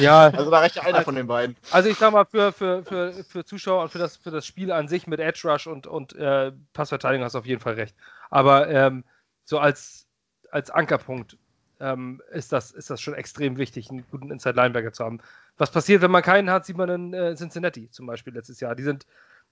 Ja. 0.00 0.28
Also 0.28 0.50
da 0.50 0.58
reicht 0.58 0.76
ja 0.76 0.82
einer 0.82 0.98
also, 0.98 1.06
von 1.06 1.14
den 1.14 1.26
beiden. 1.26 1.56
Also 1.70 1.88
ich 1.88 1.96
sag 1.96 2.12
mal, 2.12 2.24
für, 2.24 2.52
für, 2.52 2.84
für, 2.84 3.12
für 3.24 3.44
Zuschauer 3.44 3.82
und 3.82 3.90
für 3.90 3.98
das, 3.98 4.16
für 4.16 4.30
das 4.30 4.46
Spiel 4.46 4.70
an 4.70 4.86
sich 4.86 5.06
mit 5.06 5.18
Edge 5.18 5.40
Rush 5.44 5.66
und, 5.66 5.86
und 5.86 6.14
äh, 6.14 6.52
Passverteidigung 6.72 7.24
hast 7.24 7.34
du 7.34 7.38
auf 7.38 7.46
jeden 7.46 7.60
Fall 7.60 7.74
recht. 7.74 7.96
Aber 8.28 8.68
ähm, 8.68 9.02
so 9.44 9.58
als, 9.58 10.06
als 10.50 10.70
Ankerpunkt 10.70 11.36
ähm, 11.80 12.22
ist, 12.30 12.52
das, 12.52 12.70
ist 12.70 12.90
das 12.90 13.00
schon 13.00 13.14
extrem 13.14 13.56
wichtig, 13.56 13.90
einen 13.90 14.04
guten 14.10 14.30
Inside-Linebacker 14.30 14.92
zu 14.92 15.04
haben. 15.04 15.20
Was 15.58 15.70
passiert, 15.70 16.02
wenn 16.02 16.10
man 16.10 16.22
keinen 16.22 16.50
hat, 16.50 16.66
sieht 16.66 16.76
man 16.76 16.88
in 16.88 17.14
äh, 17.14 17.34
Cincinnati 17.34 17.90
zum 17.90 18.06
Beispiel 18.06 18.34
letztes 18.34 18.60
Jahr. 18.60 18.74
Die 18.74 18.82
sind, 18.82 19.06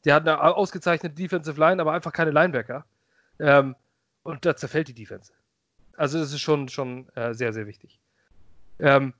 die 0.05 0.13
hatten 0.13 0.29
eine 0.29 0.41
ausgezeichnete 0.41 1.15
Defensive 1.15 1.59
Line, 1.59 1.81
aber 1.81 1.93
einfach 1.93 2.13
keine 2.13 2.31
Linebacker. 2.31 2.85
Ähm, 3.41 3.75
und 4.23 4.45
da 4.45 4.57
zerfällt 4.57 4.89
die 4.89 4.95
Defense. 4.95 5.33
Also 5.97 6.19
das 6.19 6.33
ist 6.33 6.41
schon, 6.41 6.69
schon 6.69 7.09
äh, 7.17 7.35
sehr, 7.35 7.53
sehr 7.53 7.67
wichtig. 7.67 7.99
Ähm, 8.79 9.15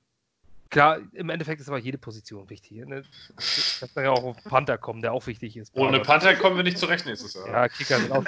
klar, 0.69 0.99
im 1.13 1.29
Endeffekt 1.29 1.59
ist 1.59 1.67
aber 1.67 1.79
jede 1.79 1.97
Position 1.97 2.49
wichtig. 2.49 2.85
Ne? 2.85 3.03
Das 3.35 3.93
kann 3.93 4.03
ja 4.03 4.11
auch 4.11 4.23
auf 4.23 4.43
Panther 4.43 4.77
kommen, 4.77 5.01
der 5.01 5.13
auch 5.13 5.25
wichtig 5.27 5.57
ist. 5.57 5.75
Ohne 5.75 5.99
Panther 5.99 6.35
kommen 6.35 6.55
wir 6.57 6.63
nicht 6.63 6.77
zurecht 6.77 7.05
nächstes 7.05 7.33
Jahr. 7.33 7.47
Ja, 7.47 7.67
Kicker 7.67 7.99
sind 7.99 8.11
auch 8.11 8.23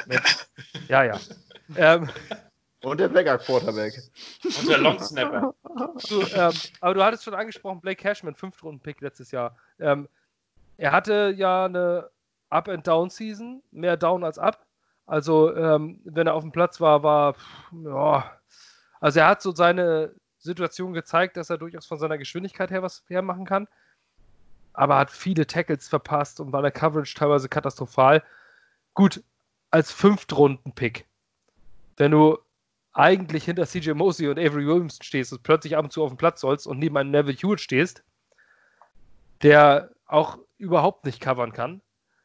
Ja, 0.88 1.04
ja. 1.04 1.20
Ähm, 1.76 2.10
und 2.84 3.00
der 3.00 3.10
Backup 3.10 3.42
Quarterback. 3.42 4.02
Und 4.44 4.70
der 4.70 4.78
Long 4.78 5.00
Snapper. 5.00 5.54
Du, 6.10 6.22
ähm, 6.34 6.52
aber 6.82 6.94
du 6.94 7.04
hattest 7.04 7.24
schon 7.24 7.34
angesprochen, 7.34 7.80
Blake 7.80 8.02
Cashman, 8.02 8.36
Fünftrunden-Pick 8.36 9.02
letztes 9.02 9.32
Jahr. 9.32 9.56
Ähm, 9.80 10.10
er 10.78 10.92
hatte 10.92 11.34
ja 11.38 11.66
eine 11.66 12.10
Up-and-Down-Season, 12.50 13.64
mehr 13.72 13.98
Down 13.98 14.24
als 14.24 14.38
Up. 14.38 14.66
Also, 15.06 15.56
ähm, 15.56 16.02
wenn 16.04 16.28
er 16.28 16.34
auf 16.34 16.44
dem 16.44 16.52
Platz 16.52 16.82
war, 16.82 17.04
war, 17.04 17.36
ja, 17.72 18.32
also 19.00 19.20
er 19.20 19.28
hat 19.28 19.42
so 19.42 19.54
seine, 19.56 20.14
Situation 20.42 20.94
gezeigt, 20.94 21.38
dass 21.38 21.50
er 21.50 21.58
durchaus 21.58 21.86
von 21.86 22.00
seiner 22.00 22.18
Geschwindigkeit 22.18 22.72
her 22.72 22.82
was 22.82 23.04
hermachen 23.08 23.46
kann. 23.46 23.68
Aber 24.74 24.98
hat 24.98 25.12
viele 25.12 25.46
Tackles 25.46 25.88
verpasst 25.88 26.40
und 26.40 26.52
war 26.52 26.62
der 26.62 26.72
Coverage 26.72 27.14
teilweise 27.16 27.50
katastrophal. 27.50 28.24
Gut, 28.94 29.24
als 29.70 29.92
Fünftrunden-Pick, 29.92 31.06
wenn 31.98 32.12
du 32.12 32.38
eigentlich 32.94 33.46
hinter 33.46 33.66
CJ 33.66 33.92
Mosley 33.92 34.28
und 34.28 34.40
Avery 34.40 34.68
Williams 34.68 35.00
stehst 35.02 35.32
und 35.32 35.44
plötzlich 35.44 35.78
ab 35.78 35.86
und 35.86 35.92
zu 35.92 36.04
auf 36.04 36.10
dem 36.10 36.18
Platz 36.18 36.42
sollst 36.42 36.68
und 36.68 36.80
neben 36.80 36.98
einem 36.98 37.12
Neville 37.12 37.38
Hewitt 37.38 37.62
stehst, 37.62 38.04
der 39.44 39.92
auch 40.06 40.38
überhaupt 40.58 41.06
nicht 41.06 41.22
covern 41.22 41.54
kann, 41.54 41.82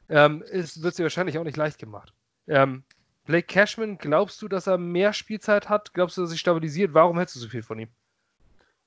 ähm, 0.09 0.41
wird 0.41 0.75
es 0.85 0.97
dir 0.97 1.05
wahrscheinlich 1.05 1.39
auch 1.39 1.45
nicht 1.45 1.57
leicht 1.57 1.79
gemacht. 1.79 2.13
Ähm, 2.49 2.85
Blake 3.25 3.47
Cashman, 3.47 3.99
glaubst 3.99 4.41
du, 4.43 4.49
dass 4.49 4.67
er 4.67 4.79
mehr 4.79 5.13
Spielzeit 5.13 5.69
hat? 5.69 5.95
Glaubst 5.95 6.17
du, 6.17 6.23
dass 6.23 6.31
er 6.31 6.33
sich 6.33 6.41
stabilisiert? 6.41 6.95
Warum 6.95 7.17
hältst 7.17 7.35
du 7.35 7.41
so 7.41 7.49
viel 7.49 7.63
von 7.63 7.79
ihm? 7.79 7.89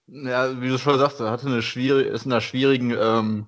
Ja, 0.08 0.60
wie 0.62 0.70
du 0.70 0.78
schon 0.78 0.98
sagst, 0.98 1.20
er 1.20 1.30
hatte 1.30 1.48
eine 1.48 1.62
schwierige, 1.62 2.10
ist 2.10 2.26
in 2.26 2.32
einer 2.32 2.42
schwierigen 2.42 2.96
ähm, 2.98 3.48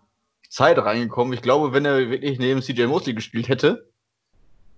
Zeit 0.49 0.77
reingekommen. 0.77 1.33
Ich 1.33 1.41
glaube, 1.41 1.73
wenn 1.73 1.85
er 1.85 2.09
wirklich 2.09 2.39
neben 2.39 2.61
CJ 2.61 2.85
Mosley 2.85 3.13
gespielt 3.13 3.47
hätte, 3.47 3.89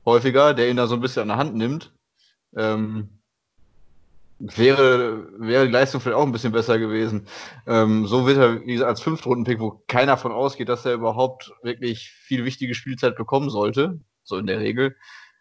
häufiger, 0.05 0.53
der 0.53 0.69
ihn 0.69 0.77
da 0.77 0.87
so 0.87 0.95
ein 0.95 1.01
bisschen 1.01 1.23
an 1.23 1.27
der 1.29 1.37
Hand 1.37 1.55
nimmt. 1.55 1.93
Ähm, 2.55 3.09
wäre, 4.39 5.27
wäre 5.39 5.65
die 5.65 5.71
Leistung 5.71 6.01
vielleicht 6.01 6.17
auch 6.17 6.25
ein 6.25 6.31
bisschen 6.31 6.51
besser 6.51 6.79
gewesen. 6.79 7.27
Ähm, 7.67 8.07
so 8.07 8.25
wird 8.25 8.37
er, 8.37 8.87
als 8.87 9.01
Fünftrunden-Pick, 9.01 9.59
wo 9.59 9.83
keiner 9.87 10.17
von 10.17 10.31
ausgeht, 10.31 10.69
dass 10.69 10.85
er 10.85 10.93
überhaupt 10.93 11.53
wirklich 11.61 12.11
viel 12.11 12.45
wichtige 12.45 12.75
Spielzeit 12.75 13.15
bekommen 13.15 13.49
sollte, 13.49 13.99
so 14.23 14.37
in 14.37 14.47
der 14.47 14.59
Regel. 14.59 14.95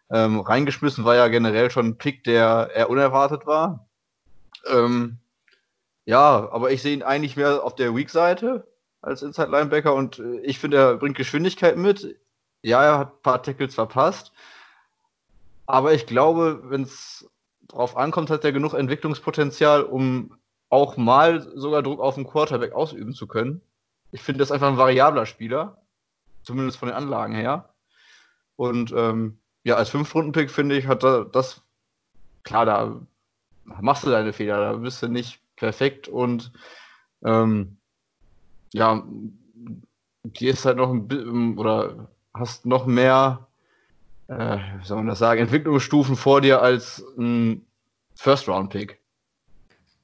Ähm, 0.09 0.39
reingeschmissen 0.39 1.05
war 1.05 1.15
ja 1.15 1.27
generell 1.27 1.71
schon 1.71 1.87
ein 1.87 1.97
Pick, 1.97 2.23
der 2.23 2.71
eher 2.73 2.89
unerwartet 2.89 3.45
war. 3.45 3.87
Ähm, 4.67 5.17
ja, 6.05 6.49
aber 6.51 6.71
ich 6.71 6.81
sehe 6.81 6.93
ihn 6.93 7.03
eigentlich 7.03 7.35
mehr 7.35 7.63
auf 7.63 7.75
der 7.75 7.95
Weak-Seite 7.95 8.67
als 9.01 9.21
Inside 9.21 9.51
Linebacker 9.51 9.93
und 9.93 10.19
äh, 10.19 10.39
ich 10.41 10.59
finde, 10.59 10.77
er 10.77 10.95
bringt 10.95 11.17
Geschwindigkeit 11.17 11.77
mit. 11.77 12.17
Ja, 12.61 12.83
er 12.83 12.97
hat 12.99 13.13
ein 13.13 13.21
paar 13.21 13.43
Tackles 13.43 13.75
verpasst. 13.75 14.31
Aber 15.65 15.93
ich 15.93 16.05
glaube, 16.05 16.61
wenn 16.65 16.83
es 16.83 17.29
drauf 17.67 17.97
ankommt, 17.97 18.29
hat 18.29 18.43
er 18.43 18.51
genug 18.51 18.73
Entwicklungspotenzial, 18.73 19.83
um 19.83 20.35
auch 20.69 20.97
mal 20.97 21.41
sogar 21.55 21.83
Druck 21.83 21.99
auf 21.99 22.15
den 22.15 22.27
Quarterback 22.27 22.73
ausüben 22.73 23.13
zu 23.13 23.27
können. 23.27 23.61
Ich 24.11 24.21
finde, 24.21 24.39
das 24.39 24.51
einfach 24.51 24.67
ein 24.67 24.77
variabler 24.77 25.25
Spieler. 25.25 25.77
Zumindest 26.43 26.77
von 26.77 26.89
den 26.89 26.97
Anlagen 26.97 27.35
her. 27.35 27.73
Und 28.55 28.91
ähm, 28.95 29.39
ja, 29.63 29.75
als 29.75 29.89
Fünf-Runden-Pick 29.89 30.51
finde 30.51 30.77
ich, 30.77 30.87
hat 30.87 31.03
er 31.03 31.25
das, 31.25 31.61
klar, 32.43 32.65
da 32.65 33.01
machst 33.63 34.05
du 34.05 34.09
deine 34.09 34.33
Fehler, 34.33 34.59
da 34.59 34.73
bist 34.73 35.01
du 35.01 35.07
nicht 35.07 35.39
perfekt 35.55 36.07
und 36.07 36.51
ähm, 37.23 37.77
ja, 38.73 39.03
gehst 40.25 40.65
halt 40.65 40.77
noch 40.77 40.89
ein 40.89 41.07
bisschen 41.07 41.57
oder 41.57 42.09
hast 42.33 42.65
noch 42.65 42.85
mehr, 42.85 43.47
äh, 44.27 44.57
wie 44.79 44.85
soll 44.85 44.97
man 44.97 45.07
das 45.07 45.19
sagen, 45.19 45.41
Entwicklungsstufen 45.41 46.15
vor 46.15 46.41
dir 46.41 46.61
als 46.61 47.03
ein 47.17 47.65
First-Round-Pick. 48.15 48.99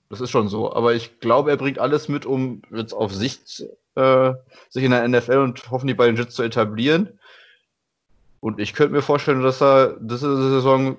Das 0.10 0.22
ist 0.22 0.32
schon 0.32 0.50
so. 0.50 0.74
Aber 0.74 0.94
ich 0.94 1.20
glaube, 1.20 1.52
er 1.52 1.58
bringt 1.58 1.80
alles 1.80 2.10
mit, 2.10 2.26
um 2.26 2.62
jetzt 2.72 2.94
auf 2.94 3.14
Sicht 3.14 3.64
äh, 3.96 4.34
sich 4.70 4.84
in 4.84 4.92
der 4.92 5.08
NFL 5.08 5.38
und 5.38 5.72
hoffentlich 5.72 5.98
bei 5.98 6.08
den 6.08 6.16
Jets 6.16 6.36
zu 6.36 6.44
etablieren. 6.44 7.20
Und 8.40 8.60
ich 8.60 8.74
könnte 8.74 8.94
mir 8.94 9.02
vorstellen, 9.02 9.44
dass 9.44 9.62
er 9.62 9.98
diese 10.00 10.52
Saison 10.52 10.98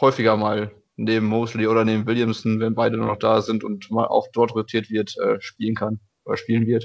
häufiger 0.00 0.36
mal 0.36 0.70
neben 0.96 1.26
Mosley 1.26 1.66
oder 1.66 1.84
neben 1.84 2.06
Williamson, 2.06 2.60
wenn 2.60 2.74
beide 2.74 2.96
noch 2.96 3.16
da 3.16 3.42
sind 3.42 3.64
und 3.64 3.90
mal 3.90 4.06
auch 4.06 4.28
dort 4.32 4.54
rotiert 4.54 4.90
wird, 4.90 5.16
äh, 5.18 5.40
spielen 5.40 5.74
kann 5.74 6.00
oder 6.24 6.36
spielen 6.36 6.66
wird. 6.66 6.84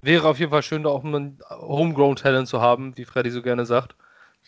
Wäre 0.00 0.28
auf 0.28 0.38
jeden 0.40 0.50
Fall 0.50 0.62
schön, 0.62 0.82
da 0.82 0.90
auch 0.90 1.04
ein 1.04 1.38
Homegrown-Talent 1.48 2.48
zu 2.48 2.60
haben, 2.60 2.96
wie 2.96 3.04
Freddy 3.04 3.30
so 3.30 3.40
gerne 3.40 3.66
sagt. 3.66 3.94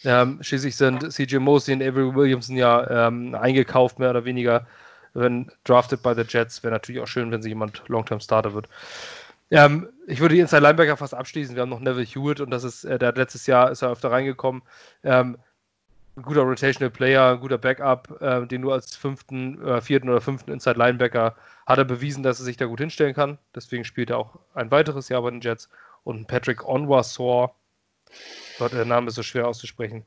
Ähm, 0.05 0.43
schließlich 0.43 0.77
sind 0.77 1.13
CJ 1.13 1.37
Mosley 1.37 1.77
und 1.77 1.83
Avery 1.83 2.15
Williamson 2.15 2.57
ja 2.57 3.09
ähm, 3.09 3.35
eingekauft, 3.35 3.99
mehr 3.99 4.11
oder 4.11 4.25
weniger, 4.25 4.67
wenn 5.15 5.51
drafted 5.65 6.03
bei 6.03 6.15
the 6.15 6.25
Jets. 6.29 6.63
Wäre 6.63 6.73
natürlich 6.73 7.01
auch 7.01 7.07
schön, 7.07 7.31
wenn 7.31 7.43
sich 7.43 7.51
jemand 7.51 7.83
Long-Term 7.89 8.21
Starter 8.21 8.55
wird. 8.55 8.69
Ähm, 9.51 9.89
ich 10.07 10.21
würde 10.21 10.35
die 10.35 10.41
Inside 10.41 10.63
Linebacker 10.63 10.97
fast 10.97 11.15
abschließen. 11.15 11.55
Wir 11.55 11.63
haben 11.63 11.71
noch 11.71 11.81
Neville 11.81 12.07
Hewitt 12.07 12.41
und 12.41 12.51
das 12.51 12.65
ist, 12.65 12.85
äh, 12.85 12.99
der 12.99 13.13
letztes 13.13 13.47
Jahr 13.47 13.71
ist 13.71 13.83
er 13.83 13.93
öfter 13.93 14.11
reingekommen. 14.11 14.63
Ähm, 15.03 15.39
ein 16.17 16.23
guter 16.23 16.43
Rotational 16.43 16.91
Player, 16.91 17.33
ein 17.33 17.41
guter 17.41 17.59
Backup, 17.59 18.21
äh, 18.21 18.47
den 18.47 18.61
nur 18.61 18.73
als 18.73 18.97
fünften, 18.97 19.61
äh, 19.67 19.81
vierten 19.81 20.09
oder 20.09 20.21
fünften 20.21 20.53
Inside 20.53 20.79
Linebacker 20.79 21.35
hat 21.67 21.79
er 21.79 21.85
bewiesen, 21.85 22.23
dass 22.23 22.39
er 22.39 22.45
sich 22.45 22.57
da 22.57 22.67
gut 22.67 22.81
hinstellen 22.81 23.15
kann. 23.15 23.39
Deswegen 23.55 23.85
spielt 23.85 24.11
er 24.11 24.19
auch 24.19 24.39
ein 24.55 24.71
weiteres 24.71 25.09
Jahr 25.09 25.23
bei 25.23 25.31
den 25.31 25.41
Jets. 25.41 25.69
Und 26.05 26.27
Patrick 26.29 26.67
Onwasor, 26.69 27.55
Gott, 28.59 28.73
der 28.73 28.85
Name 28.85 29.09
ist 29.09 29.15
so 29.15 29.23
schwer 29.23 29.49
auszusprechen. 29.49 30.05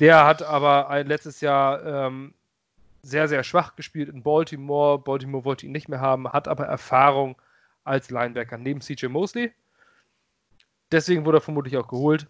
Der 0.00 0.26
hat 0.26 0.42
aber 0.42 0.90
ein 0.90 1.06
letztes 1.06 1.40
Jahr 1.40 1.84
ähm, 1.84 2.34
sehr, 3.02 3.28
sehr 3.28 3.42
schwach 3.42 3.76
gespielt 3.76 4.08
in 4.08 4.22
Baltimore. 4.22 4.98
Baltimore 4.98 5.44
wollte 5.44 5.66
ihn 5.66 5.72
nicht 5.72 5.88
mehr 5.88 6.00
haben, 6.00 6.30
hat 6.30 6.48
aber 6.48 6.66
Erfahrung 6.66 7.40
als 7.84 8.10
Linebacker 8.10 8.58
neben 8.58 8.80
CJ 8.80 9.06
Mosley. 9.06 9.52
Deswegen 10.92 11.24
wurde 11.24 11.38
er 11.38 11.42
vermutlich 11.42 11.76
auch 11.76 11.88
geholt. 11.88 12.26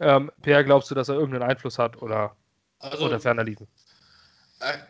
Ähm, 0.00 0.30
Per, 0.42 0.64
glaubst 0.64 0.90
du, 0.90 0.94
dass 0.94 1.08
er 1.08 1.14
irgendeinen 1.14 1.48
Einfluss 1.48 1.78
hat 1.78 2.02
oder, 2.02 2.36
also, 2.80 3.06
oder 3.06 3.20
ferner 3.20 3.44
liefen? 3.44 3.68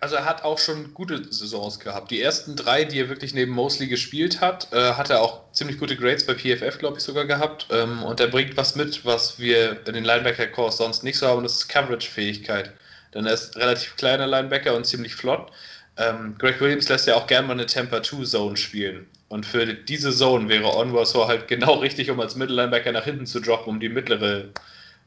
Also 0.00 0.16
er 0.16 0.24
hat 0.24 0.44
auch 0.44 0.58
schon 0.58 0.94
gute 0.94 1.32
Saisons 1.32 1.80
gehabt. 1.80 2.10
Die 2.10 2.20
ersten 2.20 2.56
drei, 2.56 2.84
die 2.84 3.00
er 3.00 3.08
wirklich 3.08 3.34
neben 3.34 3.52
Mosley 3.52 3.88
gespielt 3.88 4.40
hat, 4.40 4.72
äh, 4.72 4.92
hat 4.94 5.10
er 5.10 5.20
auch 5.20 5.52
ziemlich 5.52 5.78
gute 5.78 5.96
Grades 5.96 6.26
bei 6.26 6.34
PFF, 6.34 6.78
glaube 6.78 6.98
ich, 6.98 7.04
sogar 7.04 7.24
gehabt. 7.24 7.66
Ähm, 7.70 8.02
und 8.02 8.20
er 8.20 8.28
bringt 8.28 8.56
was 8.56 8.76
mit, 8.76 9.04
was 9.04 9.38
wir 9.38 9.86
in 9.86 9.94
den 9.94 10.04
Linebacker-Cores 10.04 10.76
sonst 10.76 11.02
nicht 11.02 11.18
so 11.18 11.26
haben, 11.26 11.42
das 11.42 11.54
ist 11.54 11.68
Coverage-Fähigkeit. 11.68 12.72
Denn 13.14 13.26
er 13.26 13.34
ist 13.34 13.56
relativ 13.56 13.96
kleiner 13.96 14.26
Linebacker 14.26 14.74
und 14.74 14.86
ziemlich 14.86 15.14
flott. 15.14 15.50
Ähm, 15.96 16.36
Greg 16.38 16.60
Williams 16.60 16.88
lässt 16.88 17.06
ja 17.06 17.14
auch 17.14 17.26
gerne 17.26 17.46
mal 17.46 17.54
eine 17.54 17.66
Temper 17.66 18.02
2 18.02 18.24
Zone 18.24 18.56
spielen. 18.56 19.06
Und 19.28 19.46
für 19.46 19.66
diese 19.66 20.12
Zone 20.12 20.48
wäre 20.48 20.76
Onwasor 20.76 21.28
halt 21.28 21.48
genau 21.48 21.74
richtig, 21.80 22.10
um 22.10 22.20
als 22.20 22.36
Mittellinebacker 22.36 22.92
nach 22.92 23.04
hinten 23.04 23.26
zu 23.26 23.40
droppen, 23.40 23.74
um 23.74 23.80
die 23.80 23.88
mittlere 23.88 24.50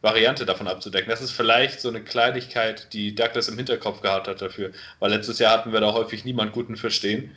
Variante 0.02 0.46
davon 0.46 0.68
abzudecken. 0.68 1.10
Das 1.10 1.22
ist 1.22 1.32
vielleicht 1.32 1.82
so 1.82 1.90
eine 1.90 2.02
Kleinigkeit, 2.04 2.94
die 2.94 3.16
Douglas 3.16 3.48
im 3.48 3.58
Hinterkopf 3.58 4.02
gehabt 4.02 4.28
hat 4.28 4.42
dafür, 4.42 4.72
weil 5.00 5.12
letztes 5.12 5.40
Jahr 5.40 5.54
hatten 5.54 5.74
wir 5.74 5.82
da 5.82 5.94
häufig 5.94 6.24
niemand 6.24 6.52
guten 6.52 6.76
Fisch 6.76 6.96
stehen. 6.96 7.36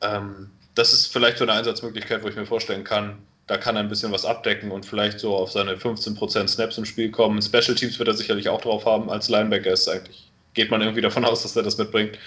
Ähm, 0.00 0.50
das 0.74 0.92
ist 0.92 1.12
vielleicht 1.12 1.38
so 1.38 1.44
eine 1.44 1.52
Einsatzmöglichkeit, 1.52 2.22
wo 2.22 2.28
ich 2.28 2.36
mir 2.36 2.46
vorstellen 2.46 2.84
kann, 2.84 3.18
da 3.46 3.58
kann 3.58 3.76
er 3.76 3.80
ein 3.80 3.88
bisschen 3.88 4.12
was 4.12 4.24
abdecken 4.24 4.70
und 4.70 4.86
vielleicht 4.86 5.20
so 5.20 5.36
auf 5.36 5.52
seine 5.52 5.76
15% 5.76 6.48
Snaps 6.48 6.78
im 6.78 6.84
Spiel 6.84 7.10
kommen. 7.10 7.42
Special 7.42 7.74
Teams 7.74 7.98
wird 7.98 8.08
er 8.08 8.14
sicherlich 8.14 8.48
auch 8.48 8.60
drauf 8.60 8.86
haben. 8.86 9.10
Als 9.10 9.28
Linebacker 9.28 9.70
ist 9.70 9.88
eigentlich, 9.88 10.30
geht 10.54 10.70
man 10.70 10.80
irgendwie 10.80 11.02
davon 11.02 11.24
aus, 11.24 11.42
dass 11.42 11.54
er 11.54 11.62
das 11.62 11.76
mitbringt. 11.76 12.18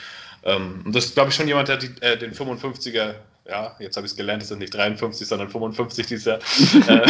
Ähm, 0.43 0.83
und 0.85 0.95
das 0.95 1.05
ist, 1.05 1.15
glaube 1.15 1.29
ich, 1.29 1.35
schon 1.35 1.47
jemand, 1.47 1.69
der 1.69 1.77
die, 1.77 1.89
äh, 2.01 2.17
den 2.17 2.33
55er, 2.33 3.15
ja, 3.49 3.75
jetzt 3.79 3.97
habe 3.97 4.05
ich 4.05 4.11
es 4.11 4.17
gelernt, 4.17 4.43
es 4.43 4.49
sind 4.49 4.59
nicht 4.59 4.73
53, 4.73 5.27
sondern 5.27 5.49
55 5.49 6.05
dieses 6.05 6.25
Jahr, 6.25 6.37
äh, 6.87 7.07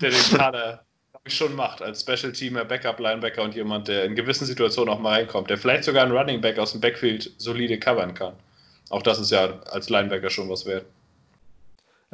der 0.00 0.10
den 0.10 0.36
Kader 0.36 0.84
schon 1.26 1.54
macht, 1.54 1.82
als 1.82 2.00
Special 2.00 2.32
Teamer, 2.32 2.64
Backup 2.64 2.98
Linebacker 2.98 3.42
und 3.42 3.54
jemand, 3.54 3.88
der 3.88 4.04
in 4.04 4.14
gewissen 4.14 4.44
Situationen 4.44 4.92
auch 4.92 4.98
mal 4.98 5.20
reinkommt, 5.20 5.50
der 5.50 5.58
vielleicht 5.58 5.84
sogar 5.84 6.02
einen 6.04 6.16
Running 6.16 6.40
Back 6.40 6.58
aus 6.58 6.72
dem 6.72 6.80
Backfield 6.80 7.30
solide 7.38 7.78
covern 7.78 8.14
kann. 8.14 8.34
Auch 8.90 9.02
das 9.02 9.20
ist 9.20 9.30
ja 9.30 9.60
als 9.70 9.88
Linebacker 9.88 10.30
schon 10.30 10.48
was 10.48 10.66
wert. 10.66 10.84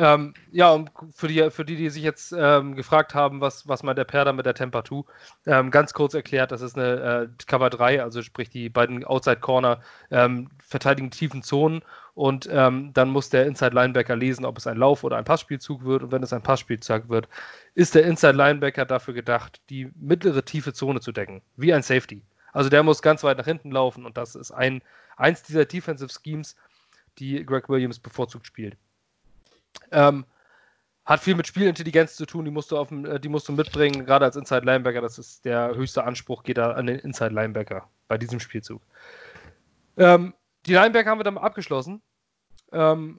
Ähm, 0.00 0.32
ja, 0.52 0.70
und 0.70 0.92
für 1.12 1.26
die, 1.26 1.50
für 1.50 1.64
die, 1.64 1.74
die 1.74 1.90
sich 1.90 2.04
jetzt 2.04 2.32
ähm, 2.32 2.76
gefragt 2.76 3.16
haben, 3.16 3.40
was, 3.40 3.66
was 3.66 3.82
meint 3.82 3.98
der 3.98 4.04
Perda 4.04 4.32
mit 4.32 4.46
der 4.46 4.54
Temper 4.54 4.84
2, 4.84 5.02
ähm, 5.46 5.72
ganz 5.72 5.92
kurz 5.92 6.14
erklärt, 6.14 6.52
das 6.52 6.60
ist 6.60 6.78
eine 6.78 7.28
äh, 7.32 7.44
Cover 7.48 7.68
3, 7.68 8.00
also 8.00 8.22
sprich 8.22 8.48
die 8.48 8.68
beiden 8.68 9.04
Outside 9.04 9.40
Corner 9.40 9.80
ähm, 10.12 10.50
verteidigen 10.64 11.10
tiefen 11.10 11.42
Zonen 11.42 11.82
und 12.14 12.48
ähm, 12.50 12.92
dann 12.94 13.10
muss 13.10 13.28
der 13.30 13.46
Inside 13.46 13.74
Linebacker 13.74 14.14
lesen, 14.14 14.44
ob 14.44 14.58
es 14.58 14.68
ein 14.68 14.76
Lauf- 14.76 15.02
oder 15.02 15.16
ein 15.16 15.24
Passspielzug 15.24 15.84
wird 15.84 16.04
und 16.04 16.12
wenn 16.12 16.22
es 16.22 16.32
ein 16.32 16.42
Passspielzug 16.42 17.08
wird, 17.08 17.28
ist 17.74 17.96
der 17.96 18.04
Inside 18.04 18.36
Linebacker 18.36 18.84
dafür 18.84 19.14
gedacht, 19.14 19.60
die 19.68 19.90
mittlere 19.96 20.44
tiefe 20.44 20.72
Zone 20.72 21.00
zu 21.00 21.10
decken, 21.10 21.42
wie 21.56 21.74
ein 21.74 21.82
Safety. 21.82 22.22
Also 22.52 22.70
der 22.70 22.84
muss 22.84 23.02
ganz 23.02 23.24
weit 23.24 23.38
nach 23.38 23.44
hinten 23.44 23.72
laufen 23.72 24.06
und 24.06 24.16
das 24.16 24.36
ist 24.36 24.52
ein, 24.52 24.80
eins 25.16 25.42
dieser 25.42 25.64
Defensive 25.64 26.10
Schemes, 26.12 26.54
die 27.18 27.44
Greg 27.44 27.68
Williams 27.68 27.98
bevorzugt 27.98 28.46
spielt. 28.46 28.76
Ähm, 29.90 30.24
hat 31.04 31.20
viel 31.20 31.34
mit 31.34 31.46
Spielintelligenz 31.46 32.16
zu 32.16 32.26
tun, 32.26 32.44
die 32.44 32.50
musst 32.50 32.70
du, 32.70 32.76
auf, 32.76 32.92
äh, 32.92 33.18
die 33.18 33.30
musst 33.30 33.48
du 33.48 33.52
mitbringen, 33.52 34.04
gerade 34.04 34.26
als 34.26 34.36
Inside 34.36 34.66
Linebacker. 34.66 35.00
Das 35.00 35.18
ist 35.18 35.44
der 35.44 35.74
höchste 35.74 36.04
Anspruch, 36.04 36.42
geht 36.42 36.58
da 36.58 36.72
an 36.72 36.86
den 36.86 36.98
Inside 36.98 37.34
Linebacker 37.34 37.88
bei 38.08 38.18
diesem 38.18 38.40
Spielzug. 38.40 38.82
Ähm, 39.96 40.34
die 40.66 40.74
Linebacker 40.74 41.10
haben 41.10 41.18
wir 41.18 41.24
dann 41.24 41.38
abgeschlossen. 41.38 42.02
Ähm, 42.72 43.18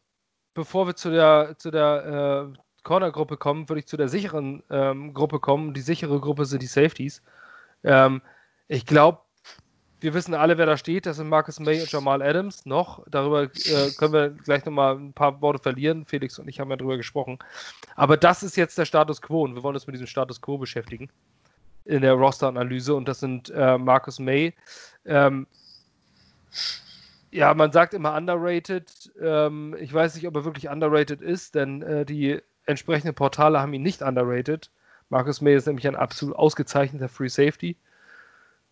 bevor 0.54 0.86
wir 0.86 0.96
zu 0.96 1.10
der, 1.10 1.56
zu 1.58 1.72
der 1.72 2.54
äh, 2.54 2.60
Corner-Gruppe 2.84 3.38
kommen, 3.38 3.68
würde 3.70 3.80
ich 3.80 3.88
zu 3.88 3.98
der 3.98 4.08
sicheren 4.08 4.62
ähm, 4.70 5.14
Gruppe 5.14 5.40
kommen. 5.40 5.74
Die 5.74 5.82
sichere 5.82 6.20
Gruppe 6.20 6.46
sind 6.46 6.62
die 6.62 6.68
Safeties. 6.68 7.24
Ähm, 7.84 8.22
ich 8.68 8.86
glaube, 8.86 9.22
wir 10.02 10.14
wissen 10.14 10.34
alle, 10.34 10.58
wer 10.58 10.66
da 10.66 10.78
steht. 10.78 11.06
Das 11.06 11.18
sind 11.18 11.28
Marcus 11.28 11.60
May 11.60 11.82
und 11.82 11.92
Jamal 11.92 12.22
Adams. 12.22 12.66
Noch. 12.66 13.04
Darüber 13.10 13.44
äh, 13.44 13.92
können 13.98 14.14
wir 14.14 14.30
gleich 14.30 14.66
nochmal 14.66 14.96
ein 14.96 15.14
paar 15.14 15.42
Worte 15.42 15.62
verlieren. 15.62 16.06
Felix 16.06 16.40
und 16.40 16.48
ich 16.48 16.60
haben 16.60 16.70
ja 16.70 16.78
darüber 16.78 16.98
gesprochen. 16.98 17.40
Aber 17.96 18.16
das 18.18 18.44
ist 18.44 18.56
jetzt 18.56 18.78
der 18.78 18.86
Status 18.86 19.22
quo 19.22 19.44
und 19.44 19.56
wir 19.56 19.64
wollen 19.64 19.76
uns 19.76 19.88
mit 19.88 19.96
diesem 19.96 20.08
Status 20.08 20.42
quo 20.42 20.58
beschäftigen 20.58 21.10
in 21.86 22.02
der 22.02 22.14
Roster-Analyse. 22.14 22.96
Und 22.96 23.08
das 23.08 23.20
sind 23.20 23.50
äh, 23.50 23.78
Marcus 23.78 24.20
May. 24.20 24.54
Ähm, 25.06 25.48
ja, 27.32 27.54
man 27.54 27.72
sagt 27.72 27.94
immer 27.94 28.16
underrated. 28.16 29.12
Ähm, 29.22 29.76
ich 29.80 29.94
weiß 29.94 30.16
nicht, 30.16 30.28
ob 30.28 30.36
er 30.36 30.46
wirklich 30.46 30.70
underrated 30.70 31.22
ist, 31.22 31.56
denn 31.56 31.82
äh, 31.82 32.06
die 32.06 32.40
entsprechenden 32.66 33.16
Portale 33.16 33.60
haben 33.60 33.74
ihn 33.74 33.84
nicht 33.84 34.02
underrated. 34.02 34.70
Marcus 35.10 35.42
May 35.42 35.56
ist 35.56 35.68
nämlich 35.68 35.88
ein 35.88 35.96
absolut 35.96 36.36
ausgezeichneter 36.36 37.10
Free 37.10 37.30
Safety 37.30 37.76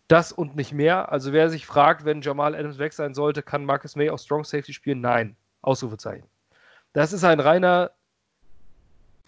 das 0.08 0.32
und 0.32 0.56
nicht 0.56 0.72
mehr. 0.72 1.12
Also 1.12 1.32
wer 1.32 1.50
sich 1.50 1.66
fragt, 1.66 2.04
wenn 2.04 2.22
Jamal 2.22 2.54
Adams 2.54 2.78
weg 2.78 2.94
sein 2.94 3.14
sollte, 3.14 3.42
kann 3.42 3.64
Marcus 3.64 3.94
May 3.94 4.10
auch 4.10 4.18
Strong 4.18 4.44
Safety 4.44 4.72
spielen? 4.72 5.00
Nein. 5.00 5.36
Ausrufezeichen. 5.62 6.26
Das 6.94 7.12
ist 7.12 7.24
ein 7.24 7.40
reiner 7.40 7.90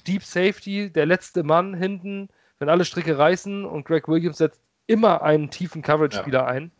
Deep 0.06 0.22
Safety, 0.22 0.90
der 0.90 1.06
letzte 1.06 1.42
Mann 1.42 1.74
hinten. 1.74 2.28
Wenn 2.58 2.68
alle 2.68 2.84
Stricke 2.84 3.18
reißen 3.18 3.64
und 3.64 3.84
Greg 3.84 4.08
Williams 4.08 4.38
setzt 4.38 4.60
immer 4.86 5.22
einen 5.22 5.50
tiefen 5.50 5.82
Coverage-Spieler 5.82 6.40
ja. 6.40 6.46
ein. 6.46 6.72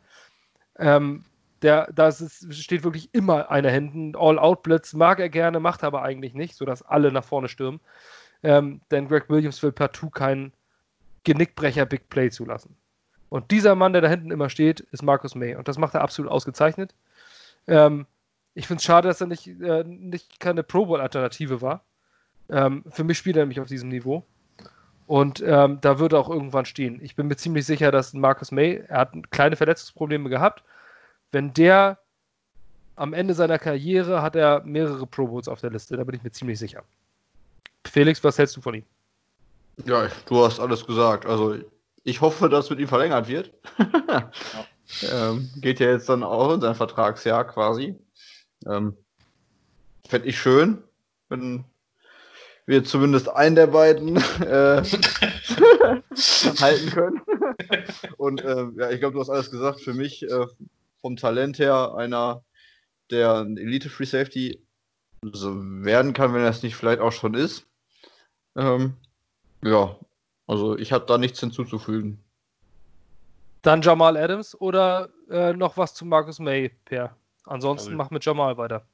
Ähm, 0.79 1.25
der, 1.63 1.93
da 1.93 2.11
steht 2.11 2.85
wirklich 2.85 3.11
immer 3.13 3.51
einer 3.51 3.71
hinten. 3.71 4.17
All-Out-Blitz 4.17 4.95
mag 4.95 5.21
er 5.21 5.29
gerne, 5.29 5.61
macht 5.61 5.85
aber 5.85 6.03
eigentlich 6.03 6.33
nicht, 6.33 6.55
sodass 6.55 6.83
alle 6.83 7.13
nach 7.13 7.25
vorne 7.25 7.49
stürmen. 7.49 7.81
Ähm, 8.43 8.81
denn 8.91 9.09
Greg 9.09 9.29
Williams 9.29 9.63
will 9.63 9.73
partout 9.73 10.11
keinen 10.11 10.53
Genickbrecher 11.25 11.85
Big 11.85 12.09
Play 12.09 12.31
zulassen. 12.31 12.77
Und 13.31 13.51
dieser 13.53 13.77
Mann, 13.77 13.93
der 13.93 14.03
da 14.03 14.09
hinten 14.09 14.31
immer 14.31 14.51
steht, 14.51 14.81
ist 14.81 15.03
Marcus 15.03 15.35
May. 15.35 15.55
Und 15.55 15.69
das 15.69 15.79
macht 15.79 15.95
er 15.95 16.03
absolut 16.03 16.31
ausgezeichnet. 16.31 16.95
Ähm, 17.67 18.07
ich 18.55 18.67
finde 18.67 18.81
es 18.81 18.85
schade, 18.85 19.09
dass 19.09 19.21
er 19.21 19.29
nicht, 19.29 19.47
äh, 19.47 19.85
nicht 19.85 20.41
keine 20.41 20.63
Pro 20.63 20.85
Bowl-Alternative 20.85 21.63
war. 21.63 21.85
Ähm, 22.51 22.85
für 22.91 23.05
mich 23.05 23.17
spielt 23.17 23.37
er 23.37 23.43
nämlich 23.43 23.61
auf 23.61 23.69
diesem 23.69 23.89
Niveau. 23.89 24.27
Und 25.07 25.43
ähm, 25.47 25.79
da 25.81 25.99
würde 25.99 26.19
auch 26.19 26.29
irgendwann 26.29 26.67
stehen. 26.67 26.99
Ich 27.03 27.17
bin 27.17 27.29
mir 27.29 27.37
ziemlich 27.37 27.67
sicher, 27.67 27.93
dass 27.93 28.13
Marcus 28.13 28.51
May, 28.51 28.85
er 28.89 28.99
hat 28.99 29.15
kleine 29.31 29.57
Verletzungsprobleme 29.57 30.29
gehabt. 30.29 30.65
Wenn 31.31 31.55
der 31.55 31.99
am 32.97 33.13
Ende 33.13 33.35
seiner 33.35 33.59
Karriere 33.59 34.23
hat 34.23 34.35
er 34.37 34.63
mehrere 34.65 35.07
Pro 35.07 35.29
Bowls 35.29 35.49
auf 35.49 35.61
der 35.61 35.71
Liste, 35.71 35.97
da 35.97 36.05
bin 36.05 36.17
ich 36.17 36.23
mir 36.23 36.33
ziemlich 36.33 36.59
sicher. 36.59 36.83
Felix, 37.87 38.23
was 38.23 38.39
hältst 38.39 38.57
du 38.57 38.61
von 38.61 38.75
ihm? 38.75 38.85
Ja, 39.85 40.09
du 40.27 40.45
hast 40.45 40.61
alles 40.61 40.85
gesagt. 40.85 41.27
Also 41.27 41.57
ich 42.05 42.21
hoffe, 42.21 42.49
dass 42.49 42.71
mit 42.71 42.79
ihm 42.79 42.89
verlängert 42.89 43.29
wird. 43.29 43.53
ja. 43.79 44.31
ähm, 45.31 45.51
geht 45.57 45.81
ja 45.81 45.91
jetzt 45.91 46.09
dann 46.09 46.23
auch 46.23 46.53
in 46.53 46.61
sein 46.61 46.75
Vertragsjahr 46.75 47.47
quasi. 47.47 47.97
Ähm, 48.67 48.97
Fände 50.09 50.29
ich 50.29 50.39
schön, 50.39 50.83
wenn 51.29 51.65
wir 52.67 52.85
zumindest 52.85 53.29
einen 53.29 53.57
der 53.57 53.69
beiden 53.69 54.17
äh, 54.17 54.83
halten 56.61 56.91
können. 56.91 57.21
Und 58.17 58.43
äh, 58.43 58.67
ja, 58.77 58.91
ich 58.91 59.01
glaube, 59.01 59.15
du 59.15 59.21
hast 59.21 59.31
alles 59.31 59.51
gesagt. 59.51 59.81
Für 59.81 59.95
mich 59.95 60.23
äh, 60.23 60.47
vom 61.01 61.17
Talent 61.17 61.59
her 61.59 61.95
einer, 61.97 62.45
der 63.11 63.41
ein 63.41 63.57
Elite 63.57 63.89
Free 63.89 64.05
Safety 64.05 64.65
so 65.33 65.55
werden 65.55 66.13
kann, 66.13 66.33
wenn 66.33 66.43
er 66.43 66.51
es 66.51 66.63
nicht 66.63 66.77
vielleicht 66.77 67.01
auch 67.01 67.13
schon 67.13 67.35
ist. 67.35 67.67
Ähm, 68.57 68.95
ja, 69.63 69.97
also 70.51 70.77
ich 70.77 70.91
habe 70.91 71.07
da 71.07 71.17
nichts 71.17 71.39
hinzuzufügen. 71.39 72.19
Dann 73.63 73.83
Jamal 73.83 74.17
Adams 74.17 74.61
oder 74.61 75.09
äh, 75.31 75.53
noch 75.53 75.77
was 75.77 75.95
zu 75.95 76.05
Marcus 76.05 76.41
May, 76.41 76.73
Per? 76.87 77.15
Ansonsten 77.45 77.91
also, 77.91 77.97
mach 77.97 78.11
mit 78.11 78.25
Jamal 78.25 78.57
weiter. 78.57 78.85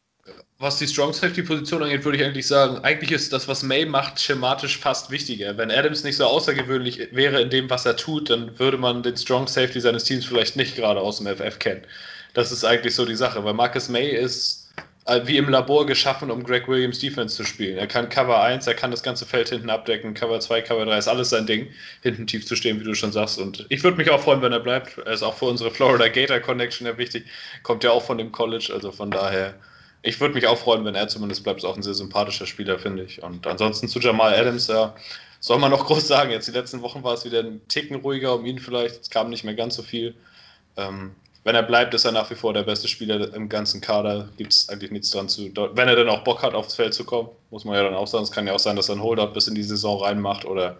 Was 0.59 0.78
die 0.78 0.86
Strong 0.86 1.14
Safety 1.14 1.42
Position 1.42 1.82
angeht, 1.82 2.04
würde 2.04 2.18
ich 2.18 2.24
eigentlich 2.24 2.46
sagen, 2.46 2.84
eigentlich 2.84 3.11
ist 3.11 3.32
das, 3.32 3.48
was 3.48 3.62
May 3.62 3.86
macht, 3.86 4.20
schematisch 4.20 4.76
fast 4.76 5.11
wichtiger. 5.11 5.57
Wenn 5.57 5.70
Adams 5.70 6.04
nicht 6.04 6.16
so 6.16 6.26
außergewöhnlich 6.26 7.09
wäre 7.12 7.40
in 7.40 7.48
dem, 7.48 7.70
was 7.70 7.86
er 7.86 7.96
tut, 7.96 8.28
dann 8.28 8.59
würde 8.59 8.76
man 8.76 9.02
den 9.02 9.16
Strong 9.16 9.46
Safety 9.46 9.80
seines 9.80 10.04
Teams 10.04 10.26
vielleicht 10.26 10.57
nicht 10.57 10.76
gerade 10.76 11.00
aus 11.00 11.18
dem 11.18 11.26
FF 11.26 11.59
kennen. 11.59 11.86
Das 12.34 12.52
ist 12.52 12.64
eigentlich 12.64 12.94
so 12.94 13.07
die 13.07 13.16
Sache, 13.16 13.42
weil 13.44 13.54
Marcus 13.54 13.88
May 13.88 14.11
ist 14.11 14.66
wie 15.24 15.36
im 15.36 15.48
Labor 15.48 15.86
geschaffen, 15.86 16.30
um 16.32 16.42
Greg 16.42 16.66
Williams 16.66 16.98
Defense 16.98 17.36
zu 17.36 17.44
spielen. 17.44 17.78
Er 17.78 17.86
kann 17.86 18.09
Cover 18.09 18.42
1, 18.42 18.66
er 18.66 18.74
kann 18.74 18.90
das 18.90 19.04
ganze 19.04 19.24
Feld 19.24 19.48
hinten 19.50 19.70
abdecken, 19.70 20.14
Cover 20.14 20.40
2, 20.40 20.62
Cover 20.62 20.84
3 20.84 20.98
ist 20.98 21.09
alles 21.09 21.30
sein 21.30 21.46
Ding, 21.46 21.68
hinten 22.02 22.26
tief 22.26 22.44
zu 22.44 22.57
stehen, 22.57 22.80
wie 22.80 22.84
du 22.84 22.94
schon 22.94 23.12
sagst. 23.12 23.38
Und 23.38 23.66
ich 23.68 23.84
würde 23.84 23.96
mich 23.98 24.11
auch 24.11 24.20
freuen, 24.20 24.42
wenn 24.42 24.52
er 24.52 24.61
bleibt. 24.61 24.98
Er 24.98 25.12
ist 25.12 25.22
auch 25.22 25.34
für 25.34 25.44
unsere 25.44 25.70
Florida 25.70 26.09
Gator 26.09 26.40
Connection 26.40 26.86
ja 26.86 26.98
wichtig. 26.98 27.26
Kommt 27.62 27.84
ja 27.84 27.92
auch 27.92 28.02
von 28.02 28.18
dem 28.18 28.32
College, 28.32 28.70
also 28.74 28.90
von 28.90 29.11
daher. 29.12 29.54
Ich 30.02 30.20
würde 30.20 30.34
mich 30.34 30.46
auch 30.46 30.59
freuen, 30.59 30.84
wenn 30.84 30.96
er 30.96 31.07
zumindest 31.07 31.44
bleibt. 31.44 31.61
Ist 31.61 31.64
auch 31.64 31.76
ein 31.76 31.82
sehr 31.82 31.94
sympathischer 31.94 32.46
Spieler, 32.46 32.78
finde 32.78 33.04
ich. 33.04 33.22
Und 33.22 33.46
ansonsten 33.46 33.88
zu 33.88 34.00
Jamal 34.00 34.34
Adams, 34.34 34.66
ja, 34.66 34.94
soll 35.38 35.59
man 35.59 35.70
noch 35.70 35.86
groß 35.86 36.07
sagen. 36.07 36.30
Jetzt 36.32 36.48
die 36.48 36.52
letzten 36.52 36.82
Wochen 36.82 37.04
war 37.04 37.14
es 37.14 37.24
wieder 37.24 37.40
ein 37.40 37.61
Ticken 37.68 37.96
ruhiger 37.96 38.34
um 38.34 38.44
ihn 38.44 38.59
vielleicht. 38.59 39.02
Es 39.02 39.11
kam 39.11 39.30
nicht 39.30 39.44
mehr 39.44 39.54
ganz 39.54 39.76
so 39.76 39.82
viel. 39.82 40.16
Ähm, 40.76 41.14
wenn 41.47 41.55
er 41.55 41.62
bleibt, 41.62 41.94
ist 41.94 42.05
er 42.05 42.11
nach 42.11 42.28
wie 42.28 42.34
vor 42.34 42.53
der 42.53 42.64
beste 42.64 42.88
Spieler 42.88 43.32
im 43.32 43.49
ganzen 43.49 43.80
Kader. 43.80 44.28
Gibt 44.36 44.53
es 44.53 44.68
eigentlich 44.68 44.90
nichts 44.90 45.11
dran 45.11 45.28
zu. 45.28 45.42
Wenn 45.74 45.86
er 45.86 45.94
dann 45.94 46.09
auch 46.09 46.24
Bock 46.24 46.42
hat, 46.42 46.55
aufs 46.55 46.74
Feld 46.74 46.92
zu 46.92 47.05
kommen, 47.05 47.28
muss 47.51 47.64
man 47.64 47.76
ja 47.76 47.84
dann 47.84 47.94
auch 47.94 48.09
sagen. 48.09 48.24
Es 48.24 48.32
kann 48.32 48.49
ja 48.49 48.53
auch 48.53 48.59
sein, 48.59 48.74
dass 48.74 48.88
er 48.88 48.97
ein 48.97 49.03
Holdout 49.03 49.28
bis 49.28 49.47
in 49.47 49.55
die 49.55 49.62
Saison 49.62 50.03
reinmacht 50.03 50.44
oder 50.44 50.76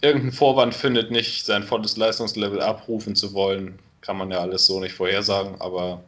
irgendeinen 0.00 0.30
Vorwand 0.30 0.72
findet, 0.72 1.10
nicht 1.10 1.46
sein 1.46 1.64
volles 1.64 1.96
Leistungslevel 1.96 2.60
abrufen 2.60 3.16
zu 3.16 3.32
wollen. 3.32 3.80
Kann 4.00 4.16
man 4.16 4.30
ja 4.30 4.38
alles 4.38 4.66
so 4.66 4.78
nicht 4.78 4.94
vorhersagen. 4.94 5.60
Aber 5.60 6.00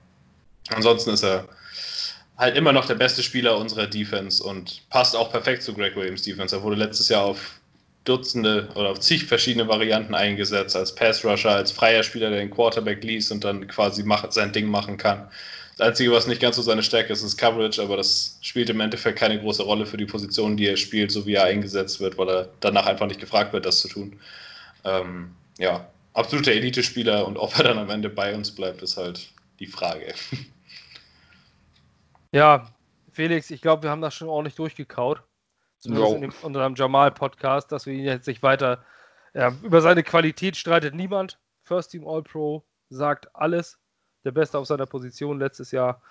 ansonsten 0.69 1.11
ist 1.11 1.25
er 1.25 1.49
halt 2.39 2.57
immer 2.57 2.73
noch 2.73 2.85
der 2.85 2.95
beste 2.95 3.25
Spieler 3.25 3.59
unserer 3.59 3.89
Defense 3.89 4.41
und 4.41 4.89
passt 4.91 5.17
auch 5.17 5.33
perfekt 5.33 5.65
zu 5.65 5.75
Greg 5.75 5.97
Williams 5.97 6.23
Defense. 6.23 6.55
Er 6.55 6.63
wurde 6.63 6.77
letztes 6.77 7.09
Jahr 7.09 7.25
auf 7.25 7.60
Dutzende 8.11 8.69
oder 8.75 8.91
auf 8.91 8.99
zig 8.99 9.27
verschiedene 9.27 9.69
Varianten 9.69 10.15
eingesetzt, 10.15 10.75
als 10.75 10.95
Pass-Rusher, 10.95 11.53
als 11.53 11.71
freier 11.71 12.03
Spieler, 12.03 12.31
der 12.31 12.41
den 12.41 12.51
Quarterback 12.51 13.05
liest 13.05 13.31
und 13.31 13.45
dann 13.45 13.69
quasi 13.69 14.03
macht, 14.03 14.33
sein 14.33 14.53
Ding 14.53 14.67
machen 14.67 14.97
kann. 14.97 15.31
Das 15.79 15.89
Einzige, 15.89 16.11
was 16.11 16.27
nicht 16.27 16.43
ganz 16.43 16.57
so 16.57 16.63
seine 16.63 16.83
Stärke 16.83 17.13
ist, 17.13 17.23
ist 17.23 17.39
Coverage, 17.39 17.81
aber 17.81 17.97
das 17.97 18.37
spielt 18.43 18.69
im 18.69 18.81
Endeffekt 18.81 19.19
keine 19.19 19.41
große 19.41 19.63
Rolle 19.63 19.87
für 19.87 19.97
die 19.97 20.07
Position, 20.07 20.57
die 20.57 20.67
er 20.67 20.77
spielt, 20.77 21.13
so 21.13 21.25
wie 21.25 21.35
er 21.35 21.45
eingesetzt 21.45 22.01
wird, 22.01 22.19
weil 22.19 22.29
er 22.29 22.49
danach 22.59 22.87
einfach 22.87 23.07
nicht 23.07 23.21
gefragt 23.21 23.53
wird, 23.53 23.65
das 23.65 23.81
zu 23.81 23.89
tun. 23.89 24.19
Ähm, 24.85 25.31
ja, 25.59 25.89
absoluter 26.13 26.51
Elite-Spieler 26.51 27.27
und 27.27 27.37
ob 27.37 27.57
er 27.57 27.65
dann 27.65 27.79
am 27.79 27.91
Ende 27.91 28.11
bei 28.11 28.35
uns 28.35 28.51
bleibt, 28.51 28.83
ist 28.83 28.97
halt 28.97 29.31
die 29.61 29.67
Frage. 29.67 30.13
Ja, 32.33 32.69
Felix, 33.13 33.51
ich 33.51 33.61
glaube, 33.61 33.83
wir 33.83 33.91
haben 33.91 34.03
das 34.03 34.15
schon 34.15 34.29
ordentlich 34.29 34.55
durchgekaut 34.55 35.21
zumindest 35.81 36.15
in 36.15 36.21
dem, 36.21 36.33
unter 36.43 36.65
einem 36.65 36.75
Jamal-Podcast, 36.75 37.73
dass 37.73 37.87
wir 37.87 37.95
ihn 37.95 38.05
jetzt 38.05 38.27
nicht 38.27 38.43
weiter 38.43 38.85
ja, 39.35 39.53
über 39.63 39.81
seine 39.81 40.03
Qualität 40.03 40.57
streitet 40.57 40.95
niemand. 40.95 41.39
First 41.63 41.93
Team 41.93 42.07
All-Pro 42.07 42.65
sagt 42.89 43.35
alles. 43.35 43.79
Der 44.25 44.33
Beste 44.33 44.59
auf 44.59 44.67
seiner 44.67 44.87
Position 44.87 45.39
letztes 45.39 45.71
Jahr. 45.71 46.03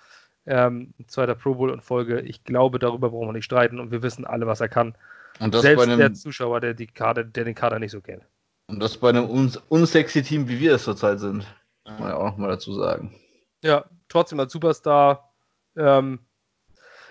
Ähm, 0.46 0.94
zweiter 1.06 1.34
Pro 1.34 1.54
Bowl 1.54 1.70
in 1.70 1.80
Folge. 1.80 2.20
Ich 2.20 2.44
glaube, 2.44 2.78
darüber 2.78 3.10
brauchen 3.10 3.28
wir 3.28 3.32
nicht 3.32 3.44
streiten 3.44 3.78
und 3.78 3.90
wir 3.90 4.02
wissen 4.02 4.24
alle, 4.24 4.46
was 4.46 4.60
er 4.60 4.68
kann. 4.68 4.96
Und 5.38 5.54
das 5.54 5.62
Selbst 5.62 5.84
bei 5.84 5.84
einem, 5.84 5.98
der 5.98 6.14
Zuschauer, 6.14 6.60
der, 6.60 6.74
die 6.74 6.86
Kader, 6.86 7.24
der 7.24 7.44
den 7.44 7.54
Kader 7.54 7.78
nicht 7.78 7.92
so 7.92 8.00
kennt. 8.00 8.24
Und 8.66 8.80
das 8.80 8.96
bei 8.96 9.10
einem 9.10 9.28
uns 9.28 9.56
unsexy 9.68 10.22
Team, 10.22 10.48
wie 10.48 10.58
wir 10.58 10.74
es 10.74 10.84
zurzeit 10.84 11.20
sind. 11.20 11.46
Muss 11.84 11.98
man 11.98 12.08
ja 12.08 12.16
auch 12.16 12.24
noch 12.24 12.36
mal 12.36 12.48
dazu 12.48 12.72
sagen. 12.72 13.14
Ja, 13.62 13.84
trotzdem 14.08 14.40
als 14.40 14.52
Superstar. 14.52 15.32
Ähm, 15.76 16.20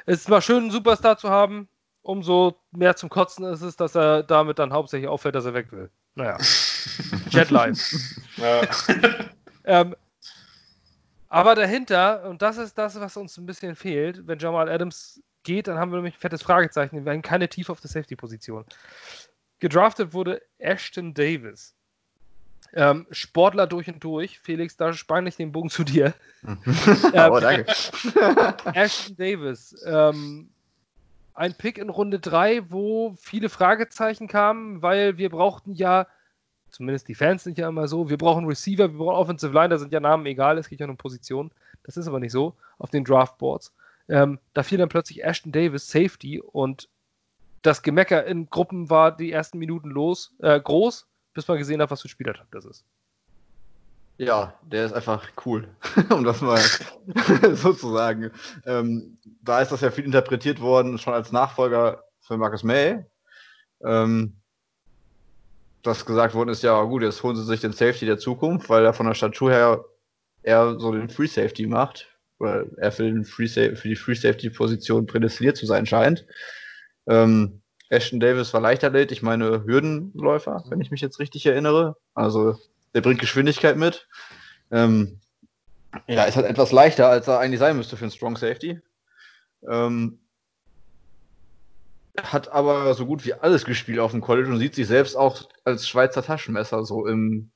es 0.06 0.22
ist 0.22 0.30
mal 0.30 0.42
schön, 0.42 0.64
einen 0.64 0.72
Superstar 0.72 1.18
zu 1.18 1.30
haben 1.30 1.70
umso 2.02 2.60
mehr 2.72 2.96
zum 2.96 3.10
Kotzen 3.10 3.46
ist 3.46 3.62
es, 3.62 3.76
dass 3.76 3.96
er 3.96 4.24
damit 4.24 4.60
dann 4.60 4.74
hauptsächlich 4.74 5.10
auffällt, 5.10 5.36
dass 5.36 5.46
er 5.46 5.54
weg 5.54 5.72
will. 5.72 5.90
Naja. 6.16 6.38
Jetline. 7.30 7.78
Ja. 8.38 8.62
ähm, 9.66 9.96
aber 11.30 11.56
dahinter, 11.56 12.24
und 12.28 12.42
das 12.42 12.58
ist 12.58 12.78
das, 12.78 13.00
was 13.00 13.16
uns 13.16 13.38
ein 13.38 13.46
bisschen 13.46 13.76
fehlt, 13.76 14.28
wenn 14.28 14.40
Jamal 14.40 14.70
Adams 14.70 15.22
geht, 15.44 15.68
dann 15.68 15.78
haben 15.78 15.92
wir 15.92 15.98
nämlich 15.98 16.16
ein 16.16 16.20
fettes 16.20 16.42
Fragezeichen. 16.42 17.06
Wir 17.06 17.12
haben 17.12 17.22
keine 17.22 17.48
Tief 17.48 17.70
auf 17.70 17.80
der 17.80 17.90
Safety-Position. 17.90 18.66
Gedraftet 19.60 20.14
wurde 20.14 20.42
Ashton 20.58 21.14
Davis. 21.14 21.76
Ähm, 22.74 23.08
Sportler 23.12 23.68
durch 23.68 23.88
und 23.88 24.04
durch. 24.04 24.40
Felix, 24.40 24.78
da 24.78 24.94
spanne 24.94 25.30
ich 25.30 25.36
den 25.36 25.52
Bogen 25.52 25.70
zu 25.70 25.84
dir. 25.84 26.14
ähm, 26.44 27.32
oh, 27.32 27.40
danke. 27.40 27.66
Ashton 28.74 29.16
Davis, 29.16 29.76
ähm, 29.86 30.50
ein 31.34 31.54
Pick 31.54 31.78
in 31.78 31.90
Runde 31.90 32.20
3, 32.20 32.72
wo 32.72 33.16
viele 33.18 33.50
Fragezeichen 33.50 34.28
kamen, 34.28 34.82
weil 34.82 35.18
wir 35.18 35.30
brauchten 35.30 35.74
ja, 35.74 36.08
zumindest 36.70 37.08
die 37.08 37.16
Fans 37.16 37.44
sind 37.44 37.58
ja 37.58 37.68
immer 37.68 37.88
so, 37.88 38.10
wir 38.10 38.18
brauchen 38.18 38.46
Receiver, 38.46 38.92
wir 38.92 38.98
brauchen 38.98 39.16
Offensive 39.16 39.54
Line, 39.54 39.70
da 39.70 39.78
sind 39.78 39.94
ja 39.94 40.00
Namen 40.00 40.26
egal, 40.26 40.58
es 40.58 40.70
geht 40.70 40.80
ja 40.80 40.88
um 40.88 40.98
Positionen. 40.98 41.52
Das 41.84 41.98
ist 41.98 42.08
aber 42.08 42.20
nicht 42.20 42.32
so 42.32 42.56
auf 42.78 42.90
den 42.90 43.04
Draftboards. 43.04 43.74
Ähm, 44.10 44.40
da 44.54 44.64
fiel 44.64 44.78
dann 44.78 44.90
plötzlich 44.90 45.24
Ashton 45.24 45.52
Davis, 45.52 45.90
Safety, 45.90 46.42
und 46.42 46.90
das 47.62 47.82
Gemecker 47.82 48.26
in 48.26 48.50
Gruppen 48.50 48.90
war 48.90 49.16
die 49.16 49.32
ersten 49.32 49.60
Minuten 49.60 49.90
los, 49.90 50.34
äh, 50.40 50.60
groß, 50.60 51.08
bis 51.34 51.48
man 51.48 51.58
gesehen 51.58 51.82
hat, 51.82 51.92
was 51.92 52.02
für 52.02 52.10
Spielertyp 52.10 52.48
das 52.52 52.66
ist. 52.66 52.86
Ja, 54.20 54.54
der 54.64 54.86
ist 54.86 54.92
einfach 54.92 55.26
cool, 55.46 55.70
um 56.10 56.26
das 56.26 56.42
mal 56.42 56.60
so 57.54 57.72
zu 57.72 57.94
sagen. 57.94 58.32
Ähm, 58.66 59.18
da 59.42 59.62
ist 59.62 59.72
das 59.72 59.80
ja 59.80 59.92
viel 59.92 60.04
interpretiert 60.04 60.60
worden, 60.60 60.98
schon 60.98 61.14
als 61.14 61.32
Nachfolger 61.32 62.04
für 62.20 62.36
Marcus 62.36 62.64
May. 62.64 63.06
Ähm, 63.82 64.34
das 65.84 66.06
gesagt 66.06 66.36
worden 66.36 66.50
ist, 66.50 66.64
ja 66.64 66.84
gut, 66.84 67.02
jetzt 67.02 67.24
holen 67.24 67.38
sie 67.38 67.46
sich 67.46 67.62
den 67.62 67.72
Safety 67.72 68.06
der 68.06 68.18
Zukunft, 68.18 68.70
weil 68.70 68.84
er 68.84 68.92
von 68.94 69.06
der 69.06 69.14
Statur 69.14 69.52
her 69.52 69.86
eher 70.44 70.78
so 70.78 70.92
den 70.92 71.08
Free 71.08 71.28
Safety 71.28 71.66
macht, 71.66 72.10
weil 72.40 72.70
er 72.76 72.92
für, 72.92 73.04
den 73.04 73.24
Free 73.24 73.48
für 73.48 73.88
die 73.88 73.96
Free 73.96 74.16
Safety 74.16 74.50
Position 74.50 75.06
prädestiniert 75.06 75.56
zu 75.56 75.66
sein 75.66 75.86
scheint. 75.86 76.26
Ähm, 77.08 77.62
Ashton 77.88 78.20
Davis 78.20 78.54
war 78.54 78.60
Leichtathlet, 78.60 79.14
ich 79.14 79.22
meine 79.22 79.64
Hürdenläufer, 79.64 80.66
wenn 80.68 80.82
ich 80.82 80.92
mich 80.92 81.00
jetzt 81.00 81.20
richtig 81.20 81.46
erinnere. 81.46 81.96
Also 82.14 82.58
der 82.94 83.02
bringt 83.02 83.20
Geschwindigkeit 83.20 83.78
mit. 83.78 84.08
Ähm, 84.72 85.20
ja, 86.08 86.24
ist 86.26 86.36
halt 86.36 86.46
etwas 86.46 86.72
leichter, 86.72 87.08
als 87.08 87.28
er 87.28 87.40
eigentlich 87.40 87.60
sein 87.60 87.78
müsste 87.78 87.98
für 87.98 88.06
einen 88.06 88.12
Strong 88.12 88.38
Safety. 88.38 88.80
Ähm, 89.68 90.20
hat 92.18 92.52
aber 92.52 92.94
so 92.94 93.06
gut 93.06 93.26
wie 93.26 93.34
alles 93.34 93.66
gespielt 93.66 94.00
auf 94.00 94.12
dem 94.12 94.22
College 94.22 94.50
und 94.50 94.60
sieht 94.60 94.76
sich 94.76 94.88
selbst 94.88 95.16
auch 95.16 95.44
als 95.64 95.88
Schweizer 95.88 96.24
Taschenmesser 96.24 96.84
so 96.86 97.06
im, 97.06 97.52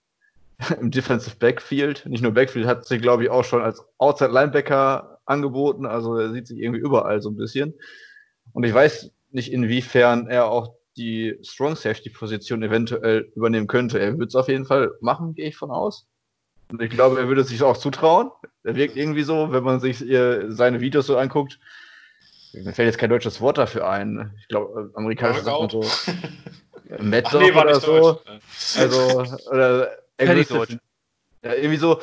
im 0.79 0.91
Defensive 0.91 1.35
Backfield. 1.37 2.05
Nicht 2.05 2.21
nur 2.21 2.33
Backfield, 2.33 2.65
hat 2.65 2.85
sich, 2.85 3.01
glaube 3.01 3.23
ich, 3.23 3.29
auch 3.29 3.43
schon 3.43 3.61
als 3.61 3.83
Outside 3.97 4.31
Linebacker 4.31 5.19
angeboten. 5.25 5.85
Also 5.85 6.17
er 6.17 6.31
sieht 6.31 6.47
sich 6.47 6.59
irgendwie 6.59 6.81
überall 6.81 7.21
so 7.21 7.29
ein 7.29 7.35
bisschen. 7.35 7.73
Und 8.51 8.63
ich 8.63 8.73
weiß 8.73 9.11
nicht, 9.31 9.51
inwiefern 9.51 10.27
er 10.27 10.47
auch 10.47 10.75
die 10.97 11.37
Strong 11.41 11.75
Safety 11.75 12.09
Position 12.09 12.63
eventuell 12.63 13.31
übernehmen 13.35 13.67
könnte. 13.67 13.99
Er 13.99 14.13
würde 14.13 14.25
es 14.25 14.35
auf 14.35 14.47
jeden 14.47 14.65
Fall 14.65 14.91
machen, 15.01 15.33
gehe 15.33 15.47
ich 15.47 15.57
von 15.57 15.71
aus. 15.71 16.07
Und 16.71 16.81
ich 16.81 16.89
glaube, 16.89 17.19
er 17.19 17.27
würde 17.27 17.41
es 17.41 17.49
sich 17.49 17.61
auch 17.63 17.77
zutrauen. 17.77 18.31
Er 18.63 18.75
wirkt 18.75 18.95
irgendwie 18.95 19.23
so, 19.23 19.51
wenn 19.51 19.63
man 19.63 19.79
sich 19.79 19.99
seine 19.99 20.81
Videos 20.81 21.07
so 21.07 21.17
anguckt. 21.17 21.59
Mir 22.53 22.73
fällt 22.73 22.87
jetzt 22.87 22.99
kein 22.99 23.09
deutsches 23.09 23.41
Wort 23.41 23.57
dafür 23.57 23.89
ein. 23.89 24.31
Ich 24.39 24.47
glaube, 24.47 24.91
äh, 24.93 24.97
amerikanisch 24.97 25.41
sagt 25.41 25.59
man 25.59 25.69
so. 25.69 25.81
Mad 26.99 27.27
Dog 27.31 27.41
nee, 27.41 27.51
oder 27.51 27.79
so. 27.79 28.13
Deutsch. 28.13 28.77
Also, 28.77 29.25
oder 29.49 29.97
Deutsch. 30.17 30.77
Ja, 31.43 31.53
irgendwie 31.53 31.77
so. 31.77 31.99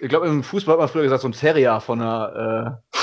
Ich 0.00 0.08
glaube, 0.08 0.26
im 0.28 0.42
Fußball 0.42 0.74
hat 0.74 0.80
man 0.80 0.88
früher 0.88 1.02
gesagt, 1.02 1.22
so 1.22 1.28
ein 1.28 1.32
Terrier 1.32 1.80
von 1.80 2.00
einer 2.00 2.82
äh, 2.92 2.98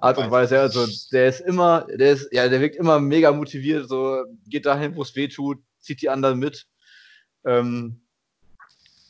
Art 0.00 0.18
und 0.18 0.30
Weise. 0.30 0.60
Also, 0.60 0.86
der 1.12 1.28
ist 1.28 1.40
immer, 1.40 1.86
der 1.88 2.12
ist, 2.12 2.32
ja, 2.32 2.48
der 2.48 2.60
wirkt 2.60 2.76
immer 2.76 3.00
mega 3.00 3.32
motiviert, 3.32 3.88
so 3.88 4.24
geht 4.46 4.66
dahin, 4.66 4.96
wo 4.96 5.02
es 5.02 5.14
weh 5.16 5.28
tut, 5.28 5.58
zieht 5.80 6.02
die 6.02 6.10
anderen 6.10 6.38
mit. 6.38 6.66
Ähm, 7.44 8.00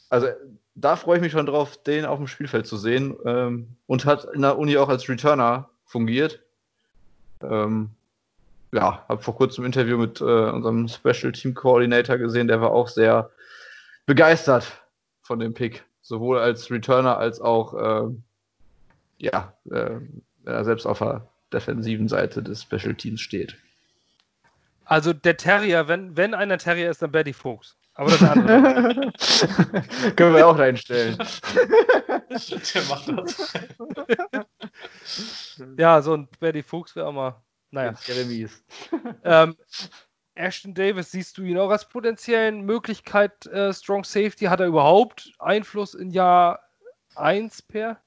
also, 0.09 0.29
da 0.75 0.97
freue 0.97 1.17
ich 1.17 1.23
mich 1.23 1.33
schon 1.33 1.47
drauf, 1.47 1.83
den 1.83 2.05
auf 2.05 2.19
dem 2.19 2.29
Spielfeld 2.29 2.67
zu 2.67 2.77
sehen. 2.77 3.17
Ähm, 3.25 3.77
und 3.87 4.05
hat 4.05 4.27
in 4.33 4.43
der 4.43 4.59
Uni 4.59 4.77
auch 4.77 4.89
als 4.89 5.09
Returner 5.09 5.71
fungiert. 5.85 6.41
Ähm, 7.43 7.91
ja, 8.73 9.05
habe 9.09 9.23
vor 9.23 9.35
kurzem 9.35 9.65
ein 9.65 9.67
Interview 9.67 9.97
mit 9.97 10.21
äh, 10.21 10.25
unserem 10.25 10.89
Special 10.89 11.33
Team 11.33 11.55
Coordinator 11.55 12.19
gesehen, 12.19 12.49
der 12.49 12.61
war 12.61 12.73
auch 12.73 12.89
sehr 12.89 13.31
begeistert 14.07 14.83
von 15.23 15.39
dem 15.39 15.55
Pick, 15.55 15.85
sowohl 16.03 16.39
als 16.39 16.71
Returner 16.71 17.19
als 17.19 17.41
auch 17.41 17.75
äh, 17.75 18.15
ja, 19.19 19.53
äh, 19.71 20.01
wenn 20.49 20.55
er 20.55 20.65
selbst 20.65 20.87
auf 20.87 21.01
der 21.01 21.29
defensiven 21.53 22.09
Seite 22.09 22.43
des 22.43 22.63
Special 22.63 22.95
Teams 22.95 23.21
steht. 23.21 23.57
Also 24.87 25.13
der 25.13 25.37
Terrier, 25.37 25.89
wenn, 25.89 26.17
wenn 26.17 26.33
einer 26.33 26.57
Terrier 26.57 26.91
ist, 26.91 27.03
dann 27.03 27.13
Betty 27.13 27.35
Fuchs. 27.35 27.77
Aber 27.95 28.11
das 28.11 28.23
andere. 28.23 29.13
Können 30.17 30.35
wir 30.35 30.47
auch 30.47 30.59
reinstellen. 30.59 31.19
Der 32.29 32.83
macht 32.89 33.09
das. 33.09 33.53
ja, 35.77 36.01
so 36.01 36.15
ein 36.15 36.29
Betty 36.41 36.63
Fuchs 36.63 36.97
wäre 36.97 37.09
auch 37.09 37.13
mal 37.13 37.43
naja. 37.71 37.95
Jeremies. 38.07 38.65
ähm, 39.25 39.57
Ashton 40.35 40.73
Davis, 40.73 41.11
siehst 41.11 41.37
du 41.37 41.43
ihn 41.43 41.59
auch 41.59 41.71
als 41.71 41.87
potenziellen 41.87 42.63
Möglichkeit 42.63 43.45
äh, 43.47 43.75
Strong 43.75 44.05
Safety? 44.05 44.47
Hat 44.47 44.61
er 44.61 44.67
überhaupt 44.67 45.33
Einfluss 45.39 45.93
in 45.93 46.11
Jahr 46.11 46.61
1 47.17 47.63
per? 47.63 48.01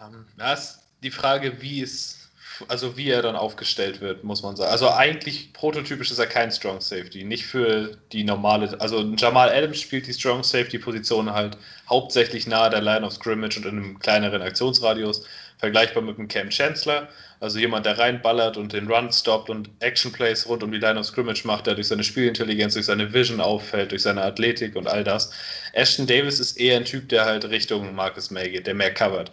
Um, 0.00 0.14
ähm, 0.14 0.26
das 0.38 0.91
die 1.02 1.10
Frage, 1.10 1.60
wie 1.60 1.82
es 1.82 2.22
also 2.68 2.96
wie 2.96 3.08
er 3.08 3.22
dann 3.22 3.36
aufgestellt 3.36 4.00
wird, 4.00 4.24
muss 4.24 4.42
man 4.42 4.56
sagen. 4.56 4.70
Also 4.70 4.90
eigentlich 4.90 5.52
prototypisch 5.52 6.10
ist 6.10 6.18
er 6.18 6.26
kein 6.26 6.50
Strong 6.50 6.80
Safety, 6.80 7.24
nicht 7.24 7.44
für 7.44 7.96
die 8.12 8.24
normale. 8.24 8.80
Also 8.80 9.02
Jamal 9.16 9.50
Adams 9.50 9.80
spielt 9.80 10.06
die 10.06 10.12
Strong 10.12 10.42
Safety 10.44 10.78
Position 10.78 11.32
halt 11.32 11.56
hauptsächlich 11.88 12.46
nahe 12.46 12.70
der 12.70 12.82
Line 12.82 13.04
of 13.04 13.14
Scrimmage 13.14 13.56
und 13.56 13.66
in 13.66 13.78
einem 13.78 13.98
kleineren 13.98 14.42
Aktionsradius, 14.42 15.24
vergleichbar 15.58 16.02
mit 16.02 16.18
dem 16.18 16.26
Cam 16.26 16.50
Chancellor. 16.50 17.08
Also 17.38 17.58
jemand, 17.58 17.86
der 17.86 17.98
reinballert 17.98 18.56
und 18.56 18.72
den 18.72 18.88
Run 18.88 19.12
stoppt 19.12 19.48
und 19.50 19.70
Action 19.80 20.12
Plays 20.12 20.48
rund 20.48 20.62
um 20.62 20.72
die 20.72 20.78
Line 20.78 20.98
of 20.98 21.06
Scrimmage 21.06 21.44
macht, 21.44 21.66
der 21.66 21.74
durch 21.74 21.88
seine 21.88 22.04
Spielintelligenz, 22.04 22.74
durch 22.74 22.86
seine 22.86 23.12
Vision 23.12 23.40
auffällt, 23.40 23.92
durch 23.92 24.02
seine 24.02 24.22
Athletik 24.22 24.76
und 24.76 24.88
all 24.88 25.04
das. 25.04 25.32
Ashton 25.72 26.06
Davis 26.06 26.40
ist 26.40 26.58
eher 26.58 26.76
ein 26.76 26.84
Typ, 26.84 27.08
der 27.08 27.24
halt 27.24 27.44
Richtung 27.48 27.94
Marcus 27.94 28.30
May 28.30 28.50
geht, 28.50 28.66
der 28.66 28.74
mehr 28.74 28.92
covert 28.92 29.32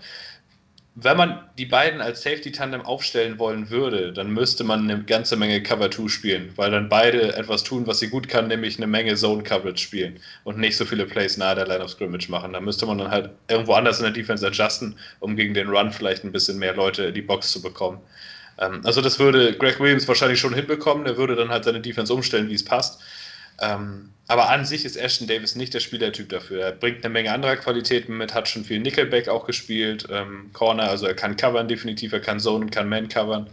wenn 0.95 1.17
man 1.17 1.39
die 1.57 1.65
beiden 1.65 2.01
als 2.01 2.23
Safety-Tandem 2.23 2.81
aufstellen 2.81 3.39
wollen 3.39 3.69
würde, 3.69 4.11
dann 4.11 4.31
müsste 4.31 4.63
man 4.63 4.89
eine 4.89 5.03
ganze 5.03 5.35
Menge 5.35 5.61
Cover 5.63 5.89
2 5.89 6.07
spielen, 6.09 6.51
weil 6.55 6.71
dann 6.71 6.89
beide 6.89 7.35
etwas 7.35 7.63
tun, 7.63 7.87
was 7.87 7.99
sie 7.99 8.09
gut 8.09 8.27
kann, 8.27 8.47
nämlich 8.47 8.77
eine 8.77 8.87
Menge 8.87 9.15
Zone-Coverage 9.15 9.81
spielen 9.81 10.19
und 10.43 10.57
nicht 10.57 10.75
so 10.75 10.85
viele 10.85 11.05
Plays 11.05 11.37
nahe 11.37 11.55
der 11.55 11.67
Line 11.67 11.83
of 11.83 11.91
Scrimmage 11.91 12.29
machen. 12.29 12.53
Da 12.53 12.59
müsste 12.59 12.85
man 12.85 12.97
dann 12.97 13.11
halt 13.11 13.29
irgendwo 13.49 13.73
anders 13.73 13.99
in 13.99 14.03
der 14.03 14.13
Defense 14.13 14.45
adjusten, 14.45 14.95
um 15.19 15.35
gegen 15.35 15.53
den 15.53 15.69
Run 15.69 15.91
vielleicht 15.91 16.23
ein 16.23 16.31
bisschen 16.31 16.59
mehr 16.59 16.75
Leute 16.75 17.03
in 17.05 17.13
die 17.13 17.21
Box 17.21 17.51
zu 17.51 17.61
bekommen. 17.61 18.01
Ähm, 18.59 18.81
also 18.83 19.01
das 19.01 19.19
würde 19.19 19.57
Greg 19.57 19.79
Williams 19.79 20.07
wahrscheinlich 20.07 20.39
schon 20.39 20.53
hinbekommen, 20.53 21.05
der 21.05 21.17
würde 21.17 21.35
dann 21.35 21.49
halt 21.49 21.63
seine 21.63 21.81
Defense 21.81 22.13
umstellen, 22.13 22.49
wie 22.49 22.55
es 22.55 22.65
passt. 22.65 23.01
Ähm, 23.61 24.09
aber 24.27 24.49
an 24.49 24.63
sich 24.63 24.85
ist 24.85 24.95
Ashton 24.95 25.27
Davis 25.27 25.55
nicht 25.55 25.73
der 25.73 25.79
Spielertyp 25.79 26.29
dafür. 26.29 26.63
Er 26.63 26.71
bringt 26.71 27.03
eine 27.03 27.11
Menge 27.11 27.31
anderer 27.31 27.55
Qualitäten 27.55 28.15
mit, 28.17 28.33
hat 28.33 28.47
schon 28.47 28.63
viel 28.63 28.79
Nickelback 28.79 29.27
auch 29.27 29.45
gespielt, 29.45 30.07
ähm, 30.11 30.51
Corner, 30.53 30.89
also 30.89 31.07
er 31.07 31.15
kann 31.15 31.35
covern 31.35 31.67
definitiv, 31.67 32.13
er 32.13 32.19
kann 32.19 32.39
Zone, 32.39 32.67
kann 32.67 32.87
Man 32.87 33.09
covern. 33.09 33.49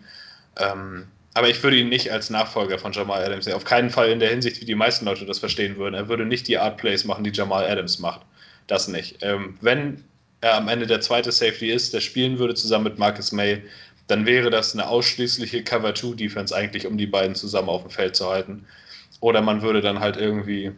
Ähm, 0.59 1.07
aber 1.33 1.51
ich 1.51 1.63
würde 1.63 1.77
ihn 1.77 1.89
nicht 1.89 2.13
als 2.13 2.31
Nachfolger 2.31 2.79
von 2.79 2.93
Jamal 2.93 3.23
Adams 3.23 3.45
sehen. 3.45 3.55
Auf 3.55 3.65
keinen 3.65 3.91
Fall 3.91 4.09
in 4.11 4.21
der 4.21 4.31
Hinsicht, 4.31 4.61
wie 4.61 4.65
die 4.65 4.75
meisten 4.75 5.05
Leute 5.05 5.27
das 5.27 5.39
verstehen 5.39 5.77
würden. 5.77 5.95
Er 5.95 6.09
würde 6.09 6.25
nicht 6.25 6.49
die 6.49 6.57
Art 6.57 6.79
Plays 6.79 7.05
machen, 7.05 7.25
die 7.25 7.33
Jamal 7.33 7.67
Adams 7.67 7.99
macht. 7.99 8.23
Das 8.67 8.89
nicht. 8.89 9.19
Ähm, 9.21 9.59
wenn 9.61 10.03
er 10.41 10.55
am 10.57 10.69
Ende 10.69 10.87
der 10.87 11.03
zweite 11.03 11.33
Safety 11.33 11.71
ist, 11.71 11.93
der 11.93 12.01
spielen 12.01 12.39
würde 12.39 12.55
zusammen 12.55 12.85
mit 12.85 12.99
Marcus 12.99 13.33
May, 13.33 13.63
dann 14.07 14.25
wäre 14.25 14.51
das 14.51 14.73
eine 14.73 14.89
ausschließliche 14.89 15.63
Cover-2-Defense 15.63 16.57
eigentlich, 16.57 16.87
um 16.87 16.97
die 16.97 17.07
beiden 17.07 17.35
zusammen 17.35 17.69
auf 17.69 17.83
dem 17.83 17.91
Feld 17.91 18.17
zu 18.17 18.29
halten. 18.29 18.67
Oder 19.21 19.41
man 19.41 19.63
würde 19.63 19.81
dann 19.81 20.01
halt 20.01 20.17
irgendwie 20.17 20.73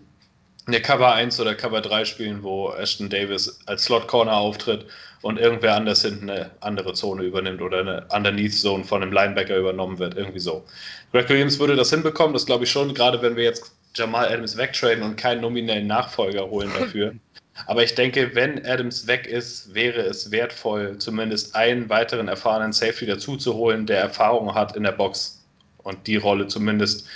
eine 0.66 0.80
Cover 0.80 1.12
1 1.12 1.40
oder 1.40 1.54
Cover 1.54 1.80
3 1.80 2.04
spielen, 2.04 2.42
wo 2.42 2.70
Ashton 2.72 3.08
Davis 3.08 3.58
als 3.66 3.84
Slot 3.84 4.06
Corner 4.06 4.36
auftritt 4.36 4.86
und 5.22 5.38
irgendwer 5.38 5.74
anders 5.74 6.02
hinten 6.02 6.30
eine 6.30 6.50
andere 6.60 6.92
Zone 6.92 7.22
übernimmt 7.22 7.62
oder 7.62 7.80
eine 7.80 8.06
Underneath 8.12 8.52
Zone 8.52 8.84
von 8.84 9.02
einem 9.02 9.12
Linebacker 9.12 9.56
übernommen 9.56 9.98
wird, 9.98 10.16
irgendwie 10.16 10.38
so. 10.38 10.64
Greg 11.12 11.28
Williams 11.28 11.58
würde 11.58 11.74
das 11.74 11.90
hinbekommen, 11.90 12.34
das 12.34 12.46
glaube 12.46 12.64
ich 12.64 12.70
schon, 12.70 12.94
gerade 12.94 13.22
wenn 13.22 13.34
wir 13.34 13.44
jetzt 13.44 13.72
Jamal 13.94 14.28
Adams 14.28 14.56
wegtraden 14.56 15.02
und 15.02 15.16
keinen 15.16 15.40
nominellen 15.40 15.86
Nachfolger 15.86 16.48
holen 16.50 16.70
dafür. 16.78 17.14
Aber 17.66 17.82
ich 17.82 17.94
denke, 17.94 18.34
wenn 18.34 18.64
Adams 18.64 19.08
weg 19.08 19.26
ist, 19.26 19.74
wäre 19.74 20.02
es 20.02 20.30
wertvoll, 20.30 20.98
zumindest 20.98 21.56
einen 21.56 21.88
weiteren 21.88 22.28
erfahrenen 22.28 22.72
Safety 22.72 23.06
dazu 23.06 23.36
zu 23.36 23.54
holen, 23.54 23.86
der 23.86 23.98
Erfahrung 23.98 24.54
hat 24.54 24.76
in 24.76 24.84
der 24.84 24.92
Box 24.92 25.44
und 25.78 26.06
die 26.06 26.16
Rolle 26.16 26.46
zumindest 26.46 27.08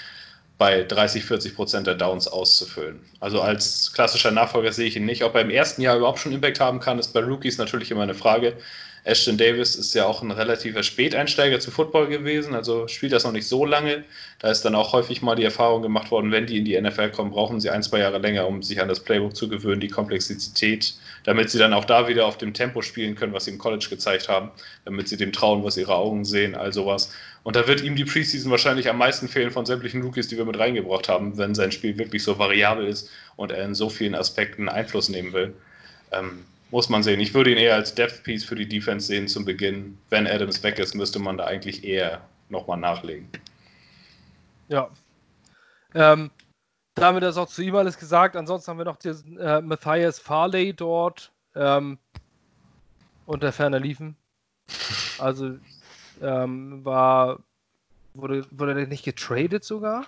bei 0.62 0.84
30, 0.84 1.24
40 1.24 1.56
Prozent 1.56 1.88
der 1.88 1.96
Downs 1.96 2.28
auszufüllen. 2.28 3.00
Also 3.18 3.40
als 3.40 3.92
klassischer 3.94 4.30
Nachfolger 4.30 4.72
sehe 4.72 4.86
ich 4.86 4.94
ihn 4.94 5.04
nicht. 5.04 5.24
Ob 5.24 5.34
er 5.34 5.40
im 5.40 5.50
ersten 5.50 5.82
Jahr 5.82 5.96
überhaupt 5.96 6.20
schon 6.20 6.30
Impact 6.30 6.60
haben 6.60 6.78
kann, 6.78 7.00
ist 7.00 7.12
bei 7.12 7.18
Rookies 7.18 7.58
natürlich 7.58 7.90
immer 7.90 8.02
eine 8.02 8.14
Frage. 8.14 8.56
Ashton 9.02 9.36
Davis 9.36 9.74
ist 9.74 9.92
ja 9.94 10.06
auch 10.06 10.22
ein 10.22 10.30
relativer 10.30 10.84
Späteinsteiger 10.84 11.58
zu 11.58 11.72
Football 11.72 12.06
gewesen, 12.06 12.54
also 12.54 12.86
spielt 12.86 13.10
das 13.10 13.24
noch 13.24 13.32
nicht 13.32 13.48
so 13.48 13.64
lange. 13.64 14.04
Da 14.38 14.52
ist 14.52 14.64
dann 14.64 14.76
auch 14.76 14.92
häufig 14.92 15.20
mal 15.20 15.34
die 15.34 15.42
Erfahrung 15.42 15.82
gemacht 15.82 16.12
worden, 16.12 16.30
wenn 16.30 16.46
die 16.46 16.58
in 16.58 16.64
die 16.64 16.80
NFL 16.80 17.10
kommen, 17.10 17.32
brauchen 17.32 17.58
sie 17.60 17.70
ein, 17.70 17.82
zwei 17.82 17.98
Jahre 17.98 18.18
länger, 18.18 18.46
um 18.46 18.62
sich 18.62 18.80
an 18.80 18.86
das 18.86 19.00
Playbook 19.00 19.34
zu 19.34 19.48
gewöhnen, 19.48 19.80
die 19.80 19.88
Komplexität, 19.88 20.94
damit 21.24 21.50
sie 21.50 21.58
dann 21.58 21.72
auch 21.72 21.84
da 21.84 22.06
wieder 22.06 22.26
auf 22.26 22.38
dem 22.38 22.54
Tempo 22.54 22.82
spielen 22.82 23.16
können, 23.16 23.32
was 23.32 23.46
sie 23.46 23.50
im 23.50 23.58
College 23.58 23.88
gezeigt 23.90 24.28
haben, 24.28 24.52
damit 24.84 25.08
sie 25.08 25.16
dem 25.16 25.32
trauen, 25.32 25.64
was 25.64 25.76
ihre 25.76 25.96
Augen 25.96 26.24
sehen, 26.24 26.54
all 26.54 26.72
sowas. 26.72 27.12
Und 27.44 27.56
da 27.56 27.66
wird 27.66 27.82
ihm 27.82 27.96
die 27.96 28.04
Preseason 28.04 28.50
wahrscheinlich 28.50 28.88
am 28.88 28.98
meisten 28.98 29.28
fehlen 29.28 29.50
von 29.50 29.66
sämtlichen 29.66 30.02
Rookies, 30.02 30.28
die 30.28 30.36
wir 30.36 30.44
mit 30.44 30.58
reingebracht 30.58 31.08
haben, 31.08 31.36
wenn 31.38 31.54
sein 31.54 31.72
Spiel 31.72 31.98
wirklich 31.98 32.22
so 32.22 32.38
variabel 32.38 32.86
ist 32.86 33.10
und 33.36 33.50
er 33.50 33.64
in 33.64 33.74
so 33.74 33.88
vielen 33.88 34.14
Aspekten 34.14 34.68
Einfluss 34.68 35.08
nehmen 35.08 35.32
will. 35.32 35.54
Ähm, 36.12 36.44
muss 36.70 36.88
man 36.88 37.02
sehen. 37.02 37.20
Ich 37.20 37.34
würde 37.34 37.50
ihn 37.50 37.58
eher 37.58 37.74
als 37.74 37.94
Depth 37.94 38.22
Piece 38.22 38.44
für 38.44 38.54
die 38.54 38.66
Defense 38.66 39.06
sehen 39.06 39.28
zum 39.28 39.44
Beginn. 39.44 39.98
Wenn 40.08 40.26
Adams 40.26 40.62
weg 40.62 40.78
ist, 40.78 40.94
müsste 40.94 41.18
man 41.18 41.36
da 41.36 41.44
eigentlich 41.44 41.84
eher 41.84 42.22
nochmal 42.48 42.78
nachlegen. 42.78 43.28
Ja. 44.68 44.88
Ähm, 45.94 46.30
damit 46.94 47.24
ist 47.24 47.36
auch 47.36 47.48
zu 47.48 47.62
ihm 47.62 47.74
alles 47.74 47.98
gesagt. 47.98 48.36
Ansonsten 48.36 48.70
haben 48.70 48.78
wir 48.78 48.84
noch 48.84 48.96
diesen 48.96 49.38
äh, 49.38 49.60
Matthias 49.60 50.18
Farley 50.18 50.72
dort 50.72 51.30
ähm, 51.54 51.98
unter 53.26 53.52
ferner 53.52 53.80
liefen. 53.80 54.16
Also 55.18 55.58
ähm, 56.20 56.84
war 56.84 57.38
wurde, 58.14 58.46
wurde 58.50 58.74
der 58.74 58.86
nicht 58.86 59.04
getradet 59.04 59.64
sogar? 59.64 60.06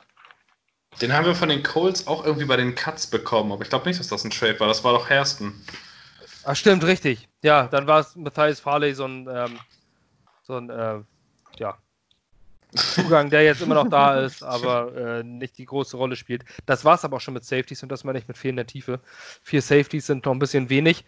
Den 1.00 1.12
haben 1.12 1.26
wir 1.26 1.34
von 1.34 1.48
den 1.48 1.62
Colts 1.62 2.06
auch 2.06 2.24
irgendwie 2.24 2.44
bei 2.44 2.56
den 2.56 2.74
Cuts 2.74 3.06
bekommen, 3.06 3.52
aber 3.52 3.62
ich 3.62 3.68
glaube 3.68 3.88
nicht, 3.88 3.98
dass 3.98 4.08
das 4.08 4.24
ein 4.24 4.30
Trade 4.30 4.60
war. 4.60 4.68
Das 4.68 4.84
war 4.84 4.92
doch 4.92 5.10
Hairston. 5.10 5.52
Ach, 6.44 6.54
stimmt, 6.54 6.84
richtig. 6.84 7.28
Ja, 7.42 7.66
dann 7.66 7.86
war 7.86 8.00
es 8.00 8.14
Matthias 8.14 8.60
Farley 8.60 8.94
so 8.94 9.06
ein, 9.06 9.28
ähm, 9.28 9.58
so 10.42 10.56
ein, 10.56 10.70
äh, 10.70 11.00
ja, 11.58 11.78
Zugang, 12.74 13.30
der 13.30 13.44
jetzt 13.44 13.62
immer 13.62 13.76
noch 13.76 13.88
da 13.88 14.20
ist, 14.24 14.42
aber 14.42 14.94
äh, 14.96 15.22
nicht 15.22 15.58
die 15.58 15.64
große 15.64 15.96
Rolle 15.96 16.16
spielt. 16.16 16.44
Das 16.66 16.84
war 16.84 16.96
es 16.96 17.04
aber 17.04 17.16
auch 17.16 17.20
schon 17.20 17.34
mit 17.34 17.44
Safeties 17.44 17.82
und 17.82 17.88
das 17.90 18.04
meine 18.04 18.18
ich 18.18 18.28
mit 18.28 18.36
fehlender 18.36 18.66
Tiefe. 18.66 19.00
Vier 19.42 19.62
Safeties 19.62 20.06
sind 20.06 20.24
noch 20.24 20.32
ein 20.32 20.38
bisschen 20.38 20.70
wenig. 20.70 21.04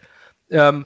Ähm, 0.49 0.85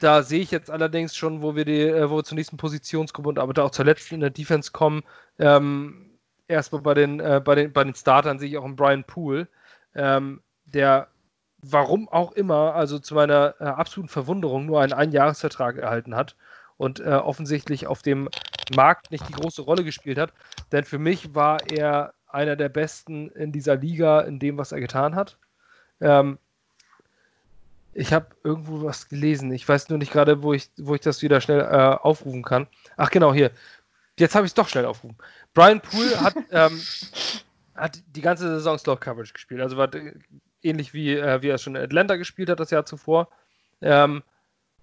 da 0.00 0.22
sehe 0.22 0.40
ich 0.40 0.50
jetzt 0.50 0.70
allerdings 0.70 1.16
schon, 1.16 1.42
wo 1.42 1.56
wir, 1.56 1.64
die, 1.64 1.82
äh, 1.82 2.10
wo 2.10 2.16
wir 2.16 2.24
zur 2.24 2.36
nächsten 2.36 2.56
Positionsgruppe 2.56 3.28
und 3.28 3.38
aber 3.38 3.64
auch 3.64 3.70
zur 3.70 3.84
letzten 3.84 4.14
in 4.14 4.20
der 4.20 4.30
Defense 4.30 4.72
kommen. 4.72 5.02
Ähm, 5.38 6.18
erstmal 6.46 6.82
bei 6.82 6.94
den, 6.94 7.20
äh, 7.20 7.40
bei, 7.44 7.54
den, 7.54 7.72
bei 7.72 7.84
den 7.84 7.94
Startern 7.94 8.38
sehe 8.38 8.48
ich 8.48 8.58
auch 8.58 8.64
einen 8.64 8.76
Brian 8.76 9.04
Poole, 9.04 9.48
ähm, 9.94 10.42
der 10.66 11.08
warum 11.60 12.08
auch 12.08 12.32
immer, 12.32 12.74
also 12.74 12.98
zu 12.98 13.14
meiner 13.14 13.54
äh, 13.58 13.64
absoluten 13.64 14.08
Verwunderung, 14.08 14.66
nur 14.66 14.80
einen 14.80 14.92
Einjahresvertrag 14.92 15.76
erhalten 15.76 16.14
hat 16.14 16.36
und 16.76 17.00
äh, 17.00 17.08
offensichtlich 17.10 17.86
auf 17.86 18.02
dem 18.02 18.28
Markt 18.74 19.10
nicht 19.10 19.28
die 19.28 19.32
große 19.32 19.62
Rolle 19.62 19.84
gespielt 19.84 20.18
hat. 20.18 20.32
Denn 20.70 20.84
für 20.84 20.98
mich 20.98 21.34
war 21.34 21.58
er 21.70 22.14
einer 22.28 22.56
der 22.56 22.68
Besten 22.68 23.30
in 23.30 23.52
dieser 23.52 23.76
Liga 23.76 24.20
in 24.20 24.38
dem, 24.38 24.58
was 24.58 24.72
er 24.72 24.80
getan 24.80 25.16
hat. 25.16 25.38
Ähm, 26.00 26.38
ich 27.98 28.12
habe 28.12 28.28
irgendwo 28.44 28.84
was 28.84 29.08
gelesen. 29.08 29.50
Ich 29.52 29.68
weiß 29.68 29.88
nur 29.88 29.98
nicht 29.98 30.12
gerade, 30.12 30.42
wo 30.44 30.52
ich, 30.52 30.70
wo 30.76 30.94
ich 30.94 31.00
das 31.00 31.20
wieder 31.20 31.40
schnell 31.40 31.60
äh, 31.60 31.96
aufrufen 31.96 32.44
kann. 32.44 32.68
Ach 32.96 33.10
genau, 33.10 33.34
hier. 33.34 33.50
Jetzt 34.16 34.36
habe 34.36 34.46
ich 34.46 34.50
es 34.50 34.54
doch 34.54 34.68
schnell 34.68 34.84
aufgerufen. 34.84 35.18
Brian 35.52 35.80
Poole 35.80 36.20
hat, 36.20 36.36
ähm, 36.52 36.80
hat 37.74 38.00
die 38.06 38.20
ganze 38.20 38.48
Saison 38.48 38.78
Slot 38.78 39.00
Coverage 39.00 39.32
gespielt. 39.32 39.60
Also 39.60 39.76
war 39.76 39.90
ähnlich 40.62 40.94
wie, 40.94 41.16
äh, 41.16 41.42
wie 41.42 41.48
er 41.48 41.58
schon 41.58 41.74
in 41.74 41.82
Atlanta 41.82 42.14
gespielt 42.14 42.48
hat 42.50 42.60
das 42.60 42.70
Jahr 42.70 42.86
zuvor. 42.86 43.30
Ähm, 43.80 44.22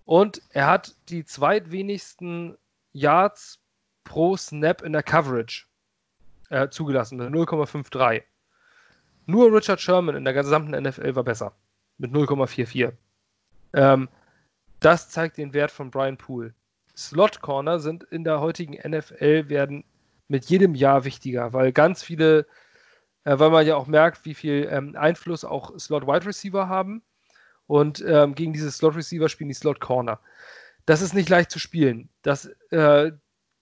und 0.04 0.42
er 0.50 0.68
hat 0.68 0.94
die 1.08 1.24
zweitwenigsten 1.24 2.58
Yards 2.92 3.60
pro 4.04 4.36
Snap 4.36 4.82
in 4.82 4.92
der 4.92 5.04
Coverage 5.04 5.68
äh, 6.50 6.68
zugelassen 6.68 7.18
mit 7.18 7.30
0,53. 7.30 8.24
Nur 9.26 9.54
Richard 9.54 9.80
Sherman 9.80 10.18
in 10.18 10.26
der 10.26 10.34
gesamten 10.34 10.72
NFL 10.72 11.16
war 11.16 11.24
besser 11.24 11.54
mit 11.98 12.12
0,44. 12.12 12.92
Ähm, 13.76 14.10
das 14.80 15.10
zeigt 15.10 15.38
den 15.38 15.54
Wert 15.54 15.72
von 15.72 15.92
Brian 15.92 16.18
Poole. 16.18 16.54
Slot 16.96 17.42
Corner 17.42 17.80
sind 17.80 18.04
in 18.06 18.24
der 18.24 18.40
heutigen 18.40 18.74
NFL 18.74 19.50
werden 19.50 19.84
mit 20.28 20.46
jedem 20.46 20.74
Jahr 20.74 21.04
wichtiger, 21.04 21.54
weil 21.54 21.72
ganz 21.72 22.02
viele, 22.02 22.48
äh, 23.26 23.38
weil 23.38 23.52
man 23.52 23.68
ja 23.68 23.76
auch 23.76 23.88
merkt, 23.88 24.26
wie 24.26 24.34
viel 24.34 24.68
ähm, 24.72 24.96
Einfluss 24.96 25.46
auch 25.46 25.78
Slot 25.78 26.08
Wide 26.08 26.26
Receiver 26.26 26.68
haben. 26.68 27.04
Und 27.68 28.04
ähm, 28.08 28.36
gegen 28.36 28.54
diese 28.54 28.72
Slot 28.72 28.96
Receiver 28.96 29.28
spielen 29.28 29.50
die 29.50 29.56
Slot 29.56 29.80
Corner. 29.80 30.20
Das 30.86 31.02
ist 31.02 31.14
nicht 31.14 31.30
leicht 31.30 31.52
zu 31.52 31.60
spielen. 31.60 32.10
Das 32.22 32.46
äh, 32.70 33.12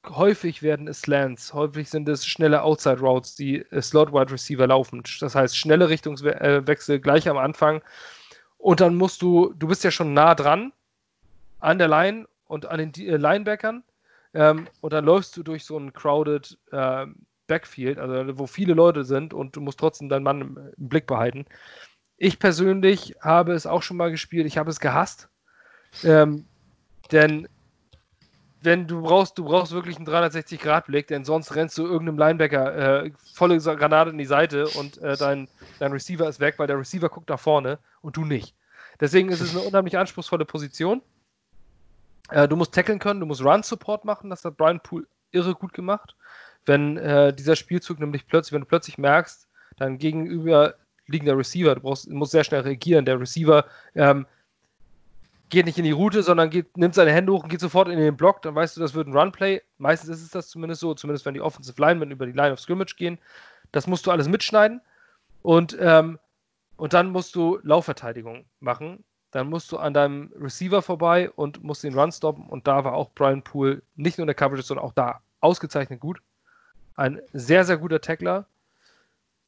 häufig 0.10 0.62
werden 0.62 0.88
es 0.88 1.02
Slants, 1.02 1.54
häufig 1.54 1.90
sind 1.90 2.10
es 2.10 2.26
schnelle 2.26 2.64
Outside 2.64 3.00
Routes, 3.00 3.36
die 3.36 3.60
äh, 3.72 3.82
Slot 3.82 4.12
Wide 4.12 4.32
Receiver 4.32 4.68
laufen. 4.68 5.04
Das 5.20 5.36
heißt, 5.36 5.58
schnelle 5.58 5.90
Richtungswechsel 5.90 7.00
gleich 7.00 7.30
am 7.30 7.38
Anfang. 7.38 7.82
Und 8.64 8.80
dann 8.80 8.96
musst 8.96 9.22
du, 9.22 9.54
du 9.60 9.68
bist 9.68 9.84
ja 9.84 9.92
schon 9.92 10.14
nah 10.14 10.36
dran 10.36 10.72
an 11.60 11.80
der 11.80 11.90
Line 11.90 12.30
und 12.46 12.66
an 12.66 12.78
den 12.78 12.94
äh, 13.06 13.18
Linebackern. 13.18 13.84
Ähm, 14.34 14.68
und 14.80 14.94
dann 14.94 15.04
läufst 15.04 15.36
du 15.36 15.44
durch 15.44 15.66
so 15.66 15.78
ein 15.78 15.92
crowded 15.92 16.58
äh, 16.72 17.08
Backfield, 17.48 18.00
also 18.00 18.40
wo 18.40 18.48
viele 18.48 18.74
Leute 18.74 19.04
sind 19.04 19.34
und 19.34 19.58
du 19.58 19.60
musst 19.60 19.82
trotzdem 19.82 20.08
deinen 20.08 20.24
Mann 20.24 20.40
im, 20.40 20.58
im 20.78 20.88
Blick 20.88 21.08
behalten. 21.08 21.46
Ich 22.16 22.40
persönlich 22.40 23.18
habe 23.20 23.52
es 23.52 23.66
auch 23.66 23.84
schon 23.84 23.98
mal 23.98 24.12
gespielt, 24.12 24.48
ich 24.48 24.58
habe 24.58 24.70
es 24.70 24.80
gehasst. 24.80 25.28
Ähm, 26.06 26.46
denn 27.12 27.50
wenn 28.64 28.88
du 28.88 29.02
brauchst, 29.02 29.38
du 29.38 29.46
brauchst 29.46 29.72
wirklich 29.72 29.98
einen 29.98 30.08
360-Grad-Blick, 30.08 31.08
denn 31.08 31.26
sonst 31.26 31.56
rennst 31.56 31.78
du 31.78 31.86
irgendeinem 31.86 32.18
Linebacker 32.18 33.04
äh, 33.06 33.12
volle 33.34 33.58
Granate 33.60 34.12
in 34.12 34.18
die 34.18 34.26
Seite 34.26 34.68
und 34.70 34.98
äh, 35.00 35.18
dein, 35.18 35.48
dein 35.80 35.92
Receiver 35.92 36.28
ist 36.28 36.40
weg, 36.40 36.56
weil 36.58 36.68
der 36.68 36.80
Receiver 36.80 37.10
guckt 37.10 37.30
nach 37.30 37.40
vorne 37.40 37.80
und 38.02 38.18
du 38.18 38.26
nicht. 38.26 38.56
Deswegen 39.00 39.30
ist 39.30 39.42
es 39.42 39.56
eine 39.56 39.66
unheimlich 39.66 39.98
anspruchsvolle 39.98 40.46
Position. 40.46 41.02
Äh, 42.30 42.48
du 42.48 42.56
musst 42.56 42.74
tackeln 42.74 43.00
können, 43.00 43.20
du 43.20 43.26
musst 43.26 43.44
Run-Support 43.44 44.06
machen, 44.06 44.30
das 44.30 44.46
hat 44.46 44.58
Brian 44.58 44.80
Poole 44.80 45.06
irre 45.32 45.56
gut 45.56 45.74
gemacht. 45.74 46.16
Wenn 46.66 46.98
äh, 46.98 47.34
dieser 47.34 47.56
Spielzug 47.56 48.00
nämlich 48.00 48.28
plötzlich, 48.28 48.54
wenn 48.54 48.62
du 48.62 48.68
plötzlich 48.68 48.98
merkst, 48.98 49.48
dein 49.78 49.98
gegenüber 49.98 50.76
liegender 51.08 51.38
Receiver, 51.38 51.76
du 51.76 51.82
brauchst, 51.82 52.10
musst 52.10 52.32
sehr 52.32 52.44
schnell 52.44 52.62
reagieren, 52.62 53.06
der 53.06 53.20
Receiver 53.20 53.66
ähm, 53.96 54.26
geht 55.54 55.68
nicht 55.68 55.78
in 55.78 55.84
die 55.84 55.92
Route, 55.92 56.24
sondern 56.24 56.50
geht, 56.50 56.76
nimmt 56.78 56.96
seine 56.96 57.12
Hände 57.12 57.32
hoch 57.32 57.44
und 57.44 57.50
geht 57.50 57.60
sofort 57.60 57.88
in 57.88 58.00
den 58.00 58.18
Block, 58.18 58.42
dann 58.42 58.56
weißt 58.56 58.76
du, 58.76 58.82
das 58.82 58.96
wird 58.96 59.08
ein 59.08 59.16
Runplay. 59.16 59.62
Meistens 59.78 60.10
ist 60.10 60.24
es 60.24 60.32
das 60.32 60.50
zumindest 60.50 60.82
so, 60.82 60.96
zumindest 60.96 61.26
wenn 61.26 61.36
die 61.36 61.42
Offensive 61.42 61.80
Linemen 61.80 62.10
über 62.10 62.26
die 62.26 62.32
Line 62.32 62.52
of 62.52 62.60
Scrimmage 62.60 62.96
gehen. 62.98 63.20
Das 63.72 63.86
musst 63.86 64.08
du 64.08 64.12
alles 64.12 64.28
mitschneiden 64.28 64.82
und, 65.44 65.78
ähm, 65.80 66.18
und 66.76 66.94
dann 66.94 67.12
musst 67.12 67.36
du 67.36 67.60
Laufverteidigung 67.62 68.46
machen. 68.62 69.04
Dann 69.30 69.48
musst 69.48 69.72
du 69.72 69.78
an 69.78 69.94
deinem 69.94 70.32
Receiver 70.40 70.82
vorbei 70.82 71.30
und 71.30 71.64
musst 71.64 71.84
den 71.84 71.98
Run 71.98 72.12
stoppen. 72.12 72.48
Und 72.48 72.68
da 72.68 72.84
war 72.84 72.94
auch 72.94 73.12
Brian 73.14 73.44
Poole 73.44 73.84
nicht 73.96 74.18
nur 74.18 74.24
in 74.24 74.28
der 74.28 74.36
Coverage, 74.36 74.64
sondern 74.64 74.86
auch 74.86 74.94
da 74.94 75.22
ausgezeichnet 75.40 76.00
gut. 76.00 76.20
Ein 76.96 77.22
sehr, 77.32 77.64
sehr 77.64 77.78
guter 77.78 78.02
Tackler. 78.02 78.48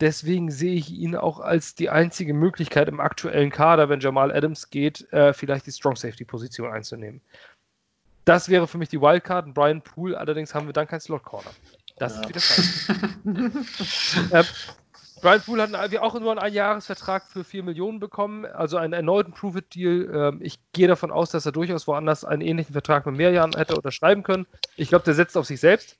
Deswegen 0.01 0.51
sehe 0.51 0.75
ich 0.75 0.91
ihn 0.91 1.15
auch 1.15 1.39
als 1.39 1.75
die 1.75 1.89
einzige 1.89 2.33
Möglichkeit 2.33 2.89
im 2.89 2.99
aktuellen 2.99 3.49
Kader, 3.49 3.87
wenn 3.87 4.01
Jamal 4.01 4.31
Adams 4.31 4.69
geht, 4.69 5.11
äh, 5.13 5.33
vielleicht 5.33 5.67
die 5.67 5.71
Strong 5.71 5.95
Safety 5.95 6.25
Position 6.25 6.71
einzunehmen. 6.71 7.21
Das 8.25 8.49
wäre 8.49 8.67
für 8.67 8.77
mich 8.77 8.89
die 8.89 8.99
Wildcard. 8.99 9.53
Brian 9.53 9.81
Poole, 9.81 10.17
allerdings 10.17 10.53
haben 10.53 10.65
wir 10.65 10.73
dann 10.73 10.87
keinen 10.87 10.99
Slot 10.99 11.23
Corner. 11.23 11.51
Das 11.97 12.15
ja. 12.15 12.21
ist 12.21 12.29
wieder 12.29 12.41
falsch. 12.41 12.89
äh, 14.31 14.43
Brian 15.21 15.41
Poole 15.41 15.63
hat 15.63 15.97
auch 15.97 16.19
nur 16.19 16.31
einen 16.31 16.39
Einjahresvertrag 16.39 17.23
für 17.27 17.43
4 17.43 17.63
Millionen 17.63 17.99
bekommen, 17.99 18.45
also 18.45 18.77
einen 18.77 18.93
erneuten 18.93 19.31
Prove-It-Deal. 19.31 20.11
Ähm, 20.13 20.39
ich 20.41 20.59
gehe 20.73 20.87
davon 20.87 21.11
aus, 21.11 21.29
dass 21.29 21.45
er 21.45 21.51
durchaus 21.53 21.87
woanders 21.87 22.25
einen 22.25 22.41
ähnlichen 22.41 22.73
Vertrag 22.73 23.05
mit 23.05 23.15
mehr 23.15 23.31
Jahren 23.31 23.55
hätte 23.55 23.75
unterschreiben 23.75 24.23
können. 24.23 24.45
Ich 24.75 24.89
glaube, 24.89 25.05
der 25.05 25.13
setzt 25.13 25.37
auf 25.37 25.45
sich 25.45 25.59
selbst. 25.59 25.97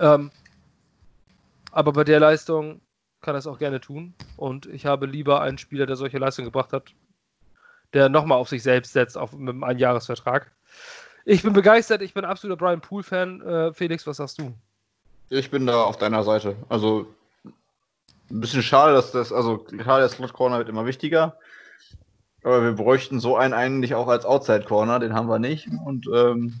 Ähm, 0.00 0.32
aber 1.72 1.92
bei 1.92 2.04
der 2.04 2.20
Leistung 2.20 2.80
kann 3.22 3.34
er 3.34 3.38
es 3.38 3.46
auch 3.46 3.58
gerne 3.58 3.80
tun. 3.80 4.14
Und 4.36 4.66
ich 4.66 4.86
habe 4.86 5.06
lieber 5.06 5.40
einen 5.40 5.58
Spieler, 5.58 5.86
der 5.86 5.96
solche 5.96 6.18
Leistung 6.18 6.44
gebracht 6.44 6.72
hat, 6.72 6.92
der 7.92 8.08
nochmal 8.08 8.38
auf 8.38 8.48
sich 8.48 8.62
selbst 8.62 8.92
setzt, 8.92 9.18
auf, 9.18 9.32
mit 9.32 9.50
einem 9.50 9.64
Einjahresvertrag. 9.64 10.52
Ich 11.24 11.42
bin 11.42 11.52
begeistert, 11.52 12.02
ich 12.02 12.14
bin 12.14 12.24
absoluter 12.24 12.58
Brian 12.58 12.80
Poole-Fan. 12.80 13.40
Äh, 13.42 13.72
Felix, 13.72 14.06
was 14.06 14.18
sagst 14.18 14.38
du? 14.38 14.52
Ich 15.30 15.50
bin 15.50 15.66
da 15.66 15.82
auf 15.82 15.96
deiner 15.96 16.24
Seite. 16.24 16.56
Also 16.68 17.06
ein 18.30 18.40
bisschen 18.40 18.62
schade, 18.62 18.92
dass 18.92 19.12
das, 19.12 19.32
also 19.32 19.58
klar, 19.58 20.00
der 20.00 20.08
Slot 20.08 20.32
Corner 20.32 20.58
wird 20.58 20.68
immer 20.68 20.86
wichtiger. 20.86 21.38
Aber 22.42 22.62
wir 22.64 22.72
bräuchten 22.72 23.20
so 23.20 23.36
einen 23.36 23.54
eigentlich 23.54 23.94
auch 23.94 24.08
als 24.08 24.24
Outside 24.24 24.64
Corner, 24.64 24.98
den 24.98 25.14
haben 25.14 25.28
wir 25.28 25.38
nicht. 25.38 25.68
Und 25.86 26.08
ähm, 26.12 26.54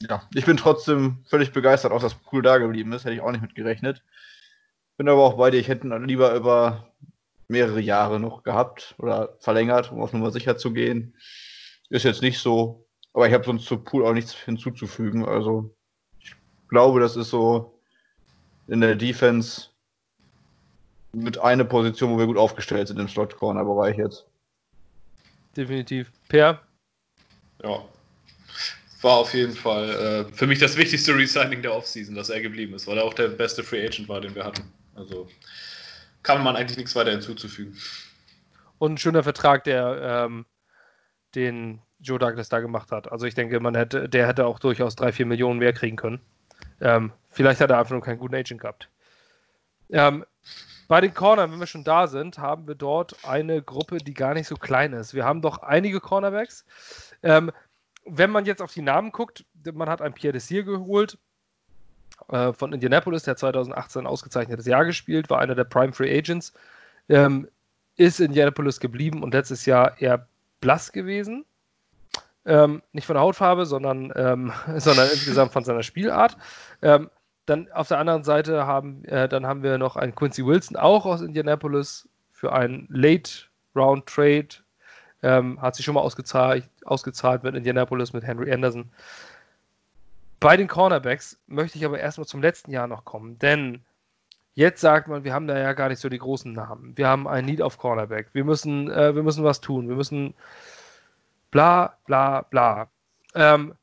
ja, 0.00 0.22
ich 0.34 0.44
bin 0.44 0.56
trotzdem 0.56 1.18
völlig 1.26 1.52
begeistert, 1.52 1.92
auch 1.92 2.02
dass 2.02 2.14
Pool 2.14 2.42
da 2.42 2.58
geblieben 2.58 2.92
ist, 2.92 3.04
hätte 3.04 3.14
ich 3.14 3.20
auch 3.20 3.30
nicht 3.30 3.42
mit 3.42 3.54
gerechnet. 3.54 4.02
Bin 4.98 5.08
aber 5.08 5.22
auch 5.22 5.34
bei 5.34 5.52
dir, 5.52 5.60
ich 5.60 5.68
hätte 5.68 5.86
ihn 5.86 6.04
lieber 6.04 6.34
über 6.34 6.92
mehrere 7.46 7.80
Jahre 7.80 8.18
noch 8.18 8.42
gehabt 8.42 8.96
oder 8.98 9.36
verlängert, 9.38 9.92
um 9.92 10.02
auf 10.02 10.12
Nummer 10.12 10.32
sicher 10.32 10.58
zu 10.58 10.72
gehen. 10.72 11.16
Ist 11.88 12.04
jetzt 12.04 12.20
nicht 12.20 12.40
so, 12.40 12.84
aber 13.14 13.28
ich 13.28 13.32
habe 13.32 13.44
sonst 13.44 13.64
zu 13.64 13.78
Pool 13.78 14.04
auch 14.04 14.12
nichts 14.12 14.34
hinzuzufügen. 14.34 15.24
Also 15.24 15.72
ich 16.18 16.34
glaube, 16.68 16.98
das 16.98 17.16
ist 17.16 17.30
so 17.30 17.80
in 18.66 18.80
der 18.80 18.96
Defense 18.96 19.68
mit 21.12 21.38
einer 21.38 21.64
Position, 21.64 22.10
wo 22.10 22.18
wir 22.18 22.26
gut 22.26 22.36
aufgestellt 22.36 22.88
sind 22.88 22.98
im 22.98 23.08
Slot-Corner-Bereich 23.08 23.98
jetzt. 23.98 24.26
Definitiv. 25.56 26.10
Per? 26.28 26.60
Ja. 27.62 27.84
War 29.00 29.16
auf 29.18 29.32
jeden 29.32 29.54
Fall 29.54 29.90
äh, 29.90 30.34
für 30.34 30.48
mich 30.48 30.58
das 30.58 30.76
wichtigste 30.76 31.14
Resigning 31.14 31.62
der 31.62 31.72
Offseason, 31.72 32.16
dass 32.16 32.30
er 32.30 32.40
geblieben 32.40 32.74
ist, 32.74 32.88
weil 32.88 32.98
er 32.98 33.04
auch 33.04 33.14
der 33.14 33.28
beste 33.28 33.62
Free 33.62 33.86
Agent 33.86 34.08
war, 34.08 34.20
den 34.20 34.34
wir 34.34 34.44
hatten. 34.44 34.64
Also 34.98 35.28
kann 36.22 36.42
man 36.42 36.56
eigentlich 36.56 36.76
nichts 36.76 36.94
weiter 36.94 37.12
hinzuzufügen. 37.12 37.76
Und 38.78 38.94
ein 38.94 38.98
schöner 38.98 39.22
Vertrag, 39.22 39.64
der 39.64 40.26
ähm, 40.26 40.46
den 41.34 41.80
Joe 42.00 42.18
Douglas 42.18 42.48
da 42.48 42.60
gemacht 42.60 42.92
hat. 42.92 43.10
Also 43.10 43.26
ich 43.26 43.34
denke, 43.34 43.60
man 43.60 43.74
hätte, 43.74 44.08
der 44.08 44.26
hätte 44.26 44.46
auch 44.46 44.58
durchaus 44.58 44.94
drei, 44.94 45.12
vier 45.12 45.26
Millionen 45.26 45.58
mehr 45.58 45.72
kriegen 45.72 45.96
können. 45.96 46.20
Ähm, 46.80 47.12
vielleicht 47.30 47.60
hat 47.60 47.70
er 47.70 47.78
einfach 47.78 47.92
nur 47.92 48.02
keinen 48.02 48.18
guten 48.18 48.34
Agent 48.34 48.60
gehabt. 48.60 48.88
Ähm, 49.90 50.24
bei 50.86 51.00
den 51.00 51.12
Cornern, 51.12 51.52
wenn 51.52 51.58
wir 51.58 51.66
schon 51.66 51.84
da 51.84 52.06
sind, 52.06 52.38
haben 52.38 52.66
wir 52.66 52.74
dort 52.74 53.24
eine 53.24 53.62
Gruppe, 53.62 53.98
die 53.98 54.14
gar 54.14 54.34
nicht 54.34 54.46
so 54.46 54.56
klein 54.56 54.92
ist. 54.92 55.12
Wir 55.12 55.24
haben 55.24 55.42
doch 55.42 55.58
einige 55.58 56.00
Cornerbacks. 56.00 56.64
Ähm, 57.22 57.50
wenn 58.04 58.30
man 58.30 58.46
jetzt 58.46 58.62
auf 58.62 58.72
die 58.72 58.82
Namen 58.82 59.12
guckt, 59.12 59.44
man 59.72 59.90
hat 59.90 60.00
einen 60.00 60.14
Pierre 60.14 60.32
Desir 60.32 60.62
geholt 60.62 61.18
äh, 62.28 62.52
von 62.52 62.72
Indianapolis, 62.72 63.22
der 63.22 63.36
2018 63.36 64.02
ein 64.02 64.06
ausgezeichnetes 64.06 64.66
Jahr 64.66 64.84
gespielt, 64.84 65.30
war 65.30 65.38
einer 65.40 65.54
der 65.54 65.64
Prime 65.64 65.92
Free 65.92 66.16
Agents, 66.16 66.52
ähm, 67.08 67.48
ist 67.96 68.20
in 68.20 68.26
Indianapolis 68.26 68.80
geblieben 68.80 69.22
und 69.22 69.34
letztes 69.34 69.66
Jahr 69.66 70.00
eher 70.00 70.26
blass 70.60 70.92
gewesen. 70.92 71.44
Ähm, 72.44 72.82
nicht 72.92 73.06
von 73.06 73.14
der 73.14 73.22
Hautfarbe, 73.22 73.66
sondern, 73.66 74.12
ähm, 74.16 74.52
sondern 74.76 75.08
insgesamt 75.10 75.52
von 75.52 75.64
seiner 75.64 75.82
Spielart. 75.82 76.36
Ähm, 76.82 77.10
dann 77.46 77.70
auf 77.72 77.88
der 77.88 77.98
anderen 77.98 78.24
Seite 78.24 78.66
haben, 78.66 79.04
äh, 79.04 79.28
dann 79.28 79.46
haben 79.46 79.62
wir 79.62 79.78
noch 79.78 79.96
einen 79.96 80.14
Quincy 80.14 80.44
Wilson, 80.44 80.76
auch 80.76 81.06
aus 81.06 81.22
Indianapolis, 81.22 82.08
für 82.30 82.52
einen 82.52 82.86
Late-Round-Trade. 82.90 84.48
Ähm, 85.22 85.60
hat 85.60 85.74
sich 85.74 85.84
schon 85.84 85.94
mal 85.94 86.00
ausgezahlt, 86.00 86.68
ausgezahlt 86.84 87.42
mit 87.42 87.56
Indianapolis, 87.56 88.12
mit 88.12 88.22
Henry 88.22 88.52
Anderson. 88.52 88.90
Bei 90.40 90.56
den 90.56 90.68
Cornerbacks 90.68 91.40
möchte 91.46 91.78
ich 91.78 91.84
aber 91.84 91.98
erstmal 91.98 92.26
zum 92.26 92.42
letzten 92.42 92.70
Jahr 92.70 92.86
noch 92.86 93.04
kommen, 93.04 93.38
denn 93.38 93.84
Jetzt 94.58 94.80
sagt 94.80 95.06
man, 95.06 95.22
wir 95.22 95.32
haben 95.34 95.46
da 95.46 95.56
ja 95.56 95.72
gar 95.72 95.88
nicht 95.88 96.00
so 96.00 96.08
die 96.08 96.18
großen 96.18 96.52
Namen. 96.52 96.98
Wir 96.98 97.06
haben 97.06 97.28
ein 97.28 97.44
Need 97.44 97.62
auf 97.62 97.78
Cornerback. 97.78 98.30
Wir 98.32 98.42
müssen, 98.42 98.90
äh, 98.90 99.14
wir 99.14 99.22
müssen 99.22 99.44
was 99.44 99.60
tun. 99.60 99.88
Wir 99.88 99.94
müssen 99.94 100.34
bla 101.52 101.96
bla 102.06 102.42
bla. 102.42 102.90
Ähm, 103.36 103.76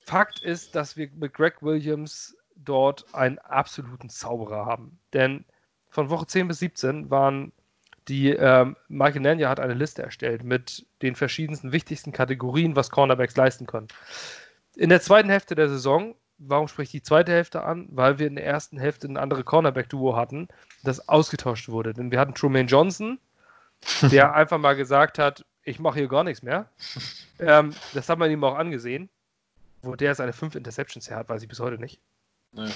Fakt 0.00 0.40
ist, 0.40 0.74
dass 0.74 0.96
wir 0.96 1.10
mit 1.14 1.34
Greg 1.34 1.60
Williams 1.60 2.34
dort 2.56 3.14
einen 3.14 3.38
absoluten 3.40 4.08
Zauberer 4.08 4.64
haben. 4.64 4.98
Denn 5.12 5.44
von 5.90 6.08
Woche 6.08 6.26
10 6.26 6.48
bis 6.48 6.60
17 6.60 7.10
waren 7.10 7.52
die, 8.08 8.30
ähm, 8.30 8.74
Michael 8.88 9.20
Nanya 9.20 9.50
hat 9.50 9.60
eine 9.60 9.74
Liste 9.74 10.02
erstellt 10.02 10.44
mit 10.44 10.86
den 11.02 11.14
verschiedensten 11.14 11.72
wichtigsten 11.72 12.12
Kategorien, 12.12 12.74
was 12.74 12.88
Cornerbacks 12.88 13.36
leisten 13.36 13.66
können. 13.66 13.88
In 14.78 14.90
der 14.90 15.00
zweiten 15.00 15.28
Hälfte 15.28 15.56
der 15.56 15.68
Saison, 15.68 16.14
warum 16.38 16.68
spreche 16.68 16.84
ich 16.86 16.92
die 16.92 17.02
zweite 17.02 17.32
Hälfte 17.32 17.64
an? 17.64 17.88
Weil 17.90 18.20
wir 18.20 18.28
in 18.28 18.36
der 18.36 18.46
ersten 18.46 18.78
Hälfte 18.78 19.08
ein 19.08 19.16
andere 19.16 19.42
Cornerback-Duo 19.42 20.14
hatten, 20.16 20.46
das 20.84 21.08
ausgetauscht 21.08 21.68
wurde. 21.68 21.92
Denn 21.92 22.12
wir 22.12 22.20
hatten 22.20 22.34
Truman 22.34 22.68
Johnson, 22.68 23.18
der 24.12 24.34
einfach 24.34 24.58
mal 24.58 24.76
gesagt 24.76 25.18
hat, 25.18 25.44
ich 25.64 25.80
mache 25.80 25.98
hier 25.98 26.08
gar 26.08 26.22
nichts 26.22 26.42
mehr. 26.42 26.70
Ähm, 27.40 27.74
das 27.92 28.08
hat 28.08 28.20
man 28.20 28.30
ihm 28.30 28.44
auch 28.44 28.56
angesehen. 28.56 29.10
Wo 29.82 29.96
der 29.96 30.14
seine 30.14 30.32
fünf 30.32 30.54
Interceptions 30.54 31.10
her 31.10 31.18
hat, 31.18 31.28
weiß 31.28 31.42
ich 31.42 31.48
bis 31.48 31.60
heute 31.60 31.78
nicht. 31.78 32.00
Nee. 32.52 32.70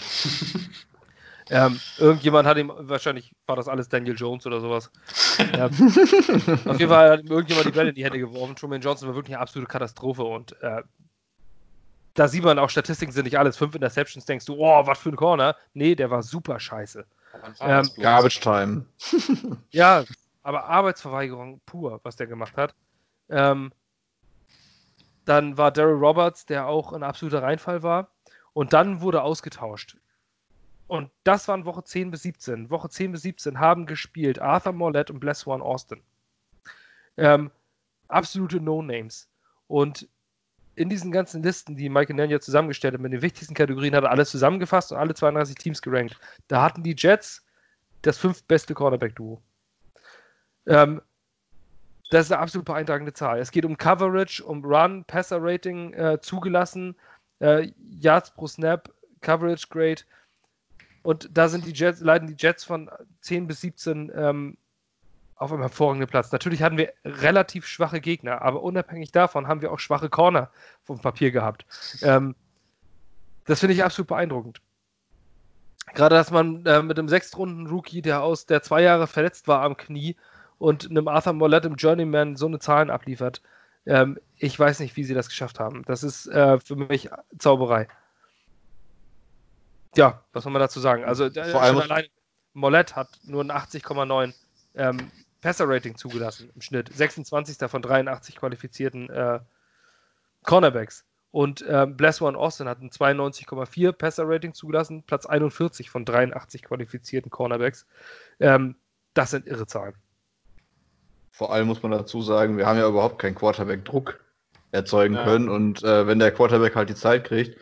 Ähm, 1.51 1.81
irgendjemand 1.99 2.47
hat 2.47 2.57
ihm, 2.57 2.73
wahrscheinlich 2.75 3.35
war 3.47 3.57
das 3.57 3.69
alles 3.69 3.89
Daniel 3.89 4.15
Jones 4.17 4.47
oder 4.47 4.61
sowas. 4.61 4.91
ähm, 5.39 5.71
auf 6.65 6.79
jeden 6.79 6.89
Fall 6.89 7.11
hat 7.11 7.21
ihm 7.21 7.31
irgendjemand 7.31 7.67
die 7.67 7.73
Bälle 7.73 7.89
in 7.91 7.95
die 7.95 8.05
Hände 8.05 8.19
geworfen. 8.19 8.57
Truman 8.57 8.81
Johnson 8.81 9.09
war 9.09 9.17
wirklich 9.17 9.35
eine 9.35 9.43
absolute 9.43 9.71
Katastrophe 9.71 10.23
und 10.23 10.61
äh, 10.63 10.83
da 12.15 12.29
sieht 12.29 12.45
man 12.45 12.59
auch, 12.59 12.71
Statistiken 12.71 13.13
sind 13.13 13.25
nicht 13.25 13.39
alles. 13.39 13.57
Fünf 13.57 13.75
Interceptions 13.75 14.25
denkst 14.25 14.47
du, 14.47 14.57
oh, 14.57 14.87
was 14.87 14.99
für 14.99 15.11
ein 15.11 15.17
Corner. 15.17 15.57
Nee, 15.75 15.95
der 15.95 16.11
war 16.11 16.23
super 16.23 16.61
scheiße. 16.61 17.05
Ähm, 17.61 17.89
Garbage 17.97 18.41
Time. 18.41 18.85
ja, 19.71 20.05
aber 20.43 20.65
Arbeitsverweigerung 20.65 21.61
pur, 21.65 22.01
was 22.03 22.17
der 22.17 22.27
gemacht 22.27 22.57
hat. 22.57 22.75
Ähm, 23.31 23.73
dann 25.25 25.57
war 25.57 25.71
Daryl 25.71 25.95
Roberts, 25.95 26.47
der 26.47 26.67
auch 26.67 26.93
ein 26.93 27.03
absoluter 27.03 27.43
Reinfall 27.43 27.83
war. 27.83 28.09
Und 28.53 28.73
dann 28.73 29.01
wurde 29.01 29.23
ausgetauscht. 29.23 29.97
Und 30.89 31.11
das 31.25 31.49
waren 31.49 31.65
Woche 31.65 31.85
10 31.85 32.11
bis 32.11 32.23
17. 32.23 32.69
Woche 32.69 32.91
10 32.91 33.13
bis 33.13 33.23
17 33.23 33.59
haben 33.59 33.87
gespielt 33.87 34.39
Arthur 34.41 34.73
Morlett 34.73 35.11
und 35.11 35.21
Bless 35.21 35.47
One 35.47 35.63
Austin. 35.65 36.03
Ähm, 37.17 37.51
absolute 38.09 38.61
No-Names. 38.61 39.29
Und 39.69 40.07
in 40.75 40.89
diesen 40.89 41.13
ganzen 41.13 41.43
Listen, 41.43 41.77
die 41.77 41.89
Mike 41.89 42.15
Nanya 42.15 42.41
zusammengestellt 42.41 42.95
hat, 42.95 43.01
mit 43.01 43.13
den 43.13 43.23
wichtigsten 43.23 43.55
Kategorien, 43.55 43.95
hat 43.95 44.05
er 44.05 44.11
alles 44.11 44.31
zusammengefasst 44.31 44.93
und 44.93 44.99
alle 44.99 45.15
32 45.15 45.57
Teams 45.57 45.83
gerankt. 45.83 46.19
Da 46.49 46.63
hatten 46.63 46.83
die 46.83 46.97
Jets 46.97 47.45
das 48.03 48.19
fünftbeste 48.19 48.75
Cornerback-Duo. 48.75 49.41
Ähm, 50.67 51.03
das 52.11 52.27
ist 52.27 52.33
eine 52.33 52.41
absolut 52.41 52.67
beeindruckende 52.67 53.13
Zahl. 53.13 53.39
Es 53.39 53.51
geht 53.51 53.65
um 53.65 53.77
Coverage, 53.77 54.45
um 54.45 54.65
Run, 54.65 55.05
Passer-Rating 55.05 55.95
äh, 55.95 56.21
zugelassen, 56.21 56.95
äh, 57.41 57.71
Yards 58.01 58.33
pro 58.33 58.47
Snap, 58.47 58.93
Coverage 59.21 59.67
Grade. 59.69 60.03
Und 61.03 61.31
da 61.33 61.49
sind 61.49 61.67
die 61.67 61.73
Jets, 61.73 62.01
leiden 62.01 62.29
die 62.29 62.37
Jets 62.39 62.65
von 62.65 62.91
10 63.23 63.47
bis 63.47 63.61
17 63.63 64.13
ähm, 64.15 64.57
auf 65.43 65.53
einem 65.53 65.63
hervorragenden 65.63 66.09
Platz. 66.09 66.33
Natürlich 66.33 66.63
hatten 66.63 66.79
wir 66.79 66.93
relativ 67.05 67.67
schwache 67.67 68.01
Gegner, 68.01 68.43
aber 68.43 68.63
unabhängig 68.63 69.13
davon 69.13 69.49
haben 69.49 69.61
wir 69.61 69.73
auch 69.73 69.79
schwache 69.79 70.09
Corner 70.09 70.51
vom 70.85 71.01
Papier 71.01 71.31
gehabt. 71.31 71.67
Ähm, 72.03 72.35
das 73.45 73.61
finde 73.61 73.75
ich 73.75 73.85
absolut 73.85 74.09
beeindruckend. 74.09 74.61
Gerade, 75.95 76.15
dass 76.15 76.31
man 76.31 76.65
äh, 76.65 76.83
mit 76.83 76.99
einem 76.99 77.09
Sechstrunden-Rookie, 77.09 78.03
der 78.03 78.23
aus 78.23 78.47
der 78.47 78.63
zwei 78.63 78.83
Jahre 78.83 79.07
verletzt 79.07 79.49
war 79.49 79.63
am 79.63 79.77
Knie 79.77 80.17
und 80.59 80.89
einem 80.89 81.09
Arthur 81.09 81.33
Mollett 81.33 81.65
im 81.65 81.75
Journeyman 81.75 82.37
so 82.37 82.47
eine 82.47 82.61
Zahlen 82.61 82.89
abliefert. 82.89 83.43
Ähm, 83.85 84.19
ich 84.37 84.57
weiß 84.57 84.79
nicht, 84.79 84.97
wie 84.97 85.05
sie 85.05 85.15
das 85.15 85.29
geschafft 85.29 85.59
haben. 85.59 85.83
Das 85.87 86.05
ist 86.05 86.29
äh, 86.29 86.61
für 86.61 86.77
mich 86.77 87.11
Zauberei. 87.39 87.89
Ja, 89.97 90.23
was 90.33 90.45
soll 90.45 90.53
man 90.53 90.61
dazu 90.61 90.81
sagen? 90.81 91.05
Also 91.05 91.29
Vor 91.31 91.63
allem 91.63 91.79
allein 91.79 92.07
Mollett 92.55 92.97
hat 92.97 93.09
nur 93.25 93.43
ein 93.43 93.51
80,9 93.51 94.33
ähm, 94.75 95.11
Passer-Rating 95.43 95.97
zugelassen 95.97 96.51
im 96.55 96.63
Schnitt. 96.63 96.91
26. 96.95 97.69
von 97.69 97.83
83 97.83 98.37
qualifizierten 98.37 99.11
äh, 99.11 99.41
Cornerbacks. 100.45 101.05
Und 101.31 101.65
ähm, 101.69 101.97
Bless 101.97 102.23
One 102.23 102.39
Austin 102.39 102.69
hat 102.69 102.81
ein 102.81 102.91
92,4 102.91 103.93
Passer-Rating 103.93 104.55
zugelassen, 104.55 105.03
Platz 105.03 105.27
41 105.27 105.91
von 105.91 106.05
83 106.05 106.63
qualifizierten 106.63 107.31
Cornerbacks. 107.31 107.87
Ähm, 108.39 108.77
das 109.15 109.31
sind 109.31 109.47
irre 109.47 109.67
Zahlen. 109.67 109.95
Vor 111.31 111.53
allem 111.53 111.67
muss 111.67 111.83
man 111.83 111.93
dazu 111.93 112.23
sagen, 112.23 112.59
wir 112.59 112.67
haben 112.67 112.79
ja 112.79 112.87
überhaupt 112.87 113.19
keinen 113.19 113.35
Quarterback-Druck 113.35 114.21
erzeugen 114.71 115.15
ja. 115.15 115.25
können. 115.25 115.49
Und 115.49 115.83
äh, 115.83 116.07
wenn 116.07 116.19
der 116.19 116.33
Quarterback 116.33 116.77
halt 116.77 116.91
die 116.91 116.95
Zeit 116.95 117.25
kriegt, 117.25 117.59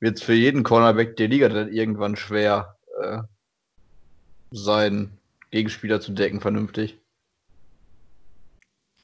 wird 0.00 0.16
es 0.18 0.22
für 0.22 0.34
jeden 0.34 0.62
Cornerback 0.62 1.16
der 1.16 1.28
Liga 1.28 1.48
dann 1.48 1.72
irgendwann 1.72 2.16
schwer 2.16 2.76
äh, 3.02 3.18
sein, 4.52 5.17
Gegenspieler 5.50 6.00
zu 6.00 6.12
decken, 6.12 6.40
vernünftig. 6.40 6.98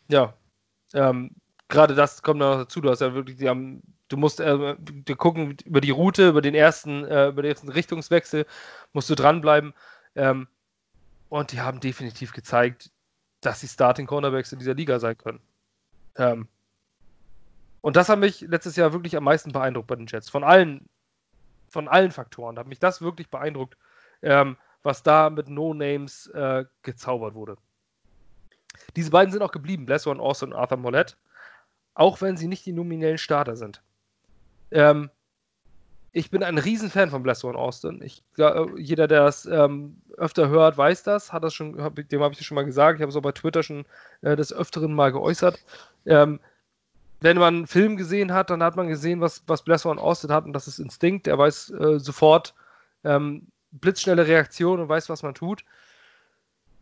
Ja, 0.08 0.34
ähm, 0.92 1.30
gerade 1.68 1.94
das 1.94 2.22
kommt 2.22 2.40
noch 2.40 2.56
dazu. 2.56 2.80
Du 2.80 2.90
hast 2.90 3.00
ja 3.00 3.14
wirklich, 3.14 3.36
die 3.36 3.48
haben, 3.48 3.82
du 4.08 4.16
musst 4.16 4.40
äh, 4.40 4.76
gucken 5.16 5.56
über 5.64 5.80
die 5.80 5.90
Route, 5.90 6.28
über 6.28 6.42
den 6.42 6.54
ersten, 6.54 7.04
äh, 7.04 7.28
über 7.28 7.42
den 7.42 7.50
ersten 7.50 7.70
Richtungswechsel, 7.70 8.46
musst 8.92 9.10
du 9.10 9.14
dranbleiben. 9.14 9.74
Ähm, 10.14 10.48
und 11.28 11.52
die 11.52 11.60
haben 11.60 11.80
definitiv 11.80 12.32
gezeigt, 12.32 12.90
dass 13.40 13.60
sie 13.60 13.68
Starting 13.68 14.06
Cornerbacks 14.06 14.52
in 14.52 14.58
dieser 14.58 14.74
Liga 14.74 14.98
sein 14.98 15.18
können. 15.18 15.40
Ähm, 16.16 16.48
und 17.80 17.96
das 17.96 18.08
hat 18.08 18.18
mich 18.18 18.40
letztes 18.42 18.76
Jahr 18.76 18.92
wirklich 18.92 19.16
am 19.16 19.24
meisten 19.24 19.52
beeindruckt 19.52 19.88
bei 19.88 19.96
den 19.96 20.06
Jets. 20.06 20.30
Von 20.30 20.44
allen, 20.44 20.88
von 21.68 21.88
allen 21.88 22.12
Faktoren 22.12 22.58
hat 22.58 22.66
mich 22.66 22.78
das 22.78 23.02
wirklich 23.02 23.30
beeindruckt, 23.30 23.76
ähm, 24.22 24.56
was 24.84 25.02
da 25.02 25.30
mit 25.30 25.48
No-Names 25.48 26.28
äh, 26.28 26.64
gezaubert 26.82 27.34
wurde. 27.34 27.56
Diese 28.96 29.10
beiden 29.10 29.32
sind 29.32 29.42
auch 29.42 29.50
geblieben, 29.50 29.86
Bless 29.86 30.06
One 30.06 30.20
Austin 30.20 30.52
und 30.52 30.58
Arthur 30.58 30.78
Mollett, 30.78 31.16
auch 31.94 32.20
wenn 32.20 32.36
sie 32.36 32.46
nicht 32.46 32.66
die 32.66 32.72
nominellen 32.72 33.18
Starter 33.18 33.56
sind. 33.56 33.82
Ähm, 34.70 35.10
ich 36.12 36.30
bin 36.30 36.44
ein 36.44 36.58
Riesenfan 36.58 37.10
von 37.10 37.22
Bless 37.22 37.44
One 37.44 37.58
Austin. 37.58 38.00
Ich, 38.02 38.22
jeder, 38.76 39.08
der 39.08 39.24
das 39.24 39.46
ähm, 39.46 40.00
öfter 40.16 40.48
hört, 40.48 40.76
weiß 40.76 41.02
das, 41.02 41.32
hat 41.32 41.42
das 41.42 41.54
schon, 41.54 41.72
dem 41.72 42.22
habe 42.22 42.32
ich 42.32 42.38
das 42.38 42.44
schon 42.44 42.54
mal 42.54 42.64
gesagt. 42.64 42.98
Ich 42.98 43.02
habe 43.02 43.10
es 43.10 43.16
auch 43.16 43.22
bei 43.22 43.32
Twitter 43.32 43.62
schon 43.62 43.84
äh, 44.22 44.36
des 44.36 44.52
Öfteren 44.52 44.94
mal 44.94 45.10
geäußert. 45.10 45.58
Ähm, 46.06 46.38
wenn 47.20 47.38
man 47.38 47.56
einen 47.56 47.66
Film 47.66 47.96
gesehen 47.96 48.32
hat, 48.32 48.50
dann 48.50 48.62
hat 48.62 48.76
man 48.76 48.88
gesehen, 48.88 49.20
was, 49.20 49.42
was 49.46 49.62
Bless 49.62 49.86
One 49.86 50.00
Austin 50.00 50.30
hat 50.30 50.44
und 50.44 50.52
das 50.52 50.68
ist 50.68 50.78
Instinkt. 50.78 51.26
Er 51.26 51.38
weiß 51.38 51.70
äh, 51.70 51.98
sofort 51.98 52.54
ähm, 53.02 53.48
blitzschnelle 53.80 54.26
Reaktion 54.26 54.80
und 54.80 54.88
weiß, 54.88 55.08
was 55.08 55.22
man 55.22 55.34
tut. 55.34 55.64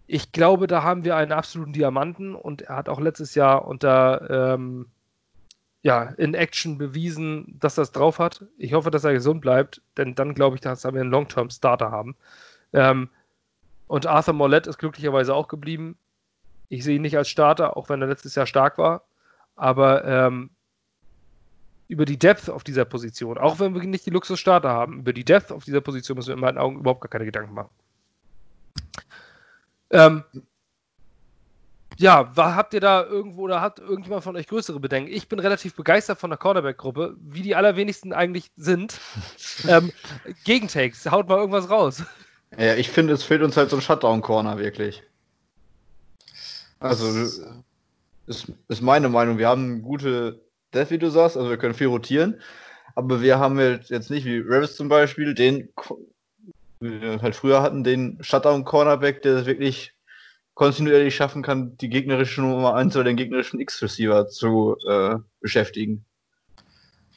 Ich 0.06 0.32
glaube, 0.32 0.66
da 0.66 0.82
haben 0.82 1.04
wir 1.04 1.16
einen 1.16 1.32
absoluten 1.32 1.72
Diamanten 1.72 2.34
und 2.34 2.62
er 2.62 2.76
hat 2.76 2.88
auch 2.88 3.00
letztes 3.00 3.34
Jahr 3.34 3.66
unter 3.66 4.54
ähm, 4.54 4.86
ja, 5.82 6.04
in 6.16 6.34
Action 6.34 6.78
bewiesen, 6.78 7.58
dass 7.58 7.76
es 7.78 7.92
drauf 7.92 8.18
hat. 8.18 8.44
Ich 8.56 8.72
hoffe, 8.72 8.90
dass 8.90 9.04
er 9.04 9.12
gesund 9.12 9.40
bleibt, 9.40 9.82
denn 9.96 10.14
dann 10.14 10.34
glaube 10.34 10.56
ich, 10.56 10.60
dass 10.60 10.84
wir 10.84 10.90
einen 10.90 11.10
Long-Term-Starter 11.10 11.90
haben. 11.90 12.14
Ähm, 12.72 13.08
und 13.88 14.06
Arthur 14.06 14.34
Mollett 14.34 14.66
ist 14.66 14.78
glücklicherweise 14.78 15.34
auch 15.34 15.48
geblieben. 15.48 15.98
Ich 16.68 16.84
sehe 16.84 16.96
ihn 16.96 17.02
nicht 17.02 17.18
als 17.18 17.28
Starter, 17.28 17.76
auch 17.76 17.88
wenn 17.88 18.00
er 18.00 18.08
letztes 18.08 18.34
Jahr 18.36 18.46
stark 18.46 18.78
war. 18.78 19.02
Aber 19.56 20.04
ähm, 20.04 20.50
über 21.92 22.06
die 22.06 22.18
Depth 22.18 22.48
auf 22.48 22.64
dieser 22.64 22.86
Position, 22.86 23.36
auch 23.36 23.60
wenn 23.60 23.74
wir 23.74 23.82
nicht 23.82 24.06
die 24.06 24.10
Luxus-Starter 24.10 24.70
haben, 24.70 25.00
über 25.00 25.12
die 25.12 25.24
Depth 25.24 25.52
auf 25.52 25.64
dieser 25.64 25.82
Position 25.82 26.16
müssen 26.16 26.28
wir 26.28 26.34
in 26.34 26.40
meinen 26.40 26.56
Augen 26.56 26.78
überhaupt 26.78 27.02
gar 27.02 27.10
keine 27.10 27.26
Gedanken 27.26 27.52
machen. 27.52 27.68
Ähm, 29.90 30.24
ja, 31.98 32.34
war, 32.34 32.56
habt 32.56 32.72
ihr 32.72 32.80
da 32.80 33.04
irgendwo 33.04 33.42
oder 33.42 33.60
hat 33.60 33.78
irgendjemand 33.78 34.24
von 34.24 34.36
euch 34.36 34.46
größere 34.46 34.80
Bedenken? 34.80 35.12
Ich 35.12 35.28
bin 35.28 35.38
relativ 35.38 35.74
begeistert 35.74 36.18
von 36.18 36.30
der 36.30 36.38
Cornerback-Gruppe, 36.38 37.14
wie 37.20 37.42
die 37.42 37.54
allerwenigsten 37.54 38.14
eigentlich 38.14 38.50
sind. 38.56 38.98
ähm, 39.68 39.92
Gegentakes, 40.44 41.10
haut 41.10 41.28
mal 41.28 41.36
irgendwas 41.36 41.68
raus. 41.68 42.02
Ja, 42.56 42.74
ich 42.74 42.88
finde, 42.88 43.12
es 43.12 43.22
fehlt 43.22 43.42
uns 43.42 43.58
halt 43.58 43.68
so 43.68 43.76
ein 43.76 43.82
Shutdown-Corner 43.82 44.56
wirklich. 44.56 45.02
Also, 46.80 47.06
ist, 48.26 48.50
ist 48.68 48.80
meine 48.80 49.10
Meinung. 49.10 49.36
Wir 49.36 49.48
haben 49.48 49.82
gute 49.82 50.40
Death, 50.74 50.90
wie 50.90 50.98
du 50.98 51.10
sagst, 51.10 51.36
also 51.36 51.50
wir 51.50 51.58
können 51.58 51.74
viel 51.74 51.88
rotieren, 51.88 52.40
aber 52.94 53.22
wir 53.22 53.38
haben 53.38 53.58
jetzt 53.58 54.10
nicht 54.10 54.24
wie 54.24 54.38
Revis 54.38 54.76
zum 54.76 54.88
Beispiel, 54.88 55.34
den 55.34 55.68
wir 56.80 57.22
halt 57.22 57.36
früher 57.36 57.62
hatten, 57.62 57.84
den 57.84 58.18
Shutdown-Cornerback, 58.20 59.22
der 59.22 59.46
wirklich 59.46 59.94
kontinuierlich 60.54 61.14
schaffen 61.14 61.42
kann, 61.42 61.76
die 61.78 61.88
gegnerische 61.88 62.42
Nummer 62.42 62.74
1 62.74 62.94
oder 62.96 63.04
den 63.04 63.16
gegnerischen 63.16 63.60
X-Receiver 63.60 64.28
zu 64.28 64.76
äh, 64.86 65.16
beschäftigen. 65.40 66.04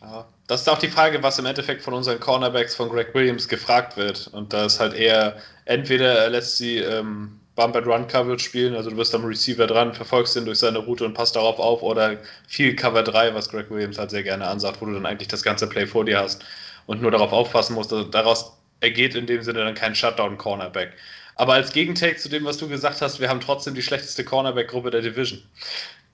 Ja, 0.02 0.28
das 0.48 0.62
ist 0.62 0.70
auch 0.70 0.78
die 0.78 0.90
Frage, 0.90 1.24
was 1.24 1.40
im 1.40 1.46
Endeffekt 1.46 1.82
von 1.82 1.94
unseren 1.94 2.20
Cornerbacks 2.20 2.76
von 2.76 2.90
Greg 2.90 3.14
Williams 3.14 3.48
gefragt 3.48 3.98
wird. 3.98 4.28
Und 4.28 4.54
da 4.54 4.66
ist 4.66 4.80
halt 4.80 4.94
eher, 4.94 5.38
entweder 5.66 6.14
er 6.14 6.30
lässt 6.30 6.58
sie 6.58 6.78
ähm, 6.78 7.42
Bump 7.56 7.76
and 7.76 7.88
Run 7.88 8.08
Coverage 8.08 8.44
spielen, 8.44 8.76
also 8.76 8.90
du 8.90 8.98
bist 8.98 9.16
am 9.16 9.24
Receiver 9.24 9.66
dran, 9.66 9.94
verfolgst 9.94 10.36
ihn 10.36 10.46
durch 10.46 10.60
seine 10.60 10.80
Route 10.80 11.06
und 11.06 11.14
passt 11.14 11.36
darauf 11.36 11.58
auf, 11.58 11.82
oder 11.82 12.18
viel 12.48 12.76
Cover 12.76 13.02
3, 13.02 13.34
was 13.34 13.50
Greg 13.50 13.70
Williams 13.70 13.98
halt 13.98 14.12
sehr 14.12 14.24
gerne 14.24 14.46
ansagt, 14.46 14.82
wo 14.82 14.86
du 14.86 14.94
dann 14.94 15.06
eigentlich 15.06 15.30
das 15.30 15.42
ganze 15.42 15.68
Play 15.68 15.88
vor 15.88 16.04
dir 16.04 16.20
hast 16.20 16.44
und 16.86 17.02
nur 17.02 17.12
darauf 17.12 17.32
aufpassen 17.32 17.74
musst. 17.74 17.94
Also 17.94 18.06
daraus 18.06 18.58
ergeht 18.82 19.16
in 19.16 19.26
dem 19.26 19.42
Sinne 19.42 19.64
dann 19.64 19.74
kein 19.74 19.96
Shutdown-Cornerback. 19.96 20.92
Aber 21.36 21.54
als 21.54 21.72
Gegentake 21.72 22.18
zu 22.18 22.30
dem, 22.30 22.46
was 22.46 22.58
du 22.58 22.68
gesagt 22.68 23.02
hast, 23.02 23.20
wir 23.20 23.30
haben 23.30 23.42
trotzdem 23.42 23.74
die 23.74 23.82
schlechteste 23.82 24.24
Cornerback-Gruppe 24.24 24.92
der 24.92 25.02
Division. 25.02 25.42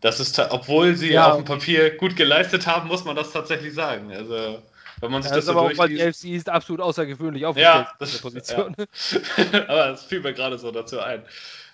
Das 0.01 0.19
ist, 0.19 0.39
obwohl 0.39 0.95
sie 0.95 1.13
ja. 1.13 1.29
auf 1.29 1.37
dem 1.37 1.45
Papier 1.45 1.91
gut 1.91 2.15
geleistet 2.15 2.65
haben, 2.65 2.87
muss 2.87 3.05
man 3.05 3.15
das 3.15 3.31
tatsächlich 3.31 3.73
sagen. 3.73 4.11
Also, 4.11 4.61
wenn 5.01 5.11
man 5.11 5.21
sich 5.21 5.31
ja, 5.31 5.35
das, 5.35 5.45
das 5.45 5.53
so 5.53 5.59
aber 5.59 5.69
auch, 5.69 5.77
weil 5.77 5.89
die 5.89 6.01
AFC 6.01 6.25
ist 6.25 6.49
absolut 6.49 6.81
außergewöhnlich 6.81 7.45
aufgestellt 7.45 7.85
ja, 7.87 7.93
das, 7.99 8.17
Position. 8.19 8.75
Ja. 8.77 9.63
aber 9.67 9.87
das 9.89 10.05
fiel 10.05 10.21
mir 10.21 10.33
gerade 10.33 10.57
so 10.57 10.71
dazu 10.71 10.99
ein. 10.99 11.23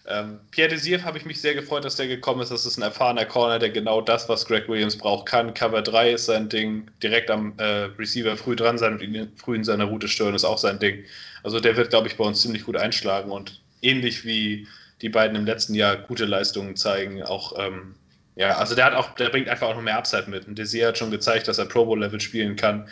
Ähm, 0.09 0.39
Pierre 0.51 0.69
Desir 0.69 1.03
habe 1.03 1.17
ich 1.17 1.25
mich 1.25 1.41
sehr 1.41 1.53
gefreut, 1.53 1.83
dass 1.83 1.97
der 1.97 2.07
gekommen 2.07 2.41
ist. 2.41 2.49
Das 2.49 2.65
ist 2.65 2.77
ein 2.77 2.81
erfahrener 2.81 3.25
Corner, 3.25 3.59
der 3.59 3.69
genau 3.69 3.99
das, 3.99 4.29
was 4.29 4.45
Greg 4.45 4.69
Williams 4.69 4.97
braucht, 4.97 5.25
kann. 5.25 5.53
Cover 5.53 5.81
3 5.81 6.11
ist 6.13 6.25
sein 6.25 6.47
Ding. 6.47 6.89
Direkt 7.03 7.29
am 7.29 7.53
äh, 7.57 7.89
Receiver 7.99 8.37
früh 8.37 8.55
dran 8.55 8.77
sein 8.77 8.93
und 8.93 9.01
ihn 9.01 9.31
früh 9.35 9.57
in 9.57 9.65
seiner 9.65 9.83
Route 9.83 10.07
stören 10.07 10.33
ist 10.33 10.45
auch 10.45 10.57
sein 10.57 10.79
Ding. 10.79 11.03
Also 11.43 11.59
der 11.59 11.75
wird, 11.75 11.89
glaube 11.89 12.07
ich, 12.07 12.15
bei 12.15 12.23
uns 12.23 12.41
ziemlich 12.41 12.63
gut 12.63 12.77
einschlagen 12.77 13.31
und 13.31 13.61
ähnlich 13.81 14.23
wie 14.23 14.65
die 15.01 15.09
beiden 15.09 15.35
im 15.35 15.45
letzten 15.45 15.75
Jahr 15.75 15.97
gute 15.97 16.25
Leistungen 16.25 16.75
zeigen, 16.75 17.21
auch 17.23 17.53
ähm, 17.59 17.95
ja, 18.37 18.57
also 18.57 18.75
der 18.75 18.85
hat 18.85 18.93
auch, 18.93 19.15
der 19.15 19.29
bringt 19.29 19.49
einfach 19.49 19.67
auch 19.67 19.75
noch 19.75 19.81
mehr 19.81 19.97
Upside 19.97 20.29
mit. 20.29 20.47
Und 20.47 20.59
Desir 20.59 20.89
hat 20.89 20.97
schon 20.97 21.09
gezeigt, 21.09 21.47
dass 21.47 21.57
er 21.57 21.65
Pro 21.65 21.85
Bowl 21.85 21.99
Level 21.99 22.21
spielen 22.21 22.55
kann. 22.55 22.87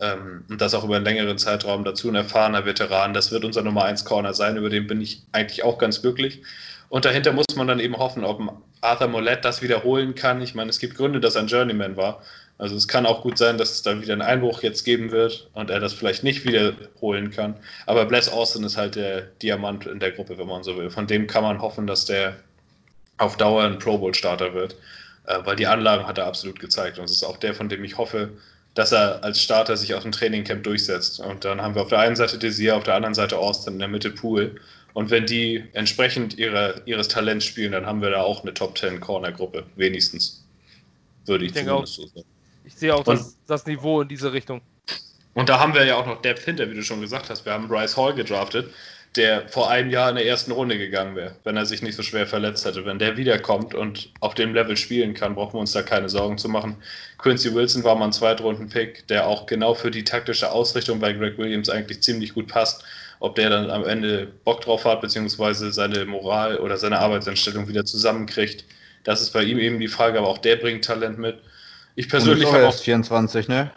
Ähm, 0.00 0.44
und 0.48 0.60
das 0.60 0.74
auch 0.74 0.84
über 0.84 0.96
einen 0.96 1.04
längeren 1.04 1.38
Zeitraum. 1.38 1.84
Dazu 1.84 2.08
ein 2.08 2.14
erfahrener 2.14 2.64
Veteran. 2.64 3.14
Das 3.14 3.32
wird 3.32 3.44
unser 3.44 3.62
Nummer 3.62 3.84
1 3.84 4.04
Corner 4.04 4.34
sein. 4.34 4.56
Über 4.56 4.70
den 4.70 4.86
bin 4.86 5.00
ich 5.00 5.22
eigentlich 5.32 5.64
auch 5.64 5.78
ganz 5.78 6.02
glücklich. 6.02 6.42
Und 6.88 7.04
dahinter 7.04 7.32
muss 7.32 7.46
man 7.56 7.66
dann 7.66 7.80
eben 7.80 7.96
hoffen, 7.96 8.24
ob 8.24 8.40
Arthur 8.80 9.08
Mollett 9.08 9.44
das 9.44 9.62
wiederholen 9.62 10.14
kann. 10.14 10.40
Ich 10.42 10.54
meine, 10.54 10.70
es 10.70 10.78
gibt 10.78 10.96
Gründe, 10.96 11.20
dass 11.20 11.34
er 11.34 11.42
ein 11.42 11.48
Journeyman 11.48 11.96
war. 11.96 12.22
Also 12.58 12.74
es 12.74 12.88
kann 12.88 13.04
auch 13.04 13.22
gut 13.22 13.36
sein, 13.36 13.58
dass 13.58 13.72
es 13.72 13.82
da 13.82 14.00
wieder 14.00 14.14
einen 14.14 14.22
Einbruch 14.22 14.62
jetzt 14.62 14.84
geben 14.84 15.10
wird 15.10 15.50
und 15.52 15.68
er 15.68 15.78
das 15.78 15.92
vielleicht 15.92 16.24
nicht 16.24 16.46
wiederholen 16.46 17.30
kann. 17.30 17.56
Aber 17.84 18.06
Bless 18.06 18.30
Austin 18.30 18.64
ist 18.64 18.78
halt 18.78 18.94
der 18.94 19.22
Diamant 19.42 19.86
in 19.86 20.00
der 20.00 20.12
Gruppe, 20.12 20.38
wenn 20.38 20.46
man 20.46 20.62
so 20.62 20.76
will. 20.76 20.88
Von 20.88 21.06
dem 21.06 21.26
kann 21.26 21.42
man 21.42 21.60
hoffen, 21.60 21.86
dass 21.86 22.06
der 22.06 22.36
auf 23.18 23.36
Dauer 23.36 23.64
ein 23.64 23.78
Pro 23.78 23.98
Bowl 23.98 24.14
Starter 24.14 24.54
wird, 24.54 24.74
äh, 25.26 25.38
weil 25.44 25.56
die 25.56 25.66
Anlagen 25.66 26.06
hat 26.06 26.18
er 26.18 26.26
absolut 26.26 26.58
gezeigt 26.58 26.98
und 26.98 27.04
es 27.04 27.12
ist 27.12 27.24
auch 27.24 27.36
der, 27.36 27.54
von 27.54 27.68
dem 27.68 27.84
ich 27.84 27.98
hoffe, 27.98 28.30
dass 28.76 28.92
er 28.92 29.24
als 29.24 29.42
Starter 29.42 29.76
sich 29.76 29.94
auf 29.94 30.02
dem 30.02 30.12
Trainingcamp 30.12 30.62
durchsetzt. 30.62 31.18
Und 31.18 31.46
dann 31.46 31.62
haben 31.62 31.74
wir 31.74 31.82
auf 31.82 31.88
der 31.88 31.98
einen 31.98 32.14
Seite 32.14 32.38
Desir, 32.38 32.76
auf 32.76 32.84
der 32.84 32.94
anderen 32.94 33.14
Seite 33.14 33.38
Austin, 33.38 33.74
in 33.74 33.78
der 33.78 33.88
Mitte 33.88 34.10
Pool. 34.10 34.60
Und 34.92 35.10
wenn 35.10 35.24
die 35.24 35.64
entsprechend 35.72 36.38
ihre, 36.38 36.82
ihres 36.84 37.08
Talents 37.08 37.46
spielen, 37.46 37.72
dann 37.72 37.86
haben 37.86 38.02
wir 38.02 38.10
da 38.10 38.20
auch 38.20 38.42
eine 38.42 38.52
Top 38.52 38.76
10 38.76 39.00
Corner-Gruppe, 39.00 39.64
wenigstens. 39.76 40.44
Würde 41.24 41.46
ich, 41.46 41.56
ich 41.56 41.64
zumindest 41.64 41.98
auch, 41.98 42.02
so 42.02 42.06
sagen. 42.06 42.26
Ich 42.64 42.74
sehe 42.74 42.94
auch 42.94 43.02
das, 43.02 43.38
das, 43.46 43.64
Niveau 43.64 44.02
in 44.02 44.08
diese 44.08 44.34
Richtung. 44.34 44.60
Und 45.32 45.48
da 45.48 45.58
haben 45.58 45.72
wir 45.72 45.86
ja 45.86 45.96
auch 45.96 46.06
noch 46.06 46.20
Depth 46.20 46.44
hinter, 46.44 46.70
wie 46.70 46.74
du 46.74 46.82
schon 46.82 47.00
gesagt 47.00 47.30
hast. 47.30 47.46
Wir 47.46 47.54
haben 47.54 47.68
Bryce 47.68 47.96
Hall 47.96 48.14
gedraftet, 48.14 48.70
der 49.16 49.48
vor 49.48 49.70
einem 49.70 49.90
Jahr 49.90 50.10
in 50.10 50.16
der 50.16 50.26
ersten 50.26 50.52
Runde 50.52 50.78
gegangen 50.78 51.16
wäre, 51.16 51.36
wenn 51.44 51.56
er 51.56 51.66
sich 51.66 51.82
nicht 51.82 51.96
so 51.96 52.02
schwer 52.02 52.26
verletzt 52.26 52.64
hätte. 52.64 52.84
Wenn 52.84 52.98
der 52.98 53.16
wiederkommt 53.16 53.74
und 53.74 54.10
auf 54.20 54.34
dem 54.34 54.54
Level 54.54 54.76
spielen 54.76 55.14
kann, 55.14 55.34
brauchen 55.34 55.54
wir 55.54 55.60
uns 55.60 55.72
da 55.72 55.82
keine 55.82 56.08
Sorgen 56.08 56.38
zu 56.38 56.48
machen. 56.48 56.76
Quincy 57.18 57.54
Wilson 57.54 57.84
war 57.84 57.94
mal 57.96 58.06
ein 58.06 58.12
Zweitrunden-Pick, 58.12 59.08
der 59.08 59.26
auch 59.26 59.46
genau 59.46 59.74
für 59.74 59.90
die 59.90 60.04
taktische 60.04 60.50
Ausrichtung 60.50 61.00
bei 61.00 61.12
Greg 61.12 61.38
Williams 61.38 61.70
eigentlich 61.70 62.02
ziemlich 62.02 62.34
gut 62.34 62.48
passt. 62.48 62.84
Ob 63.18 63.34
der 63.34 63.48
dann 63.48 63.70
am 63.70 63.84
Ende 63.84 64.28
Bock 64.44 64.60
drauf 64.60 64.84
hat, 64.84 65.00
beziehungsweise 65.00 65.72
seine 65.72 66.04
Moral 66.04 66.58
oder 66.58 66.76
seine 66.76 66.98
Arbeitseinstellung 66.98 67.66
wieder 67.66 67.84
zusammenkriegt, 67.84 68.64
das 69.04 69.22
ist 69.22 69.32
bei 69.32 69.42
ihm 69.42 69.58
eben 69.58 69.80
die 69.80 69.88
Frage, 69.88 70.18
aber 70.18 70.28
auch 70.28 70.38
der 70.38 70.56
bringt 70.56 70.84
Talent 70.84 71.18
mit. 71.18 71.38
Ich 71.94 72.08
persönlich 72.08 72.52
habe 72.52 72.68
auch 72.68 72.74
24, 72.74 73.48
ne? 73.48 73.70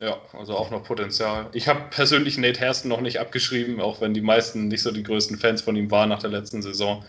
Ja, 0.00 0.20
also 0.32 0.56
auch 0.56 0.70
noch 0.70 0.84
Potenzial. 0.84 1.48
Ich 1.52 1.66
habe 1.66 1.86
persönlich 1.90 2.38
Nate 2.38 2.60
Hairston 2.60 2.88
noch 2.88 3.00
nicht 3.00 3.18
abgeschrieben, 3.18 3.80
auch 3.80 4.00
wenn 4.00 4.14
die 4.14 4.20
meisten 4.20 4.68
nicht 4.68 4.82
so 4.82 4.92
die 4.92 5.02
größten 5.02 5.38
Fans 5.38 5.62
von 5.62 5.74
ihm 5.74 5.90
waren 5.90 6.08
nach 6.08 6.20
der 6.20 6.30
letzten 6.30 6.62
Saison. 6.62 7.04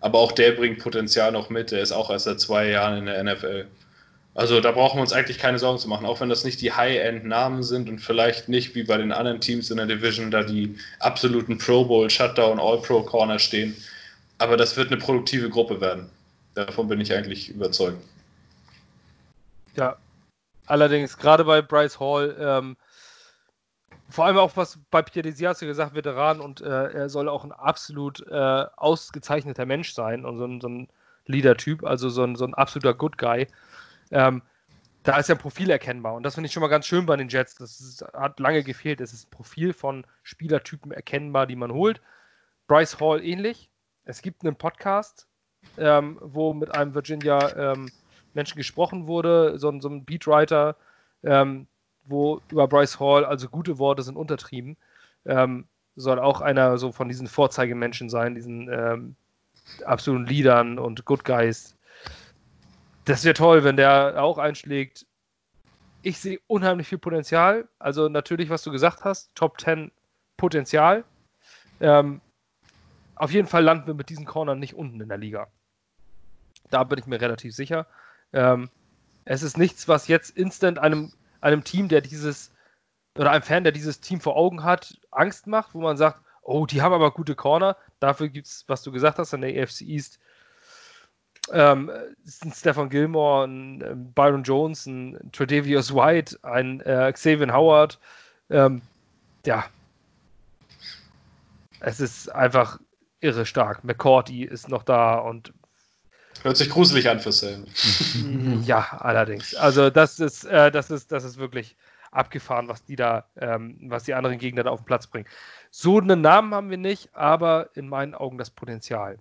Aber 0.00 0.18
auch 0.18 0.32
der 0.32 0.52
bringt 0.52 0.80
Potenzial 0.80 1.30
noch 1.30 1.50
mit. 1.50 1.70
Der 1.70 1.82
ist 1.82 1.92
auch 1.92 2.10
erst 2.10 2.24
seit 2.24 2.40
zwei 2.40 2.68
Jahren 2.68 2.98
in 2.98 3.06
der 3.06 3.22
NFL. 3.22 3.66
Also 4.34 4.60
da 4.60 4.72
brauchen 4.72 4.96
wir 4.96 5.02
uns 5.02 5.12
eigentlich 5.12 5.38
keine 5.38 5.58
Sorgen 5.58 5.78
zu 5.78 5.88
machen, 5.88 6.06
auch 6.06 6.20
wenn 6.20 6.30
das 6.30 6.42
nicht 6.42 6.60
die 6.62 6.72
High-End-Namen 6.72 7.62
sind 7.62 7.88
und 7.88 8.00
vielleicht 8.00 8.48
nicht 8.48 8.74
wie 8.74 8.82
bei 8.82 8.96
den 8.96 9.12
anderen 9.12 9.40
Teams 9.40 9.70
in 9.70 9.76
der 9.76 9.86
Division 9.86 10.30
da 10.30 10.42
die 10.42 10.74
absoluten 11.00 11.58
Pro 11.58 11.84
Bowl, 11.84 12.08
Shutdown, 12.10 12.58
All-Pro 12.58 13.02
Corner 13.02 13.38
stehen. 13.38 13.76
Aber 14.38 14.56
das 14.56 14.76
wird 14.76 14.88
eine 14.90 14.96
produktive 14.96 15.48
Gruppe 15.48 15.80
werden. 15.80 16.08
Davon 16.54 16.88
bin 16.88 17.00
ich 17.00 17.12
eigentlich 17.12 17.50
überzeugt. 17.50 18.02
Ja, 19.76 19.96
Allerdings, 20.66 21.18
gerade 21.18 21.44
bei 21.44 21.62
Bryce 21.62 21.98
Hall, 21.98 22.36
ähm, 22.38 22.76
vor 24.08 24.26
allem 24.26 24.36
auch 24.36 24.56
was 24.56 24.78
bei 24.90 25.02
Pierre 25.02 25.22
Desias 25.22 25.60
gesagt, 25.60 25.94
Veteran 25.94 26.40
und 26.40 26.60
äh, 26.60 26.92
er 26.92 27.08
soll 27.08 27.28
auch 27.28 27.44
ein 27.44 27.52
absolut 27.52 28.24
äh, 28.28 28.66
ausgezeichneter 28.76 29.66
Mensch 29.66 29.94
sein 29.94 30.24
und 30.24 30.38
so 30.38 30.44
ein, 30.44 30.60
so 30.60 30.68
ein 30.68 30.88
Leader-Typ, 31.26 31.84
also 31.84 32.08
so 32.10 32.22
ein, 32.22 32.36
so 32.36 32.44
ein 32.44 32.54
absoluter 32.54 32.94
Good 32.94 33.18
Guy. 33.18 33.46
Ähm, 34.10 34.42
da 35.02 35.16
ist 35.16 35.28
ja 35.28 35.34
ein 35.34 35.40
Profil 35.40 35.70
erkennbar 35.70 36.14
und 36.14 36.22
das 36.22 36.34
finde 36.34 36.46
ich 36.46 36.52
schon 36.52 36.60
mal 36.60 36.68
ganz 36.68 36.86
schön 36.86 37.06
bei 37.06 37.16
den 37.16 37.28
Jets. 37.28 37.56
Das 37.56 37.80
ist, 37.80 38.04
hat 38.12 38.38
lange 38.38 38.62
gefehlt. 38.62 39.00
Es 39.00 39.12
ist 39.12 39.26
ein 39.26 39.30
Profil 39.30 39.72
von 39.72 40.06
Spielertypen 40.22 40.92
erkennbar, 40.92 41.46
die 41.46 41.56
man 41.56 41.72
holt. 41.72 42.00
Bryce 42.68 43.00
Hall 43.00 43.24
ähnlich. 43.24 43.70
Es 44.04 44.22
gibt 44.22 44.44
einen 44.44 44.56
Podcast, 44.56 45.26
ähm, 45.76 46.18
wo 46.20 46.54
mit 46.54 46.74
einem 46.74 46.94
Virginia 46.94 47.72
ähm, 47.72 47.90
Menschen 48.34 48.56
gesprochen 48.56 49.06
wurde, 49.06 49.58
so, 49.58 49.78
so 49.80 49.88
ein 49.88 50.04
Beatwriter, 50.04 50.76
ähm, 51.22 51.66
wo 52.04 52.40
über 52.50 52.66
Bryce 52.68 52.98
Hall, 52.98 53.24
also 53.24 53.48
gute 53.48 53.78
Worte 53.78 54.02
sind 54.02 54.16
untertrieben, 54.16 54.76
ähm, 55.24 55.66
soll 55.96 56.18
auch 56.18 56.40
einer 56.40 56.78
so 56.78 56.92
von 56.92 57.08
diesen 57.08 57.26
Vorzeigemenschen 57.26 58.08
sein, 58.08 58.34
diesen 58.34 58.68
ähm, 58.72 59.16
absoluten 59.84 60.26
Leadern 60.26 60.78
und 60.78 61.04
Good 61.04 61.24
Guys. 61.24 61.76
Das 63.04 63.24
wäre 63.24 63.34
toll, 63.34 63.64
wenn 63.64 63.76
der 63.76 64.22
auch 64.22 64.38
einschlägt. 64.38 65.06
Ich 66.02 66.18
sehe 66.18 66.40
unheimlich 66.46 66.88
viel 66.88 66.98
Potenzial. 66.98 67.68
Also 67.78 68.08
natürlich, 68.08 68.50
was 68.50 68.62
du 68.62 68.72
gesagt 68.72 69.04
hast, 69.04 69.34
Top 69.34 69.60
10 69.60 69.90
Potenzial. 70.36 71.04
Ähm, 71.80 72.20
auf 73.14 73.30
jeden 73.30 73.46
Fall 73.46 73.62
landen 73.62 73.86
wir 73.86 73.94
mit 73.94 74.08
diesen 74.08 74.24
Cornern 74.24 74.58
nicht 74.58 74.74
unten 74.74 75.00
in 75.00 75.08
der 75.08 75.18
Liga. 75.18 75.48
Da 76.70 76.84
bin 76.84 76.98
ich 76.98 77.06
mir 77.06 77.20
relativ 77.20 77.54
sicher. 77.54 77.86
Ähm, 78.32 78.70
es 79.24 79.42
ist 79.42 79.58
nichts, 79.58 79.88
was 79.88 80.08
jetzt 80.08 80.36
instant 80.36 80.78
einem, 80.78 81.12
einem 81.40 81.64
Team, 81.64 81.88
der 81.88 82.00
dieses, 82.00 82.52
oder 83.16 83.30
einem 83.30 83.42
Fan, 83.42 83.64
der 83.64 83.72
dieses 83.72 84.00
Team 84.00 84.20
vor 84.20 84.36
Augen 84.36 84.64
hat, 84.64 84.98
Angst 85.10 85.46
macht, 85.46 85.74
wo 85.74 85.80
man 85.80 85.96
sagt, 85.96 86.20
oh, 86.42 86.66
die 86.66 86.82
haben 86.82 86.92
aber 86.92 87.12
gute 87.12 87.34
Corner. 87.34 87.76
Dafür 88.00 88.28
gibt 88.28 88.46
es, 88.46 88.64
was 88.66 88.82
du 88.82 88.90
gesagt 88.92 89.18
hast, 89.18 89.32
in 89.32 89.42
der 89.42 89.62
AFC 89.62 89.82
East, 89.82 90.18
ähm, 91.50 91.90
ein 92.44 92.52
Stefan 92.52 92.88
Gilmore, 92.88 93.46
ein, 93.46 94.12
Byron 94.14 94.42
Jones, 94.42 94.86
ein 94.86 95.30
Tredavious 95.32 95.94
White, 95.94 96.38
ein 96.42 96.80
äh, 96.80 97.12
Xavier 97.12 97.52
Howard. 97.52 97.98
Ähm, 98.50 98.82
ja, 99.44 99.64
es 101.80 102.00
ist 102.00 102.28
einfach 102.28 102.78
irre 103.20 103.44
stark. 103.44 103.82
McCourty 103.84 104.44
ist 104.44 104.68
noch 104.68 104.84
da 104.84 105.14
und 105.16 105.52
Hört 106.42 106.56
sich 106.56 106.70
gruselig 106.70 107.08
an 107.08 107.20
für 107.20 107.32
Sam. 107.32 107.66
Ja, 108.64 108.98
allerdings. 108.98 109.54
Also 109.54 109.90
das 109.90 110.18
ist, 110.18 110.44
äh, 110.44 110.70
das 110.70 110.90
ist, 110.90 111.12
das 111.12 111.24
ist 111.24 111.36
wirklich 111.36 111.76
abgefahren, 112.10 112.68
was 112.68 112.84
die 112.84 112.96
da, 112.96 113.26
ähm, 113.36 113.78
was 113.82 114.04
die 114.04 114.14
anderen 114.14 114.38
Gegner 114.38 114.64
da 114.64 114.70
auf 114.70 114.80
den 114.80 114.86
Platz 114.86 115.06
bringen. 115.06 115.26
So 115.70 115.98
einen 115.98 116.20
Namen 116.20 116.54
haben 116.54 116.70
wir 116.70 116.76
nicht, 116.76 117.14
aber 117.14 117.70
in 117.74 117.88
meinen 117.88 118.14
Augen 118.14 118.38
das 118.38 118.50
Potenzial. 118.50 119.18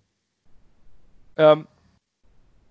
Ähm, 1.37 1.67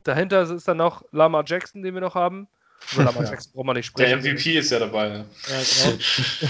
dahinter 0.04 0.42
ist 0.42 0.68
dann 0.68 0.76
noch 0.76 1.04
Lama 1.12 1.42
Jackson, 1.46 1.82
den 1.82 1.94
wir 1.94 2.00
noch 2.00 2.14
haben. 2.14 2.48
Über 2.92 3.04
Lama 3.04 3.22
Jackson 3.28 3.52
brauchen 3.52 3.68
wir 3.68 3.74
nicht 3.74 3.86
sprechen. 3.86 4.22
Der 4.22 4.34
MVP 4.34 4.58
ist 4.58 4.70
ja 4.70 4.78
dabei. 4.78 5.08
Ja, 5.08 5.24
genau. 5.84 5.98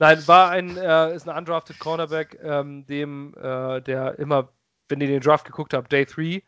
Nein, 0.00 0.28
war 0.28 0.50
ein, 0.50 0.76
äh, 0.76 1.14
ist 1.14 1.28
ein 1.28 1.36
undrafted 1.36 1.78
Cornerback, 1.80 2.38
ähm, 2.42 2.86
dem, 2.86 3.34
äh, 3.34 3.80
der 3.80 4.18
immer, 4.20 4.48
wenn 4.88 5.00
ihr 5.00 5.08
den 5.08 5.20
Draft 5.20 5.44
geguckt 5.44 5.74
habt, 5.74 5.90
Day 5.90 6.06
3, 6.06 6.42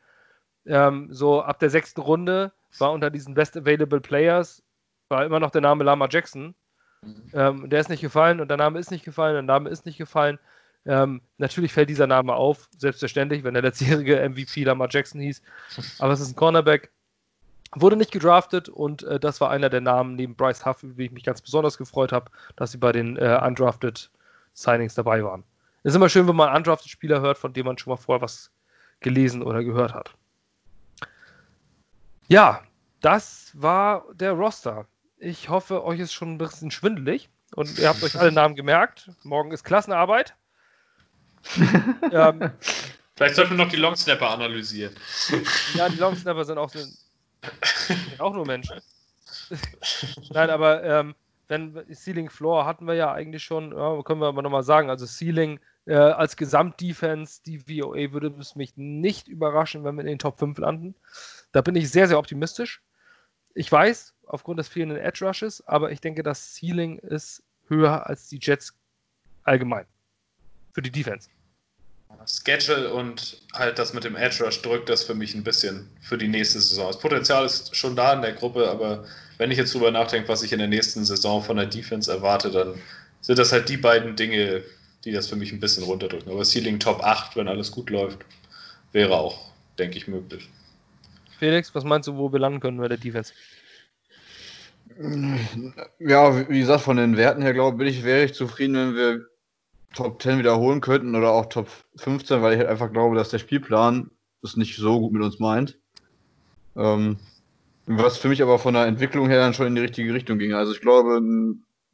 ähm, 0.66 1.08
so 1.10 1.42
ab 1.42 1.58
der 1.58 1.70
sechsten 1.70 2.00
Runde 2.00 2.52
war 2.78 2.92
unter 2.92 3.10
diesen 3.10 3.34
Best 3.34 3.56
Available 3.56 4.00
Players 4.00 4.62
war 5.08 5.24
immer 5.24 5.40
noch 5.40 5.50
der 5.50 5.60
Name 5.60 5.84
Lama 5.84 6.08
Jackson. 6.10 6.54
Mhm. 7.02 7.30
Ähm, 7.32 7.70
der 7.70 7.80
ist 7.80 7.88
nicht 7.88 8.00
gefallen 8.00 8.40
und 8.40 8.48
der 8.48 8.56
Name 8.56 8.78
ist 8.78 8.90
nicht 8.90 9.04
gefallen, 9.04 9.34
der 9.34 9.42
Name 9.42 9.68
ist 9.70 9.86
nicht 9.86 9.98
gefallen. 9.98 10.38
Ähm, 10.86 11.20
natürlich 11.36 11.72
fällt 11.72 11.90
dieser 11.90 12.06
Name 12.06 12.34
auf, 12.34 12.68
selbstverständlich, 12.78 13.44
wenn 13.44 13.54
der 13.54 13.62
letztjährige 13.62 14.16
MVP 14.28 14.64
Lama 14.64 14.86
Jackson 14.88 15.20
hieß. 15.20 15.42
Aber 15.98 16.12
es 16.12 16.20
ist 16.20 16.30
ein 16.30 16.36
Cornerback. 16.36 16.90
Wurde 17.74 17.96
nicht 17.96 18.10
gedraftet 18.10 18.68
und 18.68 19.04
äh, 19.04 19.20
das 19.20 19.40
war 19.40 19.50
einer 19.50 19.70
der 19.70 19.80
Namen 19.80 20.16
neben 20.16 20.34
Bryce 20.34 20.64
Huff, 20.66 20.82
über 20.82 20.94
die 20.94 21.04
ich 21.04 21.12
mich 21.12 21.24
ganz 21.24 21.40
besonders 21.40 21.78
gefreut 21.78 22.12
habe, 22.12 22.30
dass 22.56 22.72
sie 22.72 22.78
bei 22.78 22.92
den 22.92 23.16
äh, 23.16 23.40
Undrafted 23.44 24.10
Signings 24.54 24.94
dabei 24.94 25.22
waren. 25.22 25.44
Es 25.82 25.92
ist 25.92 25.96
immer 25.96 26.08
schön, 26.08 26.26
wenn 26.26 26.36
man 26.36 26.54
Undrafted 26.54 26.90
Spieler 26.90 27.20
hört, 27.20 27.38
von 27.38 27.52
dem 27.52 27.66
man 27.66 27.78
schon 27.78 27.92
mal 27.92 27.96
vorher 27.96 28.22
was 28.22 28.50
gelesen 28.98 29.42
oder 29.42 29.62
gehört 29.62 29.94
hat. 29.94 30.14
Ja, 32.30 32.62
das 33.00 33.50
war 33.54 34.04
der 34.12 34.30
Roster. 34.32 34.86
Ich 35.18 35.48
hoffe, 35.48 35.82
euch 35.84 35.98
ist 35.98 36.12
schon 36.12 36.34
ein 36.34 36.38
bisschen 36.38 36.70
schwindelig 36.70 37.28
und 37.56 37.76
ihr 37.76 37.88
habt 37.88 38.04
euch 38.04 38.16
alle 38.16 38.30
Namen 38.30 38.54
gemerkt. 38.54 39.10
Morgen 39.24 39.50
ist 39.50 39.64
Klassenarbeit. 39.64 40.36
ähm, 42.12 42.52
Vielleicht 43.16 43.34
sollten 43.34 43.58
wir 43.58 43.64
noch 43.64 43.72
die 43.72 43.78
Longsnapper 43.78 44.30
analysieren. 44.30 44.94
Ja, 45.74 45.88
die 45.88 45.96
Longsnapper 45.96 46.44
sind 46.44 46.58
auch, 46.58 46.70
sind, 46.70 46.96
sind 47.64 48.20
auch 48.20 48.32
nur 48.32 48.46
Menschen. 48.46 48.80
Nein, 50.30 50.50
aber 50.50 50.84
ähm, 50.84 51.16
wenn 51.48 51.84
Ceiling 51.92 52.30
Floor 52.30 52.64
hatten 52.64 52.86
wir 52.86 52.94
ja 52.94 53.12
eigentlich 53.12 53.42
schon, 53.42 53.76
ja, 53.76 54.00
können 54.04 54.20
wir 54.20 54.28
aber 54.28 54.42
nochmal 54.42 54.62
sagen. 54.62 54.88
Also 54.88 55.04
Ceiling 55.04 55.58
äh, 55.86 55.94
als 55.94 56.36
Gesamtdefense, 56.36 57.40
die 57.44 57.58
VOA 57.58 58.12
würde 58.12 58.32
es 58.38 58.54
mich 58.54 58.76
nicht 58.76 59.26
überraschen, 59.26 59.82
wenn 59.82 59.96
wir 59.96 60.02
in 60.02 60.06
den 60.06 60.20
Top 60.20 60.38
5 60.38 60.58
landen. 60.58 60.94
Da 61.52 61.60
bin 61.60 61.76
ich 61.76 61.90
sehr, 61.90 62.08
sehr 62.08 62.18
optimistisch. 62.18 62.82
Ich 63.54 63.70
weiß, 63.70 64.14
aufgrund 64.26 64.58
des 64.58 64.68
fehlenden 64.68 64.98
Edge 64.98 65.24
Rushes, 65.24 65.66
aber 65.66 65.90
ich 65.90 66.00
denke, 66.00 66.22
das 66.22 66.54
Ceiling 66.54 66.98
ist 66.98 67.42
höher 67.68 68.06
als 68.06 68.28
die 68.28 68.38
Jets 68.40 68.74
allgemein. 69.44 69.86
Für 70.72 70.82
die 70.82 70.90
Defense. 70.90 71.28
Schedule 72.26 72.92
und 72.92 73.40
halt 73.54 73.78
das 73.78 73.94
mit 73.94 74.04
dem 74.04 74.16
Edge 74.16 74.44
Rush 74.44 74.60
drückt 74.62 74.88
das 74.88 75.04
für 75.04 75.14
mich 75.14 75.34
ein 75.34 75.44
bisschen 75.44 75.88
für 76.00 76.18
die 76.18 76.28
nächste 76.28 76.60
Saison. 76.60 76.88
Das 76.88 76.98
Potenzial 76.98 77.46
ist 77.46 77.74
schon 77.74 77.96
da 77.96 78.12
in 78.12 78.22
der 78.22 78.32
Gruppe, 78.32 78.68
aber 78.68 79.06
wenn 79.38 79.50
ich 79.50 79.58
jetzt 79.58 79.74
drüber 79.74 79.90
nachdenke, 79.90 80.28
was 80.28 80.42
ich 80.42 80.52
in 80.52 80.58
der 80.58 80.68
nächsten 80.68 81.04
Saison 81.04 81.42
von 81.42 81.56
der 81.56 81.66
Defense 81.66 82.12
erwarte, 82.12 82.50
dann 82.50 82.74
sind 83.20 83.38
das 83.38 83.52
halt 83.52 83.68
die 83.68 83.76
beiden 83.76 84.16
Dinge, 84.16 84.62
die 85.04 85.12
das 85.12 85.28
für 85.28 85.36
mich 85.36 85.52
ein 85.52 85.60
bisschen 85.60 85.84
runterdrücken. 85.84 86.30
Aber 86.30 86.44
Ceiling 86.44 86.78
Top 86.78 87.02
8, 87.02 87.36
wenn 87.36 87.48
alles 87.48 87.70
gut 87.70 87.90
läuft, 87.90 88.18
wäre 88.92 89.16
auch, 89.16 89.50
denke 89.78 89.96
ich, 89.96 90.08
möglich. 90.08 90.48
Felix, 91.40 91.74
was 91.74 91.84
meinst 91.84 92.06
du, 92.06 92.18
wo 92.18 92.30
wir 92.30 92.38
landen 92.38 92.60
können 92.60 92.76
bei 92.76 92.86
der 92.86 92.98
Defense? 92.98 93.32
Ja, 95.98 96.48
wie 96.50 96.58
gesagt, 96.58 96.82
von 96.82 96.98
den 96.98 97.16
Werten 97.16 97.40
her, 97.40 97.54
glaube 97.54 97.82
ich, 97.88 98.04
wäre 98.04 98.24
ich 98.24 98.34
zufrieden, 98.34 98.74
wenn 98.74 98.94
wir 98.94 99.26
Top 99.94 100.20
10 100.20 100.38
wiederholen 100.38 100.82
könnten 100.82 101.16
oder 101.16 101.30
auch 101.30 101.46
Top 101.46 101.68
15, 101.96 102.42
weil 102.42 102.52
ich 102.52 102.58
halt 102.58 102.68
einfach 102.68 102.92
glaube, 102.92 103.16
dass 103.16 103.30
der 103.30 103.38
Spielplan 103.38 104.10
es 104.42 104.58
nicht 104.58 104.76
so 104.76 105.00
gut 105.00 105.12
mit 105.12 105.22
uns 105.22 105.38
meint. 105.38 105.78
Ähm, 106.76 107.16
was 107.86 108.18
für 108.18 108.28
mich 108.28 108.42
aber 108.42 108.58
von 108.58 108.74
der 108.74 108.84
Entwicklung 108.84 109.30
her 109.30 109.40
dann 109.40 109.54
schon 109.54 109.66
in 109.66 109.74
die 109.74 109.80
richtige 109.80 110.12
Richtung 110.12 110.38
ging. 110.38 110.52
Also 110.52 110.72
ich 110.72 110.82
glaube, 110.82 111.22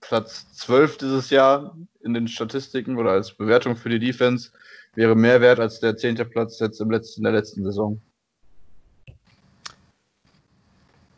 Platz 0.01 0.53
12 0.55 0.99
dieses 0.99 1.31
Jahr 1.31 1.77
in 2.01 2.15
den 2.15 2.27
Statistiken 2.27 2.99
oder 2.99 3.13
als 3.13 3.33
Bewertung 3.33 3.77
für 3.77 3.91
die 3.91 4.01
Defense 4.01 4.51
wäre 4.97 5.15
mehr 5.15 5.41
wert 5.41 5.61
als 5.61 5.79
der 5.79 5.97
10. 5.97 6.17
Platz 6.31 6.59
jetzt 6.59 6.81
im 6.81 6.91
letzten, 6.91 7.21
in 7.21 7.25
der 7.25 7.33
letzten 7.33 7.63
Saison. 7.63 8.01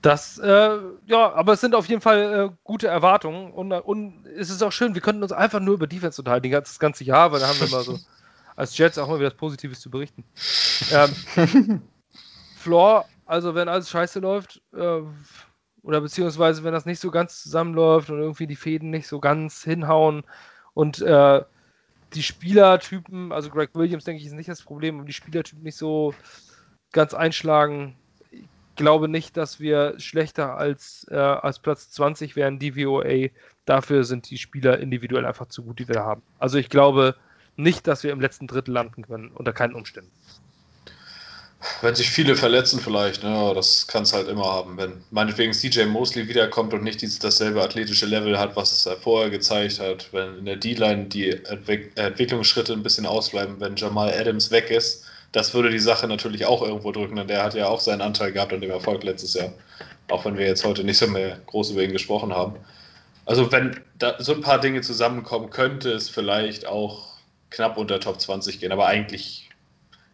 Das, 0.00 0.38
äh, 0.38 0.78
ja, 1.06 1.32
aber 1.32 1.54
es 1.54 1.60
sind 1.60 1.74
auf 1.74 1.86
jeden 1.86 2.00
Fall 2.00 2.50
äh, 2.50 2.56
gute 2.62 2.86
Erwartungen 2.86 3.50
und, 3.50 3.72
und 3.72 4.26
es 4.26 4.48
ist 4.48 4.62
auch 4.62 4.70
schön, 4.70 4.94
wir 4.94 5.02
könnten 5.02 5.22
uns 5.24 5.32
einfach 5.32 5.58
nur 5.58 5.74
über 5.74 5.88
Defense 5.88 6.20
unterhalten, 6.20 6.50
das 6.50 6.78
ganze 6.78 7.02
Jahr, 7.02 7.32
weil 7.32 7.40
da 7.40 7.48
haben 7.48 7.60
wir 7.60 7.68
mal 7.68 7.82
so 7.82 7.98
als 8.56 8.78
Jets 8.78 8.98
auch 8.98 9.08
mal 9.08 9.18
wieder 9.18 9.30
Positives 9.30 9.80
zu 9.80 9.90
berichten. 9.90 10.22
Ähm, 10.92 11.82
Floor, 12.56 13.06
also 13.26 13.56
wenn 13.56 13.68
alles 13.68 13.90
scheiße 13.90 14.20
läuft, 14.20 14.62
äh, 14.72 15.00
oder 15.82 16.00
beziehungsweise 16.00 16.62
wenn 16.62 16.72
das 16.72 16.86
nicht 16.86 17.00
so 17.00 17.10
ganz 17.10 17.42
zusammenläuft 17.42 18.10
und 18.10 18.20
irgendwie 18.20 18.46
die 18.46 18.56
Fäden 18.56 18.90
nicht 18.90 19.08
so 19.08 19.18
ganz 19.18 19.64
hinhauen 19.64 20.22
und 20.74 21.00
äh, 21.00 21.42
die 22.14 22.22
Spielertypen, 22.22 23.32
also 23.32 23.50
Greg 23.50 23.70
Williams, 23.74 24.04
denke 24.04 24.20
ich, 24.20 24.26
ist 24.26 24.34
nicht 24.34 24.48
das 24.48 24.62
Problem, 24.62 24.96
aber 24.98 25.06
die 25.06 25.12
Spielertypen 25.12 25.62
nicht 25.62 25.76
so 25.76 26.14
ganz 26.92 27.14
einschlagen, 27.14 27.96
glaube 28.78 29.08
nicht, 29.08 29.36
dass 29.36 29.60
wir 29.60 29.94
schlechter 29.98 30.56
als, 30.56 31.06
äh, 31.10 31.16
als 31.16 31.58
Platz 31.58 31.90
20 31.90 32.34
wären, 32.36 32.58
die 32.58 32.72
VOA. 32.72 33.28
Dafür 33.66 34.04
sind 34.04 34.30
die 34.30 34.38
Spieler 34.38 34.78
individuell 34.78 35.26
einfach 35.26 35.48
zu 35.48 35.62
gut, 35.62 35.78
die 35.78 35.88
wir 35.88 36.02
haben. 36.02 36.22
Also 36.38 36.56
ich 36.56 36.70
glaube 36.70 37.14
nicht, 37.56 37.86
dass 37.86 38.04
wir 38.04 38.12
im 38.12 38.20
letzten 38.20 38.46
Drittel 38.46 38.72
landen 38.72 39.02
können, 39.02 39.30
unter 39.32 39.52
keinen 39.52 39.74
Umständen. 39.74 40.10
Wenn 41.82 41.96
sich 41.96 42.08
viele 42.08 42.36
verletzen 42.36 42.78
vielleicht, 42.78 43.24
ne, 43.24 43.52
das 43.52 43.88
kann 43.88 44.04
es 44.04 44.12
halt 44.12 44.28
immer 44.28 44.44
haben. 44.44 44.76
Wenn 44.76 45.02
meinetwegen 45.10 45.52
CJ 45.52 45.86
Mosley 45.86 46.28
wiederkommt 46.28 46.72
und 46.72 46.84
nicht 46.84 47.02
dieses, 47.02 47.18
dasselbe 47.18 47.60
athletische 47.60 48.06
Level 48.06 48.38
hat, 48.38 48.54
was 48.54 48.86
es 48.86 49.00
vorher 49.02 49.28
gezeigt 49.28 49.80
hat, 49.80 50.08
wenn 50.12 50.38
in 50.38 50.44
der 50.44 50.56
D-Line 50.56 51.06
die 51.06 51.30
Entwick 51.30 51.90
Entwicklungsschritte 51.96 52.72
ein 52.72 52.84
bisschen 52.84 53.06
ausbleiben, 53.06 53.58
wenn 53.58 53.74
Jamal 53.74 54.14
Adams 54.14 54.52
weg 54.52 54.70
ist, 54.70 55.04
das 55.32 55.54
würde 55.54 55.70
die 55.70 55.78
Sache 55.78 56.06
natürlich 56.06 56.46
auch 56.46 56.62
irgendwo 56.62 56.92
drücken, 56.92 57.16
denn 57.16 57.28
der 57.28 57.42
hat 57.42 57.54
ja 57.54 57.68
auch 57.68 57.80
seinen 57.80 58.00
Anteil 58.00 58.32
gehabt 58.32 58.52
an 58.52 58.60
dem 58.60 58.70
Erfolg 58.70 59.04
letztes 59.04 59.34
Jahr. 59.34 59.52
Auch 60.10 60.24
wenn 60.24 60.38
wir 60.38 60.46
jetzt 60.46 60.64
heute 60.64 60.84
nicht 60.84 60.98
so 60.98 61.06
mehr 61.06 61.38
groß 61.46 61.72
über 61.72 61.82
ihn 61.82 61.92
gesprochen 61.92 62.32
haben. 62.32 62.56
Also, 63.26 63.52
wenn 63.52 63.78
da 63.98 64.14
so 64.18 64.32
ein 64.32 64.40
paar 64.40 64.58
Dinge 64.58 64.80
zusammenkommen, 64.80 65.50
könnte 65.50 65.92
es 65.92 66.08
vielleicht 66.08 66.66
auch 66.66 67.18
knapp 67.50 67.76
unter 67.76 68.00
Top 68.00 68.20
20 68.20 68.58
gehen. 68.58 68.72
Aber 68.72 68.86
eigentlich, 68.86 69.50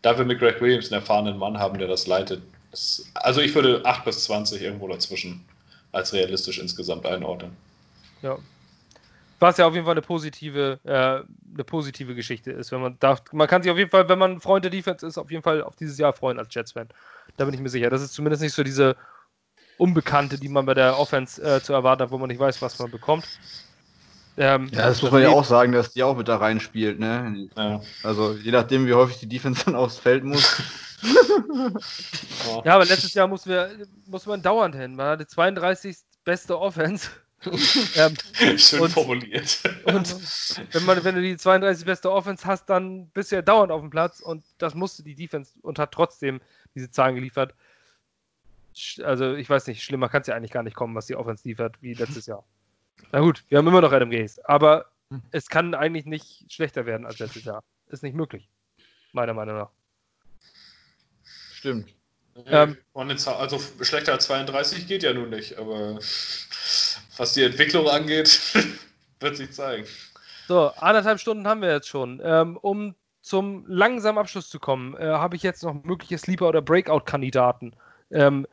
da 0.02 0.18
wir 0.18 0.24
mit 0.24 0.40
Greg 0.40 0.60
Williams 0.60 0.90
einen 0.90 1.00
erfahrenen 1.00 1.38
Mann 1.38 1.58
haben, 1.58 1.78
der 1.78 1.86
das 1.86 2.08
leitet, 2.08 2.42
das, 2.72 3.06
also 3.14 3.40
ich 3.40 3.54
würde 3.54 3.82
8 3.84 4.04
bis 4.04 4.24
20 4.24 4.62
irgendwo 4.62 4.88
dazwischen 4.88 5.44
als 5.92 6.12
realistisch 6.12 6.58
insgesamt 6.58 7.06
einordnen. 7.06 7.52
Ja, 8.20 8.36
was 9.44 9.58
ja 9.58 9.66
auf 9.66 9.74
jeden 9.74 9.84
Fall 9.84 9.92
eine 9.92 10.02
positive, 10.02 10.80
äh, 10.84 10.90
eine 10.90 11.64
positive 11.64 12.14
Geschichte 12.14 12.50
ist. 12.50 12.72
Wenn 12.72 12.80
man 12.80 12.98
darf, 12.98 13.22
man 13.32 13.46
kann 13.46 13.62
sich 13.62 13.70
auf 13.70 13.76
jeden 13.76 13.90
Fall, 13.90 14.08
wenn 14.08 14.18
man 14.18 14.40
Freund 14.40 14.64
der 14.64 14.70
Defense 14.70 15.06
ist, 15.06 15.18
auf 15.18 15.30
jeden 15.30 15.42
Fall 15.42 15.62
auf 15.62 15.76
dieses 15.76 15.98
Jahr 15.98 16.14
freuen 16.14 16.38
als 16.38 16.52
Jets-Fan. 16.54 16.88
Da 17.36 17.44
bin 17.44 17.52
ich 17.52 17.60
mir 17.60 17.68
sicher. 17.68 17.90
Das 17.90 18.00
ist 18.00 18.14
zumindest 18.14 18.42
nicht 18.42 18.54
so 18.54 18.64
diese 18.64 18.96
Unbekannte, 19.76 20.38
die 20.38 20.48
man 20.48 20.64
bei 20.64 20.72
der 20.72 20.98
Offense 20.98 21.42
äh, 21.42 21.60
zu 21.60 21.74
erwarten 21.74 22.02
hat, 22.02 22.10
wo 22.10 22.16
man 22.16 22.28
nicht 22.28 22.38
weiß, 22.38 22.62
was 22.62 22.78
man 22.78 22.90
bekommt. 22.90 23.26
Ähm, 24.38 24.68
ja, 24.72 24.86
das 24.88 25.02
muss 25.02 25.12
man 25.12 25.22
ja 25.22 25.28
auch 25.28 25.44
sagen, 25.44 25.72
dass 25.72 25.92
die 25.92 26.02
auch 26.02 26.16
mit 26.16 26.26
da 26.26 26.38
reinspielt, 26.38 26.98
ne? 26.98 27.48
Ja. 27.54 27.82
Also 28.02 28.32
je 28.32 28.50
nachdem, 28.50 28.86
wie 28.86 28.94
häufig 28.94 29.18
die 29.18 29.28
Defense 29.28 29.62
dann 29.66 29.76
aufs 29.76 29.98
Feld 29.98 30.24
muss. 30.24 30.60
ja, 32.64 32.74
aber 32.74 32.86
letztes 32.86 33.12
Jahr 33.12 33.28
mussten 33.28 33.50
wir, 33.50 33.70
musste 34.06 34.30
man 34.30 34.40
dauernd 34.40 34.74
hin. 34.74 34.96
Man 34.96 35.06
hatte 35.06 35.26
32. 35.26 35.98
beste 36.24 36.58
Offense 36.58 37.10
ähm, 37.96 38.14
Schön 38.58 38.80
und, 38.80 38.90
formuliert. 38.90 39.60
Und 39.84 40.16
wenn, 40.72 40.84
man, 40.84 41.04
wenn 41.04 41.14
du 41.14 41.22
die 41.22 41.36
32 41.36 41.84
beste 41.84 42.10
Offense 42.10 42.46
hast, 42.46 42.66
dann 42.66 43.08
bist 43.08 43.30
du 43.30 43.36
ja 43.36 43.42
dauernd 43.42 43.72
auf 43.72 43.80
dem 43.80 43.90
Platz 43.90 44.20
und 44.20 44.44
das 44.58 44.74
musste 44.74 45.02
die 45.02 45.14
Defense 45.14 45.52
und 45.62 45.78
hat 45.78 45.92
trotzdem 45.92 46.40
diese 46.74 46.90
Zahlen 46.90 47.14
geliefert. 47.14 47.54
Also 49.02 49.34
ich 49.34 49.48
weiß 49.48 49.66
nicht, 49.68 49.82
schlimmer 49.82 50.08
kann 50.08 50.22
es 50.22 50.26
ja 50.26 50.34
eigentlich 50.34 50.50
gar 50.50 50.62
nicht 50.62 50.76
kommen, 50.76 50.94
was 50.94 51.06
die 51.06 51.16
Offense 51.16 51.46
liefert, 51.46 51.76
wie 51.80 51.94
letztes 51.94 52.26
Jahr. 52.26 52.44
Na 53.12 53.20
gut, 53.20 53.44
wir 53.48 53.58
haben 53.58 53.66
immer 53.66 53.80
noch 53.80 53.92
Adam 53.92 54.10
Gaze, 54.10 54.40
aber 54.48 54.86
es 55.30 55.48
kann 55.48 55.74
eigentlich 55.74 56.06
nicht 56.06 56.50
schlechter 56.52 56.86
werden 56.86 57.06
als 57.06 57.18
letztes 57.18 57.44
Jahr. 57.44 57.62
Ist 57.88 58.02
nicht 58.02 58.16
möglich, 58.16 58.48
meiner 59.12 59.34
Meinung 59.34 59.56
nach. 59.56 59.70
Stimmt. 61.52 61.94
Ähm, 62.46 62.76
also 62.94 63.60
schlechter 63.82 64.12
als 64.12 64.24
32 64.26 64.88
geht 64.88 65.04
ja 65.04 65.12
nun 65.12 65.30
nicht, 65.30 65.56
aber 65.56 65.98
was 67.16 67.32
die 67.34 67.42
Entwicklung 67.42 67.88
angeht, 67.88 68.40
wird 69.20 69.36
sich 69.36 69.52
zeigen. 69.52 69.86
So, 70.48 70.68
anderthalb 70.76 71.20
Stunden 71.20 71.46
haben 71.46 71.62
wir 71.62 71.72
jetzt 71.72 71.88
schon. 71.88 72.20
Ähm, 72.22 72.56
um 72.58 72.94
zum 73.22 73.64
langsamen 73.66 74.18
Abschluss 74.18 74.50
zu 74.50 74.58
kommen, 74.58 74.94
äh, 74.96 75.06
habe 75.06 75.36
ich 75.36 75.42
jetzt 75.42 75.62
noch 75.62 75.74
mögliche 75.84 76.18
Sleeper- 76.18 76.48
oder 76.48 76.60
Breakout-Kandidaten. 76.60 77.74
Ähm, 78.10 78.46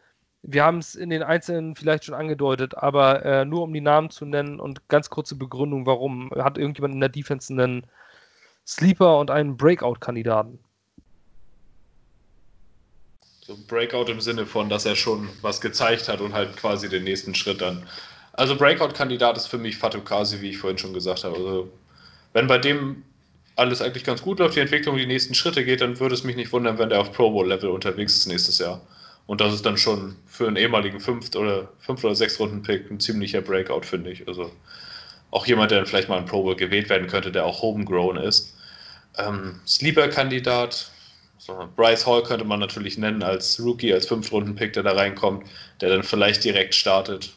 wir 0.43 0.63
haben 0.63 0.79
es 0.79 0.95
in 0.95 1.09
den 1.09 1.23
Einzelnen 1.23 1.75
vielleicht 1.75 2.05
schon 2.05 2.15
angedeutet, 2.15 2.75
aber 2.75 3.23
äh, 3.25 3.45
nur 3.45 3.63
um 3.63 3.73
die 3.73 3.81
Namen 3.81 4.09
zu 4.09 4.25
nennen 4.25 4.59
und 4.59 4.87
ganz 4.87 5.09
kurze 5.09 5.35
Begründung, 5.35 5.85
warum. 5.85 6.31
Hat 6.31 6.57
irgendjemand 6.57 6.93
in 6.93 6.99
der 6.99 7.09
Defense 7.09 7.51
einen 7.51 7.85
Sleeper 8.65 9.19
und 9.19 9.29
einen 9.29 9.57
Breakout-Kandidaten? 9.57 10.57
So 13.41 13.57
Breakout 13.67 14.05
im 14.05 14.21
Sinne 14.21 14.45
von, 14.45 14.69
dass 14.69 14.85
er 14.85 14.95
schon 14.95 15.27
was 15.41 15.59
gezeigt 15.61 16.07
hat 16.07 16.21
und 16.21 16.33
halt 16.33 16.55
quasi 16.55 16.87
den 16.87 17.03
nächsten 17.03 17.35
Schritt 17.35 17.61
dann 17.61 17.85
also 18.33 18.55
Breakout-Kandidat 18.57 19.37
ist 19.37 19.47
für 19.47 19.57
mich 19.57 19.77
Fatukasi, 19.77 20.41
wie 20.41 20.49
ich 20.49 20.57
vorhin 20.57 20.77
schon 20.77 20.93
gesagt 20.93 21.23
habe. 21.23 21.35
Also 21.35 21.71
wenn 22.33 22.47
bei 22.47 22.57
dem 22.57 23.03
alles 23.55 23.81
eigentlich 23.81 24.03
ganz 24.03 24.21
gut 24.21 24.39
läuft, 24.39 24.55
die 24.55 24.61
Entwicklung 24.61 24.97
die 24.97 25.05
nächsten 25.05 25.33
Schritte 25.33 25.65
geht, 25.65 25.81
dann 25.81 25.99
würde 25.99 26.15
es 26.15 26.23
mich 26.23 26.35
nicht 26.35 26.51
wundern, 26.53 26.77
wenn 26.77 26.89
der 26.89 27.01
auf 27.01 27.11
Pro 27.11 27.29
Bowl-Level 27.31 27.69
unterwegs 27.69 28.15
ist 28.15 28.27
nächstes 28.27 28.59
Jahr. 28.59 28.81
Und 29.27 29.41
das 29.41 29.53
ist 29.53 29.65
dann 29.65 29.77
schon 29.77 30.15
für 30.25 30.47
einen 30.47 30.55
ehemaligen 30.55 30.99
Fünft- 30.99 31.35
oder 31.35 31.69
Fünf- 31.79 32.03
oder 32.03 32.15
Sechs-Runden-Pick 32.15 32.89
ein 32.89 32.99
ziemlicher 32.99 33.41
Breakout, 33.41 33.81
finde 33.81 34.11
ich. 34.11 34.27
Also 34.27 34.51
auch 35.29 35.45
jemand, 35.45 35.71
der 35.71 35.79
dann 35.79 35.87
vielleicht 35.87 36.09
mal 36.09 36.17
in 36.17 36.25
Pro 36.25 36.43
Bowl 36.43 36.55
gewählt 36.55 36.89
werden 36.89 37.07
könnte, 37.07 37.31
der 37.31 37.45
auch 37.45 37.61
homegrown 37.61 38.17
ist. 38.17 38.55
Ähm, 39.17 39.59
Sleeper-Kandidat, 39.67 40.91
So, 41.37 41.67
Bryce 41.75 42.05
Hall 42.05 42.21
könnte 42.21 42.45
man 42.45 42.59
natürlich 42.59 42.97
nennen 42.99 43.23
als 43.23 43.59
Rookie, 43.59 43.91
als 43.93 44.05
Fünftrunden-Pick, 44.05 44.73
der 44.73 44.83
da 44.83 44.91
reinkommt, 44.93 45.47
der 45.81 45.89
dann 45.89 46.03
vielleicht 46.03 46.43
direkt 46.43 46.75
startet. 46.75 47.31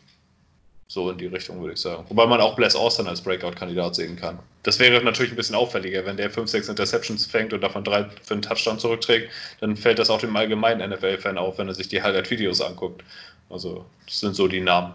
So 0.86 1.10
in 1.10 1.18
die 1.18 1.26
Richtung, 1.26 1.60
würde 1.60 1.74
ich 1.74 1.80
sagen. 1.80 2.04
Wobei 2.08 2.26
man 2.26 2.40
auch 2.40 2.56
Bless 2.56 2.76
Austin 2.76 3.06
als 3.08 3.22
Breakout-Kandidat 3.22 3.94
sehen 3.94 4.16
kann. 4.16 4.38
Das 4.64 4.78
wäre 4.78 5.02
natürlich 5.02 5.32
ein 5.32 5.36
bisschen 5.36 5.56
auffälliger, 5.56 6.04
wenn 6.04 6.16
der 6.16 6.30
5, 6.30 6.48
6 6.48 6.68
Interceptions 6.68 7.26
fängt 7.26 7.52
und 7.52 7.62
davon 7.62 7.84
drei 7.84 8.04
für 8.22 8.34
einen 8.34 8.42
Touchdown 8.42 8.78
zurückträgt, 8.78 9.30
dann 9.60 9.76
fällt 9.76 9.98
das 9.98 10.10
auch 10.10 10.20
dem 10.20 10.36
allgemeinen 10.36 10.90
NFL-Fan 10.90 11.38
auf, 11.38 11.58
wenn 11.58 11.68
er 11.68 11.74
sich 11.74 11.88
die 11.88 12.02
Highlight-Videos 12.02 12.60
anguckt. 12.60 13.02
Also, 13.48 13.86
das 14.06 14.20
sind 14.20 14.34
so 14.36 14.46
die 14.46 14.60
Namen. 14.60 14.94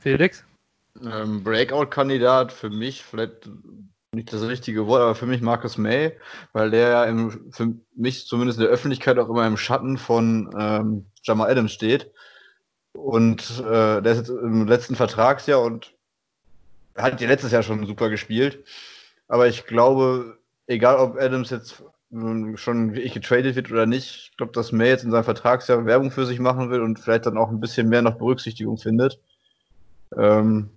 Felix? 0.00 0.44
Ähm, 1.04 1.44
Breakout-Kandidat 1.44 2.52
für 2.52 2.70
mich, 2.70 3.04
vielleicht 3.04 3.48
nicht 4.12 4.32
das 4.32 4.42
richtige 4.42 4.86
Wort, 4.86 5.02
aber 5.02 5.14
für 5.14 5.26
mich 5.26 5.42
Marcus 5.42 5.76
May, 5.76 6.16
weil 6.52 6.70
der 6.70 6.88
ja 6.88 7.04
im, 7.04 7.52
für 7.52 7.74
mich 7.94 8.26
zumindest 8.26 8.58
in 8.58 8.64
der 8.64 8.72
Öffentlichkeit 8.72 9.18
auch 9.18 9.28
immer 9.28 9.46
im 9.46 9.56
Schatten 9.56 9.98
von 9.98 10.50
ähm, 10.58 11.06
Jamal 11.22 11.50
Adams 11.50 11.72
steht. 11.72 12.10
Und 12.98 13.60
äh, 13.60 14.02
der 14.02 14.12
ist 14.12 14.18
jetzt 14.18 14.28
im 14.30 14.66
letzten 14.66 14.96
Vertragsjahr 14.96 15.62
und 15.62 15.94
hat 16.96 17.20
ja 17.20 17.28
letztes 17.28 17.52
Jahr 17.52 17.62
schon 17.62 17.86
super 17.86 18.10
gespielt. 18.10 18.64
Aber 19.28 19.46
ich 19.46 19.66
glaube, 19.66 20.38
egal 20.66 20.96
ob 20.96 21.16
Adams 21.16 21.50
jetzt 21.50 21.82
schon 22.10 22.94
wie 22.94 23.00
ich 23.00 23.12
getradet 23.12 23.54
wird 23.54 23.70
oder 23.70 23.86
nicht, 23.86 24.30
ich 24.30 24.36
glaube, 24.36 24.52
dass 24.52 24.72
May 24.72 24.88
jetzt 24.88 25.04
in 25.04 25.10
seinem 25.10 25.24
Vertragsjahr 25.24 25.84
Werbung 25.84 26.10
für 26.10 26.26
sich 26.26 26.40
machen 26.40 26.70
will 26.70 26.80
und 26.80 26.98
vielleicht 26.98 27.26
dann 27.26 27.36
auch 27.36 27.50
ein 27.50 27.60
bisschen 27.60 27.88
mehr 27.88 28.02
noch 28.02 28.16
Berücksichtigung 28.16 28.78
findet. 28.78 29.20
Ähm, 30.16 30.70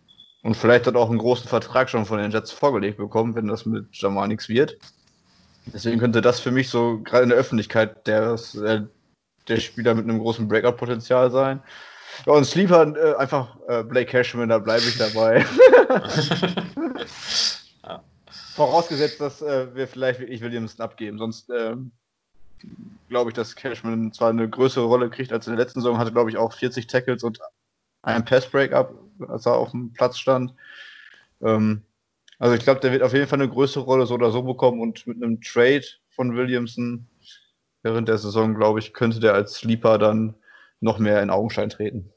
und 0.44 0.58
vielleicht 0.58 0.88
dann 0.88 0.96
auch 0.96 1.10
einen 1.10 1.20
großen 1.20 1.48
Vertrag 1.48 1.90
schon 1.90 2.06
von 2.06 2.18
den 2.18 2.32
Jets 2.32 2.52
vorgelegt 2.52 2.98
bekommen, 2.98 3.36
wenn 3.36 3.48
das 3.48 3.66
mit 3.66 3.88
Jamal 3.94 4.28
nichts 4.28 4.50
wird. 4.50 4.78
Deswegen 5.68 6.00
könnte 6.00 6.22
das 6.22 6.40
für 6.40 6.52
mich 6.52 6.70
so 6.70 7.00
gerade 7.00 7.24
in 7.24 7.30
der 7.30 7.38
Öffentlichkeit 7.38 8.08
der, 8.08 8.38
der 9.48 9.58
Spieler 9.60 9.96
mit 9.96 10.04
einem 10.04 10.20
großen 10.20 10.48
Breakout-Potenzial 10.48 11.32
sein. 11.32 11.62
Ja, 12.26 12.34
und 12.34 12.46
Sleeper 12.46 12.96
äh, 12.96 13.16
einfach 13.16 13.58
äh, 13.68 13.84
Blake 13.84 14.12
Cashman, 14.12 14.50
da 14.50 14.60
bleibe 14.60 14.84
ich 14.84 14.98
dabei. 14.98 15.44
ja. 17.84 18.04
Vorausgesetzt, 18.56 19.20
dass 19.22 19.42
äh, 19.42 19.74
wir 19.76 19.88
vielleicht 19.88 20.20
wirklich 20.20 20.42
Williamson 20.42 20.84
abgeben. 20.84 21.18
Sonst 21.18 21.50
ähm, 21.50 21.92
glaube 23.10 23.32
ich, 23.32 23.36
dass 23.36 23.56
Cashman 23.56 24.14
zwar 24.14 24.30
eine 24.30 24.50
größere 24.50 24.86
Rolle 24.86 25.10
kriegt 25.10 25.34
als 25.34 25.48
in 25.48 25.56
der 25.56 25.64
letzten 25.64 25.82
Saison, 25.82 25.98
hatte 25.98 26.12
glaube 26.12 26.30
ich 26.30 26.38
auch 26.38 26.54
40 26.54 26.88
Tackles 26.88 27.24
und 27.24 27.40
ein 28.04 28.26
Pass-Breakup, 28.26 28.94
als 29.28 29.46
er 29.46 29.56
auf 29.56 29.72
dem 29.72 29.94
Platz 29.94 30.18
stand. 30.18 30.54
Ähm, 31.42 31.84
also 32.40 32.56
ich 32.56 32.64
glaube, 32.64 32.80
der 32.80 32.92
wird 32.92 33.04
auf 33.04 33.14
jeden 33.14 33.28
Fall 33.28 33.40
eine 33.40 33.50
größere 33.50 33.84
Rolle 33.84 34.06
so 34.06 34.16
oder 34.16 34.32
so 34.32 34.42
bekommen 34.42 34.82
und 34.82 35.06
mit 35.06 35.18
einem 35.18 35.42
Trade 35.42 35.86
von 36.10 36.36
Williamson 36.36 37.08
während 37.84 38.08
der 38.08 38.18
Saison, 38.18 38.56
glaube 38.56 38.80
ich, 38.80 38.94
könnte 38.94 39.20
der 39.20 39.34
als 39.34 39.56
Sleeper 39.56 39.98
dann 39.98 40.36
noch 40.82 41.00
mehr 41.00 41.22
in 41.22 41.30
Augenschein 41.30 41.70
treten. 41.70 42.12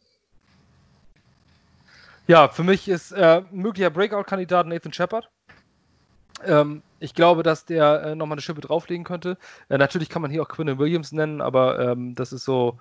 Ja, 2.26 2.48
für 2.48 2.64
mich 2.64 2.88
ist 2.88 3.12
äh, 3.12 3.42
möglicher 3.50 3.90
Breakout-Kandidat 3.90 4.66
Nathan 4.66 4.92
Shepard. 4.92 5.28
Ähm, 6.44 6.82
ich 6.98 7.14
glaube, 7.14 7.42
dass 7.42 7.66
der 7.66 8.02
äh, 8.02 8.14
nochmal 8.14 8.36
eine 8.36 8.42
Schippe 8.42 8.62
drauflegen 8.62 9.04
könnte. 9.04 9.36
Äh, 9.68 9.78
natürlich 9.78 10.08
kann 10.08 10.22
man 10.22 10.30
hier 10.30 10.42
auch 10.42 10.48
Quinn 10.48 10.78
Williams 10.78 11.12
nennen, 11.12 11.40
aber 11.40 11.78
ähm, 11.78 12.14
das 12.14 12.32
ist 12.32 12.44
so, 12.44 12.78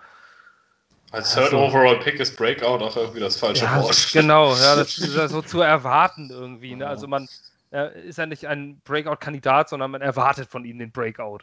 als 1.14 1.36
Third 1.36 1.54
also, 1.54 1.60
Overall 1.60 2.00
Pick 2.00 2.20
ist 2.20 2.36
Breakout 2.38 2.84
auch 2.84 2.98
irgendwie 2.98 3.20
das 3.20 3.38
falsche 3.38 3.66
ja, 3.66 3.84
Wort. 3.84 4.10
Genau, 4.14 4.56
ja, 4.56 4.76
das 4.76 4.98
ist 4.98 5.16
ja 5.16 5.28
so 5.28 5.44
zu 5.44 5.62
erwarten 5.62 6.32
irgendwie. 6.32 6.76
Ne? 6.76 6.88
Also 6.88 7.08
man 7.08 7.30
äh, 7.72 8.08
ist 8.08 8.18
ja 8.18 8.26
nicht 8.26 8.48
ein 8.48 8.82
Breakout-Kandidat, 8.84 9.70
sondern 9.70 9.92
man 9.92 10.02
erwartet 10.02 10.50
von 10.50 10.66
ihm 10.66 10.80
den 10.80 10.92
Breakout. 10.92 11.42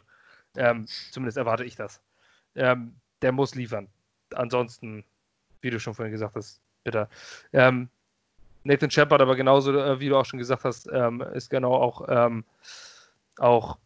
Ähm, 0.57 0.87
zumindest 1.11 1.37
erwarte 1.37 1.63
ich 1.63 1.77
das. 1.77 2.01
Ähm, 2.53 2.95
der 3.21 3.31
muss 3.31 3.55
liefern. 3.55 3.87
Ansonsten, 4.35 5.03
wie 5.61 5.69
du 5.69 5.79
schon 5.79 5.93
vorhin 5.93 6.11
gesagt 6.11 6.35
hast, 6.35 6.61
bitter. 6.83 7.09
Ähm, 7.53 7.89
Nathan 8.63 8.91
Shepard, 8.91 9.21
aber 9.21 9.35
genauso, 9.35 9.73
äh, 9.77 9.99
wie 9.99 10.09
du 10.09 10.17
auch 10.17 10.25
schon 10.25 10.39
gesagt 10.39 10.63
hast, 10.63 10.87
ähm, 10.91 11.21
ist 11.33 11.49
genau 11.49 11.73
auch, 11.73 12.05
ähm, 12.07 12.43
auch 13.37 13.77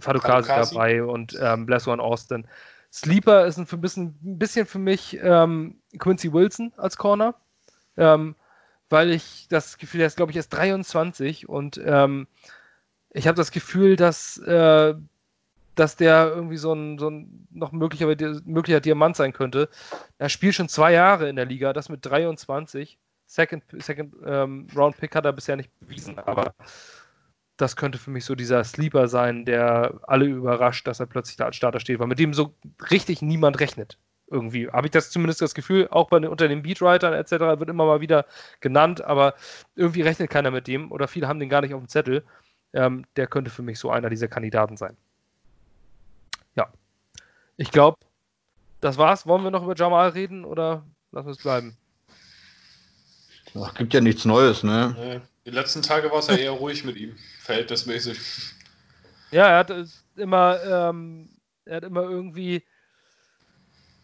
Fadukasi 0.00 0.48
dabei 0.48 1.04
und 1.04 1.38
ähm, 1.40 1.66
Bless 1.66 1.86
One 1.86 2.02
Austin. 2.02 2.46
Sleeper 2.92 3.46
ist 3.46 3.58
ein, 3.58 3.80
bisschen, 3.80 4.18
ein 4.22 4.38
bisschen 4.38 4.66
für 4.66 4.78
mich 4.78 5.18
ähm, 5.22 5.80
Quincy 5.98 6.32
Wilson 6.32 6.72
als 6.76 6.96
Corner, 6.96 7.34
ähm, 7.96 8.34
weil 8.90 9.10
ich 9.10 9.46
das 9.48 9.78
Gefühl, 9.78 10.02
er 10.02 10.06
ist, 10.06 10.16
glaube 10.16 10.32
ich, 10.32 10.36
erst 10.36 10.52
23 10.52 11.48
und 11.48 11.80
ähm, 11.84 12.26
ich 13.10 13.26
habe 13.28 13.36
das 13.36 13.50
Gefühl, 13.50 13.96
dass, 13.96 14.38
äh, 14.38 14.94
dass 15.74 15.96
der 15.96 16.32
irgendwie 16.34 16.56
so 16.56 16.72
ein, 16.72 16.98
so 16.98 17.08
ein 17.08 17.46
noch 17.50 17.72
möglicher, 17.72 18.06
möglicher 18.44 18.80
Diamant 18.80 19.16
sein 19.16 19.32
könnte. 19.32 19.68
Er 20.18 20.28
spielt 20.28 20.54
schon 20.54 20.68
zwei 20.68 20.92
Jahre 20.92 21.28
in 21.28 21.36
der 21.36 21.46
Liga, 21.46 21.72
das 21.72 21.88
mit 21.88 22.04
23. 22.04 22.98
Second, 23.26 23.64
Second 23.78 24.14
ähm, 24.26 24.66
Round 24.76 24.96
Pick 24.98 25.14
hat 25.14 25.24
er 25.24 25.32
bisher 25.32 25.56
nicht 25.56 25.70
bewiesen, 25.80 26.18
aber 26.18 26.54
das 27.56 27.76
könnte 27.76 27.98
für 27.98 28.10
mich 28.10 28.24
so 28.24 28.34
dieser 28.34 28.64
Sleeper 28.64 29.08
sein, 29.08 29.44
der 29.44 30.00
alle 30.02 30.26
überrascht, 30.26 30.86
dass 30.86 31.00
er 31.00 31.06
plötzlich 31.06 31.36
da 31.36 31.46
als 31.46 31.56
Starter 31.56 31.80
steht, 31.80 31.98
weil 31.98 32.08
mit 32.08 32.18
dem 32.18 32.34
so 32.34 32.54
richtig 32.90 33.22
niemand 33.22 33.60
rechnet. 33.60 33.98
Irgendwie 34.26 34.68
habe 34.68 34.86
ich 34.86 34.90
das 34.90 35.10
zumindest 35.10 35.42
das 35.42 35.54
Gefühl, 35.54 35.88
auch 35.90 36.08
bei, 36.08 36.16
unter 36.28 36.48
den 36.48 36.62
Beatwritern 36.62 37.12
etc. 37.12 37.32
wird 37.58 37.68
immer 37.68 37.86
mal 37.86 38.00
wieder 38.00 38.26
genannt, 38.60 39.02
aber 39.02 39.34
irgendwie 39.76 40.02
rechnet 40.02 40.30
keiner 40.30 40.50
mit 40.50 40.66
dem 40.66 40.90
oder 40.90 41.06
viele 41.08 41.28
haben 41.28 41.38
den 41.38 41.50
gar 41.50 41.60
nicht 41.60 41.74
auf 41.74 41.82
dem 41.82 41.88
Zettel. 41.88 42.24
Ähm, 42.74 43.04
der 43.16 43.26
könnte 43.26 43.50
für 43.50 43.62
mich 43.62 43.78
so 43.78 43.90
einer 43.90 44.08
dieser 44.08 44.28
Kandidaten 44.28 44.76
sein. 44.78 44.96
Ich 47.62 47.70
glaube, 47.70 47.96
das 48.80 48.98
war's. 48.98 49.24
Wollen 49.24 49.44
wir 49.44 49.52
noch 49.52 49.62
über 49.62 49.76
Jamal 49.76 50.08
reden 50.08 50.44
oder 50.44 50.84
lassen 51.12 51.28
wir 51.28 51.30
es 51.30 51.38
bleiben? 51.38 51.76
Ach, 53.54 53.72
gibt 53.74 53.94
ja 53.94 54.00
nichts 54.00 54.24
Neues, 54.24 54.64
ne? 54.64 55.22
Die 55.46 55.50
letzten 55.50 55.80
Tage 55.80 56.10
war 56.10 56.18
es 56.18 56.26
ja 56.26 56.34
eher 56.34 56.50
ruhig 56.50 56.82
mit 56.84 56.96
ihm, 56.96 57.16
verhältnismäßig. 57.38 58.18
Ja, 59.30 59.46
er 59.46 59.58
hat 59.58 59.72
immer, 60.16 60.58
ähm, 60.64 61.28
er 61.64 61.76
hat 61.76 61.84
immer 61.84 62.02
irgendwie 62.02 62.64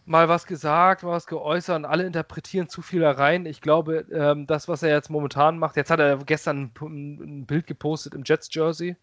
mal 0.04 0.28
was 0.28 0.46
gesagt, 0.46 1.02
mal 1.02 1.10
was 1.10 1.26
geäußert 1.26 1.78
und 1.78 1.84
alle 1.84 2.06
interpretieren 2.06 2.68
zu 2.68 2.80
viel 2.80 3.00
da 3.00 3.10
rein. 3.10 3.44
Ich 3.44 3.60
glaube, 3.60 4.06
ähm, 4.12 4.46
das, 4.46 4.68
was 4.68 4.84
er 4.84 4.90
jetzt 4.90 5.10
momentan 5.10 5.58
macht, 5.58 5.74
jetzt 5.74 5.90
hat 5.90 5.98
er 5.98 6.16
gestern 6.18 6.70
ein, 6.80 7.40
ein 7.40 7.46
Bild 7.46 7.66
gepostet 7.66 8.14
im 8.14 8.22
Jets-Jersey 8.24 8.94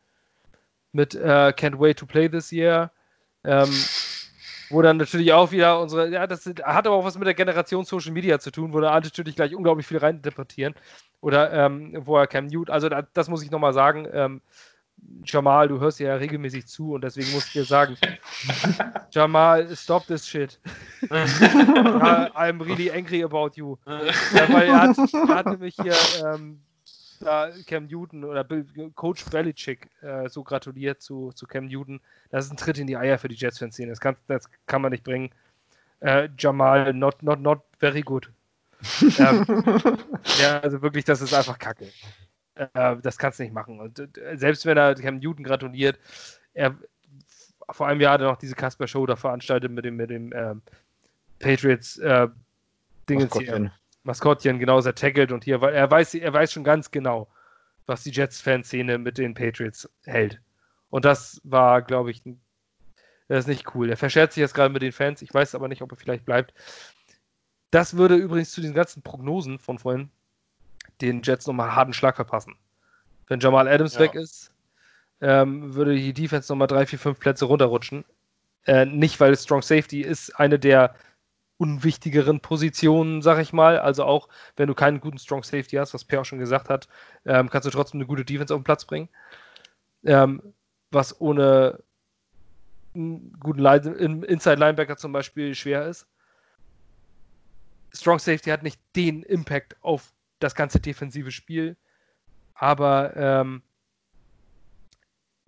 mit 0.94 1.14
äh, 1.14 1.52
Can't 1.58 1.78
wait 1.78 2.00
to 2.00 2.06
play 2.06 2.30
this 2.30 2.52
year. 2.52 2.90
Ähm, 3.44 3.70
wo 4.70 4.82
dann 4.82 4.98
natürlich 4.98 5.34
auch 5.34 5.52
wieder 5.52 5.80
unsere, 5.80 6.10
ja, 6.10 6.28
das 6.28 6.46
hat 6.46 6.88
aber 6.88 6.92
auch 6.92 7.06
was 7.06 7.18
mit 7.18 7.28
der 7.28 7.34
Generation 7.34 7.86
Social 7.86 8.12
Media 8.12 8.40
zu 8.40 8.52
tun, 8.52 8.74
wo 8.74 8.80
da 8.80 9.00
natürlich 9.00 9.36
gleich 9.36 9.56
unglaublich 9.56 9.88
viel 9.88 9.98
reininterpretieren. 9.98 10.76
Oder 11.22 11.52
ähm, 11.54 11.98
wo 12.02 12.18
er 12.18 12.28
Cam 12.28 12.48
Newton, 12.48 12.74
also 12.74 12.90
da, 12.90 13.02
das 13.14 13.30
muss 13.30 13.44
ich 13.44 13.52
nochmal 13.52 13.74
sagen, 13.74 14.08
ähm, 14.12 14.42
Jamal, 15.24 15.68
du 15.68 15.80
hörst 15.80 16.00
ja 16.00 16.16
regelmäßig 16.16 16.68
zu 16.68 16.94
und 16.94 17.04
deswegen 17.04 17.32
muss 17.32 17.48
ich 17.48 17.54
dir 17.54 17.66
sagen, 17.66 17.98
Jamal, 19.12 19.76
stop 19.76 20.08
this 20.08 20.28
shit. 20.28 20.60
I'm 21.10 22.62
really 22.62 22.92
angry 22.92 23.24
about 23.24 23.52
you. 23.56 23.78
ja, 23.86 24.50
weil 24.50 24.68
er 24.68 24.82
hat, 24.82 24.98
er 24.98 25.36
hat 25.36 25.46
nämlich 25.48 25.76
hier 25.82 25.96
ähm, 26.24 26.60
da 27.26 27.52
Cam 27.66 27.88
Newton 27.88 28.24
oder 28.24 28.46
Coach 28.96 29.26
Belichick 29.26 29.90
äh, 30.02 30.30
so 30.30 30.44
gratuliert 30.44 31.02
zu, 31.02 31.32
zu 31.34 31.46
Cam 31.46 31.66
Newton. 31.66 32.00
Das 32.30 32.46
ist 32.46 32.52
ein 32.52 32.58
Tritt 32.58 32.78
in 32.78 32.88
die 32.88 32.98
Eier 32.98 33.18
für 33.18 33.28
die 33.28 33.36
Jets-Fans. 33.36 33.78
Das 33.78 34.00
kann, 34.00 34.16
das 34.28 34.50
kann 34.68 34.82
man 34.82 34.92
nicht 34.92 35.04
bringen. 35.04 35.32
Äh, 36.00 36.30
Jamal, 36.38 36.94
not, 36.94 37.24
not, 37.24 37.40
not 37.40 37.62
very 37.80 38.02
good. 38.02 38.30
ähm, 39.18 39.46
ja, 40.40 40.60
also 40.60 40.82
wirklich, 40.82 41.06
das 41.06 41.22
ist 41.22 41.34
einfach 41.34 41.58
Kacke. 41.58 41.92
Äh, 42.56 42.98
das 43.02 43.18
kannst 43.18 43.40
du 43.40 43.44
nicht 43.44 43.54
machen. 43.54 43.80
Und 43.80 44.00
äh, 44.00 44.38
selbst 44.38 44.66
wenn 44.66 44.78
er 44.78 44.96
Cam 44.96 45.18
Newton 45.18 45.44
gratuliert, 45.44 46.00
er 46.54 46.76
vor 47.72 47.88
einem 47.88 48.02
Jahr 48.02 48.14
hat 48.14 48.22
er 48.22 48.28
noch 48.28 48.38
diese 48.38 48.56
Casper 48.56 48.88
Show 48.88 49.06
da 49.06 49.16
veranstaltet 49.16 49.72
mit 49.72 49.86
dem, 49.86 49.96
mit 49.96 50.10
dem 50.10 50.32
ähm, 50.34 50.62
Patriots 51.40 51.98
äh, 51.98 52.28
Dingens 53.10 53.34
hier. 53.38 53.72
Maskottchen, 54.06 54.60
genau, 54.60 54.80
er 54.80 54.96
tackelt 54.96 55.32
und 55.32 55.44
hier, 55.44 55.62
weil 55.62 55.74
er 55.74 55.90
weiß, 55.90 56.14
er 56.14 56.32
weiß 56.32 56.52
schon 56.52 56.64
ganz 56.64 56.92
genau, 56.92 57.28
was 57.88 58.04
die 58.04 58.12
Jets-Fanszene 58.12 58.98
mit 58.98 59.18
den 59.18 59.34
Patriots 59.34 59.90
hält. 60.04 60.40
Und 60.90 61.06
das 61.06 61.42
war, 61.44 61.82
glaube 61.82 62.12
ich, 62.12 62.22
das 63.28 63.40
ist 63.40 63.48
nicht 63.48 63.74
cool. 63.74 63.90
Er 63.90 63.98
verschert 63.98 64.32
sich 64.32 64.42
jetzt 64.42 64.54
gerade 64.54 64.72
mit 64.72 64.84
den 64.84 64.92
Fans. 64.92 65.24
Ich 65.24 65.34
weiß 65.34 65.56
aber 65.56 65.68
nicht, 65.68 65.82
ob 65.82 65.92
er 65.92 65.98
vielleicht 65.98 66.26
bleibt. 66.26 66.54
Das 67.72 67.98
würde 67.98 68.16
übrigens 68.16 68.52
zu 68.52 68.62
den 68.62 68.76
ganzen 68.76 69.02
Prognosen 69.02 69.58
von 69.58 69.80
vorhin 69.80 70.10
den 71.02 71.24
Jets 71.24 71.48
nochmal 71.48 71.68
einen 71.68 71.76
harten 71.76 71.94
Schlag 71.94 72.16
verpassen. 72.16 72.56
Wenn 73.28 73.40
Jamal 73.40 73.68
Adams 73.68 73.96
ja. 73.96 74.02
weg 74.02 74.14
ist, 74.14 74.52
ähm, 75.20 75.74
würde 75.74 75.96
die 75.96 76.14
Defense 76.14 76.52
nochmal 76.52 76.68
drei, 76.68 76.86
vier, 76.86 77.00
fünf 77.00 77.20
Plätze 77.20 77.46
runterrutschen. 77.46 78.06
Äh, 78.68 78.86
nicht, 78.86 79.20
weil 79.20 79.36
Strong 79.36 79.64
Safety 79.64 80.02
ist 80.02 80.40
eine 80.40 80.60
der 80.60 80.94
unwichtigeren 81.58 82.42
Positionen, 82.42 83.22
sag 83.22 83.40
ich 83.40 83.54
mal. 83.54 83.80
Also 83.80 84.04
auch 84.04 84.28
wenn 84.56 84.68
du 84.68 84.74
keinen 84.74 85.00
guten 85.00 85.18
Strong 85.18 85.44
Safety 85.44 85.78
hast, 85.78 85.94
was 85.94 86.04
Per 86.04 86.22
auch 86.22 86.26
schon 86.26 86.40
gesagt 86.40 86.70
hat, 86.70 86.88
ähm, 87.26 87.50
kannst 87.50 87.66
du 87.66 87.72
trotzdem 87.72 88.00
eine 88.00 88.08
gute 88.08 88.26
Defense 88.26 88.54
auf 88.54 88.60
den 88.60 88.66
Platz 88.66 88.86
bringen. 88.86 89.10
Ähm, 90.04 90.42
was 90.92 91.20
ohne 91.20 91.80
einen 92.94 93.38
guten 93.40 93.60
Line 93.60 93.92
Inside 94.26 94.56
Linebacker 94.56 94.98
zum 94.98 95.12
Beispiel 95.12 95.54
schwer 95.56 95.88
ist. 95.88 96.08
Strong 97.94 98.20
Safety 98.20 98.50
hat 98.50 98.64
nicht 98.64 98.80
den 98.96 99.24
Impact 99.24 99.76
auf 99.82 100.14
das 100.40 100.56
ganze 100.56 100.80
defensive 100.80 101.32
Spiel, 101.32 101.78
aber 102.54 103.16
ähm, 103.16 103.64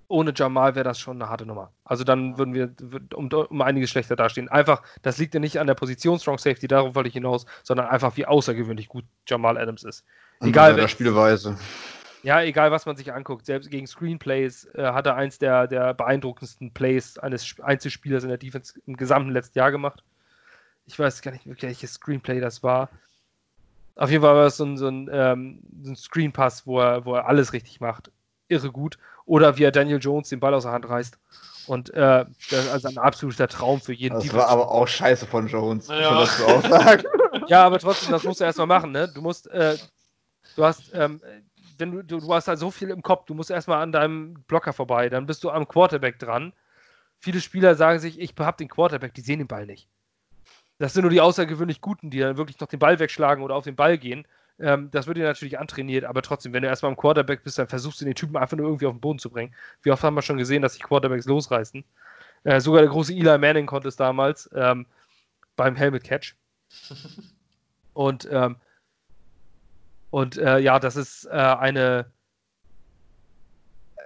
ohne 0.08 0.32
Jamal 0.36 0.76
wäre 0.76 0.86
das 0.86 1.00
schon 1.00 1.22
eine 1.22 1.30
harte 1.30 1.46
Nummer. 1.46 1.72
Also 1.84 2.04
dann 2.04 2.38
würden 2.38 2.54
wir 2.54 2.74
um, 3.14 3.30
um 3.32 3.62
einiges 3.62 3.90
schlechter 3.90 4.16
dastehen. 4.16 4.48
Einfach, 4.50 4.82
das 5.02 5.18
liegt 5.18 5.34
ja 5.34 5.40
nicht 5.40 5.60
an 5.60 5.68
der 5.68 5.76
Position 5.76 6.20
Strong 6.20 6.38
Safety, 6.38 6.68
darauf 6.68 6.96
wollte 6.96 7.10
ich 7.10 7.14
hinaus, 7.14 7.46
sondern 7.64 7.88
einfach, 7.88 8.16
wie 8.16 8.26
außergewöhnlich 8.26 8.88
gut 8.88 9.06
Jamal 9.28 9.58
Adams 9.58 9.84
ist. 9.84 10.06
Egal 10.40 10.76
der 10.76 10.88
Spielweise. 10.88 11.58
Ja, 12.24 12.42
egal 12.42 12.72
was 12.72 12.86
man 12.86 12.96
sich 12.96 13.14
anguckt. 13.14 13.46
Selbst 13.46 13.70
gegen 13.70 13.88
Screenplays 13.88 14.66
äh, 14.74 14.88
hat 14.88 15.06
er 15.06 15.16
eins 15.16 15.40
der, 15.40 15.68
der 15.68 15.94
beeindruckendsten 15.94 16.72
Plays 16.74 17.18
eines 17.18 17.56
Einzelspielers 17.62 18.24
in 18.24 18.30
der 18.30 18.38
Defense 18.38 18.80
im 18.86 18.98
gesamten 18.98 19.32
letzten 19.32 19.60
Jahr 19.60 19.72
gemacht. 19.72 20.04
Ich 20.86 20.98
weiß 20.98 21.22
gar 21.22 21.32
nicht, 21.32 21.46
welches 21.46 21.94
Screenplay 21.94 22.40
das 22.40 22.64
war. 22.64 22.90
Auf 23.96 24.10
jeden 24.10 24.22
Fall 24.22 24.36
war 24.36 24.46
es 24.46 24.58
so 24.58 24.66
ein, 24.66 24.78
so 24.78 24.88
ein, 24.88 25.10
ähm, 25.12 25.60
so 25.82 25.92
ein 25.92 25.96
Screenpass, 25.96 26.68
wo 26.68 26.80
er, 26.80 27.06
wo 27.06 27.16
er 27.16 27.28
alles 27.28 27.52
richtig 27.54 27.82
macht. 27.82 28.12
Irre 28.48 28.72
gut. 28.72 28.98
Oder 29.26 29.58
wie 29.58 29.64
er 29.64 29.72
Daniel 29.72 30.00
Jones 30.00 30.30
den 30.30 30.40
Ball 30.40 30.54
aus 30.54 30.64
der 30.64 30.72
Hand 30.72 30.88
reißt. 30.88 31.18
Und 31.68 31.94
äh, 31.94 32.26
das 32.50 32.66
ist 32.66 32.72
also 32.72 32.88
ein 32.88 32.98
absoluter 32.98 33.48
Traum 33.48 33.82
für 33.82 33.94
jeden. 33.94 34.16
Das 34.16 34.24
Defense 34.24 34.42
war 34.42 34.50
aber 34.50 34.72
auch 34.72 34.88
scheiße 34.88 35.28
von 35.28 35.48
Jones, 35.48 35.90
ja. 35.90 36.22
dazu 36.22 36.46
auch 36.46 36.62
sagen. 36.62 37.04
ja, 37.48 37.66
aber 37.66 37.78
trotzdem, 37.80 38.12
das 38.12 38.24
musst 38.24 38.40
du 38.40 38.46
erstmal 38.46 38.68
machen, 38.68 38.94
ne? 38.94 39.12
Du 39.14 39.22
musst, 39.22 39.48
äh, 39.52 39.78
du 40.56 40.64
hast, 40.64 40.94
ähm, 40.94 41.22
wenn 41.78 41.92
du, 41.92 42.04
du, 42.04 42.20
du 42.20 42.34
hast 42.34 42.48
halt 42.48 42.60
so 42.60 42.72
viel 42.72 42.90
im 42.90 43.02
Kopf, 43.02 43.26
du 43.26 43.34
musst 43.34 43.52
erstmal 43.52 43.82
an 43.82 43.92
deinem 43.92 44.36
Blocker 44.48 44.72
vorbei, 44.72 45.10
dann 45.10 45.26
bist 45.26 45.44
du 45.44 45.50
am 45.50 45.68
Quarterback 45.68 46.20
dran. 46.20 46.54
Viele 47.20 47.42
Spieler 47.42 47.76
sagen 47.76 48.00
sich, 48.00 48.20
ich 48.20 48.34
hab 48.40 48.58
den 48.58 48.70
Quarterback, 48.70 49.14
die 49.14 49.22
sehen 49.22 49.40
den 49.40 49.48
Ball 49.48 49.66
nicht. 49.66 49.90
Das 50.80 50.94
sind 50.94 51.02
nur 51.02 51.12
die 51.12 51.22
außergewöhnlich 51.22 51.82
Guten, 51.82 52.12
die 52.12 52.20
dann 52.20 52.38
wirklich 52.38 52.60
noch 52.60 52.68
den 52.68 52.80
Ball 52.80 53.00
wegschlagen 53.00 53.44
oder 53.44 53.56
auf 53.56 53.64
den 53.64 53.76
Ball 53.76 53.98
gehen. 53.98 54.26
Ähm, 54.60 54.90
das 54.92 55.08
wird 55.08 55.18
dir 55.18 55.26
natürlich 55.26 55.60
antrainiert, 55.60 56.06
aber 56.06 56.22
trotzdem, 56.22 56.54
wenn 56.54 56.64
du 56.64 56.68
erstmal 56.68 56.92
am 56.92 56.98
Quarterback 56.98 57.44
bist, 57.44 57.60
dann 57.60 57.68
versuchst 57.68 58.02
du 58.02 58.06
den 58.06 58.16
Typen 58.16 58.38
einfach 58.38 58.58
nur 58.58 58.66
irgendwie 58.66 58.88
auf 58.88 58.94
den 58.94 59.02
Boden 59.02 59.20
zu 59.20 59.30
bringen. 59.30 59.54
Wie 59.84 59.92
oft 59.92 60.04
haben 60.04 60.16
wir 60.16 60.22
schon 60.22 60.38
gesehen, 60.38 60.62
dass 60.62 60.74
sich 60.74 60.84
Quarterbacks 60.84 61.26
losreißen? 61.26 61.84
Äh, 62.44 62.60
sogar 62.62 62.82
der 62.82 62.90
große 62.90 63.14
Eli 63.14 63.38
Manning 63.38 63.66
konnte 63.66 63.88
es 63.88 63.96
damals 63.96 64.50
ähm, 64.56 64.86
beim 65.56 65.76
Helmet 65.76 66.04
Catch. 66.04 66.36
Und, 67.94 68.30
ähm, 68.32 68.58
und 70.12 70.38
äh, 70.38 70.60
ja, 70.60 70.80
das 70.80 70.96
ist 70.96 71.26
äh, 71.26 71.32
eine. 71.32 72.06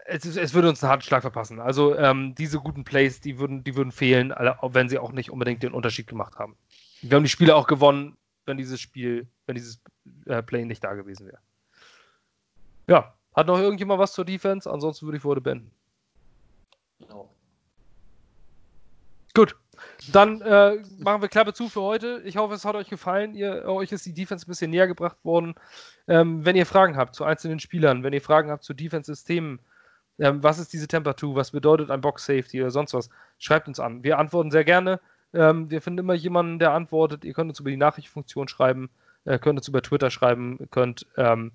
Es, 0.06 0.26
es, 0.26 0.54
würde 0.54 0.70
uns 0.70 0.82
einen 0.82 0.90
harten 0.90 1.04
Schlag 1.04 1.24
verpassen. 1.24 1.60
Also 1.60 1.98
ähm, 1.98 2.34
diese 2.36 2.60
guten 2.60 2.86
Plays, 2.86 3.20
die 3.20 3.38
würden, 3.38 3.66
die 3.66 3.76
würden 3.76 3.92
fehlen, 3.92 4.34
wenn 4.62 4.88
sie 4.88 4.98
auch 4.98 5.12
nicht 5.12 5.30
unbedingt 5.30 5.62
den 5.62 5.74
Unterschied 5.74 6.08
gemacht 6.08 6.40
haben. 6.40 6.56
Wir 7.02 7.18
haben 7.18 7.24
die 7.24 7.30
Spiele 7.30 7.54
auch 7.54 7.68
gewonnen, 7.68 8.16
wenn 8.52 8.58
dieses 8.58 8.82
Spiel, 8.82 9.28
wenn 9.46 9.56
dieses 9.56 9.82
äh, 10.26 10.44
Play 10.44 10.66
nicht 10.66 10.84
da 10.84 10.94
gewesen 10.94 11.26
wäre. 11.26 11.40
Ja, 12.88 13.14
hat 13.34 13.48
noch 13.48 13.58
irgendjemand 13.58 14.00
was 14.00 14.12
zur 14.12 14.26
Defense? 14.26 14.70
Ansonsten 14.70 15.06
würde 15.06 15.16
ich 15.16 15.24
vor 15.24 15.40
beenden. 15.40 15.72
No. 17.00 17.34
Gut, 19.34 19.56
dann 20.12 20.42
äh, 20.42 20.84
machen 20.98 21.22
wir 21.22 21.30
Klappe 21.30 21.54
zu 21.54 21.70
für 21.70 21.82
heute. 21.82 22.22
Ich 22.26 22.36
hoffe, 22.36 22.54
es 22.54 22.66
hat 22.66 22.76
euch 22.76 22.90
gefallen. 22.90 23.34
Ihr, 23.34 23.64
euch 23.66 23.94
ist 23.94 24.06
die 24.06 24.14
Defense 24.14 24.46
ein 24.46 24.50
bisschen 24.50 24.72
näher 24.72 24.88
gebracht 24.88 25.18
worden. 25.24 25.56
Ähm, 26.10 26.44
wenn 26.44 26.58
ihr 26.58 26.66
Fragen 26.66 26.98
habt 26.98 27.16
zu 27.16 27.24
einzelnen 27.24 27.62
Spielern, 27.62 28.04
wenn 28.04 28.12
ihr 28.12 28.22
Fragen 28.22 28.52
habt 28.52 28.66
zu 28.66 28.74
Defense-Systemen, 28.74 29.60
ähm, 30.20 30.44
was 30.44 30.60
ist 30.60 30.74
diese 30.74 30.90
Temperatur, 30.90 31.36
was 31.36 31.52
bedeutet 31.52 31.90
ein 31.90 32.02
Box-Safety 32.02 32.62
oder 32.62 32.72
sonst 32.72 32.94
was, 32.94 33.10
schreibt 33.40 33.70
uns 33.70 33.80
an. 33.80 34.04
Wir 34.04 34.20
antworten 34.20 34.52
sehr 34.52 34.66
gerne. 34.66 35.00
Ähm, 35.34 35.70
wir 35.70 35.82
finden 35.82 36.00
immer 36.00 36.14
jemanden, 36.14 36.60
der 36.60 36.72
antwortet. 36.74 37.24
Ihr 37.26 37.34
könnt 37.34 37.50
uns 37.50 37.60
über 37.60 37.70
die 37.70 37.78
Nachrichtenfunktion 37.78 38.48
schreiben, 38.48 38.90
äh, 39.26 39.40
könnt 39.40 39.60
uns 39.60 39.68
über 39.68 39.82
Twitter 39.82 40.12
schreiben, 40.12 40.68
könnt 40.72 41.06
ähm, 41.18 41.52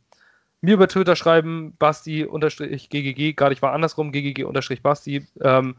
mir 0.60 0.74
über 0.74 0.88
Twitter 0.88 1.16
schreiben, 1.16 1.74
Basti-GGG, 1.78 3.34
gerade 3.34 3.52
ich 3.52 3.62
war 3.62 3.72
andersrum, 3.72 4.12
GGG-Basti, 4.12 5.26
ähm, 5.40 5.76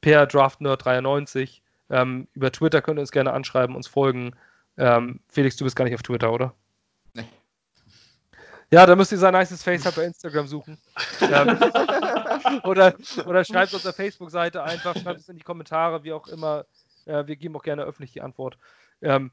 per 0.00 0.24
DraftNerd93. 0.24 1.60
Ähm, 1.90 2.26
über 2.34 2.50
Twitter 2.50 2.82
könnt 2.82 2.98
ihr 2.98 3.02
uns 3.02 3.12
gerne 3.12 3.32
anschreiben, 3.32 3.76
uns 3.76 3.86
folgen. 3.86 4.34
Ähm, 4.76 5.20
Felix, 5.28 5.56
du 5.56 5.64
bist 5.64 5.76
gar 5.76 5.84
nicht 5.84 5.94
auf 5.94 6.02
Twitter, 6.02 6.32
oder? 6.32 6.54
Nee. 7.12 7.28
Ja, 8.70 8.86
da 8.86 8.96
müsst 8.96 9.12
ihr 9.12 9.18
sein 9.18 9.34
nices 9.34 9.62
Face 9.62 9.84
halt 9.84 9.94
bei 9.94 10.04
Instagram 10.04 10.46
suchen. 10.46 10.78
ähm, 11.20 11.58
oder, 12.64 12.94
oder 13.26 13.44
schreibt 13.44 13.74
uns 13.74 13.86
auf 13.86 13.94
Facebook-Seite 13.94 14.62
einfach, 14.62 14.96
schreibt 14.96 15.20
es 15.20 15.28
in 15.28 15.36
die 15.36 15.44
Kommentare, 15.44 16.02
wie 16.02 16.12
auch 16.12 16.26
immer. 16.26 16.64
Äh, 17.06 17.26
wir 17.26 17.36
geben 17.36 17.56
auch 17.56 17.62
gerne 17.62 17.82
öffentlich 17.84 18.12
die 18.12 18.20
Antwort. 18.20 18.58
Ähm, 19.02 19.30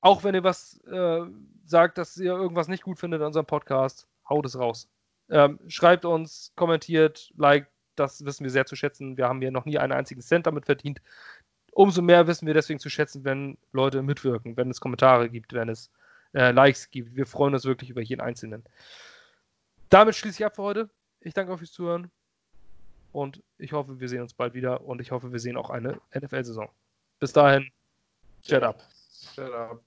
auch 0.00 0.24
wenn 0.24 0.34
ihr 0.34 0.44
was 0.44 0.78
äh, 0.84 1.22
sagt, 1.64 1.98
dass 1.98 2.16
ihr 2.16 2.32
irgendwas 2.32 2.68
nicht 2.68 2.84
gut 2.84 2.98
findet 2.98 3.20
an 3.20 3.28
unserem 3.28 3.46
Podcast, 3.46 4.06
haut 4.28 4.46
es 4.46 4.58
raus. 4.58 4.88
Ähm, 5.28 5.58
schreibt 5.68 6.04
uns, 6.04 6.52
kommentiert, 6.54 7.32
liked, 7.36 7.68
das 7.96 8.24
wissen 8.24 8.44
wir 8.44 8.50
sehr 8.50 8.66
zu 8.66 8.76
schätzen. 8.76 9.16
Wir 9.16 9.28
haben 9.28 9.40
hier 9.40 9.50
noch 9.50 9.64
nie 9.64 9.78
einen 9.78 9.92
einzigen 9.92 10.20
Cent 10.20 10.46
damit 10.46 10.66
verdient. 10.66 11.00
Umso 11.72 12.02
mehr 12.02 12.26
wissen 12.26 12.46
wir 12.46 12.54
deswegen 12.54 12.78
zu 12.78 12.88
schätzen, 12.88 13.24
wenn 13.24 13.58
Leute 13.72 14.02
mitwirken, 14.02 14.56
wenn 14.56 14.70
es 14.70 14.80
Kommentare 14.80 15.28
gibt, 15.28 15.52
wenn 15.52 15.68
es 15.68 15.90
äh, 16.34 16.52
Likes 16.52 16.90
gibt. 16.90 17.16
Wir 17.16 17.26
freuen 17.26 17.54
uns 17.54 17.64
wirklich 17.64 17.90
über 17.90 18.00
jeden 18.00 18.20
Einzelnen. 18.20 18.64
Damit 19.88 20.14
schließe 20.14 20.40
ich 20.40 20.46
ab 20.46 20.56
für 20.56 20.62
heute. 20.62 20.90
Ich 21.20 21.34
danke 21.34 21.52
euch 21.52 21.58
fürs 21.58 21.72
Zuhören 21.72 22.10
und 23.12 23.42
ich 23.58 23.72
hoffe, 23.72 23.98
wir 23.98 24.08
sehen 24.08 24.22
uns 24.22 24.34
bald 24.34 24.54
wieder 24.54 24.82
und 24.82 25.00
ich 25.00 25.10
hoffe, 25.10 25.32
wir 25.32 25.38
sehen 25.38 25.56
auch 25.56 25.70
eine 25.70 26.00
NFL-Saison. 26.14 26.68
Bis 27.20 27.32
dahin, 27.32 27.70
shut 28.42 28.62
up. 28.62 28.80
Shut 29.34 29.52
up. 29.52 29.82